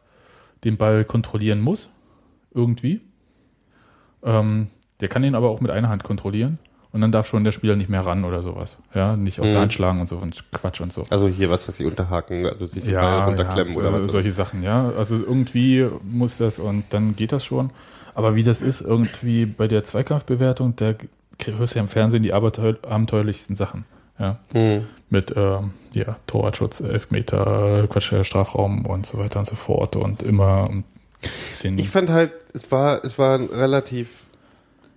den 0.63 0.78
Ball 0.78 1.06
kontrollieren 1.06 1.62
muss, 1.62 1.90
irgendwie. 2.54 3.02
Ähm, 4.23 4.67
der 5.00 5.08
kann 5.08 5.23
ihn 5.23 5.35
aber 5.35 5.50
auch 5.50 5.62
mit 5.62 5.71
einer 5.71 5.90
Hand 5.90 6.04
kontrollieren 6.04 6.58
und 6.92 7.02
dann 7.02 7.12
darf 7.12 7.27
schon 7.27 7.44
der 7.44 7.52
Spieler 7.52 7.75
nicht 7.75 7.90
mehr 7.90 8.06
ran 8.06 8.25
oder 8.25 8.42
sowas. 8.42 8.79
Ja, 8.94 9.15
nicht 9.15 9.40
aus 9.40 9.48
der 9.48 9.56
Mhm. 9.58 9.62
Hand 9.62 9.73
schlagen 9.73 10.02
und 10.02 10.08
so 10.10 10.17
und 10.17 10.44
Quatsch 10.52 10.81
und 10.81 10.92
so. 10.92 11.04
Also 11.10 11.27
hier 11.27 11.50
was, 11.50 11.67
was 11.67 11.75
sie 11.77 11.85
unterhaken, 11.85 12.46
also 12.48 12.65
sich 12.65 12.83
den 12.83 12.96
Ball 12.96 13.25
runterklemmen 13.29 13.73
ja, 13.73 13.79
oder 13.79 13.92
so- 14.00 14.06
was. 14.06 14.12
solche 14.12 14.31
Sachen, 14.31 14.63
ja. 14.63 14.90
Also 14.98 15.15
irgendwie 15.15 15.88
muss 16.04 16.38
das 16.38 16.60
und 16.60 16.85
dann 16.90 17.15
geht 17.15 17.31
das 17.31 17.46
schon. 17.46 17.69
Aber 18.15 18.35
wie 18.35 18.42
das 18.44 18.62
ist, 18.63 18.81
irgendwie 18.81 19.46
bei 19.46 19.67
der 19.67 19.83
Zweikampfbewertung, 19.83 20.75
da 20.75 20.96
hörst 21.46 21.75
du 21.75 21.79
ja 21.79 21.83
im 21.83 21.90
Fernsehen 21.90 22.23
die 22.23 22.33
abenteuer 22.33 22.77
abenteuerlichsten 22.83 23.56
Sachen. 23.56 23.85
Ja. 24.19 24.40
Hm. 24.54 24.88
Mit 25.10 25.33
ähm, 25.35 25.71
ja, 25.94 26.17
Torwartschutz, 26.27 26.81
Elfmeter, 26.81 27.85
Quatsch, 27.90 28.12
äh, 28.12 28.23
Strafraum 28.23 28.85
und 28.85 29.06
so 29.06 29.17
weiter 29.17 29.40
und 29.40 29.46
so 29.46 29.56
fort 29.56 29.96
und 29.96 30.23
immer 30.23 30.69
ein 30.69 30.83
bisschen. 31.21 31.77
Ich 31.77 31.90
fand 31.90 32.10
halt, 32.10 32.31
es 32.54 32.71
war, 32.71 33.04
es 33.06 33.17
war 33.17 33.38
ein 33.38 33.46
relativ, 33.46 34.25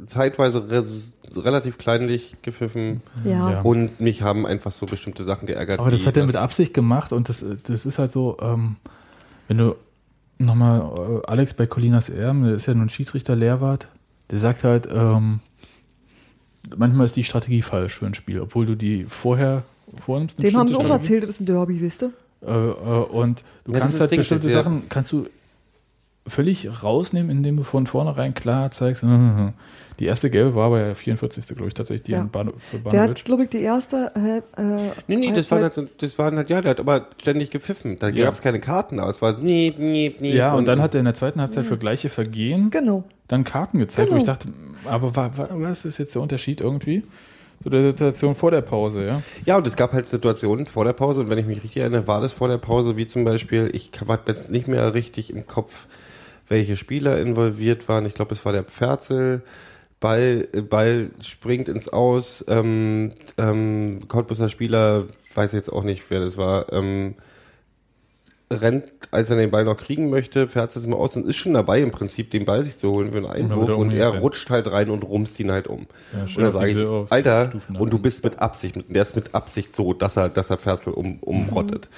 zeitweise 0.07 0.71
res, 0.71 1.17
relativ 1.37 1.79
kleinlich 1.79 2.37
gepfiffen 2.43 3.03
Ja. 3.25 3.61
Und 3.61 4.01
mich 4.01 4.23
haben 4.23 4.47
einfach 4.47 4.73
so 4.73 4.87
bestimmte 4.87 5.25
Sachen 5.25 5.47
geärgert. 5.47 5.79
Aber 5.79 5.91
das 5.91 6.07
hat 6.07 6.17
er 6.17 6.27
mit 6.27 6.37
Absicht 6.37 6.75
gemacht 6.75 7.13
und 7.13 7.29
das, 7.29 7.45
das 7.65 7.87
ist 7.87 7.99
halt 7.99 8.11
so, 8.11 8.37
ähm, 8.41 8.77
wenn 9.47 9.59
du 9.59 9.77
nochmal 10.39 11.21
äh, 11.23 11.27
Alex 11.27 11.55
bei 11.55 11.67
Colinas 11.67 12.09
Erben, 12.09 12.45
der 12.45 12.55
ist 12.55 12.67
ja 12.67 12.75
nun 12.75 12.89
Schiedsrichter 12.89 13.37
Lehrwart, 13.37 13.89
der 14.31 14.39
sagt 14.39 14.65
halt, 14.65 14.89
ähm, 14.93 15.41
manchmal 16.77 17.07
ist 17.07 17.17
die 17.17 17.25
Strategie 17.25 17.63
falsch 17.63 17.95
für 17.99 18.07
ein 18.07 18.15
Spiel, 18.15 18.41
obwohl 18.41 18.67
du 18.67 18.75
die 18.77 19.05
vorher 19.05 19.63
vornimmst. 20.05 20.43
Dem 20.43 20.57
haben 20.57 20.69
sie 20.69 20.77
auch 20.77 20.89
erzählt, 20.89 21.23
das 21.25 21.31
ist 21.31 21.41
ein 21.41 21.47
Derby, 21.47 21.81
wisst 21.83 22.03
ihr? 22.03 22.13
Äh, 22.47 22.51
äh, 22.51 22.73
und 23.11 23.45
du 23.65 23.73
Ja, 23.73 23.81
kannst 23.81 24.01
halt 24.01 24.11
Ding, 24.11 24.21
bestimmte 24.21 24.47
der- 24.49 24.63
Sachen, 24.63 24.85
kannst 24.89 25.13
du 25.13 25.27
völlig 26.27 26.83
rausnehmen, 26.83 27.31
indem 27.31 27.57
du 27.57 27.63
von 27.63 27.87
vornherein 27.87 28.35
klar 28.35 28.71
zeigst, 28.71 29.03
mhm. 29.03 29.53
die 29.99 30.05
erste 30.07 30.31
gelbe 30.31 30.55
war 30.55 30.71
bei 30.71 30.79
der 30.83 30.95
44. 30.95 31.47
glaube 31.49 31.69
ich 31.69 31.75
tatsächlich, 31.75 32.05
die 32.05 32.13
Ja. 32.13 32.21
in 32.21 32.31
Bano, 32.31 32.53
für 32.59 32.79
Der 32.91 33.03
hat, 33.03 33.25
glaube 33.25 33.45
ich, 33.45 33.49
die 33.49 33.63
erste 33.63 34.13
Halb, 34.15 34.45
äh, 34.59 34.91
Nee, 35.07 35.17
nee, 35.17 35.33
das 35.33 35.51
waren, 35.51 35.63
halt, 35.63 35.75
so- 35.75 35.87
das 35.99 36.19
waren 36.19 36.37
halt, 36.37 36.51
ja, 36.51 36.61
der 36.61 36.71
hat 36.73 36.81
aber 36.81 37.07
ständig 37.21 37.51
gepfiffen. 37.51 37.99
Da 37.99 38.09
Ja. 38.11 38.27
gab 38.27 38.35
es 38.35 38.43
keine 38.43 38.61
Karten, 38.61 39.01
aber 39.01 39.11
es 39.11 39.23
war 39.23 39.39
nie, 39.41 39.75
nie, 39.77 40.15
nie. 40.21 40.33
Ja, 40.35 40.55
und 40.55 40.67
dann 40.69 40.81
hat 40.83 40.95
er 40.95 41.01
in 41.01 41.07
der 41.07 41.15
zweiten 41.15 41.41
Halbzeit 41.41 41.67
für 41.67 41.79
gleiche 41.79 42.11
Vergehen 42.11 42.71
Genau. 42.71 43.05
dann 43.29 43.45
Karten 43.45 43.79
gezeigt, 43.79 44.09
wo 44.11 44.13
Genau. 44.15 44.23
ich 44.23 44.27
dachte, 44.27 44.49
aber 44.85 45.17
wa, 45.17 45.31
wa, 45.37 45.49
was 45.53 45.85
ist 45.85 45.99
jetzt 45.99 46.15
der 46.15 46.23
Unterschied 46.23 46.61
irgendwie 46.61 47.03
zu 47.63 47.69
der 47.71 47.83
Situation 47.83 48.35
vor 48.35 48.51
der 48.51 48.63
Pause, 48.63 49.05
ja? 49.07 49.23
Ja, 49.47 49.57
und 49.57 49.67
es 49.67 49.77
gab 49.77 49.93
halt 49.93 50.09
Situationen 50.09 50.67
vor 50.67 50.85
der 50.85 50.93
Pause, 50.95 51.21
und 51.21 51.31
wenn 51.31 51.39
ich 51.39 51.47
mich 51.47 51.63
richtig 51.63 51.79
erinnere, 51.83 52.07
war 52.07 52.21
das 52.21 52.33
vor 52.33 52.49
der 52.49 52.57
Pause, 52.59 52.97
wie 52.97 53.07
zum 53.07 53.25
Beispiel, 53.25 53.69
ich 53.75 53.91
habe 54.07 54.19
jetzt 54.27 54.51
nicht 54.51 54.67
mehr 54.69 54.95
richtig 54.95 55.31
im 55.35 55.47
Kopf, 55.47 55.87
welche 56.51 56.77
Spieler 56.77 57.19
involviert 57.19 57.89
waren. 57.89 58.05
Ich 58.05 58.15
glaube, 58.15 58.35
es 58.35 58.45
war 58.45 58.53
der 58.53 58.65
Pferzel. 58.65 59.43
Ball, 60.01 60.49
äh, 60.53 60.61
Ball 60.61 61.11
springt 61.21 61.69
ins 61.69 61.89
Aus. 61.89 62.45
Ähm, 62.49 63.13
ähm, 63.39 64.01
Cottbuser 64.09 64.49
Spieler, 64.49 65.07
weiß 65.35 65.53
jetzt 65.53 65.73
auch 65.73 65.85
nicht, 65.85 66.03
wer 66.11 66.21
das 66.21 66.37
war, 66.37 66.73
ähm, 66.73 67.15
rennt, 68.53 68.85
als 69.13 69.31
er 69.31 69.37
den 69.37 69.53
Ball 69.53 69.65
noch 69.65 69.77
kriegen 69.77 70.11
möchte, 70.11 70.49
fährt 70.49 70.75
es 70.75 70.87
mal 70.89 70.97
aus 70.97 71.15
und 71.15 71.25
ist 71.25 71.37
schon 71.37 71.55
dabei 71.55 71.83
im 71.83 71.93
Prinzip, 71.93 72.33
den 72.33 72.45
Ball 72.45 72.65
sich 72.65 72.77
zu 72.77 72.91
holen 72.91 73.13
für 73.13 73.19
einen 73.19 73.27
Einwurf 73.27 73.77
und 73.77 73.93
er 73.93 74.09
rutscht 74.09 74.51
halt 74.51 74.67
rein 74.73 74.91
und 74.91 75.05
rumst 75.05 75.39
ihn 75.39 75.53
halt 75.53 75.69
um. 75.69 75.87
Ja, 76.13 76.23
und 76.23 76.37
dann 76.37 76.53
sage 76.53 76.71
ich, 76.71 77.13
Alter, 77.13 77.53
und 77.79 77.93
du 77.93 78.01
bist 78.01 78.25
mit 78.25 78.41
Absicht, 78.41 78.75
der 78.89 79.03
ist 79.03 79.15
mit 79.15 79.37
Absicht 79.37 79.73
so, 79.73 79.93
dass 79.93 80.17
er, 80.17 80.31
dass 80.31 80.51
er 80.51 80.57
Ferzel 80.57 80.95
um, 80.95 81.19
umrottet. 81.21 81.89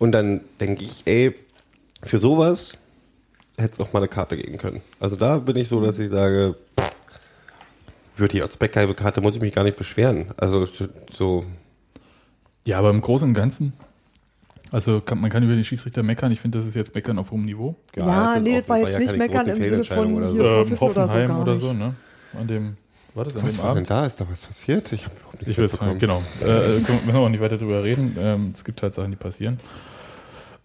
Und 0.00 0.12
dann 0.12 0.40
denke 0.60 0.84
ich, 0.84 1.02
ey, 1.04 1.34
für 2.02 2.18
sowas 2.18 2.78
hätte 3.58 3.72
es 3.72 3.80
auch 3.80 3.92
mal 3.92 4.00
eine 4.00 4.08
Karte 4.08 4.36
geben 4.36 4.56
können. 4.58 4.80
Also 5.00 5.16
da 5.16 5.38
bin 5.38 5.56
ich 5.56 5.68
so, 5.68 5.80
dass 5.80 5.98
ich 5.98 6.10
sage, 6.10 6.56
würde 8.16 8.32
die 8.32 8.42
als 8.42 8.58
gelbe 8.58 8.94
Karte, 8.94 9.20
muss 9.20 9.36
ich 9.36 9.42
mich 9.42 9.54
gar 9.54 9.64
nicht 9.64 9.76
beschweren. 9.76 10.26
Also 10.36 10.66
so, 11.12 11.44
Ja, 12.64 12.78
aber 12.78 12.90
im 12.90 13.00
Großen 13.00 13.28
und 13.28 13.34
Ganzen, 13.34 13.72
also 14.72 15.00
kann, 15.00 15.20
man 15.20 15.30
kann 15.30 15.42
über 15.42 15.54
den 15.54 15.64
Schiedsrichter 15.64 16.02
meckern, 16.02 16.30
ich 16.32 16.40
finde, 16.40 16.58
das 16.58 16.66
ist 16.66 16.74
jetzt 16.74 16.94
Meckern 16.94 17.18
auf 17.18 17.30
hohem 17.30 17.44
Niveau. 17.44 17.76
Ja, 17.96 18.04
das 18.34 18.36
ist 18.36 18.42
nee, 18.42 18.58
das 18.60 18.68
war 18.68 18.78
jetzt 18.78 18.92
ja 18.94 18.98
nicht 18.98 19.16
meckern 19.16 19.46
im 19.46 19.62
Sinne 19.62 19.84
von 19.84 20.14
oder 20.14 20.30
hier 20.30 20.42
so. 20.42 20.46
Ähm, 20.48 20.66
Verpfiff 20.76 20.82
oder 20.82 20.92
so 20.92 21.00
Hoffenheim 21.02 21.28
gar 21.28 21.42
oder 21.42 21.56
so, 21.56 21.72
ne? 21.72 21.94
An 22.38 22.46
dem, 22.46 22.76
war 23.14 23.24
das 23.24 23.36
an 23.36 23.44
Was 23.44 23.52
dem 23.54 23.58
war 23.58 23.64
denn 23.74 23.76
Abend? 23.78 23.90
da? 23.90 24.06
Ist 24.06 24.20
da 24.20 24.26
was 24.30 24.44
passiert? 24.44 24.92
Ich 24.92 25.04
habe 25.04 25.14
überhaupt 25.16 25.34
nichts 25.40 25.50
Ich 25.52 25.58
weiß, 25.58 25.72
mitbekommen. 25.72 25.98
genau. 25.98 26.22
Äh, 26.42 26.76
äh, 26.76 26.80
können 26.82 27.00
wir 27.06 27.14
auch 27.16 27.28
nicht 27.30 27.40
weiter 27.40 27.56
drüber 27.56 27.82
reden. 27.82 28.16
Ähm, 28.20 28.50
es 28.54 28.64
gibt 28.64 28.82
halt 28.82 28.94
Sachen, 28.94 29.10
die 29.10 29.16
passieren. 29.16 29.58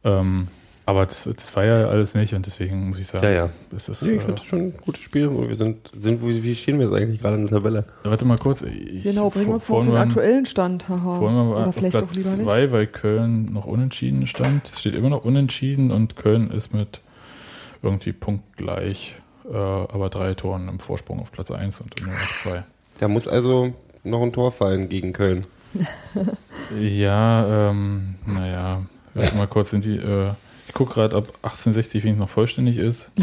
Ähm, 0.04 0.48
aber 0.86 1.06
das, 1.06 1.24
das 1.24 1.56
war 1.56 1.64
ja 1.66 1.88
alles 1.88 2.14
nicht 2.16 2.34
und 2.34 2.46
deswegen 2.46 2.90
muss 2.90 3.00
ich 3.00 3.08
sagen, 3.08 3.24
Ja, 3.26 3.32
ja. 3.32 3.50
ist 3.76 3.90
das, 3.90 4.02
Nee, 4.02 4.12
ich 4.12 4.18
äh, 4.18 4.20
finde 4.22 4.36
das 4.36 4.46
schon 4.46 4.60
ein 4.60 4.74
gutes 4.82 5.02
Spiel. 5.02 5.28
Und 5.28 5.48
wir 5.48 5.56
sind, 5.56 5.90
sind 5.96 6.22
wo, 6.22 6.28
wie 6.28 6.56
stehen 6.56 6.80
wir 6.80 6.88
jetzt 6.88 6.96
eigentlich 6.96 7.22
gerade 7.22 7.36
in 7.38 7.44
der 7.48 7.52
Tabelle? 7.52 7.86
warte 8.04 8.26
mal 8.26 8.38
kurz. 8.38 8.62
Ich, 8.64 9.04
Genau, 9.04 9.30
bringen 9.30 9.48
wir 9.48 9.54
uns 9.56 9.70
mal 9.70 9.78
auf 9.78 9.84
den 9.88 9.96
aktuellen 9.96 10.46
Stand. 10.46 10.90
Haha. 10.90 11.18
Vorhin 11.18 11.38
waren 11.38 11.50
wir 11.50 11.56
Oder 11.58 11.68
auf 11.68 11.76
vielleicht 11.76 11.98
Platz 11.98 12.10
auch 12.12 12.16
lieber 12.16 12.30
nicht. 12.32 12.44
zwei, 12.44 12.72
weil 12.72 12.88
Köln 12.88 13.54
noch 13.54 13.66
unentschieden 13.66 14.28
stand. 14.28 14.70
Es 14.70 14.80
steht 14.82 14.96
immer 14.96 15.10
noch 15.10 15.24
unentschieden 15.26 15.92
und 15.92 16.16
Köln 16.16 16.52
ist 16.52 16.74
mit 16.74 17.00
irgendwie 17.82 18.14
punktgleich, 18.14 19.16
äh, 19.52 19.56
aber 19.56 20.10
drei 20.10 20.34
Toren 20.34 20.68
im 20.70 20.80
Vorsprung 20.80 21.20
auf 21.20 21.32
Platz 21.32 21.52
1 21.52 21.82
und 21.82 22.02
nur 22.06 22.14
auf 22.14 22.42
2. 22.44 22.64
Da 23.00 23.08
muss 23.08 23.28
also 23.28 23.74
noch 24.04 24.22
ein 24.22 24.32
Tor 24.34 24.52
fallen 24.52 24.90
gegen 24.90 25.14
Köln. 25.14 25.46
Ja, 26.80 27.70
ähm, 27.70 28.16
naja, 28.26 28.82
warte 29.14 29.38
mal 29.38 29.48
kurz, 29.48 29.72
sind 29.72 29.86
die, 29.86 29.98
äh, 29.98 30.30
ich 30.74 30.76
gucke 30.76 30.96
gerade, 30.96 31.16
ob 31.16 31.28
1860 31.44 32.04
wenigstens 32.04 32.22
noch 32.24 32.30
vollständig 32.30 32.78
ist. 32.78 33.12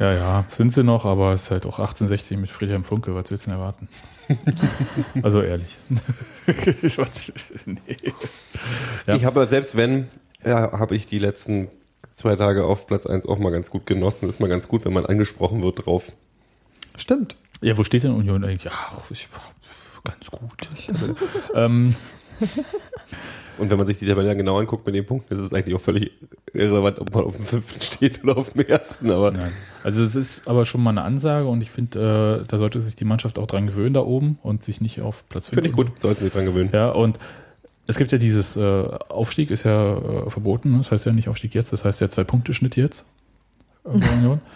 Ja, 0.00 0.12
ja, 0.12 0.44
sind 0.48 0.72
sie 0.72 0.84
noch, 0.84 1.04
aber 1.04 1.32
es 1.32 1.42
ist 1.42 1.50
halt 1.50 1.66
auch 1.66 1.80
1860 1.80 2.38
mit 2.38 2.50
Friedhelm 2.50 2.84
Funke, 2.84 3.16
was 3.16 3.32
willst 3.32 3.46
du 3.46 3.50
denn 3.50 3.58
erwarten? 3.58 3.88
also 5.24 5.42
ehrlich. 5.42 5.76
nee. 7.66 7.96
Ja. 9.08 9.16
Ich 9.16 9.24
habe 9.24 9.48
selbst 9.48 9.76
wenn, 9.76 10.06
ja, 10.46 10.70
habe 10.78 10.94
ich 10.94 11.06
die 11.06 11.18
letzten 11.18 11.66
zwei 12.14 12.36
Tage 12.36 12.64
auf 12.64 12.86
Platz 12.86 13.06
1 13.06 13.26
auch 13.26 13.40
mal 13.40 13.50
ganz 13.50 13.72
gut 13.72 13.86
genossen. 13.86 14.28
Ist 14.28 14.38
mal 14.38 14.46
ganz 14.46 14.68
gut, 14.68 14.84
wenn 14.84 14.92
man 14.92 15.04
angesprochen 15.04 15.64
wird 15.64 15.84
drauf. 15.84 16.12
Stimmt. 16.94 17.34
Ja, 17.60 17.76
wo 17.76 17.82
steht 17.82 18.04
denn 18.04 18.12
Union 18.12 18.44
eigentlich? 18.44 18.62
Ja, 18.62 18.70
ich, 19.10 19.28
ganz 20.04 20.30
gut. 20.30 20.68
ähm, 21.56 21.96
Und 23.58 23.70
wenn 23.70 23.78
man 23.78 23.86
sich 23.86 23.98
die 23.98 24.06
Tabelle 24.06 24.28
dann 24.28 24.38
genau 24.38 24.58
anguckt 24.58 24.86
mit 24.86 24.94
den 24.94 25.04
Punkten, 25.04 25.34
ist 25.34 25.40
es 25.40 25.52
eigentlich 25.52 25.74
auch 25.74 25.80
völlig 25.80 26.12
irrelevant, 26.58 27.00
ob 27.00 27.14
man 27.14 27.24
auf 27.24 27.36
dem 27.36 27.44
fünften 27.44 27.80
steht 27.80 28.22
oder 28.24 28.36
auf 28.36 28.50
dem 28.50 28.66
ersten. 28.66 29.10
Aber 29.10 29.30
nein. 29.30 29.52
Also 29.84 30.02
es 30.02 30.14
ist 30.14 30.46
aber 30.46 30.66
schon 30.66 30.82
mal 30.82 30.90
eine 30.90 31.02
Ansage 31.02 31.46
und 31.46 31.62
ich 31.62 31.70
finde, 31.70 32.42
äh, 32.42 32.46
da 32.46 32.58
sollte 32.58 32.80
sich 32.80 32.96
die 32.96 33.04
Mannschaft 33.04 33.38
auch 33.38 33.46
dran 33.46 33.66
gewöhnen 33.66 33.94
da 33.94 34.00
oben 34.00 34.38
und 34.42 34.64
sich 34.64 34.80
nicht 34.80 35.00
auf 35.00 35.28
Platz 35.28 35.48
5 35.48 35.54
finde 35.54 35.70
ich 35.70 35.74
gut, 35.76 36.00
sollten 36.00 36.24
sich 36.24 36.32
dran 36.32 36.44
gewöhnen. 36.44 36.70
Ja, 36.72 36.90
und 36.90 37.18
es 37.86 37.96
gibt 37.96 38.12
ja 38.12 38.18
dieses 38.18 38.56
äh, 38.56 38.88
Aufstieg, 39.08 39.50
ist 39.50 39.64
ja 39.64 39.96
äh, 39.96 40.30
verboten. 40.30 40.72
ne? 40.72 40.78
Das 40.78 40.92
heißt 40.92 41.06
ja 41.06 41.12
nicht 41.12 41.28
Aufstieg 41.28 41.54
jetzt, 41.54 41.72
das 41.72 41.84
heißt 41.84 42.00
ja 42.00 42.10
Zwei-Punkte-Schnitt 42.10 42.76
jetzt. 42.76 43.06
äh. 43.84 44.38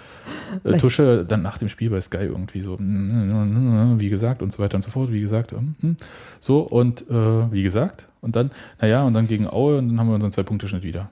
Äh, 0.65 0.77
Tusche 0.77 1.25
dann 1.25 1.43
nach 1.43 1.59
dem 1.59 1.69
Spiel 1.69 1.91
bei 1.91 2.01
Sky 2.01 2.19
irgendwie 2.19 2.61
so, 2.61 2.77
mm, 2.79 3.99
wie 3.99 4.09
gesagt, 4.09 4.43
und 4.43 4.53
so 4.53 4.63
weiter 4.63 4.77
und 4.77 4.83
so 4.83 4.91
fort, 4.91 5.11
wie 5.11 5.21
gesagt. 5.21 5.53
ähm, 5.53 5.75
hm. 5.81 5.97
So, 6.39 6.61
und 6.61 7.09
äh, 7.11 7.53
wie 7.53 7.63
gesagt, 7.63 8.07
und 8.21 8.37
dann, 8.37 8.51
naja, 8.81 9.03
und 9.03 9.15
dann 9.15 9.27
gegen 9.27 9.49
Aue, 9.49 9.79
und 9.79 9.89
dann 9.89 9.99
haben 9.99 10.09
wir 10.09 10.15
unseren 10.15 10.31
Zwei-Punkte-Schnitt 10.31 10.85
wieder. 10.85 11.11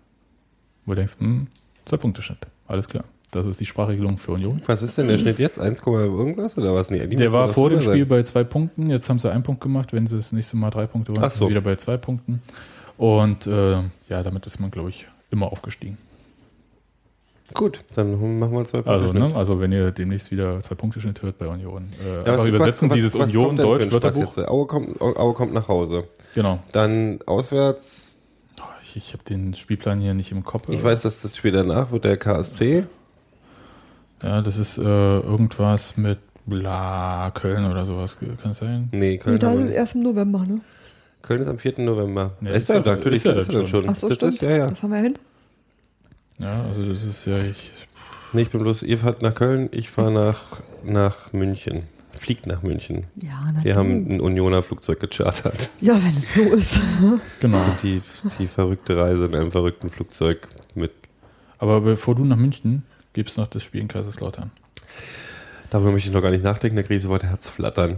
Wo 0.87 0.93
du 0.93 0.97
denkst, 0.97 1.17
hm, 1.19 1.47
Zwei-Punkte-Schnitt, 1.87 2.39
alles 2.69 2.89
klar. 2.89 3.05
Das 3.33 3.47
ist 3.47 3.61
die 3.61 3.67
Sprachregelung 3.67 4.19
für 4.19 4.33
Union. 4.33 4.61
Was 4.67 4.83
ist 4.83 4.99
denn 4.99 5.07
der 5.09 5.19
Schnitt 5.19 5.39
jetzt? 5.39 5.59
1, 5.59 5.83
irgendwas 5.87 6.59
oder 6.59 6.75
was? 6.75 6.91
Nee, 6.91 7.07
Der 7.07 7.31
war 7.33 7.49
vor 7.51 7.71
dem 7.71 7.81
Spiel 7.81 8.01
sein. 8.01 8.09
bei 8.09 8.23
zwei 8.25 8.43
Punkten. 8.45 8.91
Jetzt 8.91 9.09
haben 9.09 9.19
sie 9.21 9.31
einen 9.31 9.43
Punkt 9.45 9.61
gemacht. 9.61 9.93
Wenn 9.93 10.07
sie 10.09 10.17
das 10.17 10.33
nächste 10.33 10.57
Mal 10.57 10.71
drei 10.71 10.87
Punkte 10.87 11.13
wollen, 11.15 11.25
Ach 11.25 11.31
sind 11.31 11.39
so. 11.39 11.45
sie 11.47 11.51
wieder 11.53 11.61
bei 11.61 11.77
zwei 11.77 11.97
Punkten. 11.97 12.43
Und 12.99 13.47
äh, 13.47 13.83
ja, 14.09 14.23
damit 14.25 14.47
ist 14.47 14.59
man, 14.59 14.71
glaube 14.73 14.91
ich, 14.91 15.07
immer 15.31 15.51
aufgestiegen. 15.53 15.97
Gut, 17.55 17.83
dann 17.95 18.39
machen 18.39 18.53
wir 18.53 18.65
zwei 18.65 18.79
Punkte. 18.83 18.91
Also, 18.93 19.09
Schnitt. 19.09 19.23
ne, 19.31 19.35
also 19.37 19.61
wenn 19.61 19.73
ihr 19.73 19.91
demnächst 19.91 20.31
wieder 20.31 20.61
zwei 20.61 20.77
Punkte 20.77 21.01
Schnitt 21.01 21.21
hört 21.23 21.39
bei 21.39 21.49
Union, 21.49 21.89
äh, 22.05 22.13
Ja, 22.15 22.19
einfach 22.21 22.39
was- 22.39 22.49
übersetzen 22.49 22.91
was- 22.91 22.95
dieses 22.97 23.19
was 23.19 23.31
Union 23.35 23.57
Deutsch 23.57 23.91
Wörterbuch. 23.91 24.37
Aue 24.49 24.67
kommt, 24.67 25.01
Aue 25.01 25.35
kommt 25.35 25.53
nach 25.53 25.67
Hause. 25.69 26.05
Genau. 26.35 26.61
Dann 26.73 27.19
auswärts. 27.27 28.17
Ich, 28.91 28.97
ich 28.97 29.13
habe 29.13 29.23
den 29.25 29.55
Spielplan 29.55 30.01
hier 30.01 30.15
nicht 30.15 30.33
im 30.33 30.45
Kopf. 30.45 30.69
Ich 30.69 30.83
weiß, 30.83 31.03
dass 31.03 31.21
das 31.23 31.37
Spiel 31.37 31.53
danach 31.53 31.93
wird 31.93 32.05
der 32.05 32.17
KSC. 32.17 32.85
Ja, 34.23 34.41
das 34.43 34.59
ist 34.59 34.79
äh, 34.79 34.83
irgendwas 34.83 35.97
mit 35.97 36.19
Bla 36.47 37.31
Köln 37.33 37.65
oder 37.71 37.87
sowas. 37.87 38.19
Kann 38.43 38.51
es 38.51 38.59
sein? 38.59 38.89
Nee, 38.93 38.99
Nee, 39.13 39.19
Köln, 39.19 39.39
da 39.39 39.51
haben 39.51 39.69
wir- 39.69 39.75
erst 39.75 39.95
im 39.95 40.03
November, 40.03 40.41
ne? 40.41 40.61
Köln 41.23 41.43
ist 41.43 41.49
am 41.49 41.59
4. 41.59 41.75
November. 41.79 42.33
Ja, 42.41 42.51
ist 42.51 42.71
ist 42.71 42.85
natürlich, 42.85 43.25
ist 43.25 43.37
ist 43.37 43.49
dann 43.53 43.61
ja 43.63 43.67
schon. 43.67 43.85
Ach 43.89 43.95
so, 43.95 44.09
das 44.09 44.17
stimmt. 44.17 44.33
ist 44.35 44.43
ja, 44.43 44.51
ja. 44.51 44.67
Da 44.69 44.75
fahren 44.75 44.91
wir 44.91 44.99
hin. 45.01 45.15
Ja, 46.39 46.63
also 46.65 46.83
das 46.85 47.05
ist 47.05 47.25
ja 47.27 47.39
ich. 47.39 47.71
Nee, 48.33 48.43
ich 48.43 48.51
bin 48.51 48.61
bloß, 48.61 48.83
ihr 48.83 48.99
fahrt 48.99 49.21
nach 49.23 49.35
Köln, 49.35 49.69
ich 49.73 49.91
fahre 49.91 50.11
nach, 50.13 50.41
nach 50.85 51.33
München. 51.33 51.83
Fliegt 52.21 52.47
nach 52.47 52.63
München. 52.63 53.05
Ja, 53.17 53.41
natürlich. 53.47 53.65
Wir 53.65 53.77
haben 53.77 54.07
ein 54.11 54.21
Unioner 54.21 54.63
Flugzeug 54.63 55.01
gechartert. 55.01 55.71
Ja, 55.81 55.95
wenn 55.95 56.15
es 56.19 56.35
so 56.35 56.43
ist. 56.43 56.79
Genau. 57.41 57.59
Die, 57.83 58.03
die 58.39 58.47
verrückte 58.47 58.95
Reise 58.99 59.25
in 59.25 59.35
einem 59.35 59.51
verrückten 59.51 59.89
Flugzeug 59.89 60.47
mit. 60.75 60.93
Aber 61.57 61.81
bevor 61.81 62.15
du 62.15 62.27
nach 62.27 62.37
München 62.37 62.83
gibst 63.15 63.39
noch 63.39 63.47
das 63.47 63.63
Spiel 63.63 63.81
in 63.81 63.89
Kaiserslautern. 63.89 64.51
Darüber 65.71 65.93
möchte 65.93 66.11
ich 66.11 66.15
noch 66.15 66.21
gar 66.21 66.31
nicht 66.31 66.45
nachdenken, 66.45 66.77
da 66.77 66.83
kriege 66.83 66.97
ich 66.97 67.03
sofort 67.03 67.23
Herzflattern. 67.23 67.97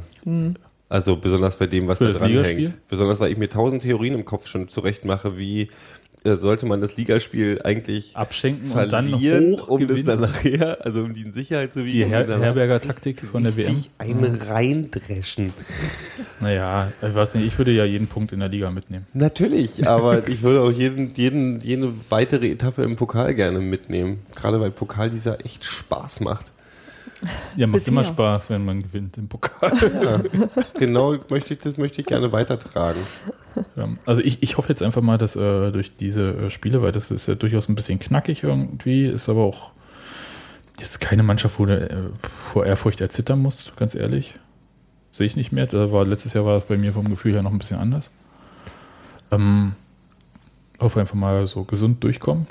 Also 0.89 1.17
besonders 1.17 1.57
bei 1.57 1.67
dem, 1.67 1.89
was 1.89 1.99
Für 1.99 2.13
da 2.13 2.21
dran 2.21 2.45
hängt. 2.45 2.87
Besonders 2.87 3.19
weil 3.19 3.33
ich 3.33 3.39
mir 3.39 3.49
tausend 3.49 3.83
Theorien 3.83 4.15
im 4.15 4.25
Kopf 4.25 4.47
schon 4.47 4.69
zurecht 4.69 5.05
mache, 5.05 5.37
wie 5.37 5.69
sollte 6.25 6.67
man 6.67 6.81
das 6.81 6.97
Ligaspiel 6.97 7.61
eigentlich 7.65 8.17
Abschenken 8.17 8.71
und 8.71 8.93
dann 8.93 9.09
verlieren, 9.09 9.53
hoch 9.53 9.69
um 9.69 9.81
das 9.81 9.89
gewinnen. 9.89 10.07
dann 10.07 10.21
nachher, 10.21 10.85
also 10.85 11.03
um 11.03 11.15
die 11.15 11.23
in 11.23 11.33
Sicherheit 11.33 11.73
zu 11.73 11.85
wiegen. 11.85 11.99
Die 11.99 12.05
um 12.05 12.11
Her 12.11 12.25
dann 12.25 12.41
Herberger 12.43 12.81
Taktik 12.81 13.21
von 13.21 13.43
der 13.43 13.57
WM. 13.57 13.77
einen 13.99 14.37
reindreschen. 14.37 15.53
Naja, 16.41 16.93
ich 17.01 17.15
weiß 17.15 17.35
nicht, 17.35 17.47
ich 17.47 17.59
würde 17.59 17.73
ja 17.73 17.85
jeden 17.85 18.07
Punkt 18.07 18.33
in 18.33 18.41
der 18.41 18.49
Liga 18.49 18.71
mitnehmen. 18.71 19.07
Natürlich, 19.15 19.89
aber 19.89 20.27
ich 20.33 20.43
würde 20.43 20.61
auch 20.63 20.73
jeden, 20.73 21.15
jeden, 21.15 21.61
jede 21.61 21.93
weitere 22.09 22.51
Etappe 22.51 22.83
im 22.83 22.97
Pokal 22.97 23.35
gerne 23.35 23.59
mitnehmen. 23.61 24.21
Gerade 24.35 24.61
weil 24.61 24.71
Pokal 24.71 25.11
dieser 25.11 25.45
echt 25.45 25.65
Spaß 25.65 26.21
macht. 26.21 26.53
Ja, 27.57 27.67
macht 27.67 27.81
Bisher. 27.81 27.93
immer 27.93 28.05
Spaß, 28.05 28.51
wenn 28.51 28.65
man 28.65 28.83
gewinnt 28.83 29.17
im 29.19 29.29
Pokal. 29.29 30.25
Genau 30.79 31.17
möchte 31.29 31.55
ich, 31.55 31.61
das 31.61 31.77
möchte 31.77 32.01
ich 32.01 32.07
gerne 32.07 32.33
weitertragen. 32.33 33.01
Ja, 33.77 33.89
also 34.07 34.23
ich, 34.23 34.43
ich 34.43 34.57
hoffe 34.57 34.69
jetzt 34.69 34.83
einfach 34.83 35.03
mal, 35.03 35.19
dass 35.19 35.37
äh, 35.37 35.71
durch 35.73 35.97
diese 35.97 36.31
äh, 36.31 36.51
Spiele, 36.51 36.83
weil 36.83 36.93
das 36.93 37.11
ist 37.11 37.29
ja 37.29 37.35
durchaus 37.35 37.69
ein 37.69 37.75
bisschen 37.75 37.99
knackig 37.99 38.43
irgendwie, 38.43 39.07
ist 39.07 39.29
aber 39.29 39.43
auch 39.43 39.73
jetzt 40.81 41.01
keine 41.01 41.23
Mannschaft, 41.23 41.59
wo 41.59 41.67
du 41.67 41.79
äh, 41.79 41.97
vor 42.53 42.67
Ehrfurcht 42.67 43.01
erzittern 43.01 43.39
musst, 43.41 43.77
ganz 43.77 43.95
ehrlich. 43.95 44.35
sehe 45.13 45.27
ich 45.27 45.37
nicht 45.37 45.53
mehr. 45.53 45.67
Da 45.67 45.93
war, 45.93 46.05
letztes 46.05 46.33
Jahr 46.35 46.45
war 46.47 46.57
es 46.59 46.65
bei 46.65 46.77
mir 46.77 46.93
vom 46.93 47.09
Gefühl 47.09 47.35
her 47.35 47.43
noch 47.43 47.53
ein 47.53 47.59
bisschen 47.59 47.79
anders. 47.79 48.11
Ähm, 49.31 49.75
hoffe 50.81 51.01
einfach 51.01 51.15
mal 51.15 51.47
so 51.47 51.65
gesund 51.65 52.03
durchkommen. 52.05 52.47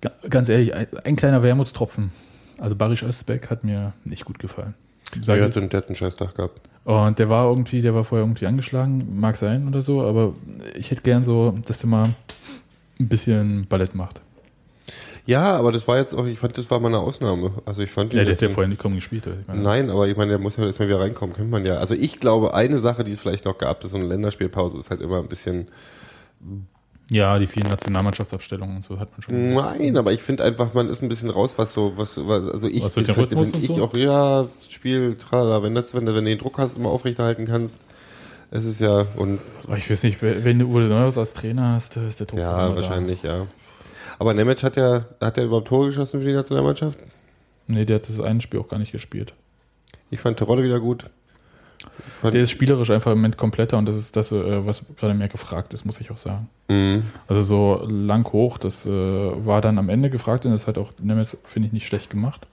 Ga- 0.00 0.12
Ganz 0.28 0.48
ehrlich, 0.48 0.74
ein, 0.74 0.86
ein 1.04 1.16
kleiner 1.16 1.42
Wermutstropfen. 1.42 2.10
Also 2.58 2.74
Barisch 2.76 3.02
Özbek 3.02 3.50
hat 3.50 3.64
mir 3.64 3.92
nicht 4.04 4.24
gut 4.24 4.38
gefallen. 4.38 4.74
Sag 5.22 5.38
einen- 5.56 5.70
der 5.70 5.78
hat 5.78 5.86
einen 5.88 5.96
scheiß 5.96 6.16
Tag 6.16 6.34
gehabt. 6.34 6.60
Und 6.84 7.18
der 7.18 7.28
war 7.28 7.48
irgendwie, 7.48 7.82
der 7.82 7.94
war 7.94 8.04
vorher 8.04 8.24
irgendwie 8.24 8.46
angeschlagen, 8.46 9.18
mag 9.20 9.36
sein 9.36 9.68
oder 9.68 9.82
so, 9.82 10.02
aber 10.02 10.34
ich 10.74 10.90
hätte 10.90 11.02
gern 11.02 11.24
so, 11.24 11.58
dass 11.66 11.78
der 11.78 11.88
mal 11.88 12.08
ein 12.98 13.08
bisschen 13.08 13.66
Ballett 13.68 13.94
macht. 13.94 14.22
Ja, 15.26 15.56
aber 15.56 15.70
das 15.70 15.86
war 15.86 15.98
jetzt 15.98 16.14
auch, 16.14 16.26
ich 16.26 16.38
fand, 16.38 16.56
das 16.58 16.70
war 16.70 16.80
mal 16.80 16.88
eine 16.88 16.98
Ausnahme. 16.98 17.52
Also 17.64 17.82
ich 17.82 17.90
fand 17.90 18.14
Ja, 18.14 18.24
der 18.24 18.34
hat 18.34 18.42
ja 18.42 18.48
vorher 18.48 18.68
nicht 18.68 18.80
kaum 18.80 18.94
gespielt. 18.94 19.24
Ich 19.26 19.46
meine, 19.46 19.62
Nein, 19.62 19.90
aber 19.90 20.08
ich 20.08 20.16
meine, 20.16 20.30
der 20.30 20.38
muss 20.38 20.56
ja 20.56 20.64
erstmal 20.64 20.88
wieder 20.88 21.00
reinkommen, 21.00 21.36
kennt 21.36 21.50
man 21.50 21.64
ja. 21.64 21.76
Also 21.76 21.94
ich 21.94 22.18
glaube, 22.18 22.54
eine 22.54 22.78
Sache, 22.78 23.04
die 23.04 23.12
es 23.12 23.20
vielleicht 23.20 23.44
noch 23.44 23.58
gab, 23.58 23.84
ist 23.84 23.92
so 23.92 23.98
eine 23.98 24.06
Länderspielpause, 24.06 24.78
ist 24.78 24.90
halt 24.90 25.00
immer 25.00 25.18
ein 25.18 25.28
bisschen. 25.28 25.68
Ja, 27.10 27.38
die 27.40 27.46
vielen 27.46 27.68
Nationalmannschaftsabstellungen 27.68 28.76
und 28.76 28.84
so 28.84 29.00
hat 29.00 29.10
man 29.10 29.22
schon. 29.22 29.54
Nein, 29.54 29.96
aber 29.96 30.12
ich 30.12 30.22
finde 30.22 30.44
einfach, 30.44 30.74
man 30.74 30.88
ist 30.88 31.02
ein 31.02 31.08
bisschen 31.08 31.28
raus, 31.28 31.54
was 31.56 31.74
so, 31.74 31.92
was, 31.96 32.16
was 32.24 32.48
also 32.48 32.68
ich, 32.68 32.84
Was 32.84 32.94
so 32.94 33.00
den 33.00 33.14
Rhythmus 33.14 33.52
ich 33.56 33.66
so? 33.66 33.84
auch, 33.84 33.96
ja, 33.96 34.46
Spiel, 34.68 35.16
tralala, 35.16 35.62
wenn 35.64 35.74
das, 35.74 35.92
wenn 35.92 36.06
du, 36.06 36.14
wenn 36.14 36.24
du 36.24 36.30
den 36.30 36.38
Druck 36.38 36.58
hast, 36.58 36.76
immer 36.76 36.90
aufrechterhalten 36.90 37.46
kannst, 37.46 37.80
es 38.52 38.64
ist 38.64 38.80
ja, 38.80 39.06
und 39.16 39.40
Aber 39.66 39.76
ich 39.76 39.90
weiß 39.90 40.04
nicht, 40.04 40.22
wenn 40.22 40.60
du 40.60 40.66
Uwe 40.66 40.82
Neuhaus 40.82 41.18
als 41.18 41.32
Trainer 41.32 41.72
hast, 41.72 41.96
ist 41.96 42.20
der 42.20 42.28
Druck 42.28 42.38
ja, 42.38 42.74
wahrscheinlich, 42.74 43.22
ja. 43.24 43.46
Aber 44.20 44.32
Nemec 44.32 44.62
hat 44.62 44.76
ja, 44.76 45.06
hat 45.20 45.36
er 45.36 45.44
überhaupt 45.44 45.66
Tore 45.66 45.86
geschossen 45.86 46.20
für 46.20 46.26
die 46.26 46.32
Nationalmannschaft? 46.32 47.00
Da. 47.00 47.06
Nee, 47.66 47.84
der 47.84 47.96
hat 47.96 48.08
das 48.08 48.20
eine 48.20 48.40
Spiel 48.40 48.60
auch 48.60 48.68
gar 48.68 48.78
nicht 48.78 48.92
gespielt. 48.92 49.34
Ich 50.10 50.20
fand 50.20 50.38
Terodde 50.38 50.62
wieder 50.62 50.78
gut. 50.78 51.04
Der 52.22 52.34
ist 52.42 52.50
spielerisch 52.50 52.90
einfach 52.90 53.12
im 53.12 53.18
Moment 53.18 53.36
kompletter 53.36 53.78
und 53.78 53.86
das 53.86 53.96
ist 53.96 54.16
das, 54.16 54.32
äh, 54.32 54.66
was 54.66 54.84
gerade 54.96 55.14
mehr 55.14 55.28
gefragt 55.28 55.72
ist, 55.74 55.84
muss 55.84 56.00
ich 56.00 56.10
auch 56.10 56.18
sagen. 56.18 56.48
Mhm. 56.68 57.04
Also 57.28 57.40
so 57.40 57.86
lang 57.88 58.30
hoch, 58.32 58.58
das 58.58 58.86
äh, 58.86 58.90
war 58.90 59.60
dann 59.60 59.78
am 59.78 59.88
Ende 59.88 60.10
gefragt 60.10 60.44
und 60.44 60.52
das 60.52 60.66
hat 60.66 60.78
auch 60.78 60.90
Nemetz, 61.02 61.36
finde 61.44 61.68
ich, 61.68 61.72
nicht 61.72 61.86
schlecht 61.86 62.10
gemacht. 62.10 62.46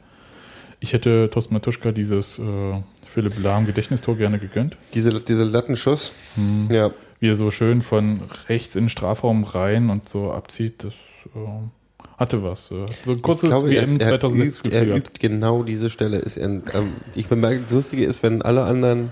Ich 0.79 0.93
hätte 0.93 1.29
Thorsten 1.31 1.53
Matuschka 1.55 1.91
dieses 1.91 2.37
äh, 2.39 2.43
Philipp 3.07 3.41
Lahm 3.41 3.65
Gedächtnistor 3.65 4.15
gerne 4.15 4.37
gegönnt. 4.39 4.77
Diese, 4.93 5.09
diese 5.21 5.43
Lattenschuss, 5.43 6.13
Hm. 6.35 6.69
ja, 6.71 6.91
Wie 7.19 7.29
er 7.29 7.35
so 7.35 7.49
schön 7.49 7.81
von 7.81 8.21
rechts 8.47 8.75
in 8.75 8.83
den 8.83 8.89
Strafraum 8.89 9.43
rein 9.43 9.89
und 9.89 10.07
so 10.07 10.31
abzieht, 10.31 10.83
das 10.83 10.93
äh, 11.35 11.39
hatte 12.17 12.43
was. 12.43 12.67
So 12.67 12.85
ein 13.07 13.21
kurzes 13.21 13.49
glaube, 13.49 13.69
WM 13.69 13.95
er, 13.99 14.01
er, 14.01 14.19
2006 14.19 14.59
übt, 14.59 14.69
er 14.75 14.85
Gefühl. 14.85 14.97
übt 14.97 15.11
genau 15.19 15.63
diese 15.63 15.89
Stelle. 15.89 16.17
Ist 16.17 16.37
er, 16.37 16.49
ähm, 16.49 16.63
ich 17.15 17.27
bemerke, 17.27 17.61
das 17.61 17.71
Lustige 17.71 18.05
ist, 18.05 18.23
wenn 18.23 18.41
alle 18.41 18.63
anderen, 18.63 19.09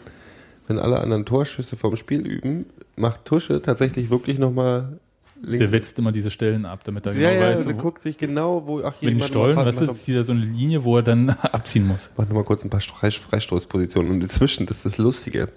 wenn 0.67 0.79
alle 0.79 0.99
anderen 0.99 1.25
Torschüsse 1.25 1.77
vom 1.77 1.95
Spiel 1.95 2.25
üben, 2.25 2.65
macht 2.95 3.25
Tusche 3.25 3.61
tatsächlich 3.61 4.09
wirklich 4.09 4.39
nochmal 4.39 4.99
Der 5.43 5.71
wetzt 5.71 5.99
immer 5.99 6.11
diese 6.11 6.31
Stellen 6.31 6.65
ab, 6.65 6.83
damit 6.85 7.05
er 7.05 7.13
genau 7.13 7.25
ja, 7.27 7.31
ja, 7.33 7.41
weiß, 7.41 7.65
und 7.65 7.71
er 7.73 7.77
wo, 7.77 7.81
guckt 7.81 8.01
sich 8.01 8.17
genau, 8.17 8.65
wo, 8.65 8.81
ach, 8.83 8.95
hier, 8.99 9.09
wenn 9.09 9.15
die 9.15 9.21
warte 9.21 9.31
Stollen, 9.33 9.55
das 9.57 9.79
ist 9.81 10.07
wieder 10.07 10.23
so 10.23 10.31
eine 10.31 10.43
Linie, 10.45 10.83
wo 10.83 10.97
er 10.97 11.03
dann 11.03 11.29
abziehen 11.41 11.87
muss. 11.87 12.09
mach 12.17 12.25
noch 12.27 12.33
mal 12.33 12.43
kurz 12.43 12.63
ein 12.63 12.69
paar 12.69 12.79
Fre- 12.79 13.11
Freistoßpositionen. 13.19 14.11
Und 14.11 14.23
inzwischen, 14.23 14.65
das 14.65 14.77
ist 14.77 14.85
das 14.85 14.97
Lustige, 14.97 15.49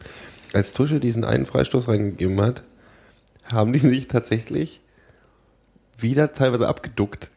als 0.52 0.72
Tusche 0.74 1.00
diesen 1.00 1.24
einen 1.24 1.46
Freistoß 1.46 1.88
reingegeben 1.88 2.40
hat, 2.42 2.64
haben 3.46 3.72
die 3.72 3.78
sich 3.78 4.08
tatsächlich 4.08 4.80
wieder 5.96 6.32
teilweise 6.32 6.68
abgeduckt, 6.68 7.30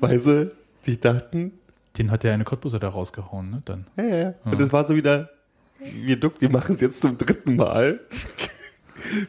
weil 0.00 0.20
sie 0.20 0.50
sich 0.82 1.00
dachten, 1.00 1.52
Den 1.96 2.10
hat 2.10 2.22
der 2.24 2.32
eine 2.34 2.44
Cottbuser 2.44 2.78
da 2.78 2.88
rausgehauen, 2.88 3.50
ne? 3.50 3.62
Dann. 3.64 3.86
Ja, 3.96 4.04
ja, 4.04 4.16
ja. 4.16 4.34
Und 4.44 4.60
das 4.60 4.72
war 4.72 4.86
so 4.86 4.94
wieder, 4.94 5.30
wir 5.80 6.18
duck, 6.18 6.40
wir 6.40 6.50
machen 6.50 6.74
es 6.76 6.80
jetzt 6.80 7.00
zum 7.00 7.16
dritten 7.18 7.56
Mal. 7.56 8.00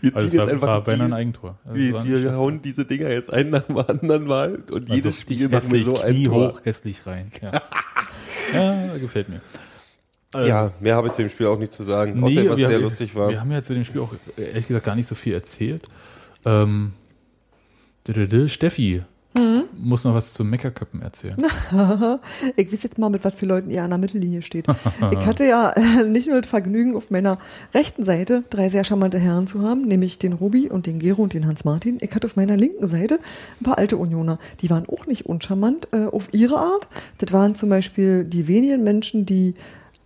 Wir 0.02 0.16
Also 0.16 0.26
es 0.26 0.32
ziehen 0.32 0.40
war, 0.40 0.46
jetzt 0.48 0.54
einfach, 0.56 0.68
war 0.68 0.84
beinahe 0.84 1.06
ein 1.10 1.14
Eigentor. 1.14 1.60
Also 1.64 1.78
wir, 1.78 2.04
wir 2.04 2.34
hauen 2.34 2.60
diese 2.60 2.86
Dinger 2.86 3.10
jetzt 3.12 3.32
ein 3.32 3.52
nach 3.52 3.62
dem 3.62 3.78
anderen 3.78 4.26
Mal 4.26 4.56
und 4.72 4.86
also 4.90 4.94
jedes 4.96 5.22
Spiel 5.22 5.48
machen 5.48 5.72
wir 5.72 5.84
so 5.84 5.94
hässlich, 5.94 6.06
ein 6.08 6.16
Knie 6.16 6.26
Tor. 6.26 6.54
hoch 6.54 6.62
hässlich 6.66 7.06
rein. 7.06 7.32
Ja, 7.40 7.62
ja 8.54 8.98
gefällt 8.98 9.30
mir. 9.30 9.42
Also, 10.34 10.50
Ja, 10.50 10.72
mehr 10.80 10.96
habe 10.96 11.10
ich 11.10 11.14
zu 11.14 11.22
dem 11.22 11.30
Spiel 11.30 11.46
auch 11.46 11.60
nicht 11.60 11.72
zu 11.72 11.84
sagen, 11.84 12.20
nee, 12.20 12.40
außer 12.40 12.50
was 12.50 12.58
sehr 12.58 12.70
haben- 12.70 12.82
lustig 12.82 13.14
war. 13.14 13.30
Wir 13.30 13.40
haben 13.42 13.52
ja 13.52 13.62
zu 13.62 13.76
dem 13.76 13.86
Spiel 13.86 14.02
auch 14.02 14.12
ehrlich 14.38 14.66
gesagt 14.66 14.86
gar 14.88 14.96
nicht 14.96 15.08
so 15.08 15.14
viel 15.14 15.36
erzählt. 15.36 15.88
Ähm, 16.46 16.94
Steffi 18.48 19.04
Mhm. 19.38 19.66
muss 19.78 20.04
noch 20.04 20.16
was 20.16 20.34
zu 20.34 20.44
Meckerköppen 20.44 21.02
erzählen. 21.02 21.38
Ich 22.56 22.72
weiß 22.72 22.84
jetzt 22.84 22.98
mal, 22.98 23.10
mit 23.10 23.24
was 23.24 23.36
für 23.36 23.46
Leuten 23.46 23.70
ihr 23.70 23.84
an 23.84 23.92
der 23.92 24.00
Mittellinie 24.00 24.42
steht. 24.42 24.66
ich 25.12 25.26
hatte 25.26 25.46
ja 25.46 25.70
äh, 25.72 26.04
nicht 26.04 26.28
nur 26.28 26.42
das 26.42 26.50
Vergnügen, 26.50 26.96
auf 26.96 27.12
meiner 27.12 27.38
rechten 27.74 28.04
Seite 28.04 28.44
drei 28.50 28.70
sehr 28.70 28.84
charmante 28.84 29.20
Herren 29.20 29.48
zu 29.48 29.62
haben, 29.62 29.84
nämlich 29.88 30.18
den 30.18 30.34
Robi 30.34 30.70
und 30.70 30.88
den 30.88 31.00
Gero 31.00 31.22
und 31.22 31.34
den 31.34 31.46
Hans-Martin. 31.46 31.98
Ich 32.02 32.14
hatte 32.16 32.28
auf 32.28 32.36
meiner 32.36 32.58
linken 32.58 32.88
Seite 32.88 33.20
ein 33.60 33.64
paar 33.64 33.78
alte 33.78 33.98
Unioner. 33.98 34.40
Die 34.62 34.70
waren 34.70 34.88
auch 34.88 35.06
nicht 35.06 35.26
uncharmant 35.28 35.90
äh, 35.92 36.06
auf 36.06 36.30
ihre 36.32 36.58
Art. 36.58 36.88
Das 37.20 37.32
waren 37.32 37.56
zum 37.56 37.70
Beispiel 37.70 38.26
die 38.26 38.48
wenigen 38.48 38.84
Menschen, 38.84 39.26
die 39.26 39.54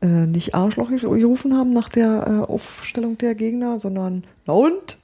äh, 0.01 0.25
nicht 0.25 0.53
Arschloch 0.53 0.89
gerufen 0.89 1.57
haben 1.57 1.69
nach 1.69 1.89
der 1.89 2.27
äh, 2.27 2.51
Aufstellung 2.51 3.17
der 3.17 3.35
Gegner, 3.35 3.79
sondern 3.79 4.25
na 4.45 4.53
und? 4.53 4.97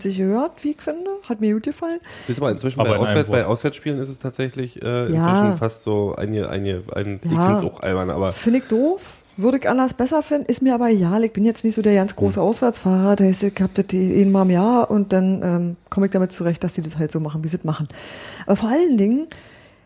Sich 0.00 0.16
gehört, 0.18 0.62
wie 0.64 0.70
ich 0.70 0.80
finde. 0.82 1.10
Hat 1.28 1.40
mir 1.40 1.52
gut 1.54 1.64
gefallen. 1.64 2.00
Das 2.28 2.40
war 2.40 2.50
inzwischen 2.50 2.80
Aber 2.80 2.90
bei, 2.90 2.96
in 2.96 3.02
Auswärts, 3.02 3.28
bei. 3.30 3.44
Auswärtsspielen 3.46 3.98
ist 3.98 4.08
es 4.08 4.18
tatsächlich 4.18 4.80
äh, 4.82 5.02
inzwischen 5.06 5.46
Ja. 5.50 5.56
fast 5.56 5.82
so 5.82 6.14
eine, 6.16 6.48
eine, 6.48 6.82
ein, 6.94 7.20
ich 7.24 7.30
Ja. 7.32 7.40
finde 7.40 7.54
es 7.56 7.62
auch 7.64 7.80
albern, 7.80 8.10
aber 8.10 8.32
Finde 8.32 8.60
ich 8.60 8.64
doof. 8.66 9.18
Würde 9.38 9.56
ich 9.56 9.66
anders 9.68 9.94
besser 9.94 10.22
finden, 10.22 10.44
ist 10.44 10.60
mir 10.60 10.74
aber 10.74 10.90
egal. 10.90 11.24
Ich 11.24 11.32
bin 11.32 11.46
jetzt 11.46 11.64
nicht 11.64 11.74
so 11.74 11.80
der 11.80 11.94
ganz 11.94 12.14
große 12.14 12.38
Auswärtsfahrer. 12.38 13.16
Das 13.16 13.26
heißt, 13.28 13.42
ich 13.44 13.60
habe 13.62 13.72
das 13.72 13.86
die 13.86 14.20
einmal 14.22 14.44
im 14.44 14.50
Jahr 14.50 14.90
und 14.90 15.12
dann 15.14 15.40
ähm, 15.42 15.76
komme 15.88 16.04
ich 16.06 16.12
damit 16.12 16.32
zurecht, 16.32 16.62
dass 16.62 16.74
die 16.74 16.82
das 16.82 16.98
halt 16.98 17.10
so 17.10 17.18
machen, 17.18 17.42
wie 17.42 17.48
sie 17.48 17.56
es 17.56 17.64
machen. 17.64 17.88
Aber 18.44 18.56
vor 18.56 18.68
allen 18.68 18.98
Dingen 18.98 19.28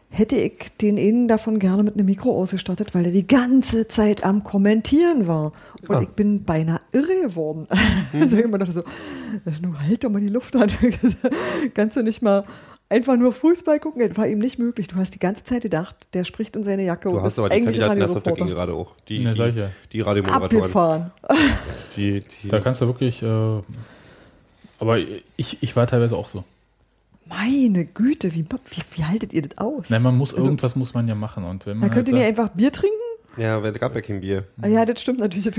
hätte 0.08 0.36
ich 0.36 0.68
den 0.80 0.98
einen 0.98 1.28
davon 1.28 1.58
gerne 1.58 1.82
mit 1.82 1.94
einem 1.94 2.06
Mikro 2.06 2.34
ausgestattet, 2.40 2.94
weil 2.94 3.06
er 3.06 3.12
die 3.12 3.26
ganze 3.26 3.86
Zeit 3.88 4.24
am 4.24 4.44
Kommentieren 4.44 5.26
war. 5.26 5.52
Und 5.88 5.96
Ah. 5.96 6.00
ich 6.02 6.08
bin 6.10 6.44
beinahe 6.44 6.80
irre 6.92 7.22
geworden. 7.22 7.66
also 8.12 8.36
ich 8.36 8.44
immer 8.44 8.58
dachte 8.58 8.72
so, 8.72 8.82
nun 9.60 9.78
halt 9.80 10.04
doch 10.04 10.10
mal 10.10 10.20
die 10.20 10.28
Luft 10.28 10.56
an. 10.56 10.70
Kannst 11.74 11.96
du 11.96 12.02
nicht 12.02 12.22
mal 12.22 12.44
einfach 12.88 13.16
nur 13.16 13.32
Fußball 13.32 13.80
gucken? 13.80 14.08
Das 14.08 14.16
war 14.16 14.26
ihm 14.28 14.38
nicht 14.38 14.58
möglich. 14.58 14.86
Du 14.88 14.96
hast 14.96 15.12
die 15.14 15.18
ganze 15.18 15.44
Zeit 15.44 15.62
gedacht, 15.62 16.08
der 16.14 16.24
spricht 16.24 16.56
in 16.56 16.62
seine 16.64 16.84
Jacke 16.84 17.10
du 17.10 17.16
und 17.16 17.22
hast 17.22 17.34
ist 17.34 17.38
aber 17.40 17.48
die 17.50 17.56
eigentlich 17.56 17.78
Kandidaten 17.80 18.02
hast 18.02 18.16
Radioreporter. 18.16 18.46
gerade 18.54 18.72
auch. 18.74 18.94
Die, 19.08 19.18
Ja, 19.18 19.32
die, 19.50 19.58
ja. 19.58 19.70
die 19.92 20.00
Radiomoderatoren. 20.00 20.62
Abgefahren. 20.62 21.12
Die, 21.96 22.22
die, 22.42 22.48
Da 22.48 22.60
kannst 22.60 22.80
du 22.80 22.86
wirklich. 22.86 23.22
Äh, 23.22 23.26
aber 24.78 24.98
ich, 25.36 25.62
ich 25.62 25.74
war 25.76 25.86
teilweise 25.86 26.16
auch 26.16 26.28
so. 26.28 26.44
Meine 27.28 27.84
Güte, 27.86 28.34
wie, 28.34 28.44
wie, 28.44 28.82
wie 28.98 29.04
haltet 29.04 29.32
ihr 29.32 29.42
das 29.42 29.58
aus? 29.58 29.90
Nein, 29.90 30.02
man 30.02 30.16
muss 30.16 30.32
Also- 30.34 30.46
irgendwas 30.46 30.76
muss 30.76 30.94
man 30.94 31.08
ja 31.08 31.14
machen. 31.14 31.44
Und 31.44 31.66
wenn 31.66 31.78
man 31.78 31.88
Dann 31.88 31.94
könnt 31.96 32.08
ihr 32.08 32.14
halt 32.14 32.30
nicht 32.30 32.38
einfach 32.40 32.54
Bier 32.54 32.70
trinken? 32.72 32.94
ja, 33.36 33.62
wer 33.62 33.72
gab 33.72 33.94
ja 33.94 34.00
kein 34.00 34.20
Bier. 34.20 34.44
Ah, 34.62 34.68
ja, 34.68 34.84
das 34.86 35.00
stimmt 35.00 35.18
natürlich. 35.18 35.50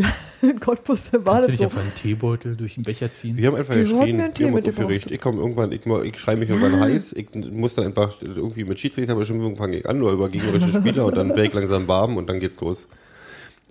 In 0.42 0.60
Cottbus 0.60 1.12
war 1.14 1.22
kannst 1.22 1.28
du 1.28 1.32
das 1.42 1.48
nicht 1.50 1.58
so. 1.60 1.64
einfach 1.66 1.82
einen 1.82 1.94
Teebeutel 1.94 2.56
durch 2.56 2.76
den 2.76 2.84
Becher 2.84 3.12
ziehen? 3.12 3.38
Wir 3.38 3.48
haben 3.48 3.56
einfach 3.56 3.76
Wir 3.76 3.84
geschrien. 3.84 4.18
mir 4.18 4.24
einen 4.26 4.34
Tee 4.34 4.50
aufgeregt. 4.52 5.12
Ich 5.12 5.20
komme 5.20 5.40
irgendwann, 5.42 5.72
ich, 5.72 5.86
ich 5.86 6.20
schreibe 6.20 6.40
mich 6.40 6.50
irgendwann 6.50 6.80
heiß. 6.80 7.14
Ich 7.14 7.28
muss 7.36 7.76
dann 7.76 7.86
einfach 7.86 8.20
irgendwie 8.22 8.64
mit 8.64 8.80
Schiedsrichterbestimmung 8.80 9.58
fange 9.58 9.78
ich 9.78 9.88
an, 9.90 10.00
nur 10.00 10.12
über 10.14 10.30
gegnerische 10.30 10.70
Spieler 10.80 11.06
und 11.06 11.16
dann 11.18 11.30
werde 11.30 11.46
ich 11.46 11.54
langsam 11.54 11.88
warm 11.88 12.18
und 12.18 12.28
dann 12.30 12.40
geht's 12.40 12.60
los. 12.62 12.88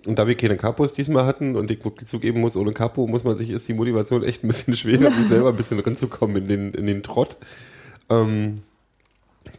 Und 0.05 0.19
da 0.19 0.27
wir 0.27 0.35
keine 0.35 0.55
Kapos 0.55 0.93
diesmal 0.93 1.25
hatten 1.25 1.55
und 1.55 1.69
ich 1.71 1.83
wirklich 1.83 2.07
zugeben 2.07 2.39
muss, 2.39 2.55
ohne 2.55 2.71
Kapo 2.71 3.07
muss 3.07 3.23
man 3.25 3.35
sich, 3.35 3.49
ist 3.49 3.67
die 3.67 3.73
Motivation 3.73 4.23
echt 4.23 4.43
ein 4.43 4.47
bisschen 4.47 4.75
schwer, 4.75 4.99
sich 4.99 5.27
selber 5.27 5.49
ein 5.49 5.55
bisschen 5.57 5.79
reinzukommen 5.79 6.37
in 6.43 6.47
den, 6.47 6.71
in 6.71 6.85
den 6.85 7.01
Trott. 7.03 7.35
Ähm, 8.09 8.55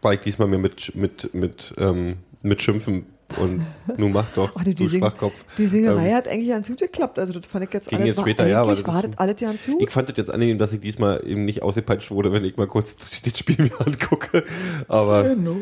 war 0.02 0.14
ich 0.14 0.20
diesmal 0.20 0.48
mehr 0.48 0.58
mit, 0.58 0.94
mit, 0.94 1.32
mit, 1.34 1.74
ähm, 1.78 2.16
mit 2.42 2.62
Schimpfen 2.62 3.06
und 3.36 3.62
nun 3.98 4.12
mach 4.12 4.26
doch, 4.34 4.52
Oh, 4.56 4.60
die, 4.60 4.74
die, 4.74 4.84
du 4.84 4.88
Sing 4.88 5.00
Schwachkopf. 5.00 5.34
die 5.58 5.66
Singerei 5.66 6.08
Ähm, 6.10 6.14
hat 6.14 6.28
eigentlich 6.28 6.48
ganz 6.48 6.68
gut 6.68 6.78
geklappt. 6.78 7.18
Also 7.18 7.32
das 7.38 7.46
fand 7.46 7.64
ich 7.66 7.72
jetzt 7.74 7.88
Ging 7.88 7.98
alles, 7.98 8.08
jetzt 8.08 8.16
war, 8.16 8.24
später, 8.24 8.46
ja, 8.46 8.62
eigentlich 8.62 8.82
das 8.84 8.94
war 8.94 9.02
das 9.02 9.18
alles 9.18 9.36
ganz 9.40 9.66
gut. 9.66 9.82
Ich 9.82 9.90
fand 9.90 10.08
das 10.08 10.16
jetzt 10.16 10.30
angenehm, 10.30 10.58
dass 10.58 10.72
ich 10.72 10.80
diesmal 10.80 11.26
eben 11.26 11.44
nicht 11.44 11.62
ausgepeitscht 11.62 12.10
wurde, 12.10 12.32
wenn 12.32 12.44
ich 12.44 12.56
mal 12.56 12.66
kurz 12.66 12.96
das 13.24 13.38
Spiel 13.38 13.56
mir 13.58 13.80
angucke. 13.80 14.44
Aber 14.88 15.24
Genau. 15.24 15.56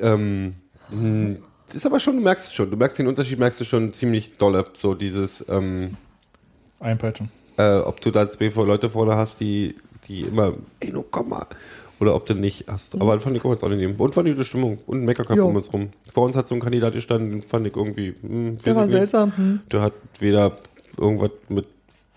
ähm, 0.00 0.54
mh, 0.90 1.36
das 1.68 1.76
ist 1.76 1.86
aber 1.86 2.00
schon, 2.00 2.16
du 2.16 2.22
merkst 2.22 2.48
es 2.48 2.54
schon, 2.54 2.70
du 2.70 2.76
merkst 2.76 2.98
den 2.98 3.06
Unterschied, 3.08 3.38
merkst 3.38 3.60
du 3.60 3.64
schon 3.64 3.92
ziemlich 3.92 4.36
dolle. 4.36 4.64
So 4.74 4.94
dieses, 4.94 5.44
ähm, 5.48 5.96
Einpeitschen. 6.80 7.30
äh, 7.56 7.76
ob 7.78 8.00
du 8.00 8.10
da 8.10 8.28
zwei 8.28 8.48
Leute 8.48 8.90
vorne 8.90 9.16
hast, 9.16 9.40
die, 9.40 9.76
die 10.08 10.22
immer, 10.22 10.54
ey, 10.80 10.90
no, 10.92 11.04
komm 11.10 11.30
mal. 11.30 11.46
Oder 11.98 12.14
ob 12.14 12.26
du 12.26 12.34
nicht 12.34 12.66
hast. 12.68 12.94
Aber 13.00 13.14
das 13.14 13.22
fand 13.22 13.36
ich 13.36 13.44
auch 13.44 13.52
jetzt 13.52 13.64
angenehm. 13.64 13.94
Und 13.96 14.14
fand 14.14 14.28
ich 14.28 14.36
die 14.36 14.44
Stimmung. 14.44 14.78
Und 14.86 14.98
ein 15.02 15.04
Meckerkopf 15.06 15.36
Jo. 15.36 15.46
um 15.46 15.56
uns 15.56 15.72
rum. 15.72 15.88
Vor 16.12 16.24
uns 16.24 16.36
hat 16.36 16.46
so 16.46 16.54
ein 16.54 16.60
Kandidat 16.60 16.92
gestanden, 16.92 17.30
den 17.30 17.42
fand 17.42 17.66
ich 17.66 17.74
irgendwie, 17.74 18.14
hm, 18.20 18.58
Der 18.58 18.74
war 18.76 18.82
ich 18.84 18.88
nicht. 18.90 18.98
seltsam. 18.98 19.32
Hm. 19.36 19.60
Der 19.72 19.80
hat 19.80 19.94
weder 20.18 20.58
irgendwas 20.98 21.30
mit, 21.48 21.66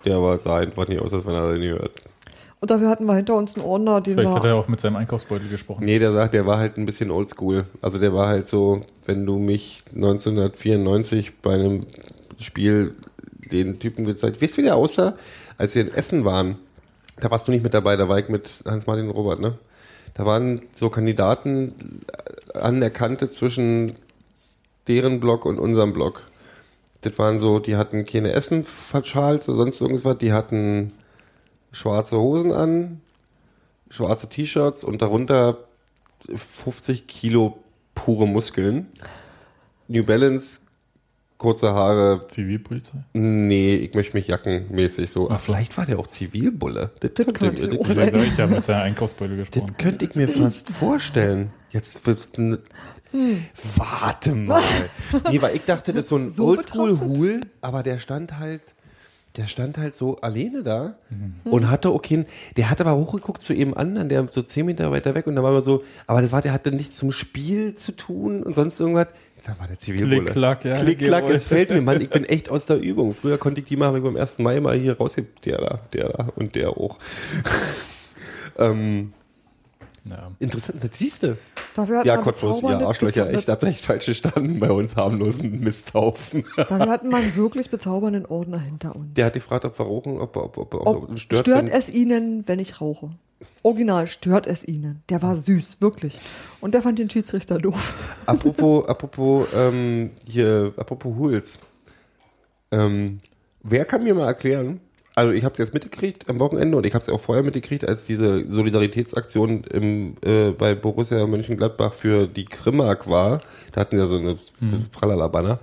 der 0.06 0.22
war, 0.22 0.42
sah 0.42 0.58
einfach 0.58 0.88
nicht 0.88 1.00
aus, 1.02 1.14
als 1.14 1.26
wenn 1.26 1.34
er 1.34 1.58
nie 1.58 1.70
hört. 1.70 1.92
Und 2.62 2.70
dafür 2.70 2.90
hatten 2.90 3.06
wir 3.06 3.16
hinter 3.16 3.36
uns 3.38 3.56
einen 3.56 3.64
Ordner, 3.64 4.02
den 4.02 4.16
Vielleicht 4.16 4.34
hat 4.36 4.44
war, 4.44 4.50
er 4.50 4.56
auch 4.58 4.68
mit 4.68 4.82
seinem 4.82 4.98
Einkaufsbeutel 4.98 5.48
gesprochen. 5.48 5.86
Nee, 5.86 5.98
der 5.98 6.12
sagt, 6.12 6.34
der 6.34 6.46
war 6.46 6.58
halt 6.58 6.78
ein 6.78 6.86
bisschen 6.86 7.10
oldschool. 7.10 7.64
Also 7.82 8.00
der 8.00 8.14
war 8.14 8.28
halt 8.28 8.50
so, 8.50 8.82
wenn 9.06 9.26
du 9.26 9.38
mich 9.38 9.84
1994 9.96 11.38
bei 11.42 11.54
einem 11.54 11.82
Spiel 12.38 12.96
den 13.52 13.80
Typen 13.80 14.04
gezeigt. 14.04 14.42
Weißt 14.42 14.58
du, 14.58 14.62
wie 14.62 14.66
der 14.66 14.76
aussah? 14.76 15.16
Als 15.58 15.74
wir 15.76 15.84
in 15.84 15.94
Essen 15.94 16.26
waren, 16.26 16.58
da 17.22 17.32
warst 17.32 17.48
du 17.48 17.52
nicht 17.54 17.64
mit 17.64 17.74
dabei, 17.74 17.96
da 17.96 18.10
war 18.10 18.20
ich 18.20 18.28
mit 18.30 18.62
Hans-Martin 18.66 19.06
und 19.08 19.12
Robert, 19.16 19.40
ne? 19.40 19.58
Da 20.14 20.26
waren 20.26 20.62
so 20.74 20.90
Kandidaten 20.90 22.02
an 22.54 22.80
der 22.80 22.90
Kante 22.90 23.30
zwischen 23.30 23.96
deren 24.88 25.20
Block 25.20 25.46
und 25.46 25.60
unserem 25.60 25.94
Block. 25.94 26.24
Das 27.02 27.18
waren 27.18 27.40
so, 27.40 27.60
die 27.60 27.78
hatten 27.78 28.06
keine 28.06 28.34
Essen-Schals 28.34 29.48
oder 29.48 29.58
sonst 29.60 29.80
irgendwas, 29.80 30.18
die 30.18 30.34
hatten 30.34 30.92
schwarze 31.72 32.20
Hosen 32.20 32.52
an, 32.52 33.02
schwarze 33.90 34.28
T-Shirts 34.28 34.84
und 34.84 35.02
darunter 35.02 35.60
50 36.36 37.08
Kilo 37.08 37.60
pure 37.96 38.28
Muskeln. 38.28 38.88
New 39.88 40.04
Balance, 40.04 40.60
kurze 41.40 41.74
Haare. 41.74 42.20
Zivilpolizei? 42.28 43.00
Nee, 43.14 43.76
ich 43.78 43.96
möchte 43.96 44.16
mich 44.16 44.28
jackenmäßig 44.28 45.10
so. 45.10 45.32
Ach 45.32 45.40
vielleicht 45.42 45.76
war 45.78 45.88
der 45.88 45.98
auch 45.98 46.06
Zivilbulle. 46.06 46.92
Das, 47.00 47.12
das, 47.16 47.26
das, 47.26 47.36
das, 47.36 47.96
sage 47.96 48.26
ich 48.26 48.38
ja 48.38 48.46
mit 48.46 48.64
seiner 48.64 48.84
Einkaufsbeule 48.84 49.38
das 49.38 49.50
gesprochen. 49.50 49.76
könnte 49.78 50.06
ich 50.06 50.14
mir 50.14 50.28
fast 50.28 50.70
vorstellen. 50.70 51.52
Jetzt 51.72 52.06
wird. 52.06 52.30
Warte 53.76 54.36
mal. 54.36 54.62
Nee, 55.32 55.42
weil 55.42 55.56
ich 55.56 55.66
dachte, 55.66 55.94
das 55.94 56.06
ist 56.06 56.10
so 56.10 56.18
ein 56.18 56.30
So 56.30 56.48
Oldschool-Hul, 56.48 57.42
aber 57.62 57.82
der 57.82 57.98
stand 58.00 58.38
halt. 58.38 58.62
Der 59.36 59.46
stand 59.46 59.78
halt 59.78 59.94
so 59.94 60.20
alleine 60.22 60.64
da 60.64 60.96
Mhm. 61.10 61.36
und 61.52 61.70
hatte 61.70 61.94
okay, 61.94 62.26
der 62.58 62.70
hat 62.72 62.82
aber 62.82 62.96
hochgeguckt 62.96 63.44
zu 63.44 63.54
eben 63.54 63.76
anderen, 63.76 64.10
der 64.10 64.28
so 64.32 64.42
zehn 64.42 64.66
Meter 64.66 64.92
weiter 64.92 65.14
weg 65.14 65.28
und 65.28 65.36
da 65.36 65.44
war 65.44 65.52
immer 65.52 65.62
so, 65.62 65.84
aber 66.08 66.22
das 66.24 66.32
war, 66.32 66.42
der 66.42 66.52
hatte 66.52 66.72
nichts 66.72 66.98
zum 66.98 67.12
Spiel 67.12 67.76
zu 67.76 67.92
tun 67.92 68.42
und 68.42 68.56
sonst 68.56 68.80
irgendwas. 68.80 69.08
Da 69.46 69.58
war 69.60 69.68
der 69.68 69.78
Zivilbulle. 69.78 70.22
Klick, 70.22 70.32
klack, 70.34 70.66
ja, 70.66 70.76
Klick, 70.78 71.00
klack, 71.00 71.30
es 71.30 71.48
fällt 71.48 71.70
mir, 71.70 71.82
Mann, 71.82 72.02
ich 72.02 72.10
bin 72.10 72.26
echt 72.26 72.50
aus 72.50 72.66
der 72.66 72.78
Übung. 72.80 73.14
Früher 73.14 73.38
konnte 73.38 73.62
ich 73.62 73.68
die 73.68 73.78
mal 73.78 73.92
beim 74.00 74.16
1. 74.18 74.40
Mai 74.40 74.60
mal 74.60 74.78
hier 74.78 74.98
raus, 74.98 75.16
der 75.46 75.58
da, 75.58 75.82
der 75.94 76.10
da 76.10 76.30
und 76.36 76.56
der 76.56 76.70
auch. 76.72 76.98
ähm, 78.58 79.14
Ja. 80.06 80.32
interessant, 80.40 80.84
das 80.84 80.98
siehst 80.98 81.24
du. 81.24 81.38
Ja, 81.78 81.86
wir 81.88 82.22
bezaubernde 82.22 82.84
ihr 82.84 82.88
Arschlöcher, 82.88 83.26
Pizza- 83.26 83.38
echt, 83.38 83.48
da 83.48 83.54
habt 83.54 83.64
echt 83.64 83.86
falsch 83.86 84.06
gestanden 84.08 84.60
bei 84.60 84.72
uns 84.72 84.96
harmlosen 84.96 85.60
Misthaufen. 85.62 86.44
Dafür 86.58 86.80
hatten 86.90 87.10
wir 87.10 87.18
einen 87.18 87.36
wirklich 87.36 87.70
bezaubernden 87.70 88.26
Ordner 88.26 88.60
hinter 88.60 88.96
uns. 88.96 89.14
Der 89.14 89.26
hat 89.28 89.34
gefragt, 89.34 89.66
ob 89.66 89.78
wir 89.80 89.86
rauchen, 89.86 90.20
ob, 90.20 90.36
ob, 90.36 90.58
ob, 90.58 90.74
ob, 90.74 90.88
Ob, 90.88 91.20
stört, 91.20 91.46
stört 91.46 91.68
wenn- 91.68 91.74
es 91.74 91.90
Ihnen, 91.90 92.44
wenn 92.48 92.60
ich 92.60 92.82
rauche? 92.82 93.12
Original, 93.64 94.08
stört 94.08 94.48
es 94.48 94.68
Ihnen. 94.68 95.04
Der 95.10 95.22
war 95.22 95.36
süß, 95.36 95.78
wirklich. 95.80 96.20
Und 96.62 96.74
der 96.74 96.82
fand 96.82 97.00
den 97.00 97.10
Schiedsrichter 97.10 97.58
doof. 97.58 97.96
Apropos, 98.26 98.86
apropos, 98.88 99.48
ähm, 99.56 100.12
hier, 100.26 100.74
apropos 100.78 101.16
Huls. 101.16 101.60
Ähm, 102.72 103.20
wer 103.64 103.86
kann 103.86 104.04
mir 104.04 104.14
mal 104.14 104.28
erklären, 104.28 104.82
also 105.16 105.32
ich 105.32 105.44
habe 105.44 105.52
es 105.54 105.60
jetzt 105.60 105.74
mitgekriegt 105.74 106.30
am 106.30 106.40
Wochenende 106.40 106.78
und 106.78 106.86
ich 106.86 106.94
habe 106.94 107.02
es 107.02 107.10
auch 107.10 107.20
vorher 107.20 107.44
mitgekriegt, 107.44 107.86
als 107.86 108.06
diese 108.06 108.50
Solidaritätsaktion 108.50 109.66
im, 109.66 110.16
äh, 110.22 110.52
bei 110.52 110.76
Borussia 110.76 111.28
Mönchengladbach 111.28 111.94
für 111.94 112.26
die 112.26 112.46
Krimmark 112.46 113.10
war. 113.10 113.42
Da 113.74 113.82
hatten 113.82 113.98
wir 113.98 114.08
so 114.08 114.18
eine 114.18 114.38
Pralala-Banner. 114.94 115.60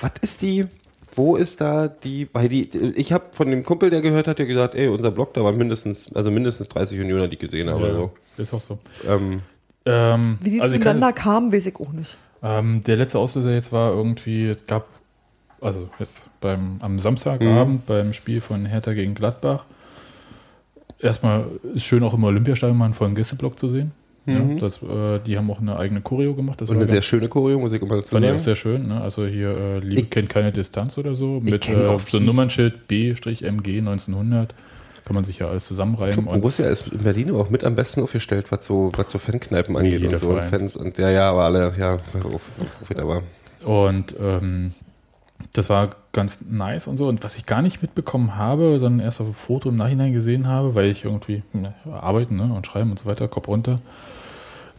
Was 0.00 0.12
ist 0.20 0.42
die, 0.42 0.66
wo 1.18 1.34
ist 1.36 1.60
da 1.60 1.88
die, 1.88 2.28
weil 2.32 2.48
die, 2.48 2.70
ich 2.94 3.12
habe 3.12 3.24
von 3.32 3.50
dem 3.50 3.64
Kumpel, 3.64 3.90
der 3.90 4.00
gehört 4.00 4.28
hat, 4.28 4.38
der 4.38 4.46
gesagt, 4.46 4.74
ey, 4.76 4.86
unser 4.88 5.10
Blog, 5.10 5.34
da 5.34 5.42
waren 5.42 5.56
mindestens, 5.58 6.14
also 6.14 6.30
mindestens 6.30 6.68
30 6.68 6.98
Unioner, 7.00 7.26
die 7.26 7.34
ich 7.34 7.40
gesehen 7.40 7.68
haben. 7.68 7.82
Ja, 7.82 7.88
Also, 7.88 8.10
Ist 8.36 8.54
auch 8.54 8.60
so. 8.60 8.78
ähm, 9.06 9.40
Ähm, 9.84 10.38
Wie 10.40 10.50
die 10.50 10.60
also 10.60 10.76
zueinander 10.76 11.12
kamen, 11.12 11.52
weiß 11.52 11.66
ich 11.66 11.76
auch 11.76 11.92
nicht. 11.92 12.16
Ähm, 12.42 12.80
der 12.82 12.96
letzte 12.96 13.18
Auslöser 13.18 13.52
jetzt 13.52 13.72
war 13.72 13.92
irgendwie, 13.92 14.46
es 14.46 14.64
gab, 14.66 14.86
also 15.60 15.88
jetzt 15.98 16.24
beim, 16.40 16.76
am 16.80 16.98
Samstagabend 16.98 17.84
beim 17.86 18.12
Spiel 18.12 18.40
von 18.40 18.64
Hertha 18.64 18.92
gegen 18.92 19.14
Gladbach. 19.14 19.64
Erstmal 21.00 21.46
ist 21.74 21.84
schön 21.84 22.02
auch 22.04 22.14
im 22.14 22.22
Olympiastadion 22.24 22.78
mal 22.78 22.84
einen 22.86 22.94
vollen 22.94 23.14
Gästeblock 23.14 23.58
zu 23.58 23.68
sehen. 23.68 23.92
Ja, 24.28 24.60
das, 24.60 24.82
äh, 24.82 25.18
die 25.26 25.36
haben 25.38 25.50
auch 25.50 25.60
eine 25.60 25.78
eigene 25.78 26.00
Choreo 26.00 26.34
gemacht. 26.34 26.60
Das 26.60 26.70
und 26.70 26.76
eine 26.76 26.86
sehr 26.86 27.02
schöne 27.02 27.28
Choreo, 27.28 27.58
muss 27.58 27.72
ich 27.72 27.80
immer 27.82 27.96
dazu 27.96 28.10
fand 28.10 28.24
ich 28.24 28.28
sagen. 28.28 28.40
auch 28.40 28.44
sehr 28.44 28.56
schön. 28.56 28.88
Ne? 28.88 29.00
Also 29.00 29.26
hier 29.26 29.56
äh, 29.56 29.78
Liebe 29.80 30.02
Ich- 30.02 30.10
kennt 30.10 30.28
keine 30.28 30.52
Distanz 30.52 30.98
oder 30.98 31.14
so. 31.14 31.40
Mit 31.42 31.68
äh, 31.68 31.98
so 32.06 32.16
einem 32.18 32.26
Nummernschild 32.26 32.88
B-MG 32.88 33.78
1900. 33.78 34.54
Kann 35.04 35.14
man 35.14 35.24
sich 35.24 35.38
ja 35.38 35.48
alles 35.48 35.66
zusammenreimen. 35.66 36.26
und- 36.26 36.40
Borussia 36.40 36.66
ist 36.66 36.88
in 36.92 36.98
Berlin 36.98 37.30
auch 37.34 37.48
mit 37.48 37.64
am 37.64 37.74
besten 37.74 38.02
aufgestellt, 38.02 38.52
was 38.52 38.66
so, 38.66 38.92
was 38.94 39.10
so 39.10 39.18
Fankneipen 39.18 39.74
angeht 39.76 40.04
und 40.04 40.16
so. 40.18 40.28
Und. 40.30 40.44
Fans 40.44 40.76
und 40.76 40.98
ja, 40.98 41.10
ja, 41.10 41.30
aber 41.30 41.44
alle, 41.44 41.72
ja, 41.78 41.94
auf, 41.94 42.42
auf 42.82 42.90
wieder 42.90 43.04
aber. 43.04 43.22
Und 43.64 44.14
ähm, 44.20 44.72
das 45.54 45.70
war 45.70 45.96
ganz 46.12 46.38
nice 46.46 46.88
und 46.88 46.98
so. 46.98 47.08
Und 47.08 47.24
was 47.24 47.36
ich 47.38 47.46
gar 47.46 47.62
nicht 47.62 47.80
mitbekommen 47.80 48.36
habe, 48.36 48.78
sondern 48.80 49.00
erst 49.04 49.20
auf 49.22 49.28
dem 49.28 49.34
Foto 49.34 49.70
im 49.70 49.76
Nachhinein 49.76 50.12
gesehen 50.12 50.46
habe, 50.46 50.74
weil 50.74 50.86
ich 50.90 51.04
irgendwie 51.04 51.42
ne, 51.54 51.72
arbeiten 51.90 52.36
ne, 52.36 52.52
und 52.52 52.66
schreiben 52.66 52.90
und 52.90 52.98
so 52.98 53.06
weiter, 53.06 53.28
Kopf 53.28 53.48
runter, 53.48 53.80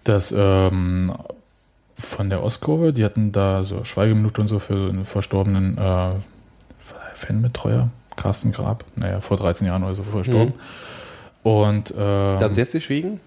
dass 0.03 0.33
ähm, 0.35 1.13
von 1.97 2.29
der 2.29 2.43
Ostkurve, 2.43 2.93
die 2.93 3.03
hatten 3.03 3.31
da 3.31 3.63
so 3.65 3.83
Schweigeminute 3.83 4.41
und 4.41 4.47
so 4.47 4.59
für 4.59 4.89
einen 4.89 5.05
verstorbenen 5.05 5.77
äh, 5.77 6.11
Fanbetreuer, 7.13 7.89
Carsten 8.15 8.51
Grab, 8.51 8.85
naja, 8.95 9.21
vor 9.21 9.37
13 9.37 9.67
Jahren 9.67 9.83
oder 9.83 9.93
so 9.93 10.03
verstorben. 10.03 10.53
Und 11.43 11.91
ähm, 11.91 11.95
Da 11.97 12.39
haben 12.41 12.53
sie 12.53 12.61
jetzt 12.61 12.73
geschwiegen? 12.73 13.19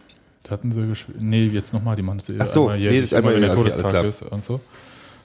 da 0.45 0.51
hatten 0.53 0.73
sie 0.73 0.81
gesch- 0.81 1.07
Nee, 1.19 1.47
jetzt 1.47 1.73
nochmal, 1.73 1.95
die 1.97 2.03
machen 2.03 2.21
das 2.27 2.35
Ach 2.41 2.47
so, 2.53 2.63
einmal 2.63 2.79
jährlich, 2.79 3.15
einmal 3.15 3.33
immer 3.35 3.43
wenn 3.43 3.49
der 3.51 3.59
okay, 3.59 3.71
Todestag 3.71 4.05
ist 4.05 4.23
und 4.23 4.45
so. 4.45 4.61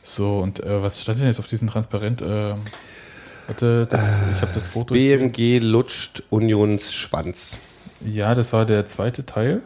So, 0.03 0.37
und 0.37 0.63
äh, 0.63 0.81
was 0.81 1.01
stand 1.01 1.19
denn 1.19 1.27
jetzt 1.27 1.39
auf 1.39 1.47
diesem 1.47 1.69
Transparent? 1.69 2.21
Äh, 2.21 2.53
warte, 3.47 3.87
das, 3.87 4.21
ich 4.33 4.41
habe 4.41 4.51
das 4.53 4.67
Foto. 4.67 4.93
BMG 4.93 5.59
lutscht 5.59 6.23
Unionsschwanz. 6.29 7.57
Ja, 8.05 8.35
das 8.35 8.53
war 8.53 8.65
der 8.65 8.85
zweite 8.85 9.25
Teil. 9.25 9.63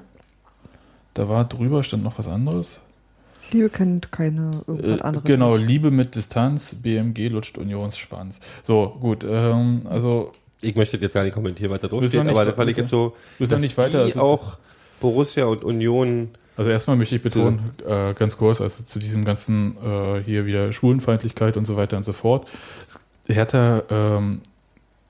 Da 1.14 1.28
war 1.30 1.46
drüber, 1.46 1.84
stand 1.84 2.04
noch 2.04 2.18
was 2.18 2.28
anderes. 2.28 2.82
Liebe 3.52 3.70
kennt 3.70 4.12
keine 4.14 4.52
irgendwas 4.68 5.00
Äh, 5.00 5.04
anderes. 5.04 5.26
genau, 5.26 5.58
nicht. 5.58 5.68
Liebe 5.68 5.92
mit 5.92 6.16
Distanz, 6.16 6.76
BMG 6.76 7.28
lutscht 7.28 7.58
Unionsschwanz. 7.58 8.40
So, 8.64 8.96
gut, 9.02 9.26
ähm, 9.28 9.88
also 9.90 10.32
Ich 10.62 10.76
möchte 10.76 10.96
jetzt 10.98 11.14
gar 11.14 11.24
nicht 11.24 11.34
kommentieren, 11.34 11.72
was 11.72 11.82
da 11.82 11.88
drauf 11.88 12.08
steht, 12.08 12.22
aber 12.28 12.46
das 12.46 12.56
fand 12.56 12.70
ich 12.70 12.78
jetzt 12.78 12.90
so, 12.92 13.16
dass 13.40 13.50
nicht 13.60 13.78
weiter, 13.78 14.06
die 14.06 14.12
also- 14.14 14.22
auch 14.22 14.58
Borussia 15.02 15.46
und 15.46 15.64
Union 15.64 16.30
Also 16.56 16.70
erstmal 16.70 16.96
möchte 16.98 17.16
ich 17.16 17.24
betonen, 17.24 17.72
äh, 17.88 18.14
ganz 18.14 18.38
kurz, 18.38 18.62
also 18.62 18.84
zu 18.84 19.00
diesem 19.00 19.26
ganzen 19.26 19.76
äh, 19.84 20.22
hier 20.24 20.46
wieder 20.46 20.72
Schwulenfeindlichkeit 20.72 21.58
und 21.58 21.66
so 21.66 21.76
weiter 21.78 21.98
und 21.98 22.04
so 22.04 22.14
fort. 22.14 22.48
Hertha 23.28 23.82
ähm, 23.90 24.42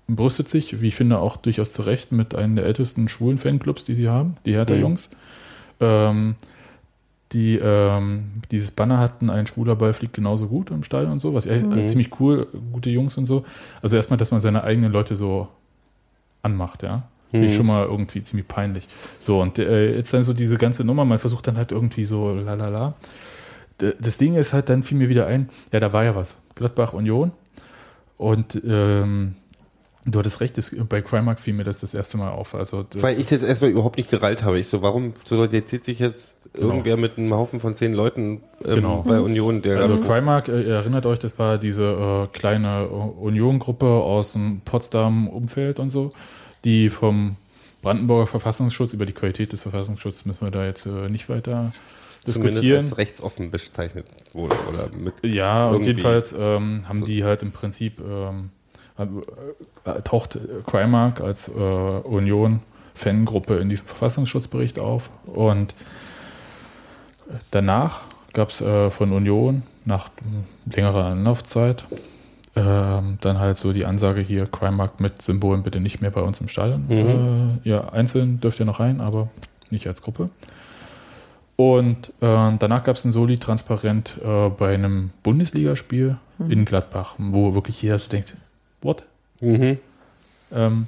brüstet 0.07 0.47
sich, 0.49 0.81
wie 0.81 0.87
ich 0.87 0.95
finde, 0.95 1.19
auch 1.19 1.35
durchaus 1.37 1.73
zu 1.73 1.81
Recht 1.83 2.11
mit 2.11 2.33
einem 2.35 2.55
der 2.55 2.65
ältesten 2.65 3.09
schwulen 3.09 3.37
Fanclubs, 3.37 3.83
die 3.85 3.95
sie 3.95 4.07
haben, 4.09 4.37
die 4.45 4.53
Hertha-Jungs. 4.53 5.09
Ähm, 5.81 6.35
die, 7.33 7.57
ähm, 7.57 8.31
dieses 8.51 8.71
Banner 8.71 8.99
hatten, 8.99 9.29
ein 9.29 9.47
schwuler 9.47 9.75
Ball 9.75 9.93
fliegt 9.93 10.13
genauso 10.13 10.47
gut 10.47 10.69
im 10.69 10.83
Stadion 10.83 11.13
und 11.13 11.21
so, 11.21 11.33
was 11.33 11.45
echt 11.45 11.65
äh, 11.65 11.85
ziemlich 11.85 12.19
cool, 12.19 12.47
gute 12.73 12.89
Jungs 12.89 13.17
und 13.17 13.25
so. 13.25 13.45
Also 13.81 13.95
erstmal, 13.95 14.17
dass 14.17 14.31
man 14.31 14.41
seine 14.41 14.63
eigenen 14.63 14.91
Leute 14.91 15.15
so 15.15 15.47
anmacht, 16.43 16.83
ja. 16.83 17.03
Finde 17.31 17.47
ich 17.47 17.55
schon 17.55 17.65
mal 17.67 17.85
irgendwie 17.85 18.21
ziemlich 18.21 18.45
peinlich. 18.45 18.85
So, 19.19 19.41
und 19.41 19.57
äh, 19.57 19.95
jetzt 19.95 20.13
dann 20.13 20.23
so 20.25 20.33
diese 20.33 20.57
ganze 20.57 20.83
Nummer, 20.83 21.05
man 21.05 21.17
versucht 21.17 21.47
dann 21.47 21.55
halt 21.55 21.71
irgendwie 21.71 22.03
so 22.03 22.33
lalala. 22.33 22.95
D- 23.79 23.93
Das 24.01 24.17
Ding 24.17 24.35
ist 24.35 24.51
halt, 24.51 24.67
dann 24.67 24.83
fiel 24.83 24.97
mir 24.97 25.07
wieder 25.07 25.27
ein, 25.27 25.47
ja, 25.71 25.79
da 25.79 25.93
war 25.93 26.03
ja 26.03 26.13
was. 26.13 26.35
Gladbach 26.55 26.91
Union. 26.91 27.31
Und 28.17 28.61
ähm, 28.67 29.35
du 30.05 30.19
hattest 30.19 30.41
recht, 30.41 30.57
das, 30.57 30.75
bei 30.89 31.01
Crimark 31.01 31.39
fiel 31.39 31.53
mir 31.53 31.63
das 31.63 31.77
das 31.79 31.93
erste 31.93 32.17
Mal 32.17 32.29
auf. 32.31 32.55
Also 32.55 32.85
Weil 32.95 33.19
ich 33.19 33.27
das 33.27 33.43
erstmal 33.43 33.69
überhaupt 33.71 33.97
nicht 33.97 34.09
gereilt 34.09 34.43
habe. 34.43 34.59
Ich 34.59 34.67
so, 34.67 34.81
warum 34.81 35.13
solidariert 35.23 35.69
sich 35.83 35.99
jetzt 35.99 36.37
Genau. 36.53 36.67
irgendwer 36.67 36.97
mit 36.97 37.17
einem 37.17 37.33
Haufen 37.33 37.61
von 37.61 37.75
zehn 37.75 37.93
Leuten 37.93 38.41
ähm, 38.65 38.75
Genau. 38.75 39.03
bei 39.03 39.21
Union? 39.21 39.61
Der 39.61 39.79
Also 39.79 40.01
Crimark, 40.01 40.49
äh, 40.49 40.61
ihr 40.63 40.75
erinnert 40.75 41.05
euch, 41.05 41.17
das 41.19 41.39
war 41.39 41.57
diese 41.57 42.27
äh, 42.31 42.37
kleine 42.37 42.87
Union-Gruppe 42.87 43.85
aus 43.85 44.33
dem 44.33 44.59
Potsdam-Umfeld 44.65 45.79
und 45.79 45.89
so, 45.89 46.11
die 46.65 46.89
vom 46.89 47.37
Brandenburger 47.81 48.27
Verfassungsschutz, 48.27 48.91
über 48.93 49.05
die 49.05 49.13
Qualität 49.13 49.53
des 49.53 49.61
Verfassungsschutzes 49.63 50.25
müssen 50.25 50.41
wir 50.41 50.51
da 50.51 50.65
jetzt 50.65 50.85
äh, 50.85 51.07
nicht 51.09 51.29
weiter 51.29 51.71
zumindest 52.25 52.55
diskutieren. 52.63 52.79
als 52.85 52.97
rechtsoffen 52.97 53.49
bezeichnet 53.51 54.05
wurde. 54.33 54.55
Oder 54.69 54.89
mit 54.95 55.13
Ja, 55.23 55.69
und 55.69 55.85
jedenfalls 55.85 56.35
ähm, 56.37 56.83
haben 56.87 56.99
So. 56.99 57.05
die 57.05 57.23
halt 57.23 57.41
im 57.43 57.51
Prinzip, 57.51 57.99
ähm, 58.01 58.49
äh, 58.60 58.60
taucht 60.03 60.39
Crimark 60.65 61.21
als 61.21 61.47
äh, 61.47 61.51
Union-Fangruppe 61.51 63.57
in 63.57 63.69
diesem 63.69 63.87
Verfassungsschutzbericht 63.87 64.79
auf. 64.79 65.09
Und 65.25 65.75
danach 67.51 68.01
gab 68.33 68.49
es 68.49 68.61
äh, 68.61 68.89
von 68.89 69.11
Union 69.11 69.63
nach 69.85 70.09
längerer 70.65 71.05
Anlaufzeit 71.05 71.85
ähm, 72.55 73.17
dann 73.21 73.39
halt 73.39 73.57
so 73.57 73.71
die 73.71 73.85
Ansage 73.85 74.21
hier, 74.21 74.45
Crimark 74.45 74.99
mit 74.99 75.21
Symbolen 75.21 75.63
bitte 75.63 75.79
nicht 75.79 76.01
mehr 76.01 76.11
bei 76.11 76.21
uns 76.21 76.41
im 76.41 76.49
Stadion. 76.49 76.85
Mhm. 76.87 77.59
Äh, 77.63 77.69
ja, 77.69 77.89
einzeln 77.89 78.41
dürft 78.41 78.59
ihr 78.59 78.65
noch 78.65 78.79
rein, 78.79 78.99
aber 78.99 79.29
nicht 79.69 79.87
als 79.87 80.01
Gruppe. 80.01 80.29
Und 81.55 82.09
äh, 82.21 82.57
danach 82.59 82.83
gab 82.83 82.95
es 82.95 83.05
ein 83.05 83.11
Soli-Transparent 83.11 84.17
äh, 84.23 84.49
bei 84.49 84.73
einem 84.73 85.11
Bundesligaspiel 85.23 86.17
in 86.49 86.65
Gladbach, 86.65 87.15
wo 87.19 87.53
wirklich 87.53 87.79
jeder 87.83 87.99
so 87.99 88.09
denkt, 88.09 88.35
what? 88.81 89.03
Mhm. 89.39 89.77
Ähm, 90.53 90.87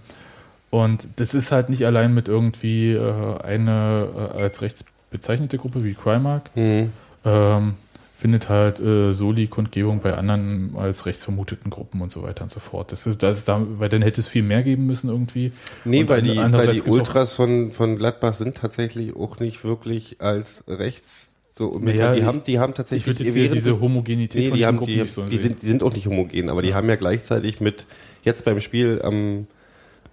und 0.69 1.07
das 1.17 1.33
ist 1.33 1.51
halt 1.51 1.69
nicht 1.69 1.85
allein 1.85 2.13
mit 2.13 2.27
irgendwie 2.27 2.93
äh, 2.93 3.39
eine 3.43 4.07
äh, 4.37 4.41
als 4.43 4.61
rechts 4.61 4.85
bezeichnete 5.11 5.57
Gruppe 5.57 5.83
wie 5.83 5.93
Crimark, 5.93 6.49
Mhm. 6.55 6.91
ähm, 7.25 7.73
findet 8.17 8.47
halt 8.47 8.79
äh, 8.79 9.11
Soli-Kundgebung 9.11 9.99
bei 9.99 10.13
anderen 10.13 10.75
als 10.77 11.05
rechtsvermuteten 11.05 11.69
Gruppen 11.69 12.01
und 12.01 12.11
so 12.11 12.23
weiter 12.23 12.43
und 12.43 12.51
so 12.51 12.61
fort. 12.61 12.91
Das 12.93 13.05
ist, 13.05 13.21
das 13.21 13.39
ist 13.39 13.47
da, 13.49 13.61
weil 13.77 13.89
dann 13.89 14.01
hätte 14.01 14.21
es 14.21 14.27
viel 14.29 14.43
mehr 14.43 14.63
geben 14.63 14.85
müssen 14.87 15.09
irgendwie. 15.09 15.51
Nee, 15.83 16.01
Und 16.01 16.09
weil 16.09 16.21
die, 16.21 16.37
weil 16.37 16.71
die 16.73 16.81
Ultras 16.83 17.33
von, 17.33 17.71
von 17.71 17.97
Gladbach 17.97 18.33
sind 18.33 18.55
tatsächlich 18.55 19.13
auch 19.15 19.39
nicht 19.39 19.65
wirklich 19.65 20.21
als 20.21 20.63
rechts 20.69 21.32
so 21.55 21.67
unbekannt. 21.67 21.97
Naja, 21.99 22.15
die, 22.15 22.25
haben, 22.25 22.43
die 22.43 22.59
haben 22.59 22.71
Ich 22.71 22.77
tatsächlich 22.77 23.07
würde 23.19 23.23
jetzt 23.23 23.53
diese 23.55 23.79
Homogenität 23.79 24.41
Nee, 24.41 24.49
von 24.49 24.57
die, 24.57 24.65
haben, 24.65 24.77
Gruppen 24.77 24.93
die, 24.95 25.01
nicht 25.01 25.13
so 25.13 25.23
die, 25.23 25.37
sehen. 25.37 25.49
sind, 25.51 25.61
die 25.61 25.67
sind 25.67 25.83
auch 25.83 25.93
nicht 25.93 26.07
homogen, 26.07 26.49
aber 26.49 26.61
die 26.63 26.73
haben 26.73 26.89
ja 26.89 26.95
gleichzeitig 26.95 27.61
mit, 27.61 27.85
jetzt 28.23 28.43
beim 28.43 28.59
Spiel 28.59 29.01
am, 29.03 29.45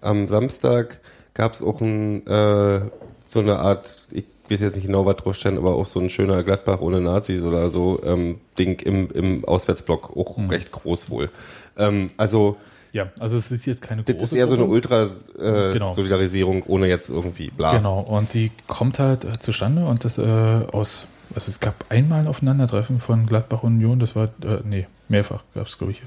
am 0.03 0.29
Samstag 0.29 1.01
gab 1.35 1.53
es 1.55 1.63
auch 1.63 1.81
ein, 1.81 2.27
äh, 2.27 2.81
so 3.27 3.41
eine 3.41 3.59
Art, 3.59 3.99
ich 4.11 4.25
weiß 4.51 4.61
jetzt 4.61 4.75
nicht 4.77 4.87
genau, 4.87 5.07
was 5.07 5.17
drauf 5.17 5.35
stand, 5.37 5.57
aber 5.57 5.75
auch 5.77 5.87
so 5.87 5.99
ein 6.01 6.11
schöner 6.11 6.43
Gladbach 6.43 6.81
ohne 6.81 7.01
Nazis 7.01 7.43
oder 7.43 7.71
so, 7.71 8.01
ähm, 8.05 8.41
Ding 8.59 8.79
im, 8.81 9.09
im 9.13 9.45
Auswärtsblock, 9.45 10.17
auch 10.17 10.37
Mhm. 10.37 10.51
recht 10.51 10.71
groß 10.73 11.09
wohl. 11.11 11.31
Ähm, 11.79 12.11
also, 12.19 12.57
Ja, 12.93 13.11
also 13.21 13.39
es 13.39 13.51
ist 13.53 13.65
jetzt 13.67 13.81
keine 13.81 14.03
große 14.03 14.19
das 14.19 14.33
ist 14.33 14.39
eher 14.39 14.49
so 14.49 14.55
eine 14.57 14.65
Gruppe. 14.67 14.81
Genau. 14.83 15.05
Ultra-Solidarisierung, 15.39 16.65
ohne 16.67 16.89
jetzt 16.89 17.09
irgendwie 17.09 17.51
bla. 17.57 17.77
Genau, 17.77 18.01
und 18.01 18.35
die 18.35 18.51
kommt 18.67 18.99
halt 18.99 19.25
äh, 19.25 19.39
zustande 19.39 19.87
und 19.87 20.05
das 20.05 20.19
äh, 20.19 20.23
aus, 20.23 21.07
also 21.35 21.51
es 21.51 21.61
gab 21.61 21.85
einmal 21.91 22.21
ein 22.21 22.27
Aufeinandertreffen 22.27 23.01
von 23.01 23.27
Gladbach 23.27 23.63
und 23.63 23.75
Union, 23.75 23.99
das 23.99 24.17
war, 24.17 24.25
äh, 24.43 24.61
nee, 24.65 24.87
mehrfach 25.09 25.43
gab 25.55 25.67
es, 25.67 25.79
glaube 25.79 25.93
ich. 25.93 26.03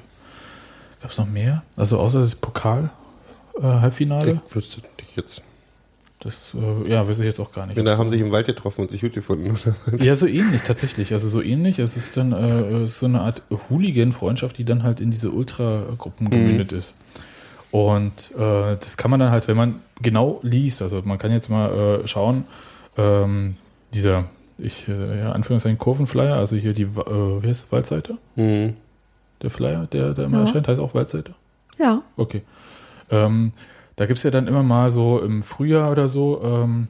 Gab 1.02 1.12
es 1.12 1.18
noch 1.18 1.28
mehr? 1.30 1.64
Also 1.78 2.00
außer 2.00 2.22
das 2.22 2.36
Pokal-Halbfinale, 2.36 4.42
Ich 4.48 4.56
wüsste 4.56 4.82
nicht 5.00 5.16
jetzt. 5.16 5.44
das, 6.20 6.56
äh, 6.56 6.90
ja, 6.90 7.08
weiß 7.08 7.20
ich 7.20 7.26
jetzt 7.26 7.40
auch 7.40 7.52
gar 7.52 7.66
nicht. 7.68 7.78
Da 7.78 7.98
haben 7.98 8.10
sich 8.10 8.22
im 8.22 8.32
Wald 8.32 8.46
getroffen 8.46 8.82
und 8.82 8.92
sich 8.92 9.02
gut 9.02 9.14
gefunden, 9.14 9.58
oder? 9.92 10.04
Ja, 10.04 10.16
so 10.16 10.28
ähnlich 10.28 10.62
tatsächlich. 10.62 11.14
Also 11.14 11.28
so 11.28 11.42
ähnlich. 11.42 11.80
Es 11.80 11.98
ist 11.98 12.16
dann 12.16 12.32
äh, 12.32 12.88
so 12.88 13.06
eine 13.06 13.22
Art 13.22 13.42
Hooligan-Freundschaft, 13.70 14.58
die 14.58 14.64
dann 14.66 14.84
halt 14.84 15.02
in 15.02 15.12
diese 15.12 15.32
Ultragruppen 15.32 16.30
gemündet 16.30 16.72
ist. 16.72 16.96
Und 17.72 18.32
äh, 18.38 18.78
das 18.80 18.98
kann 18.98 19.12
man 19.12 19.20
dann 19.20 19.32
halt, 19.32 19.48
wenn 19.48 19.58
man 19.58 19.82
genau 20.02 20.40
liest, 20.44 20.82
also 20.82 21.02
man 21.04 21.18
kann 21.18 21.32
jetzt 21.32 21.50
mal 21.50 22.02
äh, 22.04 22.08
schauen, 22.08 22.46
ähm, 22.98 23.58
dieser, 23.94 24.26
ich, 24.58 24.88
äh, 24.88 25.20
ja, 25.20 25.32
Anführungszeichen 25.32 25.78
Kurvenflyer, 25.78 26.36
also 26.36 26.56
hier 26.56 26.74
die, 26.74 26.84
äh, 26.84 26.88
wie 26.88 27.48
heißt 27.48 27.66
das, 27.66 27.72
Waldseite? 27.72 28.18
Mhm. 28.36 28.74
Der 29.42 29.50
Flyer, 29.50 29.88
der 29.92 30.14
da 30.14 30.24
immer 30.24 30.40
Ja. 30.40 30.44
erscheint, 30.46 30.68
heißt 30.68 30.80
auch 30.80 30.94
Waldseite? 30.94 31.34
Ja. 31.80 32.02
Okay. 32.18 32.42
Ähm, 33.12 33.52
da 33.96 34.06
gibt 34.06 34.18
es 34.18 34.24
ja 34.24 34.32
dann 34.32 34.48
immer 34.48 34.64
mal 34.64 34.90
so 34.92 35.20
im 35.20 35.44
Frühjahr 35.44 35.92
oder 35.92 36.08
so 36.08 36.42
ähm, 36.44 36.88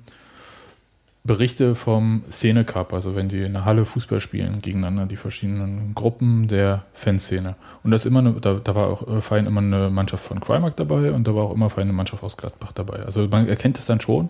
Berichte 1.25 1.73
vom 1.73 2.23
Szene 2.29 2.65
Cup, 2.65 2.91
also 2.93 3.15
wenn 3.15 3.29
die 3.29 3.43
in 3.43 3.53
der 3.53 3.63
Halle 3.63 3.85
Fußball 3.85 4.19
spielen 4.19 4.61
gegeneinander, 4.61 5.05
die 5.05 5.15
verschiedenen 5.15 5.95
Gruppen 5.95 6.49
der 6.49 6.83
Fanszene. 6.93 7.55
Und 7.81 7.91
das 7.91 8.05
immer 8.05 8.19
eine, 8.19 8.33
da, 8.33 8.55
da 8.61 8.75
war 8.75 8.87
auch 8.87 9.07
äh, 9.07 9.21
fein 9.21 9.45
immer 9.45 9.61
eine 9.61 9.89
Mannschaft 9.89 10.25
von 10.25 10.41
Crimark 10.41 10.75
dabei 10.75 11.13
und 11.13 11.25
da 11.25 11.33
war 11.33 11.43
auch 11.45 11.53
immer 11.53 11.69
fein 11.69 11.83
eine 11.83 11.93
Mannschaft 11.93 12.23
aus 12.23 12.35
Gladbach 12.35 12.73
dabei. 12.75 13.03
Also 13.05 13.25
man 13.29 13.47
erkennt 13.47 13.79
es 13.79 13.85
dann 13.85 14.01
schon. 14.01 14.29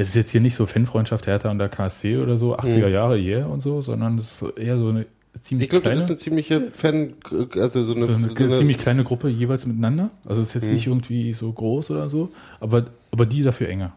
Das 0.00 0.08
ist 0.08 0.14
jetzt 0.14 0.30
hier 0.30 0.40
nicht 0.40 0.54
so 0.54 0.64
Fanfreundschaft 0.64 1.26
Hertha 1.26 1.50
und 1.50 1.58
der 1.58 1.68
KSC 1.68 2.16
oder 2.16 2.38
so, 2.38 2.56
80er 2.56 2.88
Jahre, 2.88 3.18
yeah 3.18 3.44
und 3.46 3.60
so, 3.60 3.82
sondern 3.82 4.16
das 4.16 4.40
ist 4.42 4.58
eher 4.58 4.78
so 4.78 4.88
eine 4.88 5.04
ziemlich 5.42 5.64
Ich 5.66 5.70
glaube, 5.70 5.82
kleine 5.82 5.96
das 6.00 6.04
ist 6.04 6.10
eine 6.10 6.18
ziemliche 6.18 6.60
Fan, 6.72 7.12
also 7.54 7.84
so 7.84 7.94
eine, 7.94 8.04
so 8.06 8.14
eine, 8.14 8.28
so 8.34 8.44
eine- 8.44 8.56
ziemlich 8.56 8.78
kleine 8.78 9.04
Gruppe 9.04 9.28
jeweils 9.28 9.66
miteinander. 9.66 10.10
Also 10.24 10.40
es 10.40 10.48
ist 10.48 10.54
jetzt 10.54 10.64
Mhm. 10.68 10.72
nicht 10.72 10.86
irgendwie 10.86 11.32
so 11.34 11.52
groß 11.52 11.90
oder 11.90 12.08
so, 12.08 12.30
aber, 12.60 12.86
aber 13.10 13.26
die 13.26 13.42
dafür 13.42 13.68
enger. 13.68 13.92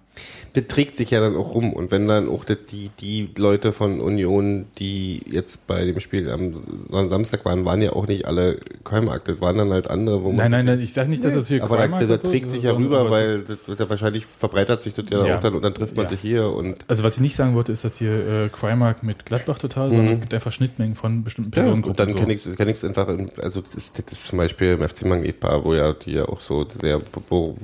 Das 0.53 0.67
trägt 0.67 0.95
sich 0.95 1.09
ja 1.09 1.19
dann 1.19 1.35
auch 1.35 1.55
rum. 1.55 1.73
Und 1.73 1.89
wenn 1.89 2.07
dann 2.07 2.29
auch 2.29 2.45
die, 2.45 2.89
die 2.99 3.29
Leute 3.37 3.73
von 3.73 3.99
Union, 3.99 4.65
die 4.77 5.21
jetzt 5.25 5.65
bei 5.65 5.83
dem 5.83 5.99
Spiel 5.99 6.29
am, 6.29 6.51
am 6.91 7.09
Samstag 7.09 7.43
waren, 7.45 7.65
waren 7.65 7.81
ja 7.81 7.93
auch 7.93 8.05
nicht 8.07 8.25
alle 8.25 8.59
Keimarkt. 8.83 9.27
Das 9.27 9.41
waren 9.41 9.57
dann 9.57 9.71
halt 9.71 9.89
andere, 9.89 10.21
wo 10.23 10.27
man. 10.27 10.37
Nein, 10.37 10.51
nein, 10.51 10.65
nein, 10.65 10.79
ich 10.79 10.93
sage 10.93 11.09
nicht, 11.09 11.23
dass 11.25 11.33
das 11.33 11.47
hier 11.47 11.63
aber 11.63 11.77
da, 11.77 11.87
das, 12.05 12.21
trägt 12.21 12.51
sich 12.51 12.63
ja 12.63 12.73
rüber, 12.73 13.09
weil 13.09 13.43
das- 13.43 13.89
wahrscheinlich 13.89 14.25
verbreitert 14.27 14.81
sich 14.83 14.93
das 14.93 15.05
ja, 15.09 15.25
Ja. 15.25 15.37
auch 15.37 15.39
dann 15.39 15.55
und 15.55 15.63
dann 15.63 15.73
trifft 15.73 15.95
man 15.95 16.05
Ja. 16.05 16.09
sich 16.11 16.19
hier 16.19 16.47
und. 16.49 16.77
Also 16.87 17.03
was 17.03 17.15
ich 17.15 17.21
nicht 17.21 17.35
sagen 17.35 17.55
wollte, 17.55 17.71
ist, 17.71 17.83
dass 17.83 17.97
hier 17.97 18.11
äh, 18.45 18.49
Crimark 18.49 19.01
mit 19.01 19.25
Gladbach 19.25 19.57
total, 19.57 19.89
sondern 19.89 20.07
es 20.13 20.19
gibt 20.19 20.33
einfach 20.35 20.51
Schnittmengen 20.51 20.95
von 20.95 21.23
bestimmten 21.23 21.49
Mhm. 21.49 21.55
Ja, 21.55 21.61
Personengruppen. 21.63 21.89
und 21.89 21.99
dann 22.15 22.15
kann 22.55 22.67
ich 22.67 22.73
ich's 22.75 22.83
einfach, 22.85 23.07
in, 23.07 23.31
also 23.41 23.61
das, 23.61 23.75
ist- 23.75 23.97
das 24.05 24.11
ist 24.11 24.27
zum 24.27 24.37
Beispiel 24.37 24.73
im 24.73 24.87
FC 24.87 25.05
Magnetbar, 25.05 25.65
wo 25.65 25.73
ja 25.73 25.93
die 25.93 26.11
ja 26.11 26.25
auch 26.25 26.39
so 26.39 26.65
sehr 26.69 26.99
wo 27.29 27.57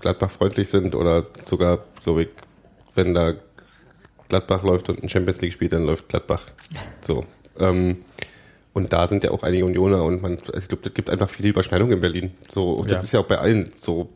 Gladbach 0.00 0.30
freundlich 0.30 0.68
sind 0.68 0.94
oder 0.94 1.26
sogar, 1.44 1.78
glaube 2.04 2.22
ich, 2.24 2.28
wenn 2.94 3.12
da 3.14 3.34
Gladbach 4.28 4.62
läuft 4.62 4.88
und 4.88 5.02
ein 5.02 5.08
Champions 5.08 5.40
League 5.40 5.52
spielt, 5.52 5.72
dann 5.72 5.84
läuft 5.84 6.08
Gladbach. 6.08 6.42
So. 7.06 7.24
Ähm, 7.58 7.98
und 8.72 8.92
da 8.92 9.06
sind 9.06 9.22
ja 9.24 9.30
auch 9.30 9.42
einige 9.42 9.64
Unioner 9.64 10.02
und 10.02 10.22
man, 10.22 10.38
also 10.38 10.58
ich 10.58 10.68
glaube, 10.68 10.82
das 10.82 10.94
gibt 10.94 11.10
einfach 11.10 11.28
viele 11.28 11.48
Überschneidungen 11.50 11.94
in 11.94 12.00
Berlin. 12.00 12.32
So, 12.50 12.72
und 12.72 12.90
Ja. 12.90 12.96
das 12.96 13.04
ist 13.04 13.12
ja 13.12 13.20
auch 13.20 13.26
bei 13.26 13.38
allen 13.38 13.72
so, 13.76 14.08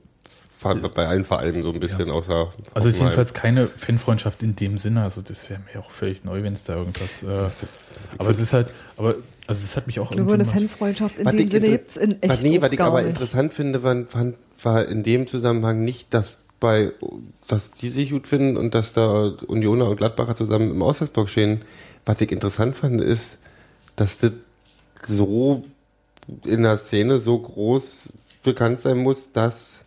bei 0.94 1.06
allen 1.06 1.22
Vereinen 1.24 1.62
so 1.62 1.70
ein 1.72 1.78
bisschen 1.78 2.10
außer. 2.10 2.52
Also 2.74 2.88
es 2.88 2.96
ist 2.96 3.00
jedenfalls 3.00 3.32
keine 3.32 3.68
Fanfreundschaft 3.68 4.42
in 4.42 4.56
dem 4.56 4.76
Sinne. 4.78 5.04
Also 5.04 5.22
das 5.22 5.48
wäre 5.48 5.60
mir 5.72 5.78
auch 5.80 5.90
völlig 5.92 6.24
neu, 6.24 6.42
wenn 6.42 6.54
es 6.54 6.64
da 6.64 6.74
irgendwas. 6.74 7.22
Äh, 7.22 7.28
aber 8.18 8.30
es 8.30 8.40
ist 8.40 8.52
halt, 8.52 8.72
aber 8.96 9.14
also 9.46 9.62
das 9.62 9.76
hat 9.76 9.86
mich 9.86 10.00
auch 10.00 10.10
Ich 10.10 10.16
glaube, 10.16 10.34
eine 10.34 10.44
Fanfreundschaft 10.44 11.20
in 11.20 11.26
Was 11.26 11.36
dem 11.36 11.46
Sinne 11.46 11.68
gibt 11.70 11.90
es 11.90 11.96
in 11.96 12.20
echt 12.20 12.28
was, 12.32 12.42
nee, 12.42 12.58
auch 12.58 12.62
was 12.62 12.72
ich 12.72 12.80
aber 12.80 13.00
nicht. 13.02 13.10
interessant 13.10 13.52
finde, 13.52 13.82
war, 13.84 14.04
war 14.62 14.84
in 14.88 15.04
dem 15.04 15.28
Zusammenhang 15.28 15.84
nicht, 15.84 16.12
dass 16.12 16.40
bei, 16.60 16.92
dass 17.46 17.70
die 17.72 17.90
sich 17.90 18.10
gut 18.10 18.26
finden 18.26 18.56
und 18.56 18.74
dass 18.74 18.92
da 18.92 19.32
Unioner 19.46 19.88
und 19.88 19.96
Gladbacher 19.96 20.34
zusammen 20.34 20.70
im 20.70 20.82
Auswärtsblock 20.82 21.28
stehen. 21.30 21.62
Was 22.04 22.20
ich 22.20 22.32
interessant 22.32 22.74
fand, 22.74 23.00
ist, 23.00 23.38
dass 23.96 24.18
das 24.18 24.32
so 25.06 25.64
in 26.44 26.62
der 26.62 26.76
Szene 26.78 27.18
so 27.18 27.38
groß 27.38 28.12
bekannt 28.42 28.80
sein 28.80 28.98
muss, 28.98 29.32
dass 29.32 29.84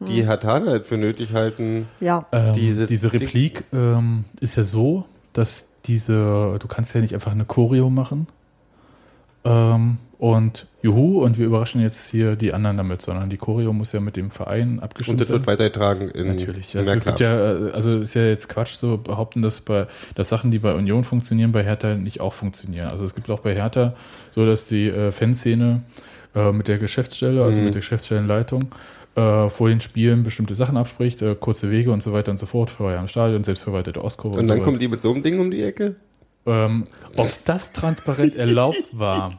die 0.00 0.22
Hm. 0.22 0.28
Hatana 0.28 0.66
halt 0.72 0.86
für 0.86 0.96
nötig 0.98 1.32
halten. 1.32 1.86
Ja. 2.00 2.26
Ähm, 2.32 2.52
Diese- 2.54 2.86
diese, 2.86 3.12
Replik 3.12 3.64
ähm, 3.72 4.24
ist 4.40 4.56
ja 4.56 4.64
so, 4.64 5.06
dass 5.32 5.72
diese, 5.86 6.58
du 6.60 6.68
kannst 6.68 6.94
ja 6.94 7.00
nicht 7.00 7.14
einfach 7.14 7.32
eine 7.32 7.44
Choreo 7.46 7.88
machen 7.90 8.26
ähm, 9.46 9.98
und 10.18 10.66
juhu 10.80 11.22
und 11.22 11.36
wir 11.38 11.44
überraschen 11.46 11.80
jetzt 11.82 12.08
hier 12.10 12.36
die 12.36 12.54
anderen 12.54 12.78
damit, 12.78 13.02
sondern 13.02 13.28
die 13.28 13.36
Choreo 13.36 13.72
muss 13.74 13.92
ja 13.92 14.00
mit 14.00 14.16
dem 14.16 14.30
Verein 14.30 14.74
Und 14.78 14.82
abgestimmt 14.82 15.20
das 15.20 15.28
sein. 15.28 15.36
wird 15.36 15.46
weitergetragen 15.46 16.08
in 16.10 16.28
Natürlich. 16.28 16.76
Also 16.76 16.90
es 16.90 17.04
gibt 17.04 17.20
ja, 17.20 17.36
also 17.36 17.96
es 17.96 18.04
ist 18.04 18.14
ja 18.14 18.24
jetzt 18.24 18.48
Quatsch 18.48 18.74
so 18.76 18.96
behaupten, 18.96 19.42
dass 19.42 19.60
bei 19.60 19.86
dass 20.14 20.28
Sachen, 20.30 20.50
die 20.50 20.58
bei 20.58 20.74
Union 20.74 21.04
funktionieren, 21.04 21.52
bei 21.52 21.62
Hertha 21.64 21.94
nicht 21.96 22.20
auch 22.20 22.32
funktionieren. 22.32 22.88
Also 22.90 23.04
es 23.04 23.14
gibt 23.14 23.28
auch 23.30 23.40
bei 23.40 23.54
Hertha 23.54 23.94
so, 24.34 24.46
dass 24.46 24.66
die 24.66 24.88
äh, 24.88 25.12
Fanszene 25.12 25.82
äh, 26.34 26.50
mit 26.52 26.68
der 26.68 26.78
Geschäftsstelle, 26.78 27.44
also 27.44 27.58
Mhm. 27.58 27.66
mit 27.66 27.74
der 27.74 27.80
Geschäftsstellenleitung, 27.82 28.74
äh, 29.16 29.48
vor 29.50 29.68
den 29.68 29.80
Spielen 29.80 30.22
bestimmte 30.22 30.54
Sachen 30.54 30.78
abspricht, 30.78 31.20
äh, 31.20 31.34
kurze 31.38 31.70
Wege 31.70 31.90
und 31.92 32.02
so 32.02 32.12
weiter 32.14 32.30
und 32.30 32.38
so 32.38 32.46
fort, 32.46 32.70
vorher 32.70 32.98
am 33.00 33.08
Stadion, 33.08 33.44
selbstverwaltete 33.44 34.02
Ostkurve 34.02 34.38
Und 34.38 34.46
so 34.46 34.48
dann 34.50 34.58
weiter. 34.58 34.64
kommen 34.64 34.78
die 34.78 34.88
mit 34.88 35.00
so 35.02 35.12
einem 35.12 35.22
Ding 35.22 35.38
um 35.40 35.50
die 35.50 35.62
Ecke? 35.62 35.96
Ähm, 36.46 36.86
ob 37.16 37.30
das 37.44 37.72
transparent 37.72 38.34
erlaubt 38.36 38.84
war, 38.92 39.38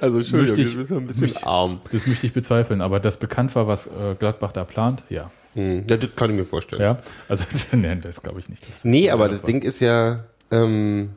Also 0.00 0.18
Entschuldigung, 0.18 0.56
Möchte 0.56 0.62
ich- 0.62 0.74
das 0.74 0.84
ist 0.84 0.90
ja 0.90 0.96
ein 0.96 1.06
bisschen 1.06 1.22
mich- 1.28 1.46
arm. 1.46 1.80
das 1.92 2.06
möchte 2.06 2.26
ich 2.26 2.32
bezweifeln, 2.32 2.80
aber 2.80 2.98
dass 3.00 3.18
bekannt 3.18 3.54
war, 3.54 3.66
was 3.66 3.86
äh, 3.86 4.14
Gladbach 4.18 4.52
da 4.52 4.64
plant, 4.64 5.02
ja. 5.10 5.30
Hm, 5.54 5.84
ja, 5.90 5.96
das 5.96 6.14
kann 6.16 6.30
ich 6.30 6.36
mir 6.36 6.44
vorstellen. 6.44 6.80
Ja, 6.82 6.98
also 7.28 7.44
nein, 7.76 8.00
das 8.00 8.22
glaube 8.22 8.38
ich 8.40 8.48
nicht. 8.48 8.66
Das 8.68 8.84
Nee, 8.84 9.10
aber 9.10 9.28
das 9.28 9.42
Ding 9.42 9.62
ist 9.62 9.80
ja, 9.80 10.24
ähm, 10.50 11.10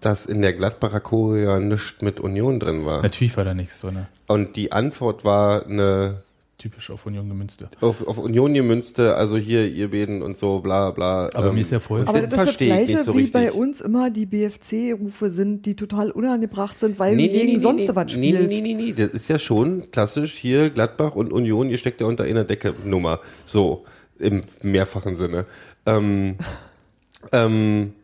dass 0.00 0.24
in 0.26 0.40
der 0.42 0.54
Gladbacher 0.54 1.00
Choreo 1.00 1.36
ja 1.44 1.60
nichts 1.60 2.00
mit 2.00 2.20
Union 2.20 2.58
drin 2.58 2.86
war. 2.86 3.02
Natürlich 3.02 3.36
war 3.36 3.44
da 3.44 3.52
nichts 3.54 3.80
drin. 3.82 4.06
Und 4.26 4.56
die 4.56 4.72
Antwort 4.72 5.24
war 5.24 5.66
eine 5.66 6.22
Typisch 6.60 6.90
auf 6.90 7.06
Union 7.06 7.26
gemünzt. 7.26 7.64
auf, 7.80 8.06
auf 8.06 8.18
Union 8.18 8.52
gemünzte, 8.52 9.14
also 9.14 9.38
hier 9.38 9.66
ihr 9.66 9.90
Beden 9.90 10.20
und 10.20 10.36
so, 10.36 10.60
bla 10.60 10.90
bla. 10.90 11.30
Aber 11.32 11.48
ähm, 11.48 11.54
mir 11.54 11.62
ist 11.62 11.72
ja 11.72 11.80
vorher- 11.80 12.06
Aber 12.06 12.20
das 12.20 12.40
ist 12.42 12.48
das 12.50 12.58
Gleiche, 12.58 13.02
so 13.02 13.16
wie 13.16 13.28
bei 13.28 13.50
uns 13.50 13.80
immer 13.80 14.10
die 14.10 14.26
BFC-Rufe 14.26 15.30
sind, 15.30 15.64
die 15.64 15.74
total 15.74 16.10
unangebracht 16.10 16.78
sind, 16.78 16.98
weil 16.98 17.16
Nee, 17.16 17.28
du 17.28 17.32
nee, 17.32 17.38
gegen 17.40 17.52
nee, 17.54 17.58
sonst 17.60 17.82
nee, 17.84 17.90
was 17.94 18.04
nee, 18.16 18.28
spielst. 18.34 18.48
nee, 18.48 18.60
nee, 18.60 18.74
nee, 18.74 18.92
das 18.92 19.12
ist 19.12 19.28
ja 19.30 19.38
schon 19.38 19.90
klassisch 19.90 20.34
hier 20.34 20.68
Gladbach 20.68 21.14
und 21.14 21.32
Union, 21.32 21.70
ihr 21.70 21.78
steckt 21.78 22.02
ja 22.02 22.06
unter 22.06 22.24
einer 22.24 22.44
Decke 22.44 22.74
Nummer. 22.84 23.20
So, 23.46 23.84
im 24.18 24.42
mehrfachen 24.62 25.16
Sinne. 25.16 25.46
Ähm, 25.86 26.36
ähm, 27.32 27.94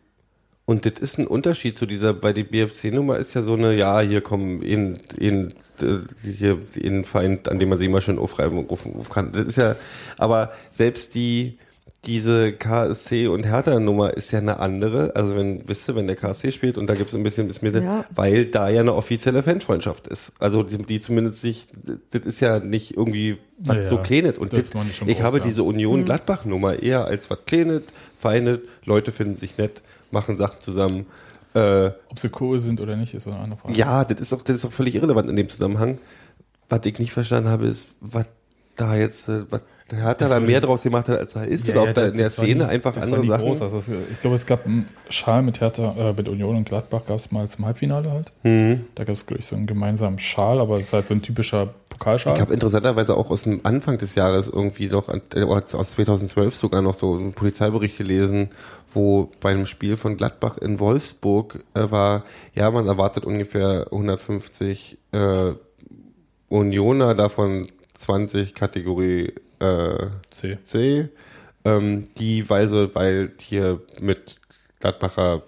und 0.66 0.84
das 0.84 1.00
ist 1.00 1.18
ein 1.18 1.26
Unterschied 1.26 1.78
zu 1.78 1.86
dieser, 1.86 2.12
bei 2.12 2.32
der 2.32 2.44
BFC-Nummer 2.44 3.16
ist 3.18 3.34
ja 3.34 3.42
so 3.42 3.54
eine, 3.54 3.74
ja, 3.74 4.00
hier 4.00 4.20
kommen 4.20 4.62
in, 4.62 4.98
in, 5.18 5.54
äh, 5.80 5.98
hier, 6.28 6.58
in 6.74 7.04
Feind, 7.04 7.48
an 7.48 7.58
dem 7.58 7.68
man 7.70 7.78
sich 7.78 7.86
immer 7.86 8.00
schön 8.00 8.18
aufreiben 8.18 8.58
rufen, 8.58 8.92
rufen 8.92 9.12
kann. 9.12 9.32
Das 9.32 9.46
ist 9.46 9.56
ja, 9.56 9.76
aber 10.18 10.52
selbst 10.72 11.14
die, 11.14 11.58
diese 12.04 12.52
KSC 12.52 13.26
und 13.26 13.44
Hertha-Nummer 13.44 14.14
ist 14.16 14.30
ja 14.30 14.38
eine 14.38 14.60
andere. 14.60 15.16
Also 15.16 15.34
wenn, 15.34 15.68
wisst 15.68 15.88
ihr, 15.88 15.96
wenn 15.96 16.06
der 16.06 16.14
KSC 16.14 16.52
spielt 16.52 16.78
und 16.78 16.88
da 16.88 16.94
gibt 16.94 17.10
es 17.10 17.16
ein 17.16 17.22
bisschen 17.24 17.48
bis 17.48 17.62
Mitte, 17.62 17.80
Ja. 17.80 18.04
weil 18.14 18.44
da 18.46 18.68
ja 18.68 18.80
eine 18.80 18.94
offizielle 18.94 19.42
Fanfreundschaft 19.42 20.06
ist. 20.06 20.34
Also 20.40 20.62
die, 20.62 20.78
die 20.78 21.00
zumindest 21.00 21.40
sich, 21.40 21.66
das 22.10 22.22
ist 22.22 22.38
ja 22.40 22.60
nicht 22.60 22.96
irgendwie 22.96 23.38
was 23.58 23.76
Ja, 23.76 23.82
ja. 23.82 23.88
so 23.88 23.98
klenet. 23.98 24.38
Und 24.38 24.52
Das 24.52 24.66
ich 24.66 24.70
groß 24.72 25.20
habe 25.22 25.38
haben. 25.38 25.44
diese 25.48 25.62
Union-Gladbach-Nummer 25.64 26.80
eher 26.82 27.06
als 27.06 27.28
was 27.30 27.38
klenet, 27.46 27.84
feinet, 28.16 28.62
Leute 28.84 29.10
finden 29.10 29.34
sich 29.36 29.58
nett, 29.58 29.82
machen 30.10 30.36
Sachen 30.36 30.60
zusammen. 30.60 31.06
Äh, 31.54 31.90
Ob 32.08 32.18
sie 32.18 32.30
cool 32.40 32.60
sind 32.60 32.80
oder 32.80 32.96
nicht, 32.96 33.14
ist 33.14 33.24
so 33.24 33.30
eine 33.30 33.40
andere 33.40 33.58
Frage. 33.60 33.74
ja, 33.78 34.04
das 34.04 34.20
ist 34.20 34.32
auch, 34.32 34.42
das 34.42 34.56
ist 34.58 34.64
auch 34.64 34.72
völlig 34.72 34.94
irrelevant 34.94 35.30
in 35.30 35.36
dem 35.36 35.48
Zusammenhang. 35.48 35.98
Was 36.68 36.80
ich 36.84 36.98
nicht 36.98 37.12
verstanden 37.12 37.48
habe, 37.48 37.66
ist, 37.66 37.94
was 38.00 38.28
da 38.76 38.94
jetzt, 38.96 39.28
äh, 39.28 39.50
was 39.50 39.62
der 39.90 40.02
hat 40.02 40.20
da 40.20 40.24
Das 40.26 40.30
war 40.34 40.40
mehr 40.40 40.60
draus 40.60 40.82
gemacht 40.82 41.08
als 41.08 41.34
er 41.36 41.46
ist, 41.46 41.68
Ja, 41.68 41.74
oder 41.74 41.82
ob 41.82 41.86
ja, 41.88 41.92
da 41.94 42.00
das- 42.02 42.10
in 42.10 42.16
der 42.16 42.30
Szene 42.30 42.64
die- 42.64 42.70
einfach 42.70 42.96
andere 42.96 43.24
Sachen. 43.24 43.44
Groß, 43.44 43.62
also 43.62 43.82
ich 44.10 44.20
glaube, 44.20 44.36
es 44.36 44.46
gab 44.46 44.66
einen 44.66 44.88
Schal 45.08 45.42
mit 45.42 45.60
Hertha, 45.60 45.94
äh, 45.98 46.12
mit 46.12 46.28
Union 46.28 46.56
und 46.56 46.64
Gladbach 46.68 47.02
gab 47.06 47.18
es 47.18 47.30
mal 47.30 47.48
zum 47.48 47.66
Halbfinale 47.66 48.10
halt. 48.10 48.32
Mhm. 48.42 48.84
Da 48.96 49.04
gab 49.04 49.14
es, 49.14 49.26
glaube 49.26 49.40
ich, 49.42 49.46
so 49.46 49.54
einen 49.56 49.66
gemeinsamen 49.66 50.18
Schal, 50.18 50.58
aber 50.60 50.76
es 50.76 50.82
ist 50.88 50.92
halt 50.92 51.06
so 51.06 51.14
ein 51.14 51.22
typischer 51.22 51.68
Pokalschal. 51.88 52.34
Ich 52.34 52.40
habe 52.40 52.52
interessanterweise 52.52 53.16
auch 53.16 53.30
aus 53.30 53.42
dem 53.44 53.60
Anfang 53.62 53.96
des 53.98 54.14
Jahres 54.16 54.48
irgendwie 54.48 54.88
noch, 54.88 55.08
äh, 55.08 55.42
aus 55.44 55.92
2012 55.92 56.54
sogar 56.56 56.82
noch 56.82 56.94
so 56.94 57.14
einen 57.14 57.32
Polizeibericht 57.32 57.96
gelesen, 57.96 58.48
wo 58.92 59.30
bei 59.40 59.50
einem 59.50 59.66
Spiel 59.66 59.96
von 59.96 60.16
Gladbach 60.16 60.58
in 60.58 60.80
Wolfsburg 60.80 61.62
äh, 61.74 61.90
war, 61.90 62.24
ja, 62.54 62.70
man 62.70 62.86
erwartet 62.88 63.24
ungefähr 63.24 63.86
150 63.92 64.98
äh, 65.12 65.52
Unioner, 66.48 67.14
davon 67.14 67.68
20 67.94 68.54
Kategorie 68.54 69.32
äh, 69.60 70.06
C. 70.30 70.58
C, 70.62 71.08
ähm, 71.64 72.04
die 72.18 72.48
Weise, 72.48 72.90
weil 72.94 73.32
hier 73.38 73.80
mit 74.00 74.36
Gladbacher 74.80 75.42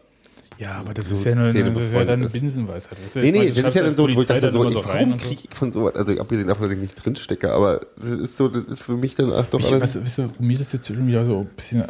Ja, 0.59 0.77
aber 0.79 0.95
das 0.95 1.09
so 1.09 1.17
ist 1.17 1.25
ja, 1.27 1.35
nur, 1.37 1.51
Szene 1.51 1.71
das 1.73 1.83
ist 1.83 1.93
ja 1.93 2.05
dann 2.05 2.19
eine 2.19 2.27
ist. 2.27 2.33
Binsenweisheit. 2.33 2.99
Das 2.99 3.07
ist 3.07 3.23
Nee, 3.23 3.31
nee, 3.31 3.49
das 3.49 3.59
ist 3.59 3.75
ja 3.75 3.83
dann 3.83 3.95
so, 3.97 4.05
wo 4.05 4.09
ich 4.09 4.27
dachte 4.27 4.41
dann 4.41 4.53
so, 4.53 4.61
rein 4.63 4.75
warum 4.75 5.19
so. 5.19 5.29
kriege 5.29 5.43
ich 5.49 5.57
von 5.57 5.71
sowas, 5.73 5.95
also 5.95 6.19
abgesehen 6.21 6.49
davon, 6.49 6.67
dass 6.67 6.75
ich 6.75 6.81
nicht 6.81 7.05
drinstecke, 7.05 7.53
aber 7.53 7.81
das 7.97 8.21
ist 8.21 8.37
so, 8.37 8.49
das 8.49 8.65
ist 8.65 8.83
für 8.83 8.97
mich 8.97 9.15
dann 9.15 9.33
auch 9.33 9.45
doch 9.47 9.61
Ich, 9.61 9.73
alles, 9.73 10.01
weißt, 10.03 10.19
du- 10.19 10.31
mir 10.41 10.59
das 10.59 10.73
jetzt 10.73 10.89
irgendwie 10.91 11.25
so 11.25 11.41
ein 11.41 11.47
bisschen, 11.55 11.85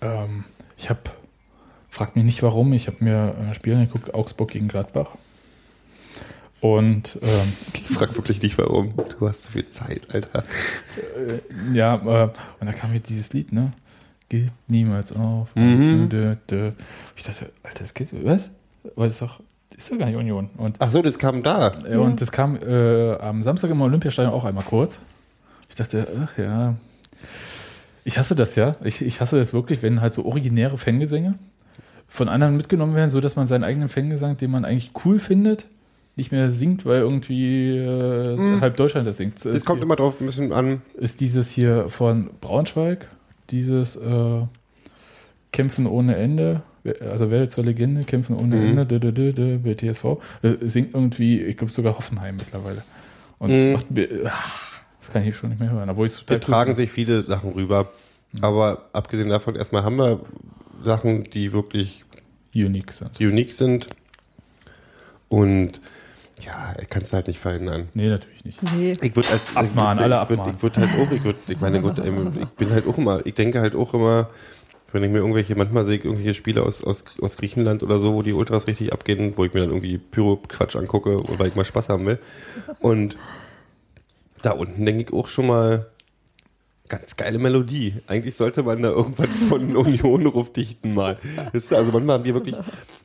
ähm, 0.00 0.44
ich 0.78 0.88
habe, 0.88 1.00
frag 1.88 2.16
mich 2.16 2.24
nicht 2.24 2.42
warum, 2.42 2.72
ich 2.72 2.86
habe 2.86 2.96
mir 3.04 3.34
ein 3.38 3.54
Spiel 3.54 3.74
angeguckt, 3.74 4.14
Augsburg 4.14 4.50
gegen 4.52 4.68
Gladbach. 4.68 5.10
Und 6.60 7.18
ähm, 7.22 7.52
ich 7.74 7.82
frag 7.82 8.16
wirklich 8.16 8.40
nicht 8.42 8.56
warum, 8.58 8.94
du 9.18 9.28
hast 9.28 9.44
zu 9.44 9.52
viel 9.52 9.68
Zeit, 9.68 10.02
Alter. 10.12 10.42
ja, 11.72 11.94
äh, 11.96 12.28
und 12.60 12.66
da 12.66 12.72
kam 12.72 12.92
mir 12.92 13.00
dieses 13.00 13.32
Lied, 13.32 13.52
ne? 13.52 13.72
Gib 14.28 14.50
niemals 14.66 15.14
auf. 15.14 15.54
Mhm. 15.54 16.08
Dö, 16.08 16.36
dö. 16.50 16.72
Ich 17.14 17.24
dachte, 17.24 17.50
Alter, 17.62 17.80
das 17.80 17.94
geht, 17.94 18.12
was? 18.24 18.50
Weil 18.96 19.06
das 19.08 19.14
ist 19.14 19.22
doch, 19.22 19.40
das 19.70 19.84
ist 19.84 19.92
doch 19.92 19.98
gar 19.98 20.06
nicht 20.06 20.16
Union. 20.16 20.50
Und, 20.56 20.76
Ach 20.80 20.90
so, 20.90 21.02
das 21.02 21.18
kam 21.18 21.42
da. 21.42 21.72
äh, 21.88 21.96
und 21.96 22.20
das 22.20 22.32
kam 22.32 22.56
äh, 22.56 23.12
am 23.18 23.42
Samstag 23.42 23.70
im 23.70 23.80
Olympiastadion 23.82 24.32
auch 24.32 24.44
einmal 24.44 24.64
kurz. 24.64 25.00
Ich 25.68 25.76
dachte, 25.76 26.06
ach 26.24 26.38
ja. 26.38 26.74
Ich 28.04 28.18
hasse 28.18 28.34
das 28.34 28.56
ja. 28.56 28.76
Ich, 28.82 29.02
ich 29.02 29.20
hasse 29.20 29.36
das 29.38 29.52
wirklich, 29.52 29.82
wenn 29.82 30.00
halt 30.00 30.14
so 30.14 30.24
originäre 30.24 30.78
Fangesänge 30.78 31.34
von 32.08 32.28
anderen 32.28 32.56
mitgenommen 32.56 32.94
werden, 32.94 33.10
so 33.10 33.20
dass 33.20 33.36
man 33.36 33.46
seinen 33.46 33.64
eigenen 33.64 33.88
Fangesang, 33.88 34.36
den 34.36 34.50
man 34.50 34.64
eigentlich 34.64 34.92
cool 35.04 35.18
findet, 35.18 35.66
nicht 36.16 36.32
mehr 36.32 36.48
singt, 36.48 36.84
weil 36.86 37.00
irgendwie 37.00 37.76
äh, 37.76 38.60
halb 38.60 38.76
Deutschland 38.76 39.06
das 39.06 39.18
singt. 39.18 39.36
Das 39.44 39.54
Ist 39.54 39.64
kommt 39.66 39.78
hier- 39.78 39.84
immer 39.84 39.96
drauf 39.96 40.20
ein 40.20 40.26
bisschen 40.26 40.52
an. 40.52 40.80
ist 40.94 41.20
dieses 41.20 41.50
hier 41.50 41.88
von 41.90 42.30
Braunschweig, 42.40 43.08
dieses 43.50 43.96
äh, 43.96 44.40
Kämpfen 45.52 45.86
ohne 45.86 46.16
Ende, 46.16 46.62
also 47.00 47.30
Welt 47.30 47.52
zur 47.52 47.64
Legende, 47.64 48.02
Kämpfen 48.04 48.36
ohne 48.36 48.56
Mhm. 48.56 48.78
Ende, 48.78 48.86
dö, 48.86 49.12
dö, 49.12 49.32
dö, 49.32 49.58
BTSV, 49.58 50.04
äh, 50.42 50.54
singt 50.62 50.94
irgendwie, 50.94 51.40
ich 51.42 51.56
glaube 51.56 51.72
sogar 51.72 51.96
Hoffenheim 51.98 52.36
mittlerweile. 52.36 52.82
Und 53.38 53.50
Mhm. 53.50 53.72
das 53.72 53.82
macht 53.82 53.90
mir, 53.90 54.08
ah, 54.24 54.30
das 55.00 55.10
kann 55.12 55.22
ich 55.26 55.36
schon 55.36 55.50
nicht 55.50 55.60
mehr 55.60 55.70
hören, 55.70 55.90
obwohl 55.90 56.08
Da 56.26 56.38
tragen 56.38 56.74
sich 56.74 56.90
viele 56.90 57.22
Sachen 57.24 57.52
rüber. 57.52 57.90
Aber 58.40 58.88
abgesehen 58.92 59.28
davon, 59.28 59.54
erstmal 59.56 59.82
haben 59.84 59.96
wir 59.96 60.20
Sachen, 60.82 61.24
die 61.24 61.52
wirklich 61.52 62.04
unique 62.54 62.92
sind. 62.92 63.18
unique 63.20 63.52
sind. 63.52 63.88
Und 65.28 65.80
ja, 66.44 66.74
kannst 66.90 67.12
du 67.12 67.16
halt 67.16 67.28
nicht 67.28 67.38
verhindern. 67.38 67.88
Nee, 67.94 68.08
natürlich 68.08 68.44
nicht. 68.44 68.62
Nee. 68.76 68.96
Ich 69.00 69.16
würde 69.16 69.28
als 69.30 69.56
Abmahnen, 69.56 69.98
ich, 69.98 70.04
alle 70.04 70.22
ich 70.22 70.28
würd, 70.28 70.40
abmahnen. 70.40 70.54
Ich 70.56 70.62
würde 70.62 70.80
halt 70.80 70.90
auch, 71.00 71.12
ich 71.12 71.24
würde, 71.24 71.38
ich 71.48 71.60
meine, 71.60 71.80
gut, 71.80 71.98
ähm, 71.98 72.32
ich 72.40 72.48
bin 72.50 72.70
halt 72.70 72.86
auch 72.86 72.98
immer, 72.98 73.24
ich 73.24 73.34
denke 73.34 73.60
halt 73.60 73.74
auch 73.74 73.94
immer, 73.94 74.30
wenn 74.92 75.02
ich 75.02 75.10
mir 75.10 75.18
irgendwelche, 75.18 75.56
manchmal 75.56 75.84
sehe 75.84 75.96
ich 75.96 76.04
irgendwelche 76.04 76.34
Spiele 76.34 76.62
aus, 76.62 76.84
aus, 76.84 77.04
aus 77.20 77.36
Griechenland 77.36 77.82
oder 77.82 77.98
so, 77.98 78.14
wo 78.14 78.22
die 78.22 78.32
Ultras 78.32 78.66
richtig 78.66 78.92
abgehen, 78.92 79.36
wo 79.36 79.44
ich 79.44 79.54
mir 79.54 79.60
dann 79.60 79.70
irgendwie 79.70 79.98
Pyro-Quatsch 79.98 80.76
angucke, 80.76 81.22
weil 81.38 81.48
ich 81.48 81.56
mal 81.56 81.64
Spaß 81.64 81.88
haben 81.88 82.06
will. 82.06 82.18
Und 82.80 83.16
da 84.42 84.52
unten 84.52 84.84
denke 84.84 85.02
ich 85.02 85.12
auch 85.12 85.28
schon 85.28 85.46
mal, 85.46 85.86
ganz 86.88 87.16
geile 87.16 87.38
Melodie. 87.38 87.94
Eigentlich 88.06 88.36
sollte 88.36 88.62
man 88.62 88.82
da 88.82 88.90
irgendwas 88.90 89.30
von 89.48 89.76
Union 89.76 90.26
rufdichten 90.26 90.94
mal. 90.94 91.18
Also 91.52 91.90
manchmal 91.92 92.18
haben 92.18 92.24
die 92.24 92.34
wirklich, 92.34 92.54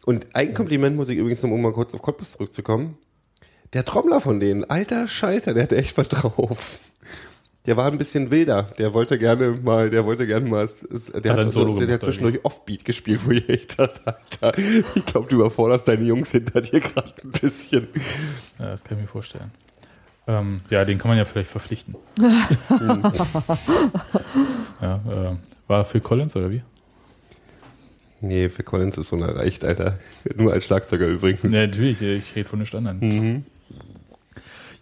und 0.06 0.28
ein 0.34 0.54
Kompliment 0.54 0.96
muss 0.96 1.10
ich 1.10 1.18
übrigens 1.18 1.42
noch 1.44 1.50
um 1.50 1.62
mal 1.62 1.74
kurz 1.74 1.94
auf 1.94 2.02
Cottbus 2.02 2.34
zurückzukommen. 2.34 2.98
Der 3.74 3.86
Trommler 3.86 4.20
von 4.20 4.40
denen, 4.40 4.70
alter 4.70 5.08
Schalter, 5.08 5.54
der 5.54 5.64
hatte 5.64 5.78
echt 5.78 5.98
was 5.98 6.10
drauf. 6.10 6.80
Der 7.68 7.78
war 7.78 7.90
ein 7.92 7.98
bisschen 7.98 8.32
wilder. 8.32 8.64
Der 8.80 8.94
wollte 8.94 9.20
gerne 9.20 9.52
mal, 9.52 9.90
der 9.92 10.04
wollte 10.04 10.26
gerne 10.26 10.50
mal, 10.50 10.68
der 10.68 10.98
Hat 11.00 11.14
hat, 11.14 11.40
ein 11.40 11.46
also, 11.46 11.78
der, 11.78 11.86
der 11.86 11.94
hat 11.96 12.02
zwischendurch 12.02 12.44
Offbeat 12.44 12.84
gespielt, 12.84 13.22
wo 13.24 13.32
ich 13.32 13.48
echt 13.48 13.78
dachte, 13.78 14.02
Alter, 14.08 14.58
ich 14.58 15.06
glaube, 15.06 15.30
du 15.30 15.36
überforderst 15.36 15.88
deine 15.88 16.04
Jungs 16.04 16.32
hinter 16.32 16.62
dir 16.62 16.80
gerade 16.80 17.14
ein 17.24 17.32
bisschen. 17.32 17.88
Ja, 18.58 18.72
das 18.72 18.84
kann 18.84 18.98
ich 18.98 19.04
mir 19.04 19.08
vorstellen. 19.08 19.52
Ähm, 20.28 20.62
ja, 20.70 20.86
den 20.86 20.98
kann 20.98 21.10
man 21.10 21.18
ja 21.18 21.26
vielleicht 21.26 21.52
verpflichten. 21.52 21.96
ja, 24.82 24.96
äh, 25.10 25.36
war 25.68 25.86
Phil 25.86 26.02
Collins 26.02 26.36
oder 26.36 26.50
wie? 26.50 26.64
Nee, 28.22 28.50
für 28.50 28.64
Collins 28.64 28.98
ist 28.98 29.10
so 29.10 29.18
erreicht, 29.18 29.64
Alter. 29.66 30.00
Nur 30.36 30.54
als 30.54 30.66
Schlagzeuger 30.66 31.08
übrigens. 31.08 31.44
Ja, 31.44 31.66
natürlich, 31.66 32.02
ich 32.02 32.36
rede 32.36 32.50
von 32.50 32.60
den 32.60 32.66
Standards. 32.66 33.02
Mhm. 33.02 33.46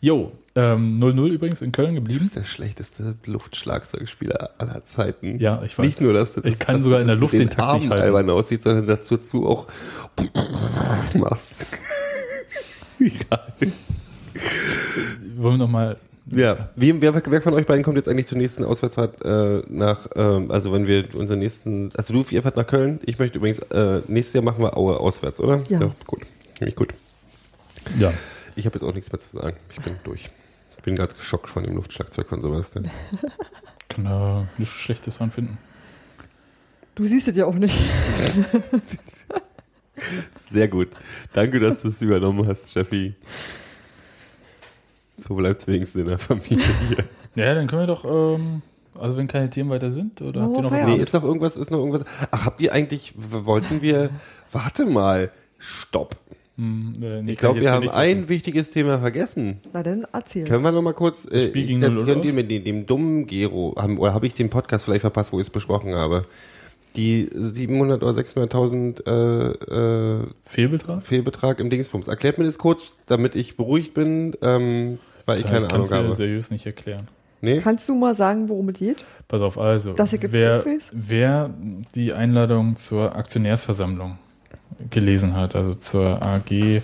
Jo, 0.01 0.31
ähm, 0.55 0.99
0-0 0.99 1.27
übrigens 1.33 1.61
in 1.61 1.71
Köln 1.71 1.89
Du 1.95 2.01
geblieben. 2.01 2.19
bist 2.19 2.35
der 2.35 2.43
schlechteste 2.45 3.15
Luftschlagzeugspieler 3.25 4.51
aller 4.57 4.83
Zeiten. 4.85 5.39
Ja, 5.39 5.61
ich 5.63 5.77
weiß. 5.77 5.85
Nicht 5.85 6.01
nur, 6.01 6.13
dass 6.13 6.33
du 6.33 6.41
Ich 6.43 6.57
kann 6.57 6.81
sogar 6.83 7.01
in 7.01 7.07
der 7.07 7.15
Luft 7.15 7.33
den 7.33 7.49
Takt 7.49 7.57
nicht 7.57 7.59
Armen 7.59 7.89
halten. 7.91 8.03
albern 8.15 8.29
aussieht, 8.29 8.63
sondern 8.63 8.87
dass 8.87 9.07
du 9.07 9.17
dazu 9.17 9.45
auch 9.47 9.67
machst. 11.15 11.65
Egal. 12.99 13.53
Wollen 15.37 15.53
wir 15.53 15.57
nochmal. 15.57 15.95
Ja, 16.31 16.69
wie, 16.75 17.01
wer, 17.01 17.21
wer 17.25 17.41
von 17.41 17.53
euch 17.55 17.65
beiden 17.65 17.83
kommt 17.83 17.97
jetzt 17.97 18.07
eigentlich 18.07 18.27
zur 18.27 18.37
nächsten 18.37 18.63
Auswärtsfahrt 18.63 19.25
äh, 19.25 19.63
nach, 19.67 20.07
ähm, 20.15 20.51
also 20.51 20.71
wenn 20.71 20.85
wir 20.85 21.05
unseren 21.15 21.39
nächsten, 21.39 21.89
also 21.97 22.13
du, 22.13 22.23
ihr 22.29 22.43
fahrt 22.43 22.55
nach 22.55 22.67
Köln, 22.67 22.99
ich 23.03 23.17
möchte 23.17 23.39
übrigens, 23.39 23.57
äh, 23.71 24.01
nächstes 24.07 24.35
Jahr 24.35 24.43
machen 24.43 24.61
wir 24.61 24.77
Aue 24.77 24.99
auswärts, 24.99 25.39
oder? 25.39 25.63
Ja. 25.69 25.79
gut, 26.05 26.19
nämlich 26.59 26.75
gut. 26.75 26.93
Ja, 27.97 28.13
Ich 28.55 28.65
habe 28.65 28.75
jetzt 28.77 28.83
auch 28.83 28.93
nichts 28.93 29.11
mehr 29.11 29.19
zu 29.19 29.29
sagen, 29.29 29.57
ich 29.71 29.83
bin 29.83 29.95
durch. 30.03 30.29
Ich 30.77 30.83
bin 30.83 30.95
gerade 30.95 31.13
geschockt 31.13 31.49
von 31.49 31.63
dem 31.63 31.75
Luftschlagzeug 31.75 32.27
von 32.27 32.41
Sebastian. 32.41 32.89
kann 33.89 34.05
da 34.05 34.47
nichts 34.57 34.75
Schlechtes 34.75 35.17
dran 35.17 35.31
finden. 35.31 35.57
Du 36.95 37.03
siehst 37.05 37.27
es 37.27 37.35
ja 37.35 37.45
auch 37.45 37.55
nicht. 37.55 37.77
Sehr 40.51 40.67
gut. 40.67 40.89
Danke, 41.33 41.59
dass 41.59 41.81
du 41.81 41.89
es 41.89 42.01
übernommen 42.01 42.47
hast, 42.47 42.69
Steffi. 42.69 43.15
So 45.17 45.35
bleibt 45.35 45.61
es 45.61 45.67
wenigstens 45.67 46.01
in 46.01 46.07
der 46.07 46.19
Familie. 46.19 46.63
Ja, 47.35 47.53
dann 47.53 47.67
können 47.67 47.83
wir 47.83 47.87
doch, 47.87 48.05
ähm, 48.05 48.61
also 48.97 49.17
wenn 49.17 49.27
keine 49.27 49.49
Themen 49.49 49.69
weiter 49.69 49.91
sind, 49.91 50.21
oder 50.21 50.41
habt 50.43 50.57
ihr 50.57 50.61
noch 50.61 50.71
was? 50.71 50.85
Nee, 50.85 50.95
ist 50.97 51.13
noch 51.13 51.23
irgendwas, 51.23 51.57
ist 51.57 51.71
noch 51.71 51.79
irgendwas. 51.79 52.03
Ach, 52.31 52.45
habt 52.45 52.61
ihr 52.61 52.73
eigentlich, 52.73 53.13
wollten 53.17 53.81
wir, 53.81 54.09
warte 54.51 54.85
mal, 54.85 55.31
stopp. 55.57 56.15
Hm, 56.59 56.95
äh, 57.01 57.21
nee, 57.21 57.31
Ich 57.31 57.37
glaube, 57.37 57.61
wir 57.61 57.71
haben 57.71 57.89
ein 57.89 58.17
drücken. 58.17 58.29
wichtiges 58.29 58.69
Thema 58.71 58.99
vergessen. 58.99 59.61
Na 59.71 59.81
dann 59.81 60.05
erzähl. 60.11 60.43
Können 60.43 60.61
wir 60.63 60.73
noch 60.73 60.81
mal 60.81 60.93
kurz, 60.93 61.25
äh, 61.31 61.45
Spiel 61.47 61.67
gegen 61.67 61.79
das 61.79 61.91
0 61.91 62.03
könnt 62.05 62.25
ihr 62.25 62.33
mit 62.33 62.51
dem, 62.51 62.65
dem 62.65 62.85
dummen 62.85 63.27
Gero, 63.27 63.75
haben, 63.79 63.97
oder 63.97 64.13
habe 64.13 64.27
ich 64.27 64.33
den 64.33 64.49
Podcast 64.49 64.83
vielleicht 64.83 65.01
verpasst, 65.01 65.31
wo 65.31 65.39
ich 65.39 65.47
es 65.47 65.49
besprochen 65.49 65.95
habe? 65.95 66.25
Die 66.97 67.29
700 67.33 68.03
oder 68.03 68.11
600.000 68.11 69.05
äh, 69.07 70.21
äh, 70.21 70.27
Fehlbetrag? 70.45 71.01
Fehlbetrag 71.03 71.59
im 71.61 71.69
Dingsbums. 71.69 72.09
Erklärt 72.09 72.37
mir 72.39 72.43
das 72.45 72.57
kurz, 72.57 72.97
damit 73.05 73.35
ich 73.35 73.55
beruhigt 73.55 73.93
bin, 73.93 74.35
ähm, 74.41 74.99
weil 75.25 75.39
ich 75.39 75.45
keine 75.45 75.67
Kann 75.67 75.75
Ahnung 75.75 75.83
ich 75.85 75.91
dir 75.91 75.97
habe. 75.97 76.11
seriös 76.11 76.51
nicht 76.51 76.65
erklären. 76.65 77.03
Nee? 77.41 77.59
Kannst 77.59 77.87
du 77.87 77.95
mal 77.95 78.15
sagen, 78.15 78.49
worum 78.49 78.67
es 78.69 78.79
geht? 78.79 79.05
Pass 79.29 79.41
auf, 79.41 79.57
also, 79.57 79.93
Dass 79.93 80.11
ihr 80.11 80.19
wer, 80.23 80.65
wer 80.91 81.51
die 81.95 82.11
Einladung 82.11 82.75
zur 82.75 83.15
Aktionärsversammlung 83.15 84.17
gelesen 84.89 85.35
hat, 85.35 85.55
also 85.55 85.73
zur 85.75 86.21
AG 86.21 86.81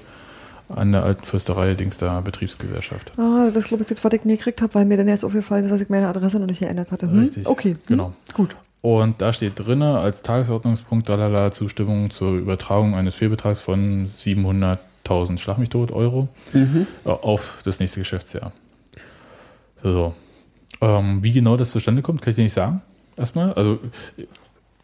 an 0.69 0.91
der 0.91 1.03
Alten 1.03 1.23
Fürsterei 1.25 1.73
Dingster 1.75 2.21
Betriebsgesellschaft. 2.23 3.11
Ah, 3.17 3.49
das 3.53 3.65
glaube 3.65 3.83
ich, 3.83 3.89
das, 3.89 4.03
was 4.03 4.13
ich 4.13 4.25
nie 4.25 4.37
gekriegt 4.37 4.61
habe, 4.61 4.73
weil 4.73 4.85
mir 4.85 4.97
dann 4.97 5.07
erst 5.07 5.23
aufgefallen 5.23 5.65
ist, 5.65 5.71
dass 5.71 5.81
ich 5.81 5.89
meine 5.89 6.07
Adresse 6.07 6.39
noch 6.39 6.47
nicht 6.47 6.59
geändert 6.59 6.91
hatte. 6.91 7.09
Hm? 7.09 7.19
Richtig, 7.19 7.45
Okay. 7.47 7.71
Hm? 7.71 7.79
genau. 7.87 8.13
Gut. 8.33 8.55
Und 8.81 9.21
da 9.21 9.33
steht 9.33 9.53
drinne 9.57 9.99
als 9.99 10.21
Tagesordnungspunkt 10.21 11.09
dalala, 11.09 11.51
Zustimmung 11.51 12.11
zur 12.11 12.33
Übertragung 12.33 12.93
eines 12.95 13.15
Fehlbetrags 13.15 13.59
von 13.59 14.07
700.000 14.09 15.37
Schlag 15.39 15.57
mich 15.57 15.69
tot 15.69 15.91
Euro 15.91 16.27
Mhm. 16.53 16.85
äh, 17.05 17.09
auf 17.09 17.57
das 17.63 17.79
nächste 17.79 17.99
Geschäftsjahr. 17.99 18.51
So. 19.81 20.13
Ähm, 20.81 21.23
wie 21.23 21.31
genau 21.31 21.57
das 21.57 21.71
zustande 21.71 22.01
kommt, 22.01 22.21
kann 22.21 22.31
ich 22.31 22.35
dir 22.35 22.43
nicht 22.43 22.53
sagen. 22.53 22.81
Erstmal. 23.17 23.53
Also, 23.53 23.79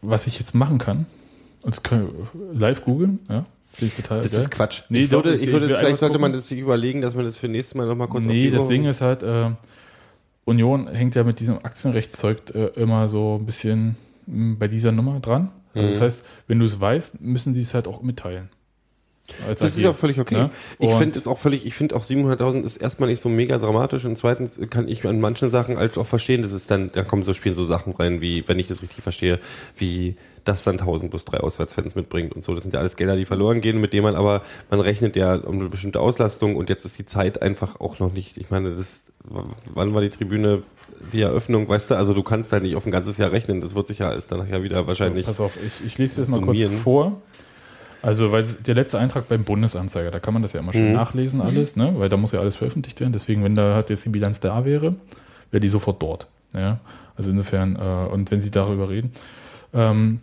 was 0.01 0.25
ich 0.27 0.39
jetzt 0.39 0.55
machen 0.55 0.77
kann, 0.77 1.05
das 1.63 1.83
kann 1.83 2.07
ich 2.53 2.59
live 2.59 2.83
googeln, 2.83 3.19
ja, 3.29 3.45
finde 3.73 3.93
ich 3.95 4.01
total 4.01 4.21
Das 4.21 4.31
geil. 4.31 4.41
ist 4.41 4.51
Quatsch. 4.51 4.81
Nee, 4.89 5.01
ich 5.03 5.11
würde, 5.11 5.35
ich 5.35 5.51
würde 5.51 5.67
will 5.69 5.75
vielleicht 5.75 5.97
sollte 5.97 6.19
man 6.19 6.31
gucken. 6.31 6.39
das 6.41 6.47
sich 6.47 6.59
überlegen, 6.59 7.01
dass 7.01 7.15
man 7.15 7.25
das 7.25 7.37
für 7.37 7.47
nächstes 7.47 7.75
Mal 7.75 7.87
nochmal 7.87 8.07
kurz 8.07 8.25
Nee, 8.25 8.49
das 8.51 8.67
Ding 8.67 8.85
ist 8.85 9.01
halt, 9.01 9.23
äh, 9.23 9.51
Union 10.45 10.87
hängt 10.87 11.15
ja 11.15 11.23
mit 11.23 11.39
diesem 11.39 11.57
Aktienrechtszeug 11.57 12.37
äh, 12.55 12.65
immer 12.79 13.07
so 13.07 13.37
ein 13.39 13.45
bisschen 13.45 13.95
mh, 14.27 14.55
bei 14.59 14.67
dieser 14.67 14.91
Nummer 14.91 15.19
dran. 15.19 15.51
Also 15.73 15.87
Mhm. 15.87 15.91
Das 15.91 16.01
heißt, 16.01 16.25
wenn 16.47 16.59
du 16.59 16.65
es 16.65 16.79
weißt, 16.81 17.21
müssen 17.21 17.53
sie 17.53 17.61
es 17.61 17.73
halt 17.73 17.87
auch 17.87 18.01
mitteilen. 18.01 18.49
Als 19.47 19.61
Das 19.61 19.77
ist 19.77 19.85
AG. 19.85 19.91
auch 19.91 19.95
völlig 19.95 20.19
okay. 20.19 20.35
Ja? 20.35 20.49
Ich 20.79 20.89
Und- 20.89 20.97
finde 20.97 21.17
es 21.17 21.25
auch 21.27 21.37
völlig, 21.37 21.65
ich 21.65 21.73
finde 21.75 21.95
auch 21.95 22.01
700.000 22.03 22.63
ist 22.65 22.75
erstmal 22.75 23.07
nicht 23.07 23.21
so 23.21 23.29
mega 23.29 23.57
dramatisch 23.57 24.03
und 24.03 24.17
zweitens 24.17 24.59
kann 24.69 24.89
ich 24.89 25.05
an 25.07 25.21
manchen 25.21 25.49
Sachen 25.49 25.77
halt 25.77 25.97
auch 25.97 26.07
verstehen, 26.07 26.41
dass 26.41 26.51
es 26.51 26.67
dann, 26.67 26.91
da 26.91 27.03
kommen 27.03 27.23
so 27.23 27.31
spielen 27.33 27.55
so 27.55 27.63
Sachen 27.63 27.93
rein, 27.93 28.19
wie, 28.19 28.45
wenn 28.49 28.59
ich 28.59 28.67
das 28.67 28.81
richtig 28.81 29.01
verstehe, 29.03 29.39
wie 29.77 30.17
das 30.43 30.63
dann 30.63 30.79
1000 30.79 31.09
plus 31.11 31.25
drei 31.25 31.39
Auswärtsfans 31.39 31.95
mitbringt 31.95 32.33
und 32.33 32.43
so. 32.43 32.53
Das 32.55 32.63
sind 32.63 32.73
ja 32.73 32.79
alles 32.79 32.95
Gelder, 32.95 33.15
die 33.15 33.25
verloren 33.25 33.61
gehen, 33.61 33.79
mit 33.79 33.93
denen 33.93 34.03
man 34.03 34.15
aber, 34.15 34.41
man 34.69 34.79
rechnet 34.79 35.15
ja 35.15 35.35
um 35.35 35.59
eine 35.59 35.69
bestimmte 35.69 35.99
Auslastung 35.99 36.55
und 36.55 36.69
jetzt 36.69 36.85
ist 36.85 36.97
die 36.97 37.05
Zeit 37.05 37.41
einfach 37.41 37.79
auch 37.79 37.99
noch 37.99 38.11
nicht, 38.13 38.37
ich 38.37 38.49
meine, 38.49 38.75
das, 38.75 39.03
wann 39.73 39.93
war 39.93 40.01
die 40.01 40.09
Tribüne, 40.09 40.63
die 41.13 41.21
Eröffnung, 41.21 41.67
weißt 41.67 41.91
du, 41.91 41.95
also 41.95 42.13
du 42.13 42.23
kannst 42.23 42.51
halt 42.51 42.63
nicht 42.63 42.75
auf 42.75 42.85
ein 42.85 42.91
ganzes 42.91 43.17
Jahr 43.17 43.31
rechnen, 43.31 43.61
das 43.61 43.75
wird 43.75 43.87
sich 43.87 43.99
ja 43.99 44.09
alles 44.09 44.27
dann 44.27 44.39
nachher 44.39 44.63
wieder 44.63 44.85
wahrscheinlich. 44.87 45.25
So, 45.25 45.31
pass 45.31 45.41
auf, 45.41 45.57
ich, 45.63 45.85
ich 45.85 45.97
lese 45.97 46.21
das 46.21 46.29
mal 46.29 46.41
kurz 46.41 46.59
vor. 46.83 47.21
Also, 48.03 48.31
weil 48.31 48.43
der 48.43 48.73
letzte 48.73 48.97
Eintrag 48.97 49.27
beim 49.29 49.43
Bundesanzeiger, 49.43 50.09
da 50.09 50.19
kann 50.19 50.33
man 50.33 50.41
das 50.41 50.53
ja 50.53 50.59
immer 50.59 50.73
schön 50.73 50.87
Mhm. 50.89 50.93
nachlesen, 50.93 51.39
alles, 51.39 51.75
ne? 51.75 51.93
weil 51.97 52.09
da 52.09 52.17
muss 52.17 52.31
ja 52.31 52.39
alles 52.39 52.55
veröffentlicht 52.55 52.99
werden. 52.99 53.13
Deswegen, 53.13 53.43
wenn 53.43 53.53
da 53.53 53.75
halt 53.75 53.91
jetzt 53.91 54.05
die 54.05 54.09
Bilanz 54.09 54.39
da 54.39 54.65
wäre, 54.65 54.95
wäre 55.51 55.61
die 55.61 55.67
sofort 55.67 56.01
dort. 56.01 56.27
Ja? 56.53 56.79
Also 57.15 57.29
insofern, 57.29 57.75
äh, 57.75 58.11
und 58.11 58.31
wenn 58.31 58.41
Sie 58.41 58.49
darüber 58.49 58.89
reden. 58.89 59.11
Ähm, 59.73 60.21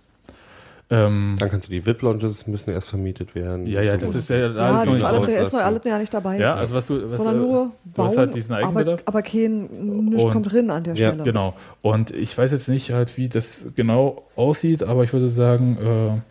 Ähm, 0.95 1.37
Dann 1.39 1.49
kannst 1.51 1.69
du 1.69 1.73
die 1.73 1.87
VIP-Lounges 1.87 2.47
müssen 2.47 2.71
erst 2.71 2.89
vermietet 2.91 3.35
werden. 3.35 3.67
ja, 3.67 3.81
ja, 3.81 3.97
Du 3.97 4.05
das 4.05 4.15
ist 4.15 4.29
ja 4.29 4.37
Ja, 4.37 4.45
alles 4.47 4.57
das 4.57 4.63
noch 4.67 4.81
ist, 4.83 4.93
nicht 4.93 5.05
alles, 5.07 5.21
raus. 5.21 5.27
der 5.29 5.43
ist 5.43 5.53
noch 5.55 5.61
alles 5.61 5.81
ja 5.85 5.99
nicht 5.99 6.13
dabei. 6.15 6.39
Ja, 6.39 6.55
also 6.55 6.75
was 6.75 6.87
du, 6.87 7.03
was, 7.05 7.17
sondern 7.17 7.39
nur 7.39 7.71
du 7.95 8.03
hast 8.05 8.19
halt 8.19 8.35
diesen 8.35 8.55
Eigenbedarf. 8.55 9.01
aber, 9.07 9.09
aber 9.19 9.23
kein, 9.23 9.63
nichts 10.07 10.23
Und- 10.25 10.33
kommt 10.33 10.53
drin 10.53 10.71
an 10.71 10.85
der 10.85 10.95
Ja, 10.95 11.09
Stelle. 11.09 11.25
Genau. 11.25 11.55
Und 11.81 12.11
ich 12.11 12.37
weiß 12.37 12.53
jetzt 12.53 12.69
nicht 12.69 12.91
halt, 12.93 13.17
wie 13.17 13.29
das 13.31 13.65
genau 13.75 14.23
aussieht, 14.37 14.83
aber 14.83 15.03
ich 15.05 15.13
würde 15.15 15.31
sagen, 15.31 16.23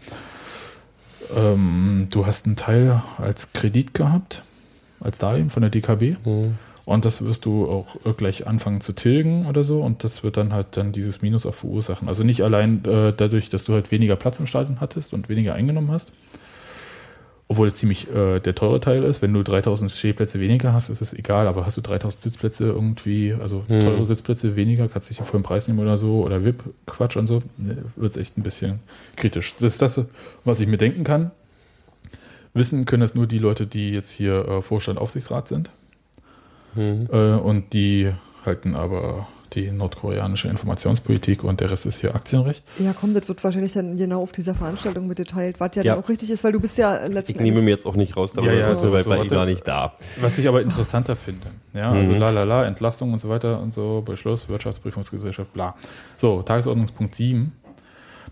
äh, 1.34 1.36
ähm, 1.36 2.08
du 2.12 2.26
hast 2.26 2.46
einen 2.46 2.56
Teil 2.56 3.02
als 3.18 3.54
Kredit 3.54 3.94
gehabt, 3.94 4.44
als 5.00 5.18
Darlehen 5.18 5.50
von 5.50 5.62
der 5.62 5.70
DKB. 5.72 6.18
Mhm. 6.26 6.56
Und 6.92 7.06
das 7.06 7.24
wirst 7.24 7.46
du 7.46 7.70
auch 7.70 7.96
äh, 8.06 8.12
gleich 8.12 8.48
anfangen 8.48 8.82
zu 8.82 8.92
tilgen 8.92 9.46
oder 9.46 9.64
so. 9.64 9.82
Und 9.82 10.04
das 10.04 10.24
wird 10.24 10.36
dann 10.36 10.52
halt 10.52 10.76
dann 10.76 10.92
dieses 10.92 11.22
Minus 11.22 11.46
auch 11.46 11.54
verursachen. 11.56 12.10
Also 12.10 12.24
nicht 12.26 12.42
allein 12.42 12.84
äh, 12.84 13.14
dadurch, 13.16 13.48
dass 13.50 13.64
du 13.64 13.74
halt 13.74 13.92
weniger 13.92 14.18
Platz 14.18 14.40
im 14.40 14.46
Stadion 14.46 14.82
hattest 14.82 15.14
und 15.14 15.30
weniger 15.30 15.54
eingenommen 15.54 15.90
hast. 15.90 16.12
Obwohl 17.48 17.68
es 17.68 17.76
ziemlich 17.76 18.10
äh, 18.14 18.40
der 18.42 18.56
teure 18.56 18.80
Teil 18.82 19.04
ist. 19.04 19.22
Wenn 19.22 19.34
du 19.34 19.42
3000 19.42 19.90
Stehplätze 19.90 20.40
weniger 20.42 20.74
hast, 20.74 20.90
ist 20.90 21.02
es 21.02 21.14
egal. 21.14 21.48
Aber 21.48 21.66
hast 21.66 21.78
du 21.78 21.82
3000 21.82 22.22
Sitzplätze 22.22 22.66
irgendwie, 22.66 23.34
also 23.40 23.64
Mhm. 23.70 23.82
teure 23.82 24.04
Sitzplätze 24.06 24.58
weniger, 24.58 24.90
kannst 24.90 25.10
du 25.10 25.14
dich 25.14 25.18
den 25.20 25.26
vollen 25.26 25.44
Preis 25.44 25.70
nehmen 25.70 25.80
oder 25.80 25.98
so. 25.98 26.24
Oder 26.26 26.44
VIP-Quatsch 26.44 27.16
und 27.16 27.28
so, 27.28 27.42
wird 27.96 28.12
es 28.12 28.18
echt 28.18 28.38
ein 28.38 28.44
bisschen 28.44 28.80
kritisch. 29.16 29.54
Das 29.60 29.74
ist 29.74 29.82
das, 29.82 30.02
was 30.44 30.60
ich 30.60 30.68
mir 30.68 30.78
denken 30.78 31.06
kann. 31.06 31.32
Wissen 32.54 32.84
können 32.86 33.02
das 33.02 33.16
nur 33.16 33.28
die 33.28 33.38
Leute, 33.40 33.66
die 33.66 33.92
jetzt 33.92 34.12
hier 34.12 34.46
äh, 34.46 34.62
Vorstand, 34.62 35.00
Aufsichtsrat 35.00 35.48
sind. 35.48 35.70
Mhm. 36.76 37.08
Äh, 37.12 37.34
und 37.36 37.74
die 37.74 38.12
halten 38.46 38.76
aber 38.76 39.28
die 39.54 39.70
nordkoreanische 39.70 40.48
Informationspolitik 40.48 41.44
und 41.44 41.60
der 41.60 41.70
Rest 41.70 41.86
ist 41.86 42.00
hier 42.00 42.16
Aktienrecht. 42.16 42.64
Ja, 42.80 42.94
komm, 42.98 43.14
das 43.14 43.28
wird 43.28 43.44
wahrscheinlich 43.44 43.74
dann 43.74 43.98
genau 43.98 44.22
auf 44.22 44.32
dieser 44.32 44.56
Veranstaltung 44.56 45.08
mitgeteilt, 45.08 45.60
was 45.60 45.76
ja, 45.76 45.84
Ja. 45.84 45.96
dann 45.96 46.04
auch 46.04 46.08
richtig 46.08 46.30
ist, 46.30 46.46
weil 46.46 46.54
du 46.54 46.62
bist 46.62 46.78
ja 46.78 47.06
letzten 47.06 47.34
Ich 47.34 47.42
nehme 47.42 47.62
mir 47.62 47.72
jetzt 47.72 47.86
auch 47.86 47.98
nicht 47.98 48.16
raus, 48.16 48.32
darüber 48.32 48.54
Ja, 48.54 48.60
ja, 48.60 48.68
wir 48.82 48.90
bei, 48.92 49.04
so, 49.04 49.10
bei 49.10 49.18
warte. 49.18 49.34
ihm 49.34 49.38
war 49.38 49.46
nicht 49.46 49.68
da. 49.68 49.94
Was 50.22 50.38
ich 50.38 50.48
aber 50.48 50.62
interessanter 50.62 51.18
finde. 51.18 51.48
Ja, 51.74 51.92
also 51.92 52.14
Mhm. 52.14 52.20
la 52.20 52.30
la 52.30 52.44
la, 52.44 52.66
Entlastung 52.66 53.12
und 53.12 53.20
so 53.20 53.28
weiter 53.28 53.60
und 53.60 53.74
so, 53.74 54.02
Beschluss, 54.06 54.48
Wirtschaftsprüfungsgesellschaft, 54.48 55.52
bla. 55.54 55.76
So, 56.16 56.42
Tagesordnungspunkt 56.44 57.16
7. 57.16 57.52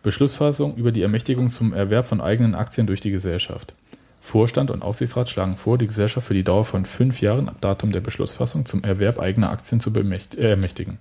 Beschlussfassung 0.02 0.76
über 0.78 0.92
die 0.94 1.02
Ermächtigung 1.02 1.50
zum 1.50 1.74
Erwerb 1.74 2.06
von 2.06 2.22
eigenen 2.22 2.56
Aktien 2.56 2.88
durch 2.88 3.02
die 3.02 3.12
Gesellschaft. 3.12 3.74
Vorstand 4.20 4.70
und 4.70 4.82
Aufsichtsrat 4.84 5.30
schlagen 5.30 5.56
vor, 5.56 5.78
die 5.78 5.88
Gesellschaft 5.88 6.28
für 6.28 6.34
die 6.34 6.44
Dauer 6.44 6.66
von 6.66 6.86
fünf 6.86 7.22
Jahren 7.22 7.50
ab 7.50 7.56
Datum 7.62 7.92
der 7.92 8.02
Beschlussfassung 8.02 8.66
zum 8.66 8.84
Erwerb 8.84 9.20
eigener 9.20 9.50
Aktien 9.50 9.80
zu 9.80 9.92
äh, 9.94 10.50
ermächtigen. 10.50 10.98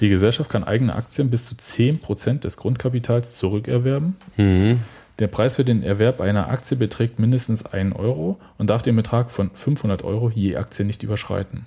Die 0.00 0.08
Gesellschaft 0.08 0.50
kann 0.50 0.64
eigene 0.64 0.94
Aktien 0.94 1.30
bis 1.30 1.44
zu 1.44 1.54
10% 1.54 2.40
des 2.40 2.56
Grundkapitals 2.56 3.36
zurückerwerben. 3.36 4.16
Mhm. 4.36 4.80
Der 5.18 5.26
Preis 5.26 5.56
für 5.56 5.64
den 5.64 5.82
Erwerb 5.82 6.22
einer 6.22 6.48
Aktie 6.48 6.78
beträgt 6.78 7.18
mindestens 7.18 7.66
1 7.66 7.94
Euro 7.94 8.38
und 8.56 8.70
darf 8.70 8.80
den 8.80 8.96
Betrag 8.96 9.30
von 9.30 9.50
500 9.52 10.02
Euro 10.02 10.30
je 10.30 10.56
Aktie 10.56 10.86
nicht 10.86 11.02
überschreiten. 11.02 11.66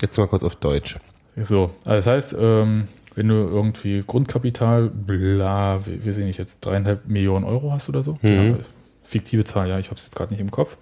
Jetzt 0.00 0.16
mal 0.16 0.28
kurz 0.28 0.44
auf 0.44 0.54
Deutsch. 0.54 0.96
So, 1.36 1.72
also 1.84 1.96
das 1.96 2.06
heißt, 2.06 2.36
ähm, 2.38 2.86
wenn 3.16 3.26
du 3.28 3.34
irgendwie 3.34 4.04
Grundkapital, 4.06 4.88
bla, 4.88 5.84
wir, 5.84 6.04
wir 6.04 6.12
sehen 6.12 6.26
nicht 6.26 6.38
jetzt, 6.38 6.58
dreieinhalb 6.60 7.08
Millionen 7.08 7.44
Euro 7.44 7.72
hast 7.72 7.88
oder 7.88 8.04
so, 8.04 8.18
Mhm. 8.22 8.50
ja, 8.50 8.56
fiktive 9.10 9.44
Zahl, 9.44 9.68
ja, 9.68 9.78
ich 9.78 9.86
habe 9.86 9.96
es 9.96 10.04
jetzt 10.06 10.16
gerade 10.16 10.32
nicht 10.32 10.40
im 10.40 10.50
Kopf, 10.50 10.76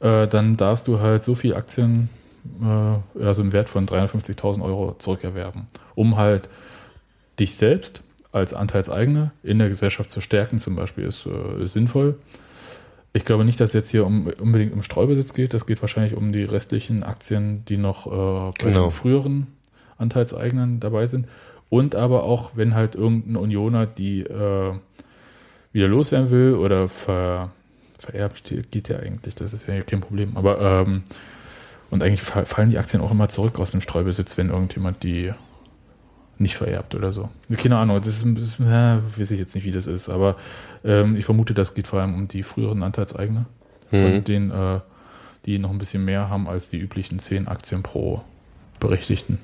äh, 0.00 0.26
dann 0.26 0.56
darfst 0.56 0.86
du 0.88 1.00
halt 1.00 1.24
so 1.24 1.34
viel 1.34 1.54
Aktien, 1.54 2.08
äh, 2.62 3.22
also 3.24 3.42
im 3.42 3.52
Wert 3.52 3.68
von 3.68 3.86
350.000 3.86 4.62
Euro 4.62 4.94
zurückerwerben, 4.98 5.66
um 5.94 6.16
halt 6.16 6.48
dich 7.38 7.56
selbst 7.56 8.02
als 8.32 8.54
Anteilseigner 8.54 9.32
in 9.42 9.58
der 9.58 9.68
Gesellschaft 9.68 10.10
zu 10.10 10.20
stärken, 10.20 10.58
zum 10.58 10.76
Beispiel, 10.76 11.04
ist, 11.04 11.26
äh, 11.26 11.62
ist 11.64 11.72
sinnvoll. 11.72 12.16
Ich 13.12 13.24
glaube 13.24 13.44
nicht, 13.44 13.58
dass 13.58 13.70
es 13.70 13.74
jetzt 13.74 13.90
hier 13.90 14.06
um, 14.06 14.28
unbedingt 14.40 14.72
um 14.72 14.82
Streubesitz 14.84 15.34
geht. 15.34 15.52
Das 15.52 15.66
geht 15.66 15.80
wahrscheinlich 15.82 16.14
um 16.14 16.30
die 16.32 16.44
restlichen 16.44 17.02
Aktien, 17.02 17.64
die 17.64 17.76
noch 17.76 18.06
äh, 18.06 18.10
bei 18.62 18.68
Genau. 18.70 18.84
den 18.84 18.90
früheren 18.92 19.46
Anteilseignern 19.98 20.78
dabei 20.78 21.08
sind. 21.08 21.26
Und 21.68 21.96
aber 21.96 22.22
auch, 22.22 22.52
wenn 22.54 22.74
halt 22.74 22.94
irgendein 22.94 23.36
Unioner 23.36 23.86
die 23.86 24.20
äh, 24.20 24.74
wieder 25.72 25.88
loswerden 25.88 26.30
will 26.30 26.54
oder 26.54 26.88
ver, 26.88 27.50
vererbt, 27.98 28.52
geht 28.70 28.88
ja 28.88 28.98
eigentlich. 28.98 29.34
Das 29.34 29.52
ist 29.52 29.66
ja 29.66 29.80
kein 29.82 30.00
Problem. 30.00 30.36
Aber 30.36 30.60
ähm, 30.86 31.02
und 31.90 32.02
eigentlich 32.02 32.22
fa- 32.22 32.44
fallen 32.44 32.70
die 32.70 32.78
Aktien 32.78 33.02
auch 33.02 33.10
immer 33.10 33.28
zurück 33.28 33.58
aus 33.58 33.72
dem 33.72 33.80
Streubesitz, 33.80 34.36
wenn 34.38 34.50
irgendjemand 34.50 35.02
die 35.02 35.32
nicht 36.38 36.56
vererbt 36.56 36.94
oder 36.94 37.12
so. 37.12 37.28
Keine 37.54 37.76
Ahnung, 37.76 38.00
das 38.00 38.22
ist, 38.22 38.26
das 38.38 38.46
ist 38.46 38.58
ja, 38.60 39.02
weiß 39.16 39.30
ich 39.32 39.38
jetzt 39.38 39.54
nicht, 39.54 39.64
wie 39.64 39.72
das 39.72 39.86
ist, 39.86 40.08
aber 40.08 40.36
ähm, 40.84 41.14
ich 41.16 41.24
vermute, 41.26 41.52
das 41.52 41.74
geht 41.74 41.86
vor 41.86 42.00
allem 42.00 42.14
um 42.14 42.28
die 42.28 42.42
früheren 42.42 42.82
Anteilseigner, 42.82 43.44
von 43.90 44.14
Mhm. 44.16 44.24
denen, 44.24 44.50
äh, 44.50 44.80
die 45.44 45.58
noch 45.58 45.70
ein 45.70 45.76
bisschen 45.78 46.04
mehr 46.04 46.30
haben 46.30 46.48
als 46.48 46.70
die 46.70 46.78
üblichen 46.78 47.18
10 47.18 47.46
Aktien 47.48 47.82
pro 47.82 48.22
Berechtigten. 48.78 49.38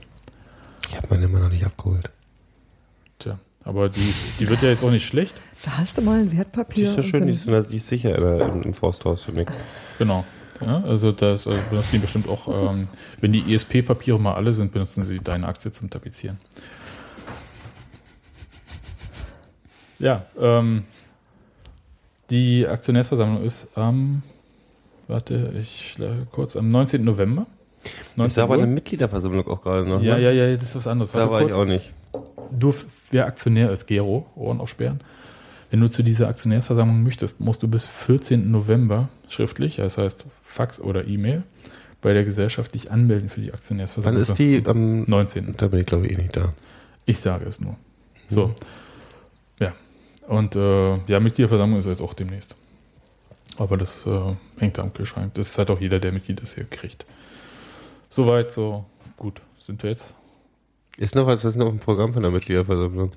Ich 0.89 0.97
habe 0.97 1.09
meine 1.11 1.27
immer 1.27 1.41
noch 1.41 1.51
nicht 1.51 1.66
abgeholt. 1.66 2.09
Tja, 3.18 3.39
aber 3.67 3.89
die, 3.91 4.14
die 4.41 4.49
wird 4.49 4.62
ja 4.62 4.69
jetzt 4.71 4.83
auch 4.85 4.91
nicht 4.91 5.05
schlecht. 5.07 5.35
Da 5.64 5.79
hast 5.79 5.99
du 5.99 6.03
mal 6.03 6.21
ein 6.21 6.31
Die 6.31 6.39
Wertpapier. 6.39 6.91
ist 6.91 6.97
ja 6.97 7.03
schön, 7.03 7.27
die 7.27 7.33
ist, 7.35 7.47
die 7.71 7.77
ist 7.77 7.87
sicher 7.89 8.12
der- 8.12 8.49
im, 8.49 8.62
im 8.62 8.73
Forsthaus 8.73 9.25
für 9.25 9.33
mich. 9.33 9.49
Genau. 9.99 10.25
Ja, 10.61 10.83
also 10.85 11.12
das 11.12 11.47
also 11.47 11.59
benutzen 11.69 11.89
die 11.93 11.99
bestimmt 11.99 12.29
auch, 12.31 12.49
ähm, 12.73 12.83
wenn 13.21 13.33
die 13.33 13.53
ESP-Papiere 13.53 14.19
mal 14.19 14.35
alle 14.35 14.55
sind, 14.55 14.73
benutzen 14.73 15.05
sie 15.05 15.19
deine 15.19 15.47
Aktie 15.49 15.71
zum 15.71 15.91
Tapezieren. 15.91 16.39
Ja, 19.99 20.25
ähm, 20.41 20.85
die 22.31 22.67
Aktionärsversammlung 22.67 23.43
ist 23.45 23.69
am, 23.77 24.23
warte, 25.09 25.53
ich 25.61 25.93
schlage 25.95 26.27
kurz, 26.33 26.57
am 26.57 26.69
19. 26.69 27.05
November. 27.05 27.47
Das 28.17 28.29
ist 28.33 28.39
aber 28.39 28.57
Uhr. 28.57 28.62
eine 28.64 28.73
Mitgliederversammlung 28.73 29.47
auch 29.49 29.61
gerade 29.61 29.89
noch. 29.89 30.03
Ja, 30.03 30.17
ne? 30.17 30.23
ja, 30.23 30.31
ja, 30.33 30.55
das 30.55 30.64
ist 30.64 30.77
was 30.77 30.87
anderes. 30.87 31.12
Da 31.12 31.19
Warte 31.21 31.31
war 31.33 31.41
kurz. 31.43 31.53
ich 31.53 31.59
auch 31.59 31.64
nicht. 31.64 31.93
Du, 32.51 32.75
wer 33.11 33.27
Aktionär 33.27 33.71
ist, 33.71 33.87
Gero, 33.87 34.27
Ohren 34.35 34.61
aufsperren. 34.61 35.01
Wenn 35.71 35.81
du 35.81 35.89
zu 35.89 36.03
dieser 36.03 36.29
Aktionärsversammlung 36.29 37.03
möchtest, 37.03 37.41
musst 37.41 37.62
du 37.62 37.69
bis 37.69 37.87
14. 37.87 38.51
November 38.51 39.09
schriftlich, 39.29 39.77
das 39.77 39.99
heißt 39.99 40.25
Fax 40.43 40.81
oder 40.81 41.07
E-Mail, 41.07 41.43
bei 42.01 42.12
der 42.12 42.25
Gesellschaft 42.25 42.75
dich 42.75 42.91
anmelden 42.91 43.29
für 43.29 43.41
die 43.41 43.53
Aktionärsversammlung. 43.53 44.23
ist 44.23 44.39
die? 44.39 44.62
Am 44.64 45.03
19. 45.03 45.55
da 45.57 45.69
bin 45.69 45.81
ich 45.81 45.87
glaube 45.87 46.07
ich 46.07 46.12
eh 46.12 46.23
nicht 46.23 46.37
da. 46.37 46.53
Ich 47.05 47.21
sage 47.21 47.47
es 47.47 47.61
nur. 47.61 47.77
So. 48.29 48.55
Ja. 49.59 49.75
Und 50.29 50.57
äh, 50.57 50.97
ja, 51.07 51.21
Mitgliederversammlung 51.21 51.79
ist 51.79 51.87
jetzt 51.87 52.03
auch 52.03 52.14
demnächst. 52.14 52.57
Aber 53.59 53.77
das 53.77 54.07
äh, 54.07 54.35
hängt 54.59 54.79
am 54.79 54.93
Kühlschrank. 54.93 55.35
Das 55.35 55.49
ist 55.49 55.59
halt 55.59 55.71
auch 55.71 55.81
jeder, 55.81 55.99
der 55.99 56.12
Mitglied 56.12 56.41
ist, 56.41 56.55
hier 56.55 56.64
kriegt. 56.64 57.07
Soweit, 58.11 58.53
so 58.53 58.85
gut. 59.17 59.41
Sind 59.59 59.83
wir 59.83 59.91
jetzt? 59.91 60.14
Ist 60.97 61.14
noch 61.14 61.26
was, 61.26 61.44
was 61.44 61.51
ist 61.53 61.57
noch 61.57 61.68
im 61.68 61.78
Programm 61.78 62.12
von 62.14 62.22
der 62.22 62.30
Mitgliederversammlung? 62.30 63.12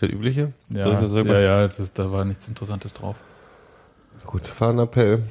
Das 0.00 0.10
übliche? 0.10 0.52
Ja, 0.70 1.00
das 1.00 1.26
ja, 1.26 1.40
ja 1.40 1.64
ist, 1.64 1.98
da 1.98 2.10
war 2.10 2.24
nichts 2.24 2.48
Interessantes 2.48 2.94
drauf. 2.94 3.16
Gut, 4.26 4.46
Fahnenappell. 4.48 5.22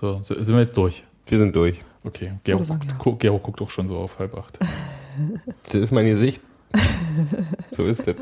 So, 0.00 0.20
so, 0.22 0.34
sind 0.42 0.54
wir 0.54 0.62
jetzt 0.62 0.76
durch. 0.76 1.04
Wir 1.26 1.38
sind 1.38 1.54
durch. 1.54 1.82
Okay, 2.02 2.32
Gero, 2.44 2.64
sagen, 2.64 2.88
ja. 2.88 2.94
gu- 2.96 3.16
Gero 3.16 3.38
guckt 3.38 3.60
auch 3.60 3.68
schon 3.68 3.86
so 3.86 3.96
auf 3.98 4.18
halb 4.18 4.36
acht. 4.36 4.58
Das 5.64 5.74
ist 5.74 5.90
mein 5.92 6.06
Gesicht. 6.06 6.40
so 7.76 7.84
ist 7.84 8.06
es. 8.06 8.14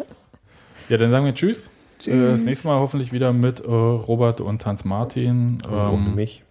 Ja, 0.88 0.96
dann 0.96 1.10
sagen 1.10 1.26
wir 1.26 1.34
Tschüss. 1.34 1.70
Tschüss. 2.00 2.14
Äh, 2.14 2.18
Das 2.30 2.42
nächste 2.42 2.66
Mal 2.66 2.78
hoffentlich 2.80 3.12
wieder 3.12 3.32
mit 3.32 3.60
äh, 3.60 3.66
Robert 3.66 4.40
und 4.40 4.64
Hans 4.66 4.84
Martin. 4.84 5.62
Ohne 5.70 5.92
Ähm, 5.92 6.14
mich. 6.16 6.42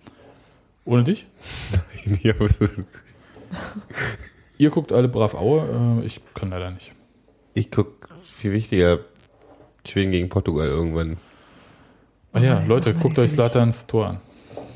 ohne 0.86 1.04
dich? 1.04 1.26
Ja, 2.24 2.34
Ihr 4.58 4.70
guckt 4.72 4.92
alle 4.92 5.08
brav 5.08 5.36
Aue. 5.36 6.00
Äh, 6.02 6.06
ich 6.06 6.20
kann 6.34 6.50
leider 6.50 6.72
nicht. 6.72 6.92
ich 7.54 7.70
guck 7.72 8.10
viel 8.24 8.52
wichtiger 8.52 9.00
Schweden 9.88 10.12
gegen 10.12 10.30
Portugal 10.30 10.68
irgendwann. 10.68 11.18
Ah 12.34 12.40
ja, 12.40 12.56
Nein, 12.56 12.68
Leute, 12.68 12.94
guckt 12.94 13.18
die 13.18 13.22
euch. 13.22 13.32
Slatans 13.32 13.88
Tor 13.88 14.08
an. 14.08 14.20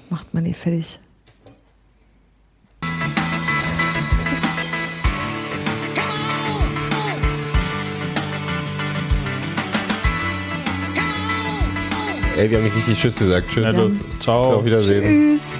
Macht 0.10 0.34
man 0.34 0.44
nicht 0.44 0.58
fertig. 0.58 1.00
Ey, 12.38 12.50
wir 12.50 12.58
haben 12.58 12.64
nicht 12.64 12.76
richtig 12.76 13.00
Tschüss 13.00 13.20
gesagt. 13.20 13.50
Tschüss. 13.50 13.66
Also, 13.66 13.90
ciao. 14.20 14.56
Auf 14.56 14.66
Wiedersehen. 14.66 15.04
Tschüss. 15.38 15.58